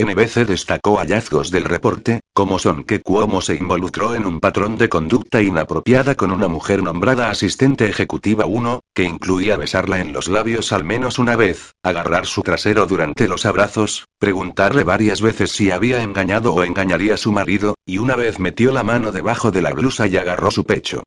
NBC 0.00 0.46
destacó 0.46 0.96
hallazgos 0.96 1.50
del 1.50 1.64
reporte, 1.64 2.20
como 2.32 2.58
son 2.58 2.84
que 2.84 3.00
Cuomo 3.00 3.42
se 3.42 3.54
involucró 3.54 4.14
en 4.14 4.24
un 4.24 4.40
patrón 4.40 4.78
de 4.78 4.88
conducta 4.88 5.42
inapropiada 5.42 6.14
con 6.14 6.30
una 6.30 6.48
mujer 6.48 6.82
nombrada 6.82 7.28
asistente 7.28 7.86
ejecutiva 7.86 8.46
1, 8.46 8.80
que 8.94 9.04
incluía 9.04 9.58
besarla 9.58 10.00
en 10.00 10.14
los 10.14 10.28
labios 10.28 10.72
al 10.72 10.84
menos 10.84 11.18
una 11.18 11.36
vez, 11.36 11.74
agarrar 11.82 12.24
su 12.24 12.42
trasero 12.42 12.86
durante 12.86 13.28
los 13.28 13.44
abrazos, 13.44 14.06
preguntarle 14.18 14.84
varias 14.84 15.20
veces 15.20 15.50
si 15.50 15.70
había 15.70 16.02
engañado 16.02 16.54
o 16.54 16.64
engañaría 16.64 17.14
a 17.14 17.18
su 17.18 17.30
marido, 17.30 17.74
y 17.84 17.98
una 17.98 18.16
vez 18.16 18.38
metió 18.38 18.72
la 18.72 18.82
mano 18.82 19.12
debajo 19.12 19.50
de 19.50 19.60
la 19.60 19.72
blusa 19.72 20.06
y 20.06 20.16
agarró 20.16 20.50
su 20.50 20.64
pecho. 20.64 21.02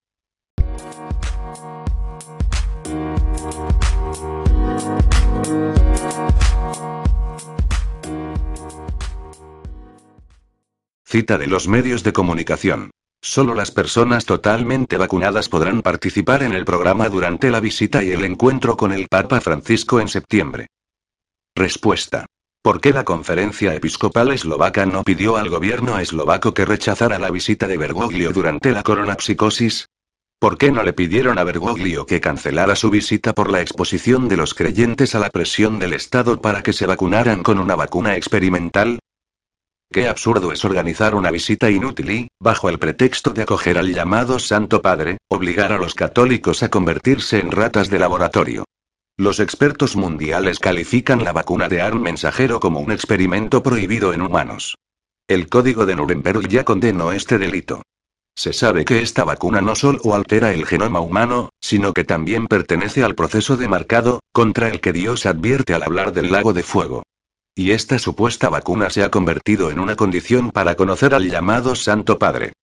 Cita 11.13 11.37
de 11.37 11.45
los 11.45 11.67
medios 11.67 12.01
de 12.01 12.11
comunicación. 12.11 12.89
Solo 13.21 13.53
las 13.53 13.69
personas 13.69 14.25
totalmente 14.25 14.97
vacunadas 14.97 15.47
podrán 15.47 15.83
participar 15.83 16.41
en 16.41 16.53
el 16.53 16.65
programa 16.65 17.07
durante 17.07 17.51
la 17.51 17.59
visita 17.59 18.03
y 18.03 18.09
el 18.09 18.25
encuentro 18.25 18.75
con 18.75 18.91
el 18.91 19.07
Papa 19.07 19.39
Francisco 19.39 19.99
en 19.99 20.07
septiembre. 20.07 20.69
Respuesta. 21.55 22.25
¿Por 22.63 22.81
qué 22.81 22.93
la 22.93 23.03
conferencia 23.03 23.75
episcopal 23.75 24.31
eslovaca 24.31 24.87
no 24.87 25.03
pidió 25.03 25.37
al 25.37 25.51
gobierno 25.51 25.99
eslovaco 25.99 26.55
que 26.55 26.65
rechazara 26.65 27.19
la 27.19 27.29
visita 27.29 27.67
de 27.67 27.77
Bergoglio 27.77 28.31
durante 28.31 28.71
la 28.71 28.81
coronapsicosis? 28.81 29.89
¿Por 30.39 30.57
qué 30.57 30.71
no 30.71 30.81
le 30.81 30.93
pidieron 30.93 31.37
a 31.37 31.43
Bergoglio 31.43 32.07
que 32.07 32.21
cancelara 32.21 32.75
su 32.75 32.89
visita 32.89 33.33
por 33.33 33.51
la 33.51 33.61
exposición 33.61 34.29
de 34.29 34.37
los 34.37 34.55
creyentes 34.55 35.13
a 35.13 35.19
la 35.19 35.29
presión 35.29 35.77
del 35.77 35.93
Estado 35.93 36.41
para 36.41 36.63
que 36.63 36.73
se 36.73 36.87
vacunaran 36.87 37.43
con 37.43 37.59
una 37.59 37.75
vacuna 37.75 38.15
experimental? 38.15 38.97
Qué 39.93 40.07
absurdo 40.07 40.51
es 40.51 40.65
organizar 40.65 41.13
una 41.13 41.29
visita 41.29 41.69
inútil 41.69 42.09
y, 42.09 42.27
bajo 42.39 42.67
el 42.67 42.79
pretexto 42.79 43.29
de 43.29 43.43
acoger 43.43 43.77
al 43.77 43.93
llamado 43.93 44.39
Santo 44.39 44.81
Padre, 44.81 45.19
obligar 45.29 45.71
a 45.71 45.77
los 45.77 45.93
católicos 45.93 46.63
a 46.63 46.69
convertirse 46.69 47.37
en 47.37 47.51
ratas 47.51 47.91
de 47.91 47.99
laboratorio. 47.99 48.65
Los 49.17 49.39
expertos 49.39 49.95
mundiales 49.95 50.57
califican 50.57 51.23
la 51.23 51.31
vacuna 51.31 51.69
de 51.69 51.83
ARN 51.83 52.01
mensajero 52.01 52.59
como 52.59 52.79
un 52.79 52.91
experimento 52.91 53.61
prohibido 53.61 54.13
en 54.13 54.23
humanos. 54.23 54.79
El 55.27 55.47
Código 55.47 55.85
de 55.85 55.95
Nuremberg 55.95 56.47
ya 56.47 56.63
condenó 56.63 57.11
este 57.11 57.37
delito. 57.37 57.83
Se 58.35 58.51
sabe 58.51 58.85
que 58.85 59.03
esta 59.03 59.23
vacuna 59.23 59.61
no 59.61 59.75
solo 59.75 60.15
altera 60.15 60.53
el 60.53 60.65
genoma 60.65 61.01
humano, 61.01 61.49
sino 61.61 61.93
que 61.93 62.03
también 62.03 62.47
pertenece 62.47 63.03
al 63.03 63.13
proceso 63.13 63.57
de 63.57 63.67
marcado, 63.67 64.21
contra 64.31 64.69
el 64.69 64.81
que 64.81 64.91
Dios 64.91 65.27
advierte 65.27 65.75
al 65.75 65.83
hablar 65.83 66.13
del 66.13 66.31
lago 66.31 66.51
de 66.51 66.63
fuego. 66.63 67.03
Y 67.55 67.71
esta 67.71 67.99
supuesta 67.99 68.49
vacuna 68.49 68.89
se 68.89 69.03
ha 69.03 69.11
convertido 69.11 69.69
en 69.69 69.79
una 69.79 69.95
condición 69.95 70.49
para 70.49 70.73
conocer 70.73 71.13
al 71.13 71.29
llamado 71.29 71.75
Santo 71.75 72.17
Padre. 72.17 72.53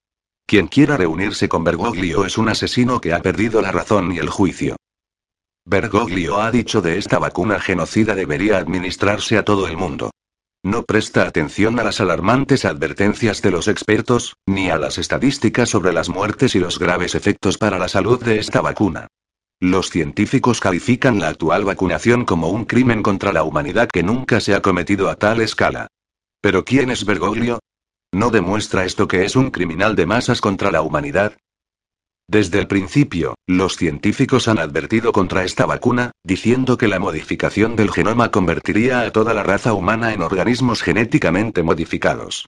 Quien 0.47 0.67
quiera 0.67 0.97
reunirse 0.97 1.49
con 1.49 1.63
Bergoglio 1.63 2.25
es 2.25 2.37
un 2.37 2.49
asesino 2.49 3.01
que 3.01 3.15
ha 3.15 3.23
perdido 3.23 3.63
la 3.63 3.71
razón 3.71 4.11
y 4.13 4.19
el 4.19 4.29
juicio. 4.29 4.75
Bergoglio 5.65 6.41
ha 6.41 6.51
dicho 6.51 6.83
de 6.83 6.99
esta 6.99 7.21
vacuna 7.21 7.61
genocida 7.61 8.17
debería 8.17 8.59
administrarse 8.59 9.39
a 9.39 9.45
todo 9.45 9.69
el 9.69 9.77
mundo. 9.77 10.11
No 10.65 10.83
presta 10.83 11.23
atención 11.23 11.79
a 11.79 11.85
las 11.85 12.01
alarmantes 12.01 12.65
advertencias 12.65 13.43
de 13.43 13.53
los 13.53 13.69
expertos, 13.69 14.35
ni 14.47 14.71
a 14.71 14.77
las 14.77 14.99
estadísticas 14.99 15.69
sobre 15.69 15.93
las 15.93 16.09
muertes 16.09 16.57
y 16.57 16.59
los 16.59 16.81
graves 16.81 17.15
efectos 17.15 17.59
para 17.59 17.79
la 17.79 17.87
salud 17.87 18.23
de 18.25 18.41
esta 18.41 18.61
vacuna. 18.61 19.07
Los 19.63 19.91
científicos 19.91 20.59
califican 20.59 21.19
la 21.19 21.29
actual 21.29 21.65
vacunación 21.65 22.25
como 22.25 22.49
un 22.49 22.65
crimen 22.65 23.03
contra 23.03 23.31
la 23.31 23.45
humanidad 23.45 23.91
que 23.93 24.03
nunca 24.03 24.41
se 24.41 24.55
ha 24.55 24.63
cometido 24.63 25.11
a 25.11 25.17
tal 25.17 25.43
escala. 25.43 25.89
¿Pero 26.41 26.65
quién 26.65 26.89
es 26.91 27.05
Bergoglio? 27.05 27.59
¿No 28.11 28.31
demuestra 28.31 28.87
esto 28.87 29.07
que 29.07 29.27
es 29.27 29.37
un 29.37 29.51
criminal 29.51 29.97
de 29.97 30.07
masas 30.07 30.41
contra 30.41 30.71
la 30.71 30.81
humanidad? 30.81 31.37
Desde 32.27 32.59
el 32.59 32.69
principio, 32.69 33.35
los 33.47 33.77
científicos 33.77 34.49
han 34.49 34.59
advertido 34.59 35.13
contra 35.13 35.45
esta 35.45 35.67
vacuna, 35.67 36.13
diciendo 36.25 36.79
que 36.79 36.89
la 36.89 36.99
modificación 36.99 37.77
del 37.77 37.91
genoma 37.91 38.31
convertiría 38.31 39.03
a 39.03 39.11
toda 39.13 39.35
la 39.35 39.43
raza 39.43 39.75
humana 39.75 40.15
en 40.15 40.23
organismos 40.23 40.81
genéticamente 40.81 41.63
modificados. 41.63 42.47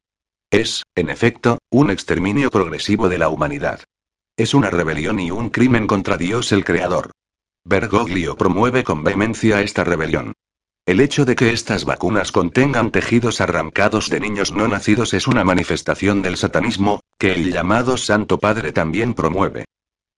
Es, 0.51 0.84
en 0.94 1.10
efecto, 1.10 1.59
un 1.70 1.90
exterminio 1.90 2.51
progresivo 2.51 3.10
de 3.10 3.18
la 3.18 3.28
humanidad. 3.28 3.80
Es 4.36 4.54
una 4.54 4.70
rebelión 4.70 5.20
y 5.20 5.30
un 5.30 5.50
crimen 5.50 5.86
contra 5.86 6.16
Dios 6.16 6.52
el 6.52 6.64
Creador. 6.64 7.10
Bergoglio 7.64 8.34
promueve 8.34 8.82
con 8.82 9.04
vehemencia 9.04 9.60
esta 9.60 9.84
rebelión. 9.84 10.32
El 10.86 11.00
hecho 11.00 11.26
de 11.26 11.36
que 11.36 11.52
estas 11.52 11.84
vacunas 11.84 12.32
contengan 12.32 12.90
tejidos 12.90 13.42
arrancados 13.42 14.09
de 14.09 14.20
niños 14.20 14.50
no 14.50 14.68
nacidos 14.68 15.12
es 15.12 15.26
una 15.28 15.44
manifestación 15.44 16.22
del 16.22 16.38
satanismo, 16.38 17.00
que 17.18 17.32
el 17.32 17.52
llamado 17.52 17.98
Santo 17.98 18.38
Padre 18.38 18.72
también 18.72 19.12
promueve. 19.12 19.66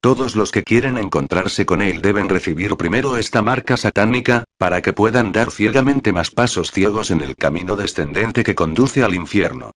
Todos 0.00 0.36
los 0.36 0.52
que 0.52 0.62
quieren 0.62 0.96
encontrarse 0.96 1.66
con 1.66 1.82
él 1.82 2.00
deben 2.00 2.28
recibir 2.28 2.76
primero 2.76 3.16
esta 3.16 3.42
marca 3.42 3.76
satánica, 3.76 4.44
para 4.58 4.80
que 4.80 4.92
puedan 4.92 5.32
dar 5.32 5.50
ciegamente 5.50 6.12
más 6.12 6.30
pasos 6.30 6.70
ciegos 6.70 7.10
en 7.10 7.20
el 7.20 7.34
camino 7.34 7.74
descendente 7.74 8.44
que 8.44 8.54
conduce 8.54 9.02
al 9.02 9.14
infierno. 9.14 9.72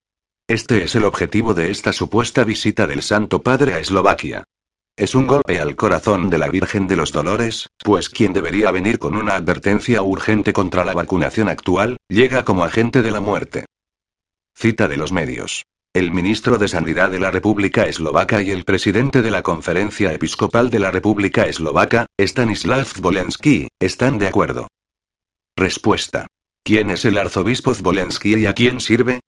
Este 0.48 0.82
es 0.82 0.94
el 0.94 1.04
objetivo 1.04 1.52
de 1.52 1.70
esta 1.70 1.92
supuesta 1.92 2.42
visita 2.42 2.86
del 2.86 3.02
Santo 3.02 3.42
Padre 3.42 3.74
a 3.74 3.80
Eslovaquia. 3.80 4.44
Es 4.96 5.14
un 5.14 5.26
golpe 5.26 5.60
al 5.60 5.76
corazón 5.76 6.30
de 6.30 6.38
la 6.38 6.48
Virgen 6.48 6.86
de 6.86 6.96
los 6.96 7.12
Dolores, 7.12 7.68
pues 7.84 8.08
quien 8.08 8.32
debería 8.32 8.70
venir 8.70 8.98
con 8.98 9.14
una 9.14 9.34
advertencia 9.34 10.00
urgente 10.00 10.54
contra 10.54 10.86
la 10.86 10.94
vacunación 10.94 11.50
actual, 11.50 11.98
llega 12.08 12.46
como 12.46 12.64
agente 12.64 13.02
de 13.02 13.10
la 13.10 13.20
muerte. 13.20 13.66
Cita 14.56 14.88
de 14.88 14.96
los 14.96 15.12
medios. 15.12 15.66
El 15.92 16.12
ministro 16.12 16.56
de 16.56 16.68
Sanidad 16.68 17.10
de 17.10 17.20
la 17.20 17.30
República 17.30 17.84
Eslovaca 17.84 18.40
y 18.40 18.50
el 18.50 18.64
presidente 18.64 19.20
de 19.20 19.30
la 19.30 19.42
Conferencia 19.42 20.14
Episcopal 20.14 20.70
de 20.70 20.78
la 20.78 20.90
República 20.90 21.44
Eslovaca, 21.44 22.06
Stanislav 22.18 22.86
Zvolensky, 22.86 23.68
están 23.78 24.16
de 24.18 24.28
acuerdo. 24.28 24.66
Respuesta. 25.58 26.26
¿Quién 26.64 26.88
es 26.88 27.04
el 27.04 27.18
arzobispo 27.18 27.74
Zvolensky 27.74 28.36
y 28.36 28.46
a 28.46 28.54
quién 28.54 28.80
sirve? 28.80 29.20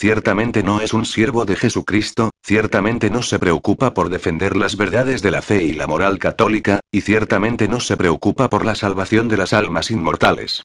Ciertamente 0.00 0.62
no 0.62 0.80
es 0.80 0.94
un 0.94 1.04
siervo 1.04 1.44
de 1.44 1.56
Jesucristo, 1.56 2.30
ciertamente 2.42 3.10
no 3.10 3.22
se 3.22 3.38
preocupa 3.38 3.92
por 3.92 4.08
defender 4.08 4.56
las 4.56 4.78
verdades 4.78 5.20
de 5.20 5.30
la 5.30 5.42
fe 5.42 5.62
y 5.62 5.74
la 5.74 5.86
moral 5.86 6.18
católica, 6.18 6.80
y 6.90 7.02
ciertamente 7.02 7.68
no 7.68 7.80
se 7.80 7.98
preocupa 7.98 8.48
por 8.48 8.64
la 8.64 8.74
salvación 8.74 9.28
de 9.28 9.36
las 9.36 9.52
almas 9.52 9.90
inmortales. 9.90 10.62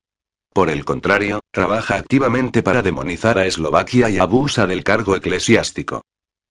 Por 0.53 0.69
el 0.69 0.85
contrario, 0.85 1.41
trabaja 1.51 1.95
activamente 1.95 2.63
para 2.63 2.81
demonizar 2.81 3.37
a 3.37 3.45
Eslovaquia 3.45 4.09
y 4.09 4.19
abusa 4.19 4.67
del 4.67 4.85
cargo 4.85 5.17
eclesiástico. 5.17 6.03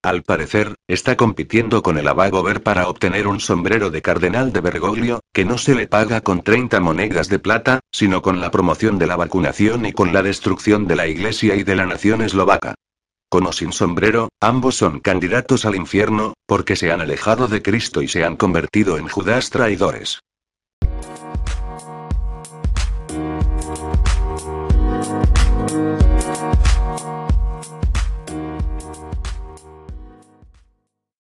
Al 0.04 0.22
parecer, 0.22 0.74
está 0.86 1.16
compitiendo 1.16 1.82
con 1.82 1.96
el 1.96 2.06
Ver 2.44 2.62
para 2.62 2.88
obtener 2.88 3.26
un 3.26 3.40
sombrero 3.40 3.88
de 3.88 4.02
cardenal 4.02 4.52
de 4.52 4.60
Bergoglio, 4.60 5.20
que 5.32 5.46
no 5.46 5.56
se 5.56 5.74
le 5.74 5.86
paga 5.86 6.20
con 6.20 6.42
30 6.42 6.78
monedas 6.80 7.30
de 7.30 7.38
plata, 7.38 7.80
sino 7.90 8.20
con 8.20 8.38
la 8.38 8.50
promoción 8.50 8.98
de 8.98 9.06
la 9.06 9.16
vacunación 9.16 9.86
y 9.86 9.94
con 9.94 10.12
la 10.12 10.22
destrucción 10.22 10.86
de 10.86 10.96
la 10.96 11.06
iglesia 11.06 11.54
y 11.54 11.62
de 11.62 11.74
la 11.74 11.86
nación 11.86 12.20
eslovaca. 12.20 12.74
Con 13.30 13.46
o 13.46 13.52
sin 13.52 13.72
sombrero, 13.72 14.28
ambos 14.42 14.74
son 14.74 15.00
candidatos 15.00 15.64
al 15.64 15.74
infierno, 15.74 16.34
porque 16.46 16.76
se 16.76 16.92
han 16.92 17.00
alejado 17.00 17.48
de 17.48 17.62
Cristo 17.62 18.02
y 18.02 18.08
se 18.08 18.24
han 18.24 18.36
convertido 18.36 18.98
en 18.98 19.08
Judas 19.08 19.48
traidores. 19.48 20.20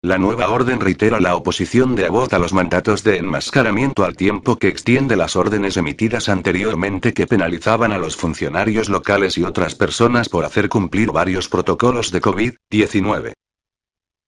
La 0.02 0.16
nueva 0.16 0.48
orden 0.50 0.78
reitera 0.78 1.18
la 1.18 1.34
oposición 1.34 1.96
de 1.96 2.06
Abbott 2.06 2.32
a 2.32 2.38
los 2.38 2.52
mandatos 2.52 3.02
de 3.02 3.16
enmascaramiento 3.16 4.04
al 4.04 4.16
tiempo 4.16 4.56
que 4.56 4.68
extiende 4.68 5.16
las 5.16 5.34
órdenes 5.34 5.76
emitidas 5.76 6.28
anteriormente 6.28 7.12
que 7.12 7.26
penalizaban 7.26 7.90
a 7.90 7.98
los 7.98 8.16
funcionarios 8.16 8.88
locales 8.88 9.36
y 9.38 9.42
otras 9.42 9.74
personas 9.74 10.28
por 10.28 10.44
hacer 10.44 10.68
cumplir 10.68 11.10
varios 11.10 11.48
protocolos 11.48 12.12
de 12.12 12.22
COVID-19. 12.22 13.32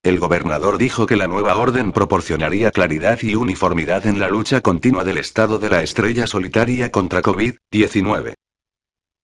El 0.02 0.18
gobernador 0.18 0.76
dijo 0.76 1.06
que 1.06 1.14
la 1.14 1.28
nueva 1.28 1.54
orden 1.54 1.92
proporcionaría 1.92 2.72
claridad 2.72 3.20
y 3.22 3.36
uniformidad 3.36 4.08
en 4.08 4.18
la 4.18 4.28
lucha 4.28 4.62
continua 4.62 5.04
del 5.04 5.18
Estado 5.18 5.60
de 5.60 5.70
la 5.70 5.84
estrella 5.84 6.26
solitaria 6.26 6.90
contra 6.90 7.22
COVID-19. 7.22 8.34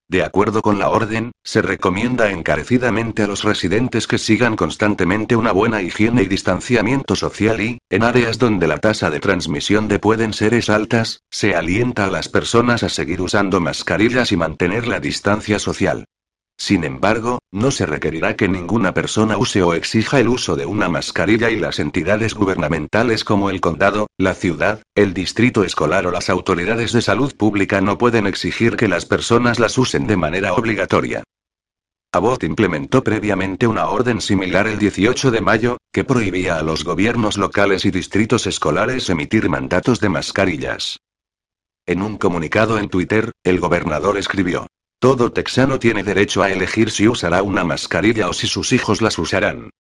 De 0.09 0.23
acuerdo 0.23 0.63
con 0.63 0.79
la 0.79 0.89
orden, 0.89 1.33
se 1.43 1.63
recomienda 1.63 2.31
encarecidamente 2.31 3.25
a 3.25 3.27
los 3.27 3.43
residentes 3.43 4.07
que 4.07 4.19
sigan 4.19 4.55
constantemente 4.55 5.35
una 5.35 5.51
buena 5.51 5.83
higiene 5.83 6.23
y 6.23 6.27
distanciamiento 6.29 7.17
social 7.17 7.61
y, 7.61 7.79
en 7.91 8.05
áreas 8.05 8.39
donde 8.39 8.69
la 8.69 8.79
tasa 8.79 9.11
de 9.11 9.19
transmisión 9.19 9.89
de 9.89 9.99
pueden 9.99 10.33
seres 10.33 10.71
altas, 10.71 11.23
se 11.31 11.57
alienta 11.57 12.07
a 12.07 12.11
las 12.11 12.29
personas 12.29 12.85
a 12.85 12.89
seguir 12.89 13.21
usando 13.21 13.61
mascarillas 13.61 14.31
y 14.31 14.37
mantener 14.37 14.87
la 14.87 15.01
distancia 15.01 15.59
social. 15.59 16.05
Sin 16.59 16.85
embargo, 16.85 17.39
no 17.53 17.71
se 17.71 17.85
requerirá 17.85 18.35
que 18.35 18.49
ninguna 18.49 18.95
persona 18.95 19.37
use 19.37 19.63
o 19.63 19.75
exija 19.75 20.21
el 20.21 20.29
uso 20.29 20.57
de 20.57 20.65
una 20.65 20.89
mascarilla 20.89 21.51
y 21.51 21.57
las 21.57 21.79
entidades 21.79 22.35
gubernamentales 22.35 23.25
como 23.25 23.51
el 23.51 23.61
condado, 23.61 24.07
la 24.17 24.35
ciudad, 24.35 24.83
el 24.95 25.13
distrito 25.13 25.65
escolar 25.65 26.07
o 26.07 26.11
las 26.11 26.31
autoridades 26.31 26.93
de 26.93 27.03
salud 27.03 27.37
pública 27.37 27.81
no 27.81 27.99
pueden 27.99 28.27
exigir 28.27 28.77
que 28.77 28.89
las 28.89 29.05
personas 29.05 29.59
las 29.59 29.77
usen 29.77 30.07
de 30.07 30.17
manera 30.17 30.55
obligatoria. 30.55 31.23
Abbott 32.13 32.45
implementó 32.45 33.05
previamente 33.05 33.67
una 33.67 33.89
orden 33.89 34.23
similar 34.23 34.67
el 34.67 34.79
18 34.79 35.31
de 35.31 35.41
mayo, 35.43 35.77
que 35.93 36.05
prohibía 36.05 36.57
a 36.59 36.63
los 36.63 36.85
gobiernos 36.85 37.37
locales 37.37 37.85
y 37.85 37.91
distritos 37.91 38.47
escolares 38.47 39.11
emitir 39.11 39.51
mandatos 39.51 40.01
de 40.01 40.09
mascarillas. 40.09 40.99
En 41.85 42.01
un 42.03 42.17
comunicado 42.17 42.79
en 42.79 42.89
Twitter, 42.89 43.33
el 43.45 43.61
gobernador 43.61 44.17
escribió, 44.17 44.67
todo 44.99 45.33
texano 45.33 45.79
tiene 45.79 46.03
derecho 46.03 46.43
a 46.43 46.51
elegir 46.51 46.91
si 46.91 47.07
usará 47.07 47.43
una 47.43 47.65
mascarilla 47.65 48.29
o 48.29 48.33
si 48.33 48.47
sus 48.47 48.73
hijos 48.73 49.03
las 49.03 49.19
usarán. 49.19 49.71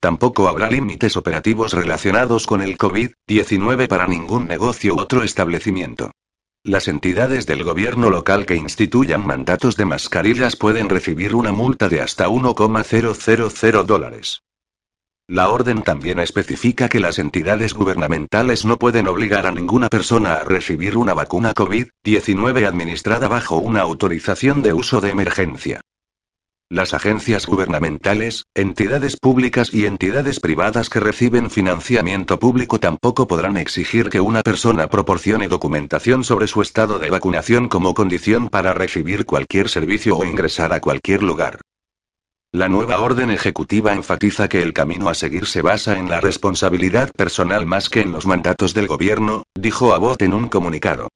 Tampoco 0.00 0.48
habrá 0.48 0.70
límites 0.70 1.16
operativos 1.16 1.72
relacionados 1.72 2.46
con 2.46 2.60
el 2.62 2.76
COVID-19 2.76 3.88
para 3.88 4.06
ningún 4.06 4.46
negocio 4.46 4.94
u 4.94 5.00
otro 5.00 5.22
establecimiento. 5.22 6.12
Las 6.62 6.88
entidades 6.88 7.46
del 7.46 7.64
gobierno 7.64 8.10
local 8.10 8.44
que 8.44 8.56
instituyan 8.56 9.26
mandatos 9.26 9.76
de 9.76 9.84
mascarillas 9.84 10.56
pueden 10.56 10.88
recibir 10.88 11.34
una 11.34 11.52
multa 11.52 11.88
de 11.88 12.00
hasta 12.00 12.28
1,000 12.28 13.86
dólares. 13.86 14.42
La 15.28 15.48
orden 15.48 15.82
también 15.82 16.20
especifica 16.20 16.88
que 16.88 17.00
las 17.00 17.18
entidades 17.18 17.74
gubernamentales 17.74 18.64
no 18.64 18.76
pueden 18.76 19.08
obligar 19.08 19.44
a 19.48 19.50
ninguna 19.50 19.88
persona 19.88 20.34
a 20.34 20.44
recibir 20.44 20.96
una 20.96 21.14
vacuna 21.14 21.52
COVID-19 21.52 22.64
administrada 22.64 23.26
bajo 23.26 23.56
una 23.56 23.80
autorización 23.80 24.62
de 24.62 24.72
uso 24.72 25.00
de 25.00 25.10
emergencia. 25.10 25.80
Las 26.68 26.94
agencias 26.94 27.46
gubernamentales, 27.46 28.44
entidades 28.54 29.16
públicas 29.16 29.74
y 29.74 29.86
entidades 29.86 30.38
privadas 30.38 30.88
que 30.88 31.00
reciben 31.00 31.50
financiamiento 31.50 32.38
público 32.38 32.78
tampoco 32.78 33.26
podrán 33.26 33.56
exigir 33.56 34.10
que 34.10 34.20
una 34.20 34.42
persona 34.42 34.86
proporcione 34.86 35.48
documentación 35.48 36.22
sobre 36.22 36.46
su 36.46 36.62
estado 36.62 37.00
de 37.00 37.10
vacunación 37.10 37.68
como 37.68 37.94
condición 37.94 38.48
para 38.48 38.74
recibir 38.74 39.26
cualquier 39.26 39.68
servicio 39.70 40.16
o 40.16 40.24
ingresar 40.24 40.72
a 40.72 40.80
cualquier 40.80 41.24
lugar. 41.24 41.58
La 42.56 42.70
nueva 42.70 43.00
orden 43.00 43.30
ejecutiva 43.30 43.92
enfatiza 43.92 44.48
que 44.48 44.62
el 44.62 44.72
camino 44.72 45.10
a 45.10 45.14
seguir 45.14 45.44
se 45.44 45.60
basa 45.60 45.98
en 45.98 46.08
la 46.08 46.22
responsabilidad 46.22 47.12
personal 47.12 47.66
más 47.66 47.90
que 47.90 48.00
en 48.00 48.12
los 48.12 48.24
mandatos 48.24 48.72
del 48.72 48.86
gobierno, 48.86 49.42
dijo 49.54 49.92
Abbott 49.92 50.22
en 50.22 50.32
un 50.32 50.48
comunicado. 50.48 51.10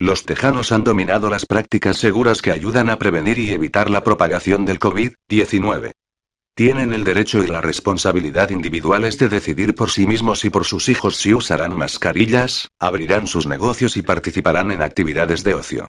Los 0.00 0.24
tejanos 0.24 0.72
han 0.72 0.82
dominado 0.82 1.30
las 1.30 1.46
prácticas 1.46 1.98
seguras 1.98 2.42
que 2.42 2.50
ayudan 2.50 2.90
a 2.90 2.98
prevenir 2.98 3.38
y 3.38 3.52
evitar 3.52 3.88
la 3.88 4.02
propagación 4.02 4.64
del 4.64 4.80
COVID-19. 4.80 5.92
Tienen 6.56 6.92
el 6.92 7.04
derecho 7.04 7.44
y 7.44 7.46
la 7.46 7.60
responsabilidad 7.60 8.50
individuales 8.50 9.16
de 9.16 9.28
decidir 9.28 9.76
por 9.76 9.90
sí 9.90 10.08
mismos 10.08 10.44
y 10.44 10.50
por 10.50 10.64
sus 10.64 10.88
hijos 10.88 11.18
si 11.18 11.34
usarán 11.34 11.78
mascarillas, 11.78 12.66
abrirán 12.80 13.28
sus 13.28 13.46
negocios 13.46 13.96
y 13.96 14.02
participarán 14.02 14.72
en 14.72 14.82
actividades 14.82 15.44
de 15.44 15.54
ocio. 15.54 15.86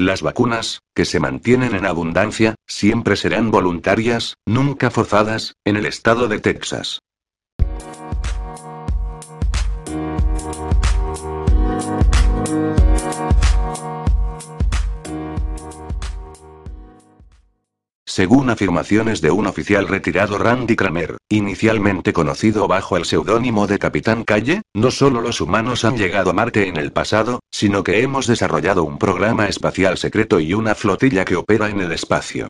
Las 0.00 0.22
vacunas, 0.22 0.80
que 0.94 1.04
se 1.04 1.20
mantienen 1.20 1.74
en 1.74 1.84
abundancia, 1.84 2.54
siempre 2.66 3.16
serán 3.16 3.50
voluntarias, 3.50 4.38
nunca 4.46 4.90
forzadas, 4.90 5.56
en 5.66 5.76
el 5.76 5.84
estado 5.84 6.26
de 6.26 6.38
Texas. 6.38 7.00
Según 18.10 18.50
afirmaciones 18.50 19.20
de 19.20 19.30
un 19.30 19.46
oficial 19.46 19.86
retirado 19.86 20.36
Randy 20.36 20.74
Kramer, 20.74 21.16
inicialmente 21.28 22.12
conocido 22.12 22.66
bajo 22.66 22.96
el 22.96 23.04
seudónimo 23.04 23.68
de 23.68 23.78
Capitán 23.78 24.24
Calle, 24.24 24.62
no 24.74 24.90
solo 24.90 25.20
los 25.20 25.40
humanos 25.40 25.84
han 25.84 25.96
llegado 25.96 26.30
a 26.30 26.32
Marte 26.32 26.66
en 26.66 26.76
el 26.76 26.90
pasado, 26.90 27.38
sino 27.52 27.84
que 27.84 28.02
hemos 28.02 28.26
desarrollado 28.26 28.82
un 28.82 28.98
programa 28.98 29.46
espacial 29.46 29.96
secreto 29.96 30.40
y 30.40 30.54
una 30.54 30.74
flotilla 30.74 31.24
que 31.24 31.36
opera 31.36 31.70
en 31.70 31.82
el 31.82 31.92
espacio. 31.92 32.48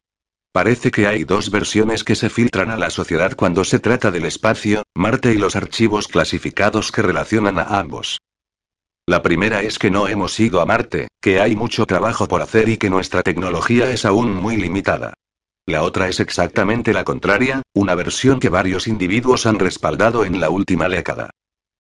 Parece 0.51 0.91
que 0.91 1.07
hay 1.07 1.24
dos 1.24 1.51
versiones 1.51 2.05
que 2.05 2.16
se 2.16 2.31
filtran 2.31 2.70
a 2.70 2.78
la 2.78 2.89
sociedad 2.89 3.37
cuando 3.37 3.62
se 3.62 3.81
trata 3.81 4.11
del 4.11 4.24
espacio, 4.24 4.85
Marte 4.95 5.35
y 5.35 5.37
los 5.37 5.57
archivos 5.57 6.09
clasificados 6.09 6.91
que 6.91 7.03
relacionan 7.03 7.59
a 7.59 7.65
ambos. 7.78 8.19
La 9.07 9.20
primera 9.20 9.61
es 9.61 9.78
que 9.78 9.91
no 9.91 10.09
hemos 10.09 10.41
ido 10.41 10.62
a 10.62 10.65
Marte, 10.65 11.09
que 11.20 11.39
hay 11.39 11.55
mucho 11.55 11.85
trabajo 11.85 12.28
por 12.28 12.41
hacer 12.41 12.70
y 12.70 12.78
que 12.78 12.89
nuestra 12.89 13.23
tecnología 13.23 13.91
es 13.91 14.07
aún 14.07 14.35
muy 14.35 14.57
limitada. 14.57 15.12
La 15.71 15.85
otra 15.85 16.09
es 16.09 16.19
exactamente 16.19 16.93
la 16.93 17.05
contraria, 17.05 17.63
una 17.75 17.95
versión 17.95 18.41
que 18.41 18.49
varios 18.49 18.89
individuos 18.89 19.47
han 19.47 19.61
respaldado 19.61 20.25
en 20.25 20.41
la 20.41 20.51
última 20.51 20.89
década. 20.89 21.31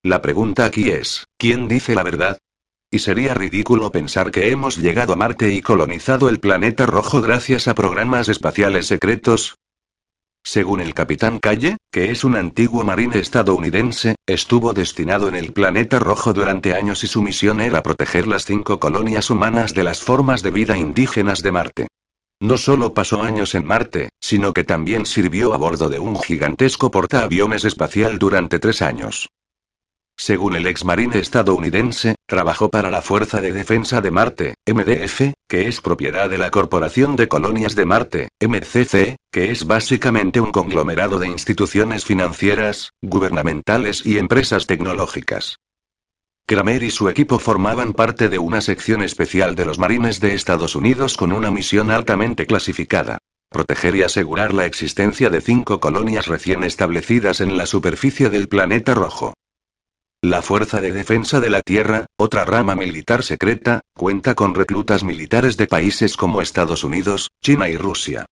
La 0.04 0.22
pregunta 0.22 0.64
aquí 0.64 0.90
es, 0.90 1.26
¿quién 1.36 1.66
dice 1.66 1.96
la 1.96 2.04
verdad? 2.04 2.38
Y 2.88 3.00
sería 3.00 3.34
ridículo 3.34 3.90
pensar 3.90 4.30
que 4.30 4.52
hemos 4.52 4.76
llegado 4.76 5.14
a 5.14 5.16
Marte 5.16 5.52
y 5.52 5.60
colonizado 5.60 6.28
el 6.28 6.38
planeta 6.38 6.86
rojo 6.86 7.20
gracias 7.20 7.66
a 7.66 7.74
programas 7.74 8.28
espaciales 8.28 8.86
secretos. 8.86 9.56
Según 10.44 10.80
el 10.80 10.94
capitán 10.94 11.40
Calle, 11.40 11.76
que 11.90 12.12
es 12.12 12.22
un 12.22 12.36
antiguo 12.36 12.84
marine 12.84 13.18
estadounidense, 13.18 14.14
estuvo 14.24 14.72
destinado 14.72 15.26
en 15.26 15.34
el 15.34 15.52
planeta 15.52 15.98
rojo 15.98 16.32
durante 16.32 16.74
años 16.74 17.02
y 17.02 17.08
su 17.08 17.22
misión 17.22 17.60
era 17.60 17.82
proteger 17.82 18.28
las 18.28 18.44
cinco 18.44 18.78
colonias 18.78 19.30
humanas 19.30 19.74
de 19.74 19.82
las 19.82 20.00
formas 20.00 20.44
de 20.44 20.52
vida 20.52 20.78
indígenas 20.78 21.42
de 21.42 21.50
Marte. 21.50 21.88
No 22.42 22.56
solo 22.56 22.94
pasó 22.94 23.22
años 23.22 23.54
en 23.54 23.66
Marte, 23.66 24.08
sino 24.18 24.54
que 24.54 24.64
también 24.64 25.04
sirvió 25.04 25.52
a 25.52 25.58
bordo 25.58 25.90
de 25.90 25.98
un 25.98 26.18
gigantesco 26.18 26.90
portaaviones 26.90 27.66
espacial 27.66 28.18
durante 28.18 28.58
tres 28.58 28.80
años. 28.80 29.28
Según 30.16 30.56
el 30.56 30.66
ex 30.66 30.84
marine 30.84 31.18
estadounidense, 31.18 32.14
trabajó 32.26 32.70
para 32.70 32.90
la 32.90 33.02
Fuerza 33.02 33.42
de 33.42 33.52
Defensa 33.52 34.00
de 34.00 34.10
Marte, 34.10 34.54
MDF, 34.66 35.32
que 35.48 35.68
es 35.68 35.82
propiedad 35.82 36.30
de 36.30 36.38
la 36.38 36.50
Corporación 36.50 37.14
de 37.16 37.28
Colonias 37.28 37.74
de 37.74 37.84
Marte, 37.84 38.28
MCC, 38.40 39.16
que 39.30 39.50
es 39.50 39.66
básicamente 39.66 40.40
un 40.40 40.50
conglomerado 40.50 41.18
de 41.18 41.28
instituciones 41.28 42.04
financieras, 42.04 42.90
gubernamentales 43.02 44.04
y 44.04 44.18
empresas 44.18 44.66
tecnológicas. 44.66 45.56
Kramer 46.50 46.82
y 46.82 46.90
su 46.90 47.08
equipo 47.08 47.38
formaban 47.38 47.92
parte 47.92 48.28
de 48.28 48.40
una 48.40 48.60
sección 48.60 49.04
especial 49.04 49.54
de 49.54 49.64
los 49.64 49.78
marines 49.78 50.18
de 50.18 50.34
Estados 50.34 50.74
Unidos 50.74 51.16
con 51.16 51.30
una 51.30 51.52
misión 51.52 51.92
altamente 51.92 52.44
clasificada. 52.44 53.18
Proteger 53.50 53.94
y 53.94 54.02
asegurar 54.02 54.52
la 54.52 54.66
existencia 54.66 55.30
de 55.30 55.42
cinco 55.42 55.78
colonias 55.78 56.26
recién 56.26 56.64
establecidas 56.64 57.40
en 57.40 57.56
la 57.56 57.66
superficie 57.66 58.30
del 58.30 58.48
planeta 58.48 58.94
rojo. 58.94 59.34
La 60.22 60.42
Fuerza 60.42 60.80
de 60.80 60.90
Defensa 60.90 61.38
de 61.38 61.50
la 61.50 61.62
Tierra, 61.62 62.06
otra 62.18 62.44
rama 62.44 62.74
militar 62.74 63.22
secreta, 63.22 63.82
cuenta 63.94 64.34
con 64.34 64.56
reclutas 64.56 65.04
militares 65.04 65.56
de 65.56 65.68
países 65.68 66.16
como 66.16 66.42
Estados 66.42 66.82
Unidos, 66.82 67.28
China 67.40 67.68
y 67.68 67.76
Rusia. 67.76 68.26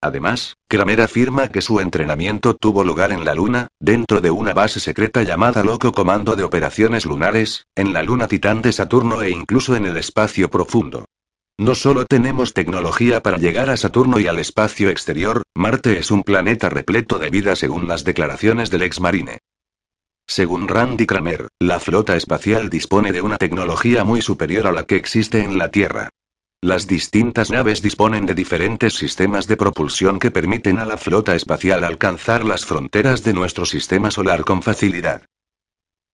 Además, 0.00 0.56
Kramer 0.68 1.00
afirma 1.00 1.48
que 1.48 1.60
su 1.60 1.80
entrenamiento 1.80 2.54
tuvo 2.54 2.84
lugar 2.84 3.10
en 3.10 3.24
la 3.24 3.34
Luna, 3.34 3.68
dentro 3.80 4.20
de 4.20 4.30
una 4.30 4.54
base 4.54 4.78
secreta 4.78 5.24
llamada 5.24 5.64
Loco 5.64 5.90
Comando 5.92 6.36
de 6.36 6.44
Operaciones 6.44 7.04
Lunares, 7.04 7.64
en 7.74 7.92
la 7.92 8.04
Luna 8.04 8.28
Titán 8.28 8.62
de 8.62 8.72
Saturno 8.72 9.22
e 9.22 9.30
incluso 9.30 9.74
en 9.74 9.86
el 9.86 9.96
espacio 9.96 10.50
profundo. 10.50 11.06
No 11.58 11.74
solo 11.74 12.06
tenemos 12.06 12.54
tecnología 12.54 13.20
para 13.20 13.38
llegar 13.38 13.68
a 13.70 13.76
Saturno 13.76 14.20
y 14.20 14.28
al 14.28 14.38
espacio 14.38 14.90
exterior, 14.90 15.42
Marte 15.56 15.98
es 15.98 16.12
un 16.12 16.22
planeta 16.22 16.68
repleto 16.68 17.18
de 17.18 17.30
vida 17.30 17.56
según 17.56 17.88
las 17.88 18.04
declaraciones 18.04 18.70
del 18.70 18.82
ex 18.82 19.00
marine. 19.00 19.38
Según 20.28 20.68
Randy 20.68 21.06
Kramer, 21.06 21.48
la 21.58 21.80
flota 21.80 22.14
espacial 22.14 22.70
dispone 22.70 23.10
de 23.10 23.22
una 23.22 23.38
tecnología 23.38 24.04
muy 24.04 24.22
superior 24.22 24.68
a 24.68 24.72
la 24.72 24.84
que 24.84 24.94
existe 24.94 25.42
en 25.42 25.58
la 25.58 25.70
Tierra. 25.72 26.10
Las 26.60 26.88
distintas 26.88 27.52
naves 27.52 27.82
disponen 27.82 28.26
de 28.26 28.34
diferentes 28.34 28.94
sistemas 28.94 29.46
de 29.46 29.56
propulsión 29.56 30.18
que 30.18 30.32
permiten 30.32 30.80
a 30.80 30.84
la 30.84 30.96
flota 30.96 31.36
espacial 31.36 31.84
alcanzar 31.84 32.44
las 32.44 32.66
fronteras 32.66 33.22
de 33.22 33.32
nuestro 33.32 33.64
sistema 33.64 34.10
solar 34.10 34.44
con 34.44 34.60
facilidad. 34.60 35.22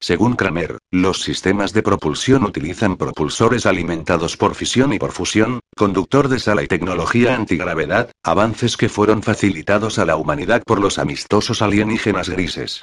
Según 0.00 0.36
Kramer, 0.36 0.76
los 0.90 1.22
sistemas 1.22 1.72
de 1.72 1.82
propulsión 1.82 2.44
utilizan 2.44 2.98
propulsores 2.98 3.64
alimentados 3.64 4.36
por 4.36 4.54
fisión 4.54 4.92
y 4.92 4.98
por 4.98 5.12
fusión, 5.12 5.60
conductor 5.74 6.28
de 6.28 6.38
sala 6.38 6.62
y 6.62 6.66
tecnología 6.66 7.34
antigravedad, 7.34 8.10
avances 8.22 8.76
que 8.76 8.90
fueron 8.90 9.22
facilitados 9.22 9.98
a 9.98 10.04
la 10.04 10.16
humanidad 10.16 10.62
por 10.66 10.78
los 10.78 10.98
amistosos 10.98 11.62
alienígenas 11.62 12.28
grises. 12.28 12.82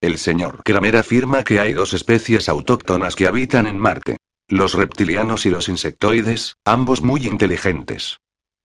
El 0.00 0.18
señor 0.18 0.60
Kramer 0.64 0.96
afirma 0.96 1.44
que 1.44 1.60
hay 1.60 1.72
dos 1.72 1.94
especies 1.94 2.48
autóctonas 2.48 3.14
que 3.14 3.28
habitan 3.28 3.68
en 3.68 3.78
Marte. 3.78 4.16
Los 4.48 4.74
reptilianos 4.74 5.46
y 5.46 5.50
los 5.50 5.70
insectoides, 5.70 6.56
ambos 6.66 7.00
muy 7.00 7.26
inteligentes. 7.26 8.20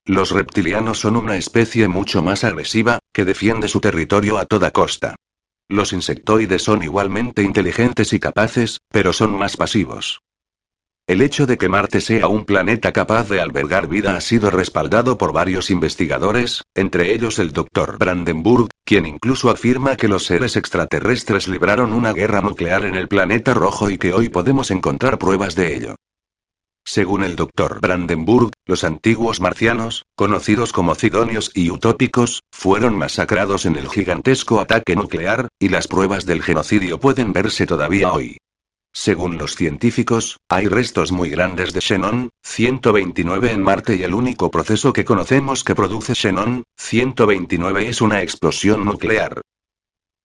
Los 0.05 0.31
reptilianos 0.31 0.99
son 0.99 1.15
una 1.15 1.37
especie 1.37 1.87
mucho 1.87 2.21
más 2.21 2.43
agresiva, 2.43 2.99
que 3.13 3.23
defiende 3.23 3.69
su 3.69 3.79
territorio 3.79 4.37
a 4.37 4.45
toda 4.45 4.71
costa. 4.71 5.15
Los 5.69 5.93
insectoides 5.93 6.63
son 6.63 6.83
igualmente 6.83 7.43
inteligentes 7.43 8.11
y 8.11 8.19
capaces, 8.19 8.79
pero 8.89 9.13
son 9.13 9.37
más 9.37 9.55
pasivos. 9.55 10.21
El 11.09 11.23
hecho 11.23 11.47
de 11.47 11.57
que 11.57 11.69
Marte 11.69 12.01
sea 12.01 12.27
un 12.27 12.45
planeta 12.45 12.91
capaz 12.91 13.27
de 13.29 13.41
albergar 13.41 13.87
vida 13.87 14.15
ha 14.15 14.21
sido 14.21 14.51
respaldado 14.51 15.17
por 15.17 15.33
varios 15.33 15.71
investigadores, 15.71 16.61
entre 16.75 17.15
ellos 17.15 17.39
el 17.39 17.51
Dr. 17.51 17.97
Brandenburg, 17.97 18.69
quien 18.85 19.07
incluso 19.07 19.49
afirma 19.49 19.95
que 19.95 20.07
los 20.07 20.25
seres 20.25 20.55
extraterrestres 20.55 21.47
libraron 21.47 21.93
una 21.93 22.13
guerra 22.13 22.41
nuclear 22.41 22.85
en 22.85 22.93
el 22.93 23.07
planeta 23.07 23.55
rojo 23.55 23.89
y 23.89 23.97
que 23.97 24.13
hoy 24.13 24.29
podemos 24.29 24.69
encontrar 24.69 25.17
pruebas 25.17 25.55
de 25.55 25.75
ello. 25.75 25.95
Según 26.85 27.23
el 27.23 27.35
Dr. 27.35 27.79
Brandenburg, 27.81 28.51
los 28.67 28.83
antiguos 28.83 29.41
marcianos, 29.41 30.03
conocidos 30.15 30.71
como 30.71 30.93
cidonios 30.93 31.49
y 31.55 31.71
utópicos, 31.71 32.43
fueron 32.51 32.95
masacrados 32.95 33.65
en 33.65 33.77
el 33.77 33.89
gigantesco 33.89 34.59
ataque 34.59 34.95
nuclear, 34.95 35.47
y 35.59 35.69
las 35.69 35.87
pruebas 35.87 36.27
del 36.27 36.43
genocidio 36.43 36.99
pueden 36.99 37.33
verse 37.33 37.65
todavía 37.65 38.13
hoy. 38.13 38.37
Según 39.01 39.37
los 39.37 39.55
científicos, 39.55 40.41
hay 40.49 40.67
restos 40.67 41.13
muy 41.13 41.29
grandes 41.29 41.71
de 41.71 41.79
xenón 41.79 42.31
129 42.43 43.53
en 43.53 43.63
Marte 43.63 43.95
y 43.95 44.03
el 44.03 44.13
único 44.13 44.51
proceso 44.51 44.91
que 44.91 45.05
conocemos 45.05 45.63
que 45.63 45.73
produce 45.73 46.15
xenón 46.15 46.63
129 46.75 47.87
es 47.87 48.01
una 48.01 48.21
explosión 48.21 48.83
nuclear. 48.83 49.39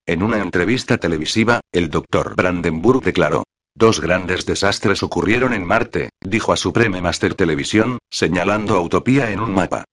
En 0.05 0.21
una 0.21 0.39
entrevista 0.39 0.97
televisiva, 0.97 1.61
el 1.71 1.89
Dr. 1.89 2.35
Brandenburg 2.35 3.01
declaró, 3.01 3.45
Dos 3.73 4.01
grandes 4.01 4.45
desastres 4.45 5.03
ocurrieron 5.03 5.53
en 5.53 5.63
Marte, 5.63 6.09
dijo 6.21 6.51
a 6.51 6.57
Supreme 6.57 7.01
Master 7.01 7.33
Televisión, 7.33 7.99
señalando 8.11 8.81
Utopía 8.81 9.31
en 9.31 9.39
un 9.39 9.53
mapa. 9.53 9.85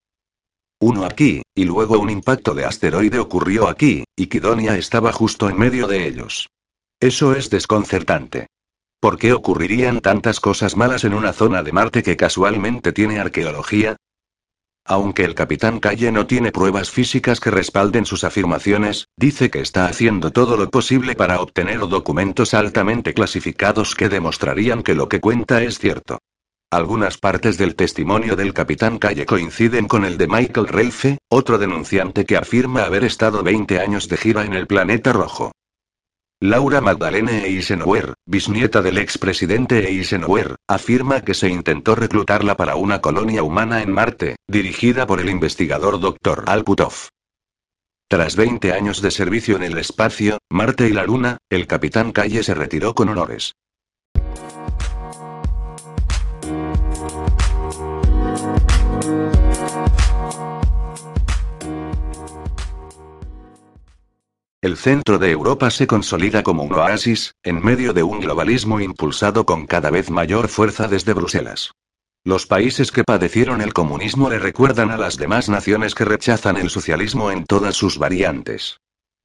Uno 0.81 1.05
aquí, 1.05 1.43
y 1.55 1.67
luego 1.67 2.01
un 2.01 2.11
impacto 2.11 2.53
de 2.53 2.65
asteroide 2.65 3.21
ocurrió 3.21 3.69
aquí, 3.69 4.03
y 4.17 4.27
Kidonia 4.27 4.77
estaba 4.77 5.13
justo 5.13 5.49
en 5.49 5.57
medio 5.57 5.87
de 5.87 6.09
ellos. 6.09 6.49
Eso 6.99 7.35
es 7.35 7.49
desconcertante. 7.49 8.49
¿Por 9.03 9.19
qué 9.19 9.33
ocurrirían 9.33 10.01
tantas 10.01 10.39
cosas 10.39 10.77
malas 10.77 11.03
en 11.03 11.13
una 11.13 11.33
zona 11.33 11.65
de 11.65 11.73
Marte 11.73 12.05
que 12.05 12.17
casualmente 12.17 12.93
tiene 12.93 13.19
arqueología? 13.19 13.97
Aunque 14.85 15.25
el 15.25 15.35
capitán 15.35 15.81
Calle 15.81 16.13
no 16.13 16.29
tiene 16.29 16.53
pruebas 16.53 16.93
físicas 16.93 17.41
que 17.41 17.51
respalden 17.51 18.07
sus 18.07 18.23
afirmaciones, 18.23 19.09
dice 19.17 19.51
que 19.51 19.59
está 19.59 19.87
haciendo 19.87 20.31
todo 20.31 20.57
lo 20.57 20.71
posible 20.71 21.17
para 21.17 21.41
obtener 21.41 21.81
documentos 21.81 22.55
altamente 22.55 23.13
clasificados 23.13 23.97
que 23.97 24.09
demostrarían 24.09 24.85
que 24.85 24.95
lo 24.95 25.09
que 25.09 25.19
cuenta 25.19 25.65
es 25.65 25.81
cierto. 25.81 26.19
Algunas 26.71 27.19
partes 27.19 27.59
del 27.59 27.75
testimonio 27.75 28.37
del 28.37 28.55
capitán 28.55 28.99
Calle 28.99 29.27
coinciden 29.27 29.89
con 29.89 30.05
el 30.05 30.17
de 30.17 30.29
Michael 30.29 30.69
Relfe, 30.69 31.19
otro 31.29 31.59
denunciante 31.59 32.25
que 32.25 32.37
afirma 32.37 32.85
haber 32.85 33.03
estado 33.03 33.43
20 33.43 33.81
años 33.81 34.09
de 34.09 34.17
gira 34.17 34.45
en 34.45 34.53
el 34.53 34.69
planeta 34.69 35.13
rojo. 35.13 35.51
Laura 36.43 36.81
Magdalene 36.81 37.47
Eisenhower, 37.47 38.15
bisnieta 38.27 38.83
del 38.83 38.99
expresidente 38.99 39.89
Eisenhower, 39.89 40.57
afirma 40.67 41.21
que 41.21 41.35
se 41.35 41.49
intentó 41.49 41.95
reclutarla 41.95 42.57
para 42.57 42.75
una 42.75 43.01
colonia 43.01 43.45
humana 43.45 43.81
en 43.81 43.93
Marte, 43.93 44.35
dirigida 44.49 45.07
por 45.07 45.21
el 45.21 45.31
investigador 45.31 46.01
Dr. 46.01 46.43
Al 46.49 46.65
Puthoff. 46.65 47.11
Tras 48.09 48.35
20 48.35 48.73
años 48.73 49.01
de 49.03 49.13
servicio 49.13 49.55
en 49.55 49.63
el 49.63 49.79
espacio, 49.79 50.39
Marte 50.51 50.89
y 50.89 50.93
la 50.93 51.05
Luna, 51.05 51.39
el 51.49 51.69
capitán 51.69 52.11
Calle 52.11 52.43
se 52.43 52.55
retiró 52.55 52.93
con 52.97 53.09
honores. 53.09 53.53
El 64.63 64.77
centro 64.77 65.19
de 65.19 65.33
Europa 65.33 65.73
se 65.73 65.89
consolida 65.89 66.45
como 66.45 66.63
un 66.63 66.73
oasis, 66.75 67.35
en 67.43 67.61
medio 67.65 67.93
de 67.93 68.05
un 68.05 68.21
globalismo 68.21 68.79
impulsado 68.79 69.45
con 69.45 69.67
cada 69.67 69.91
vez 69.91 70.09
mayor 70.09 70.47
fuerza 70.47 70.87
desde 70.87 71.15
Bruselas. 71.15 71.73
Los 72.23 72.47
países 72.47 72.93
que 72.93 73.03
padecieron 73.03 73.61
el 73.61 73.73
comunismo 73.73 74.31
le 74.31 74.39
recuerdan 74.39 74.93
a 74.93 74.97
las 74.97 75.17
demás 75.17 75.49
naciones 75.49 75.97
que 75.97 76.05
rechazan 76.05 76.59
el 76.59 76.71
socialismo 76.71 77.33
en 77.33 77.45
todas 77.45 77.75
sus 77.75 77.99
variantes. 77.99 78.77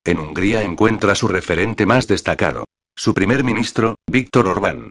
En 0.04 0.18
Hungría 0.18 0.64
encuentra 0.64 1.14
su 1.14 1.28
referente 1.28 1.86
más 1.86 2.08
destacado. 2.08 2.66
Su 2.96 3.14
primer 3.14 3.44
ministro, 3.44 3.94
Víctor 4.10 4.48
Orbán. 4.48 4.90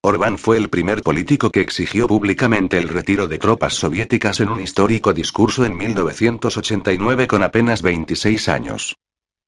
Orbán 0.00 0.38
fue 0.38 0.56
el 0.56 0.70
primer 0.70 1.02
político 1.02 1.50
que 1.50 1.60
exigió 1.60 2.08
públicamente 2.08 2.78
el 2.78 2.88
retiro 2.88 3.28
de 3.28 3.36
tropas 3.36 3.74
soviéticas 3.74 4.40
en 4.40 4.48
un 4.48 4.62
histórico 4.62 5.12
discurso 5.12 5.66
en 5.66 5.76
1989 5.76 7.26
con 7.26 7.42
apenas 7.42 7.82
26 7.82 8.48
años. 8.48 8.96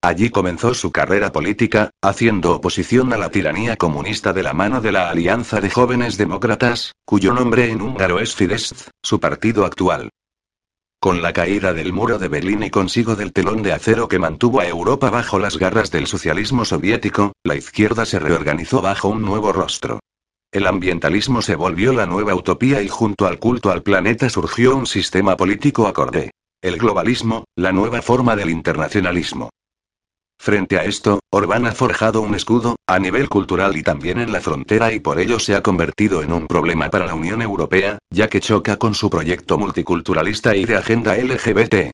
Allí 0.04 0.28
comenzó 0.28 0.74
su 0.74 0.92
carrera 0.92 1.32
política, 1.32 1.88
haciendo 2.02 2.54
oposición 2.54 3.14
a 3.14 3.16
la 3.16 3.30
tiranía 3.30 3.76
comunista 3.76 4.34
de 4.34 4.42
la 4.42 4.52
mano 4.52 4.82
de 4.82 4.92
la 4.92 5.08
Alianza 5.08 5.62
de 5.62 5.70
Jóvenes 5.70 6.18
Demócratas, 6.18 6.92
cuyo 7.06 7.32
nombre 7.32 7.70
en 7.70 7.80
húngaro 7.80 8.20
es 8.20 8.34
Fidesz, 8.34 8.90
su 9.02 9.18
partido 9.18 9.64
actual. 9.64 10.10
Con 11.00 11.22
la 11.22 11.32
caída 11.32 11.72
del 11.72 11.94
muro 11.94 12.18
de 12.18 12.28
Berlín 12.28 12.64
y 12.64 12.68
consigo 12.68 13.16
del 13.16 13.32
telón 13.32 13.62
de 13.62 13.72
acero 13.72 14.06
que 14.06 14.18
mantuvo 14.18 14.60
a 14.60 14.66
Europa 14.66 15.08
bajo 15.08 15.38
las 15.38 15.56
garras 15.56 15.90
del 15.90 16.06
socialismo 16.06 16.66
soviético, 16.66 17.32
la 17.42 17.54
izquierda 17.54 18.04
se 18.04 18.18
reorganizó 18.18 18.82
bajo 18.82 19.08
un 19.08 19.22
nuevo 19.22 19.54
rostro. 19.54 20.00
El 20.52 20.66
ambientalismo 20.66 21.40
se 21.40 21.56
volvió 21.56 21.94
la 21.94 22.04
nueva 22.04 22.34
utopía 22.34 22.82
y 22.82 22.88
junto 22.88 23.26
al 23.26 23.38
culto 23.38 23.70
al 23.70 23.82
planeta 23.82 24.28
surgió 24.28 24.76
un 24.76 24.86
sistema 24.86 25.38
político 25.38 25.86
acorde. 25.86 26.30
El 26.60 26.76
globalismo, 26.76 27.44
la 27.56 27.72
nueva 27.72 28.02
forma 28.02 28.36
del 28.36 28.50
internacionalismo. 28.50 29.48
Frente 30.44 30.76
a 30.76 30.84
esto, 30.84 31.20
Orbán 31.30 31.64
ha 31.64 31.72
forjado 31.72 32.20
un 32.20 32.34
escudo, 32.34 32.76
a 32.86 32.98
nivel 32.98 33.30
cultural 33.30 33.78
y 33.78 33.82
también 33.82 34.18
en 34.18 34.30
la 34.30 34.42
frontera 34.42 34.92
y 34.92 35.00
por 35.00 35.18
ello 35.18 35.38
se 35.38 35.54
ha 35.54 35.62
convertido 35.62 36.22
en 36.22 36.34
un 36.34 36.46
problema 36.46 36.90
para 36.90 37.06
la 37.06 37.14
Unión 37.14 37.40
Europea, 37.40 37.96
ya 38.10 38.28
que 38.28 38.40
choca 38.40 38.76
con 38.76 38.94
su 38.94 39.08
proyecto 39.08 39.56
multiculturalista 39.56 40.54
y 40.54 40.66
de 40.66 40.76
agenda 40.76 41.16
LGBT. 41.16 41.92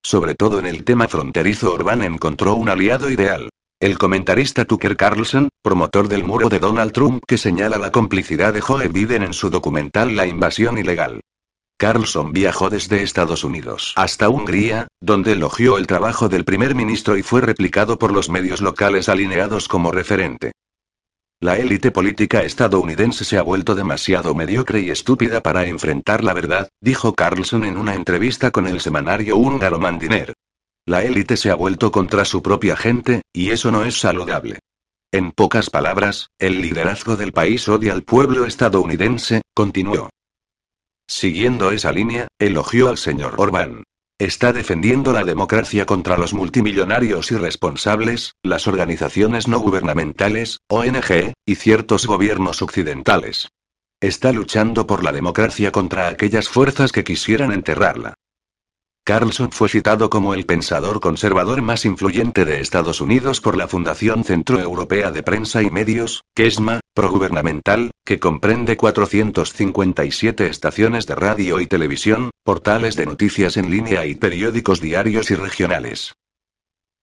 Sobre 0.00 0.36
todo 0.36 0.60
en 0.60 0.66
el 0.66 0.84
tema 0.84 1.08
fronterizo 1.08 1.74
Orbán 1.74 2.04
encontró 2.04 2.54
un 2.54 2.68
aliado 2.68 3.10
ideal. 3.10 3.48
El 3.80 3.98
comentarista 3.98 4.64
Tucker 4.64 4.96
Carlson, 4.96 5.48
promotor 5.60 6.06
del 6.06 6.22
muro 6.22 6.48
de 6.48 6.60
Donald 6.60 6.92
Trump 6.92 7.24
que 7.26 7.36
señala 7.36 7.78
la 7.78 7.90
complicidad 7.90 8.54
de 8.54 8.60
Joe 8.60 8.86
Biden 8.86 9.24
en 9.24 9.32
su 9.32 9.50
documental 9.50 10.14
La 10.14 10.28
invasión 10.28 10.78
ilegal. 10.78 11.20
Carlson 11.78 12.32
viajó 12.32 12.70
desde 12.70 13.02
Estados 13.02 13.44
Unidos 13.44 13.92
hasta 13.96 14.30
Hungría, 14.30 14.88
donde 15.00 15.32
elogió 15.32 15.76
el 15.76 15.86
trabajo 15.86 16.28
del 16.28 16.44
primer 16.44 16.74
ministro 16.74 17.18
y 17.18 17.22
fue 17.22 17.42
replicado 17.42 17.98
por 17.98 18.12
los 18.12 18.30
medios 18.30 18.62
locales 18.62 19.10
alineados 19.10 19.68
como 19.68 19.92
referente. 19.92 20.52
La 21.38 21.58
élite 21.58 21.90
política 21.90 22.42
estadounidense 22.42 23.26
se 23.26 23.36
ha 23.36 23.42
vuelto 23.42 23.74
demasiado 23.74 24.34
mediocre 24.34 24.80
y 24.80 24.88
estúpida 24.88 25.42
para 25.42 25.66
enfrentar 25.66 26.24
la 26.24 26.32
verdad, 26.32 26.70
dijo 26.80 27.14
Carlson 27.14 27.64
en 27.64 27.76
una 27.76 27.94
entrevista 27.94 28.50
con 28.50 28.66
el 28.66 28.80
semanario 28.80 29.36
húngaro 29.36 29.78
Mandiner. 29.78 30.32
La 30.86 31.02
élite 31.02 31.36
se 31.36 31.50
ha 31.50 31.54
vuelto 31.54 31.92
contra 31.92 32.24
su 32.24 32.42
propia 32.42 32.74
gente, 32.74 33.20
y 33.34 33.50
eso 33.50 33.70
no 33.70 33.84
es 33.84 34.00
saludable. 34.00 34.60
En 35.12 35.30
pocas 35.30 35.68
palabras, 35.68 36.30
el 36.38 36.62
liderazgo 36.62 37.16
del 37.16 37.32
país 37.32 37.68
odia 37.68 37.92
al 37.92 38.02
pueblo 38.02 38.46
estadounidense, 38.46 39.42
continuó. 39.52 40.08
Siguiendo 41.08 41.70
esa 41.70 41.92
línea, 41.92 42.28
elogió 42.38 42.88
al 42.88 42.98
señor 42.98 43.34
Orbán. 43.36 43.84
Está 44.18 44.52
defendiendo 44.52 45.12
la 45.12 45.24
democracia 45.24 45.84
contra 45.84 46.16
los 46.16 46.32
multimillonarios 46.32 47.30
irresponsables, 47.32 48.32
las 48.42 48.66
organizaciones 48.66 49.46
no 49.46 49.58
gubernamentales, 49.60 50.58
ONG, 50.68 51.34
y 51.44 51.54
ciertos 51.56 52.06
gobiernos 52.06 52.62
occidentales. 52.62 53.50
Está 54.00 54.32
luchando 54.32 54.86
por 54.86 55.04
la 55.04 55.12
democracia 55.12 55.70
contra 55.70 56.08
aquellas 56.08 56.48
fuerzas 56.48 56.92
que 56.92 57.04
quisieran 57.04 57.52
enterrarla. 57.52 58.14
Carlson 59.04 59.52
fue 59.52 59.68
citado 59.68 60.10
como 60.10 60.34
el 60.34 60.46
pensador 60.46 61.00
conservador 61.00 61.62
más 61.62 61.84
influyente 61.84 62.44
de 62.44 62.60
Estados 62.60 63.00
Unidos 63.00 63.40
por 63.40 63.56
la 63.56 63.68
Fundación 63.68 64.24
Centroeuropea 64.24 65.12
de 65.12 65.22
Prensa 65.22 65.62
y 65.62 65.70
Medios, 65.70 66.24
KESMA, 66.34 66.80
progubernamental, 66.96 67.90
que 68.04 68.18
comprende 68.18 68.78
457 68.78 70.46
estaciones 70.48 71.06
de 71.06 71.14
radio 71.14 71.60
y 71.60 71.66
televisión, 71.66 72.30
portales 72.42 72.96
de 72.96 73.04
noticias 73.04 73.58
en 73.58 73.70
línea 73.70 74.06
y 74.06 74.14
periódicos 74.14 74.80
diarios 74.80 75.30
y 75.30 75.34
regionales. 75.34 76.14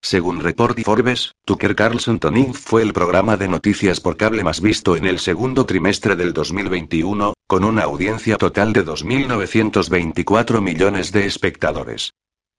Según 0.02 0.41
Report 0.41 0.78
y 0.80 0.84
Forbes, 0.84 1.34
Tucker 1.45 1.76
Carlson 1.76 2.20
Tonight 2.20 2.56
fue 2.56 2.82
el 2.82 2.91
programa 2.91 3.38
de 3.38 3.48
noticias 3.48 4.02
por 4.02 4.18
cable 4.18 4.44
más 4.44 4.60
visto 4.60 4.98
en 4.98 5.06
el 5.06 5.20
segundo 5.20 5.65
trimestre 5.65 6.15
del 6.15 6.34
2021, 6.34 7.36
con 7.48 7.64
una 7.64 7.84
audiencia 7.84 8.36
total 8.38 8.74
de 8.74 8.84
2.924 8.84 10.60
millones 10.60 11.11
de 11.11 11.28
espectadores. 11.28 12.11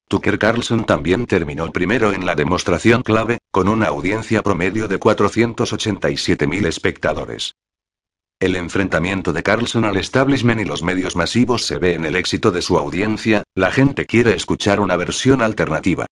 Tucker 0.08 0.38
Carlson 0.38 0.84
también 0.84 1.26
terminó 1.26 1.70
primero 1.72 2.12
en 2.12 2.26
la 2.26 2.34
demostración 2.34 3.02
clave, 3.02 3.38
con 3.50 3.68
una 3.68 3.86
audiencia 3.86 4.42
promedio 4.42 4.86
de 4.86 5.00
487.000 5.00 6.66
espectadores. 6.66 7.54
El 8.40 8.56
enfrentamiento 8.56 9.32
de 9.32 9.42
Carlson 9.42 9.84
al 9.84 9.96
establishment 9.96 10.60
y 10.60 10.64
los 10.64 10.82
medios 10.82 11.16
masivos 11.16 11.64
se 11.64 11.78
ve 11.78 11.94
en 11.94 12.04
el 12.04 12.16
éxito 12.16 12.50
de 12.50 12.62
su 12.62 12.76
audiencia, 12.76 13.44
la 13.54 13.70
gente 13.70 14.06
quiere 14.06 14.34
escuchar 14.34 14.80
una 14.80 14.96
versión 14.96 15.40
alternativa. 15.40 16.06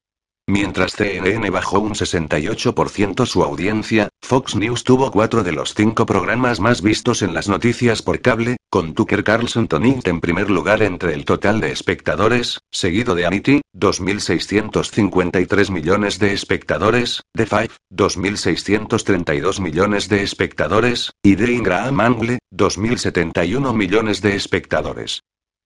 Mientras 0.53 0.93
CNN 0.97 1.49
bajó 1.49 1.81
un 1.81 1.95
68% 1.95 3.25
su 3.25 3.43
audiencia, 3.43 4.11
Fox 4.21 4.55
News 4.55 4.85
tuvo 4.85 5.11
cuatro 5.11 5.43
de 5.43 5.53
los 5.53 5.73
cinco 5.73 6.05
programas 6.05 6.61
más 6.61 6.83
vistos 6.83 7.23
en 7.23 7.33
las 7.33 7.49
noticias 7.49 8.03
por 8.03 8.21
cable, 8.21 8.59
con 8.69 8.93
Tucker 8.93 9.25
Carlson 9.25 9.67
Tonight 9.67 10.07
en 10.09 10.21
primer 10.21 10.51
lugar 10.51 10.83
entre 10.83 11.15
el 11.15 11.25
total 11.25 11.59
de 11.59 11.73
espectadores, 11.73 12.59
seguido 12.71 13.15
de 13.15 13.25
Anity, 13.25 13.63
2.653 13.75 15.71
millones 15.71 16.19
de 16.19 16.35
espectadores, 16.35 17.23
The 17.33 17.47
Five, 17.47 17.71
2.632 17.91 19.59
millones 19.59 20.11
de 20.11 20.23
espectadores, 20.23 21.13
y 21.23 21.37
de 21.37 21.51
Ingraham 21.51 21.99
Angle, 21.99 22.41
2.071 22.55 23.75
millones 23.75 24.21
de 24.21 24.37
espectadores. 24.37 25.23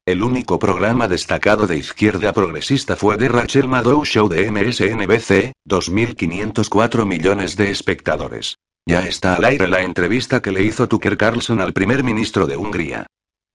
El 0.06 0.22
único 0.22 0.60
programa 0.60 1.08
destacado 1.08 1.66
de 1.66 1.78
izquierda 1.78 2.32
progresista 2.32 2.94
fue 2.94 3.16
The 3.16 3.26
Rachel 3.26 3.66
Maddow 3.66 4.04
Show 4.04 4.28
de 4.28 4.48
MSNBC, 4.52 5.52
2.504 5.68 7.04
millones 7.04 7.56
de 7.56 7.72
espectadores. 7.72 8.56
Ya 8.88 9.00
está 9.00 9.34
al 9.34 9.44
aire 9.44 9.66
la 9.66 9.82
entrevista 9.82 10.40
que 10.40 10.52
le 10.52 10.62
hizo 10.62 10.86
Tucker 10.86 11.16
Carlson 11.16 11.60
al 11.60 11.72
primer 11.72 12.04
ministro 12.04 12.46
de 12.46 12.56
Hungría. 12.56 13.08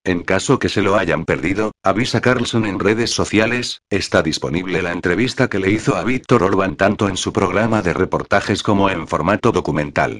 En 0.03 0.23
caso 0.23 0.59
que 0.59 0.67
se 0.67 0.81
lo 0.81 0.97
hayan 0.97 1.23
perdido, 1.23 1.71
avisa 1.83 2.19
Carlson 2.19 2.65
en 2.65 2.79
redes 2.79 3.11
sociales, 3.11 3.79
está 3.89 4.21
disponible 4.21 4.81
la 4.81 4.91
entrevista 4.91 5.47
que 5.47 5.59
le 5.59 5.71
hizo 5.71 5.95
a 5.95 6.03
Víctor 6.03 6.43
Orban 6.43 6.75
tanto 6.75 7.07
en 7.07 7.15
su 7.15 7.31
programa 7.31 7.81
de 7.81 7.93
reportajes 7.93 8.61
como 8.61 8.89
en 8.89 9.07
formato 9.07 9.53
documental. 9.53 10.19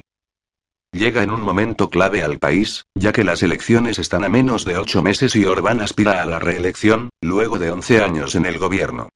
Llega 0.94 1.22
en 1.22 1.30
un 1.30 1.40
momento 1.40 1.88
clave 1.88 2.22
al 2.22 2.38
país, 2.38 2.84
ya 2.94 3.12
que 3.12 3.24
las 3.24 3.42
elecciones 3.42 3.98
están 3.98 4.24
a 4.24 4.28
menos 4.28 4.66
de 4.66 4.76
ocho 4.76 5.02
meses 5.02 5.34
y 5.34 5.46
Orbán 5.46 5.80
aspira 5.80 6.22
a 6.22 6.26
la 6.26 6.38
reelección, 6.38 7.08
luego 7.22 7.58
de 7.58 7.70
11 7.70 8.02
años 8.02 8.34
en 8.34 8.44
el 8.44 8.58
gobierno. 8.58 9.08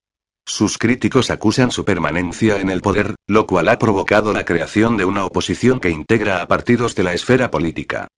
Sus 0.47 0.79
críticos 0.79 1.31
acusan 1.31 1.71
su 1.71 1.85
permanencia 1.85 2.61
en 2.61 2.71
el 2.71 2.81
poder, 2.81 3.15
lo 3.27 3.47
cual 3.47 3.69
ha 3.69 3.79
provocado 3.79 4.33
la 4.33 4.47
creación 4.47 4.97
de 4.97 5.05
una 5.05 5.27
oposición 5.27 5.79
que 5.79 5.91
integra 5.91 6.41
a 6.41 6.49
partidos 6.49 6.95
de 6.95 7.03
la 7.03 7.13
esfera 7.13 7.51
política. 7.51 8.09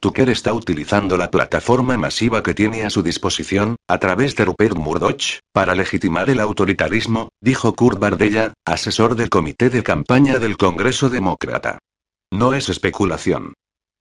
Tucker 0.00 0.30
está 0.30 0.52
utilizando 0.52 1.16
la 1.16 1.32
plataforma 1.32 1.96
masiva 1.98 2.44
que 2.44 2.54
tiene 2.54 2.84
a 2.84 2.90
su 2.90 3.02
disposición, 3.02 3.74
a 3.88 3.98
través 3.98 4.36
de 4.36 4.44
Rupert 4.44 4.76
Murdoch, 4.76 5.40
para 5.52 5.74
legitimar 5.74 6.30
el 6.30 6.38
autoritarismo, 6.38 7.30
dijo 7.40 7.74
Kurt 7.74 7.98
Bardella, 7.98 8.52
asesor 8.64 9.16
del 9.16 9.30
comité 9.30 9.68
de 9.68 9.82
campaña 9.82 10.38
del 10.38 10.56
Congreso 10.56 11.10
Demócrata. 11.10 11.80
No 12.30 12.52
es 12.52 12.68
especulación. 12.68 13.54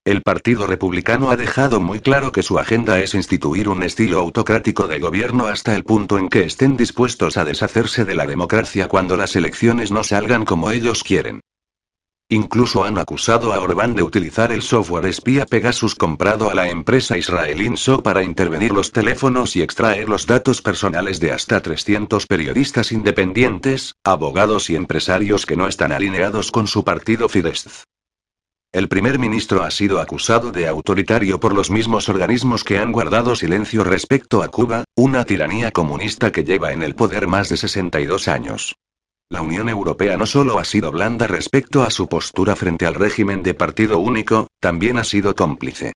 El 0.05 0.21
Partido 0.21 0.67
Republicano 0.67 1.31
ha 1.31 1.37
dejado 1.37 1.79
muy 1.79 1.99
claro 1.99 2.31
que 2.31 2.43
su 2.43 2.59
agenda 2.59 2.99
es 2.99 3.13
instituir 3.13 3.67
un 3.67 3.83
estilo 3.83 4.19
autocrático 4.19 4.87
de 4.87 4.99
gobierno 4.99 5.47
hasta 5.47 5.75
el 5.75 5.83
punto 5.83 6.17
en 6.17 6.29
que 6.29 6.43
estén 6.43 6.77
dispuestos 6.77 7.37
a 7.37 7.45
deshacerse 7.45 8.05
de 8.05 8.15
la 8.15 8.25
democracia 8.25 8.87
cuando 8.87 9.17
las 9.17 9.35
elecciones 9.35 9.91
no 9.91 10.03
salgan 10.03 10.45
como 10.45 10.71
ellos 10.71 11.03
quieren. 11.03 11.41
Incluso 12.29 12.83
han 12.83 12.97
acusado 12.97 13.53
a 13.53 13.59
Orbán 13.61 13.95
de 13.95 14.03
utilizar 14.03 14.51
el 14.51 14.61
software 14.61 15.05
espía 15.05 15.45
Pegasus 15.45 15.95
comprado 15.95 16.49
a 16.49 16.53
la 16.53 16.69
empresa 16.69 17.17
israelí 17.17 17.75
So 17.77 18.03
para 18.03 18.23
intervenir 18.23 18.71
los 18.71 18.91
teléfonos 18.91 19.55
y 19.55 19.61
extraer 19.61 20.09
los 20.09 20.27
datos 20.27 20.61
personales 20.61 21.21
de 21.21 21.31
hasta 21.31 21.61
300 21.61 22.27
periodistas 22.27 22.91
independientes, 22.91 23.95
abogados 24.03 24.69
y 24.69 24.75
empresarios 24.75 25.45
que 25.45 25.55
no 25.55 25.67
están 25.67 25.93
alineados 25.93 26.51
con 26.51 26.67
su 26.67 26.83
partido 26.83 27.29
Fidesz. 27.29 27.85
El 28.73 28.89
primer 28.89 29.17
ministro 29.17 29.63
ha 29.63 29.71
sido 29.71 30.01
acusado 30.01 30.51
de 30.51 30.67
autoritario 30.67 31.39
por 31.39 31.53
los 31.53 31.71
mismos 31.71 32.09
organismos 32.09 32.63
que 32.63 32.77
han 32.77 32.91
guardado 32.91 33.35
silencio 33.35 33.83
respecto 33.83 34.43
a 34.43 34.49
Cuba, 34.49 34.83
una 34.95 35.23
tiranía 35.23 35.71
comunista 35.71 36.31
que 36.31 36.43
lleva 36.43 36.73
en 36.73 36.83
el 36.83 36.93
poder 36.93 37.27
más 37.27 37.49
de 37.49 37.57
62 37.57 38.27
años. 38.27 38.75
La 39.29 39.41
Unión 39.41 39.67
Europea 39.67 40.17
no 40.17 40.25
solo 40.25 40.59
ha 40.59 40.63
sido 40.63 40.91
blanda 40.91 41.27
respecto 41.27 41.83
a 41.83 41.89
su 41.91 42.07
postura 42.07 42.55
frente 42.55 42.85
al 42.85 42.95
régimen 42.95 43.43
de 43.43 43.53
partido 43.53 43.99
único, 43.99 44.47
también 44.59 44.97
ha 44.97 45.03
sido 45.03 45.35
cómplice. 45.35 45.93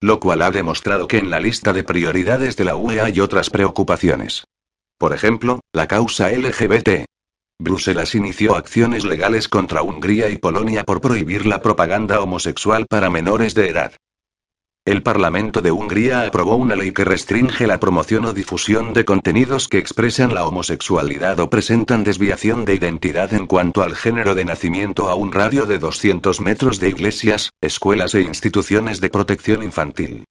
Lo 0.00 0.20
cual 0.20 0.42
ha 0.42 0.50
demostrado 0.50 1.08
que 1.08 1.18
en 1.18 1.30
la 1.30 1.40
lista 1.40 1.72
de 1.72 1.82
prioridades 1.82 2.56
de 2.56 2.64
la 2.64 2.76
UE 2.76 3.00
hay 3.00 3.20
otras 3.20 3.50
preocupaciones. 3.50 4.44
Por 4.98 5.12
ejemplo, 5.12 5.60
la 5.72 5.86
causa 5.86 6.30
LGBT. 6.30 7.06
Bruselas 7.58 8.14
inició 8.14 8.54
acciones 8.54 9.04
legales 9.04 9.48
contra 9.48 9.82
Hungría 9.82 10.28
y 10.28 10.36
Polonia 10.36 10.84
por 10.84 11.00
prohibir 11.00 11.46
la 11.46 11.62
propaganda 11.62 12.20
homosexual 12.20 12.86
para 12.86 13.08
menores 13.08 13.54
de 13.54 13.70
edad. 13.70 13.92
El 14.84 15.02
Parlamento 15.02 15.62
de 15.62 15.72
Hungría 15.72 16.22
aprobó 16.22 16.54
una 16.54 16.76
ley 16.76 16.92
que 16.92 17.04
restringe 17.04 17.66
la 17.66 17.80
promoción 17.80 18.26
o 18.26 18.32
difusión 18.32 18.92
de 18.92 19.04
contenidos 19.04 19.66
que 19.66 19.78
expresan 19.78 20.32
la 20.32 20.46
homosexualidad 20.46 21.40
o 21.40 21.50
presentan 21.50 22.04
desviación 22.04 22.64
de 22.64 22.74
identidad 22.74 23.34
en 23.34 23.46
cuanto 23.46 23.82
al 23.82 23.96
género 23.96 24.36
de 24.36 24.44
nacimiento 24.44 25.08
a 25.08 25.16
un 25.16 25.32
radio 25.32 25.66
de 25.66 25.78
200 25.78 26.40
metros 26.40 26.78
de 26.78 26.90
iglesias, 26.90 27.50
escuelas 27.60 28.14
e 28.14 28.20
instituciones 28.20 29.00
de 29.00 29.10
protección 29.10 29.64
infantil. 29.64 30.24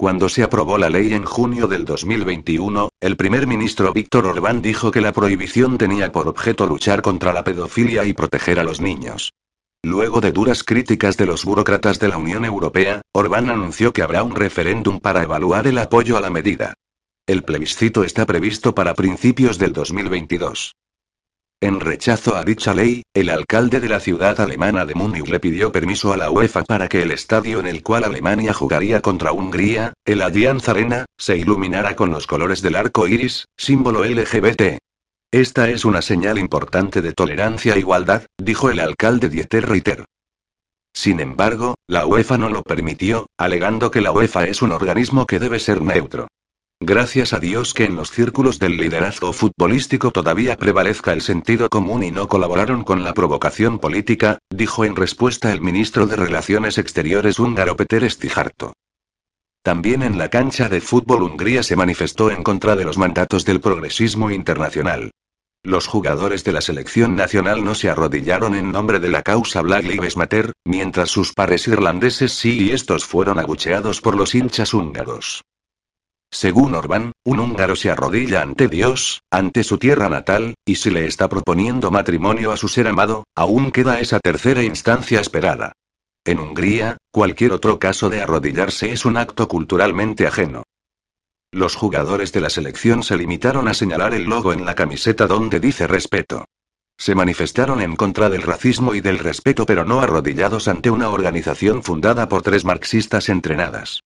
Cuando 0.00 0.28
se 0.28 0.44
aprobó 0.44 0.78
la 0.78 0.90
ley 0.90 1.12
en 1.12 1.24
junio 1.24 1.66
del 1.66 1.84
2021, 1.84 2.90
el 3.00 3.16
primer 3.16 3.48
ministro 3.48 3.92
Víctor 3.92 4.26
Orbán 4.26 4.62
dijo 4.62 4.92
que 4.92 5.00
la 5.00 5.10
prohibición 5.10 5.76
tenía 5.76 6.12
por 6.12 6.28
objeto 6.28 6.68
luchar 6.68 7.02
contra 7.02 7.32
la 7.32 7.42
pedofilia 7.42 8.04
y 8.04 8.12
proteger 8.12 8.60
a 8.60 8.62
los 8.62 8.80
niños. 8.80 9.32
Luego 9.82 10.20
de 10.20 10.30
duras 10.30 10.62
críticas 10.62 11.16
de 11.16 11.26
los 11.26 11.44
burócratas 11.44 11.98
de 11.98 12.06
la 12.06 12.16
Unión 12.16 12.44
Europea, 12.44 13.02
Orbán 13.12 13.50
anunció 13.50 13.92
que 13.92 14.02
habrá 14.02 14.22
un 14.22 14.36
referéndum 14.36 15.00
para 15.00 15.24
evaluar 15.24 15.66
el 15.66 15.78
apoyo 15.78 16.16
a 16.16 16.20
la 16.20 16.30
medida. 16.30 16.74
El 17.26 17.42
plebiscito 17.42 18.04
está 18.04 18.24
previsto 18.24 18.76
para 18.76 18.94
principios 18.94 19.58
del 19.58 19.72
2022. 19.72 20.76
En 21.60 21.80
rechazo 21.80 22.36
a 22.36 22.44
dicha 22.44 22.72
ley, 22.72 23.02
el 23.14 23.30
alcalde 23.30 23.80
de 23.80 23.88
la 23.88 23.98
ciudad 23.98 24.40
alemana 24.40 24.86
de 24.86 24.94
Múnich 24.94 25.26
le 25.26 25.40
pidió 25.40 25.72
permiso 25.72 26.12
a 26.12 26.16
la 26.16 26.30
UEFA 26.30 26.62
para 26.62 26.88
que 26.88 27.02
el 27.02 27.10
estadio 27.10 27.58
en 27.58 27.66
el 27.66 27.82
cual 27.82 28.04
Alemania 28.04 28.54
jugaría 28.54 29.00
contra 29.00 29.32
Hungría, 29.32 29.92
el 30.04 30.22
Allianz 30.22 30.68
Arena, 30.68 31.06
se 31.18 31.36
iluminara 31.36 31.96
con 31.96 32.10
los 32.10 32.28
colores 32.28 32.62
del 32.62 32.76
arco 32.76 33.08
iris, 33.08 33.46
símbolo 33.56 34.04
LGBT. 34.04 34.78
Esta 35.32 35.68
es 35.68 35.84
una 35.84 36.00
señal 36.00 36.38
importante 36.38 37.02
de 37.02 37.12
tolerancia 37.12 37.74
e 37.74 37.80
igualdad, 37.80 38.22
dijo 38.40 38.70
el 38.70 38.78
alcalde 38.78 39.28
Dieter 39.28 39.68
Ritter. 39.68 40.04
Sin 40.94 41.18
embargo, 41.18 41.74
la 41.88 42.06
UEFA 42.06 42.38
no 42.38 42.50
lo 42.50 42.62
permitió, 42.62 43.26
alegando 43.36 43.90
que 43.90 44.00
la 44.00 44.12
UEFA 44.12 44.46
es 44.46 44.62
un 44.62 44.70
organismo 44.70 45.26
que 45.26 45.40
debe 45.40 45.58
ser 45.58 45.82
neutro. 45.82 46.28
Gracias 46.80 47.32
a 47.32 47.40
Dios 47.40 47.74
que 47.74 47.84
en 47.84 47.96
los 47.96 48.12
círculos 48.12 48.60
del 48.60 48.76
liderazgo 48.76 49.32
futbolístico 49.32 50.12
todavía 50.12 50.56
prevalezca 50.56 51.12
el 51.12 51.22
sentido 51.22 51.68
común 51.68 52.04
y 52.04 52.12
no 52.12 52.28
colaboraron 52.28 52.84
con 52.84 53.02
la 53.02 53.14
provocación 53.14 53.80
política, 53.80 54.38
dijo 54.48 54.84
en 54.84 54.94
respuesta 54.94 55.52
el 55.52 55.60
ministro 55.60 56.06
de 56.06 56.14
Relaciones 56.14 56.78
Exteriores 56.78 57.40
húngaro 57.40 57.76
Peter 57.76 58.08
Stijarto. 58.08 58.74
También 59.64 60.04
en 60.04 60.18
la 60.18 60.30
cancha 60.30 60.68
de 60.68 60.80
fútbol 60.80 61.24
Hungría 61.24 61.64
se 61.64 61.74
manifestó 61.74 62.30
en 62.30 62.44
contra 62.44 62.76
de 62.76 62.84
los 62.84 62.96
mandatos 62.96 63.44
del 63.44 63.60
progresismo 63.60 64.30
internacional. 64.30 65.10
Los 65.64 65.88
jugadores 65.88 66.44
de 66.44 66.52
la 66.52 66.60
selección 66.60 67.16
nacional 67.16 67.64
no 67.64 67.74
se 67.74 67.90
arrodillaron 67.90 68.54
en 68.54 68.70
nombre 68.70 69.00
de 69.00 69.08
la 69.08 69.22
causa 69.22 69.62
Black 69.62 69.82
Lives 69.82 70.16
Matter, 70.16 70.52
mientras 70.64 71.10
sus 71.10 71.32
pares 71.32 71.66
irlandeses 71.66 72.32
sí 72.32 72.66
y 72.66 72.70
estos 72.70 73.04
fueron 73.04 73.40
abucheados 73.40 74.00
por 74.00 74.16
los 74.16 74.36
hinchas 74.36 74.72
húngaros. 74.72 75.42
Según 76.30 76.74
Orbán, 76.74 77.12
un 77.24 77.40
húngaro 77.40 77.74
se 77.74 77.90
arrodilla 77.90 78.42
ante 78.42 78.68
Dios, 78.68 79.22
ante 79.30 79.64
su 79.64 79.78
tierra 79.78 80.08
natal, 80.08 80.54
y 80.66 80.76
si 80.76 80.90
le 80.90 81.06
está 81.06 81.28
proponiendo 81.28 81.90
matrimonio 81.90 82.52
a 82.52 82.56
su 82.56 82.68
ser 82.68 82.86
amado, 82.86 83.24
aún 83.34 83.70
queda 83.70 84.00
esa 84.00 84.20
tercera 84.20 84.62
instancia 84.62 85.20
esperada. 85.20 85.72
En 86.24 86.38
Hungría, 86.38 86.98
cualquier 87.10 87.52
otro 87.52 87.78
caso 87.78 88.10
de 88.10 88.20
arrodillarse 88.20 88.92
es 88.92 89.06
un 89.06 89.16
acto 89.16 89.48
culturalmente 89.48 90.26
ajeno. 90.26 90.64
Los 91.50 91.74
jugadores 91.74 92.32
de 92.32 92.42
la 92.42 92.50
selección 92.50 93.02
se 93.02 93.16
limitaron 93.16 93.66
a 93.68 93.72
señalar 93.72 94.12
el 94.12 94.24
logo 94.24 94.52
en 94.52 94.66
la 94.66 94.74
camiseta 94.74 95.26
donde 95.26 95.60
dice 95.60 95.86
respeto. 95.86 96.44
Se 96.98 97.14
manifestaron 97.14 97.80
en 97.80 97.96
contra 97.96 98.28
del 98.28 98.42
racismo 98.42 98.94
y 98.94 99.00
del 99.00 99.18
respeto 99.18 99.64
pero 99.64 99.86
no 99.86 100.00
arrodillados 100.00 100.68
ante 100.68 100.90
una 100.90 101.08
organización 101.08 101.82
fundada 101.82 102.28
por 102.28 102.42
tres 102.42 102.66
marxistas 102.66 103.30
entrenadas. 103.30 104.02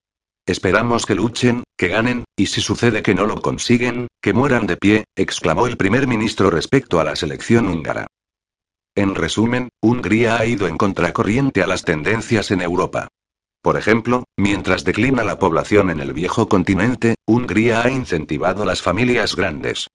Esperamos 0.46 1.06
que 1.06 1.14
luchen, 1.14 1.62
que 1.76 1.88
ganen, 1.88 2.24
y 2.36 2.46
si 2.46 2.60
sucede 2.60 3.02
que 3.02 3.14
no 3.14 3.26
lo 3.26 3.40
consiguen, 3.40 4.08
que 4.20 4.32
mueran 4.32 4.66
de 4.66 4.76
pie, 4.76 5.04
exclamó 5.16 5.68
el 5.68 5.76
primer 5.76 6.08
ministro 6.08 6.50
respecto 6.50 6.98
a 6.98 7.04
la 7.04 7.14
selección 7.14 7.68
húngara. 7.68 8.08
En 8.96 9.14
resumen, 9.14 9.68
Hungría 9.80 10.38
ha 10.38 10.44
ido 10.44 10.66
en 10.66 10.76
contracorriente 10.76 11.62
a 11.62 11.66
las 11.66 11.84
tendencias 11.84 12.50
en 12.50 12.60
Europa. 12.60 13.08
Por 13.62 13.76
ejemplo, 13.76 14.24
mientras 14.36 14.84
declina 14.84 15.22
la 15.22 15.38
población 15.38 15.90
en 15.90 16.00
el 16.00 16.12
viejo 16.12 16.48
continente, 16.48 17.14
Hungría 17.24 17.82
ha 17.82 17.90
incentivado 17.90 18.64
las 18.64 18.82
familias 18.82 19.36
grandes. 19.36 19.86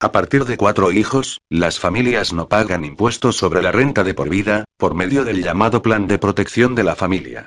A 0.00 0.10
partir 0.10 0.44
de 0.44 0.56
cuatro 0.56 0.90
hijos, 0.90 1.38
las 1.48 1.78
familias 1.78 2.32
no 2.32 2.48
pagan 2.48 2.84
impuestos 2.84 3.36
sobre 3.36 3.62
la 3.62 3.70
renta 3.70 4.02
de 4.02 4.14
por 4.14 4.28
vida, 4.28 4.64
por 4.76 4.94
medio 4.94 5.24
del 5.24 5.44
llamado 5.44 5.80
Plan 5.80 6.08
de 6.08 6.18
Protección 6.18 6.74
de 6.74 6.82
la 6.82 6.96
Familia. 6.96 7.46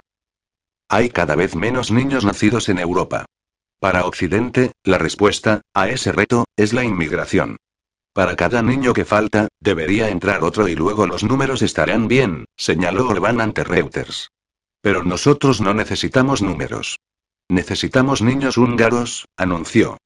Hay 0.90 1.10
cada 1.10 1.36
vez 1.36 1.56
menos 1.56 1.91
niños 1.91 2.26
nacidos 2.26 2.70
en 2.70 2.78
Europa. 2.78 3.26
Para 3.80 4.06
Occidente, 4.06 4.72
la 4.84 4.98
respuesta 4.98 5.62
a 5.74 5.90
ese 5.90 6.12
reto 6.12 6.45
es 6.56 6.74
la 6.74 6.84
inmigración. 6.84 7.57
Para 8.14 8.36
cada 8.36 8.62
niño 8.62 8.94
que 8.94 9.03
falta, 9.03 9.48
debería 9.60 10.10
entrar 10.10 10.44
otro 10.44 10.68
y 10.68 10.76
luego 10.76 11.06
los 11.06 11.24
números 11.24 11.62
estarán 11.62 12.07
bien, 12.07 12.45
señaló 12.56 13.10
Orbán 13.10 13.41
ante 13.41 13.64
Reuters. 13.64 14.30
Pero 14.82 15.03
nosotros 15.03 15.60
no 15.60 15.74
necesitamos 15.74 16.41
números. 16.41 16.98
Necesitamos 17.49 18.22
niños 18.22 18.57
húngaros, 18.57 19.26
anunció. 19.36 19.98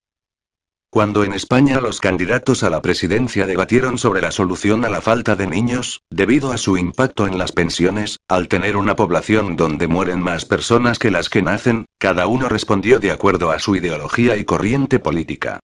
Cuando 0.91 1.23
en 1.23 1.33
España 1.33 1.79
los 1.79 1.99
candidatos 1.99 2.63
a 2.63 2.71
la 2.71 2.81
presidencia 2.81 3.45
debatieron 3.45 3.99
sobre 3.99 4.21
la 4.21 4.31
solución 4.31 4.85
a 4.85 4.89
la 4.89 5.01
falta 5.01 5.35
de 5.35 5.45
niños, 5.45 6.01
debido 6.09 6.51
a 6.51 6.57
su 6.57 6.77
impacto 6.77 7.27
en 7.27 7.37
las 7.37 7.51
pensiones, 7.51 8.17
al 8.27 8.47
tener 8.47 8.75
una 8.75 8.95
población 8.95 9.55
donde 9.55 9.87
mueren 9.87 10.19
más 10.19 10.45
personas 10.45 10.97
que 10.97 11.11
las 11.11 11.29
que 11.29 11.43
nacen, 11.43 11.85
cada 11.99 12.25
uno 12.25 12.49
respondió 12.49 12.99
de 12.99 13.11
acuerdo 13.11 13.51
a 13.51 13.59
su 13.59 13.75
ideología 13.75 14.35
y 14.35 14.45
corriente 14.45 14.97
política. 14.97 15.59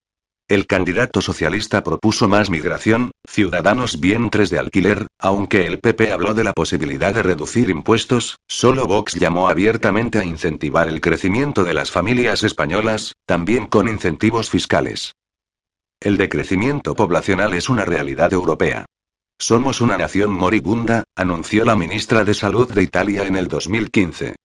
El 0.47 0.67
candidato 0.67 1.21
socialista 1.21 1.81
propuso 1.81 2.27
más 2.27 2.51
migración, 2.51 3.09
ciudadanos 3.27 3.99
vientres 3.99 4.51
de 4.51 4.59
alquiler, 4.59 5.07
aunque 5.17 5.65
el 5.65 5.79
PP 5.79 6.11
habló 6.11 6.35
de 6.35 6.43
la 6.43 6.53
posibilidad 6.53 7.15
de 7.15 7.23
reducir 7.23 7.71
impuestos, 7.71 8.37
solo 8.47 8.85
Vox 8.85 9.15
llamó 9.15 9.49
abiertamente 9.49 10.19
a 10.19 10.23
incentivar 10.23 10.87
el 10.87 11.01
crecimiento 11.01 11.63
de 11.63 11.73
las 11.73 11.89
familias 11.89 12.43
españolas, 12.43 13.13
también 13.25 13.65
con 13.65 13.87
incentivos 13.87 14.51
fiscales. 14.51 15.15
El 15.99 16.15
decrecimiento 16.15 16.93
poblacional 16.93 17.55
es 17.55 17.67
una 17.67 17.83
realidad 17.83 18.31
europea. 18.31 18.85
Somos 19.39 19.81
una 19.81 19.97
nación 19.97 20.31
moribunda, 20.31 21.05
anunció 21.15 21.65
la 21.65 21.75
ministra 21.75 22.23
de 22.23 22.35
Salud 22.35 22.71
de 22.71 22.83
Italia 22.83 23.25
en 23.25 23.35
el 23.35 23.47
2015. 23.47 24.35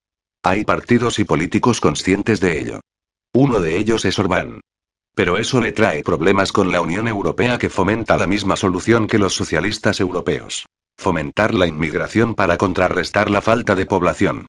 Hay 0.44 0.64
partidos 0.64 1.18
y 1.18 1.24
políticos 1.24 1.78
conscientes 1.78 2.40
de 2.40 2.58
ello. 2.58 2.80
Uno 3.34 3.60
de 3.60 3.76
ellos 3.76 4.06
es 4.06 4.18
Orbán. 4.18 4.60
Pero 5.14 5.38
eso 5.38 5.60
le 5.60 5.72
trae 5.72 6.02
problemas 6.02 6.52
con 6.52 6.70
la 6.72 6.80
Unión 6.80 7.08
Europea 7.08 7.58
que 7.58 7.70
fomenta 7.70 8.16
la 8.16 8.26
misma 8.26 8.56
solución 8.56 9.06
que 9.06 9.18
los 9.18 9.34
socialistas 9.34 10.00
europeos. 10.00 10.66
Fomentar 10.96 11.54
la 11.54 11.66
inmigración 11.66 12.34
para 12.34 12.56
contrarrestar 12.56 13.30
la 13.30 13.40
falta 13.40 13.74
de 13.74 13.86
población. 13.86 14.46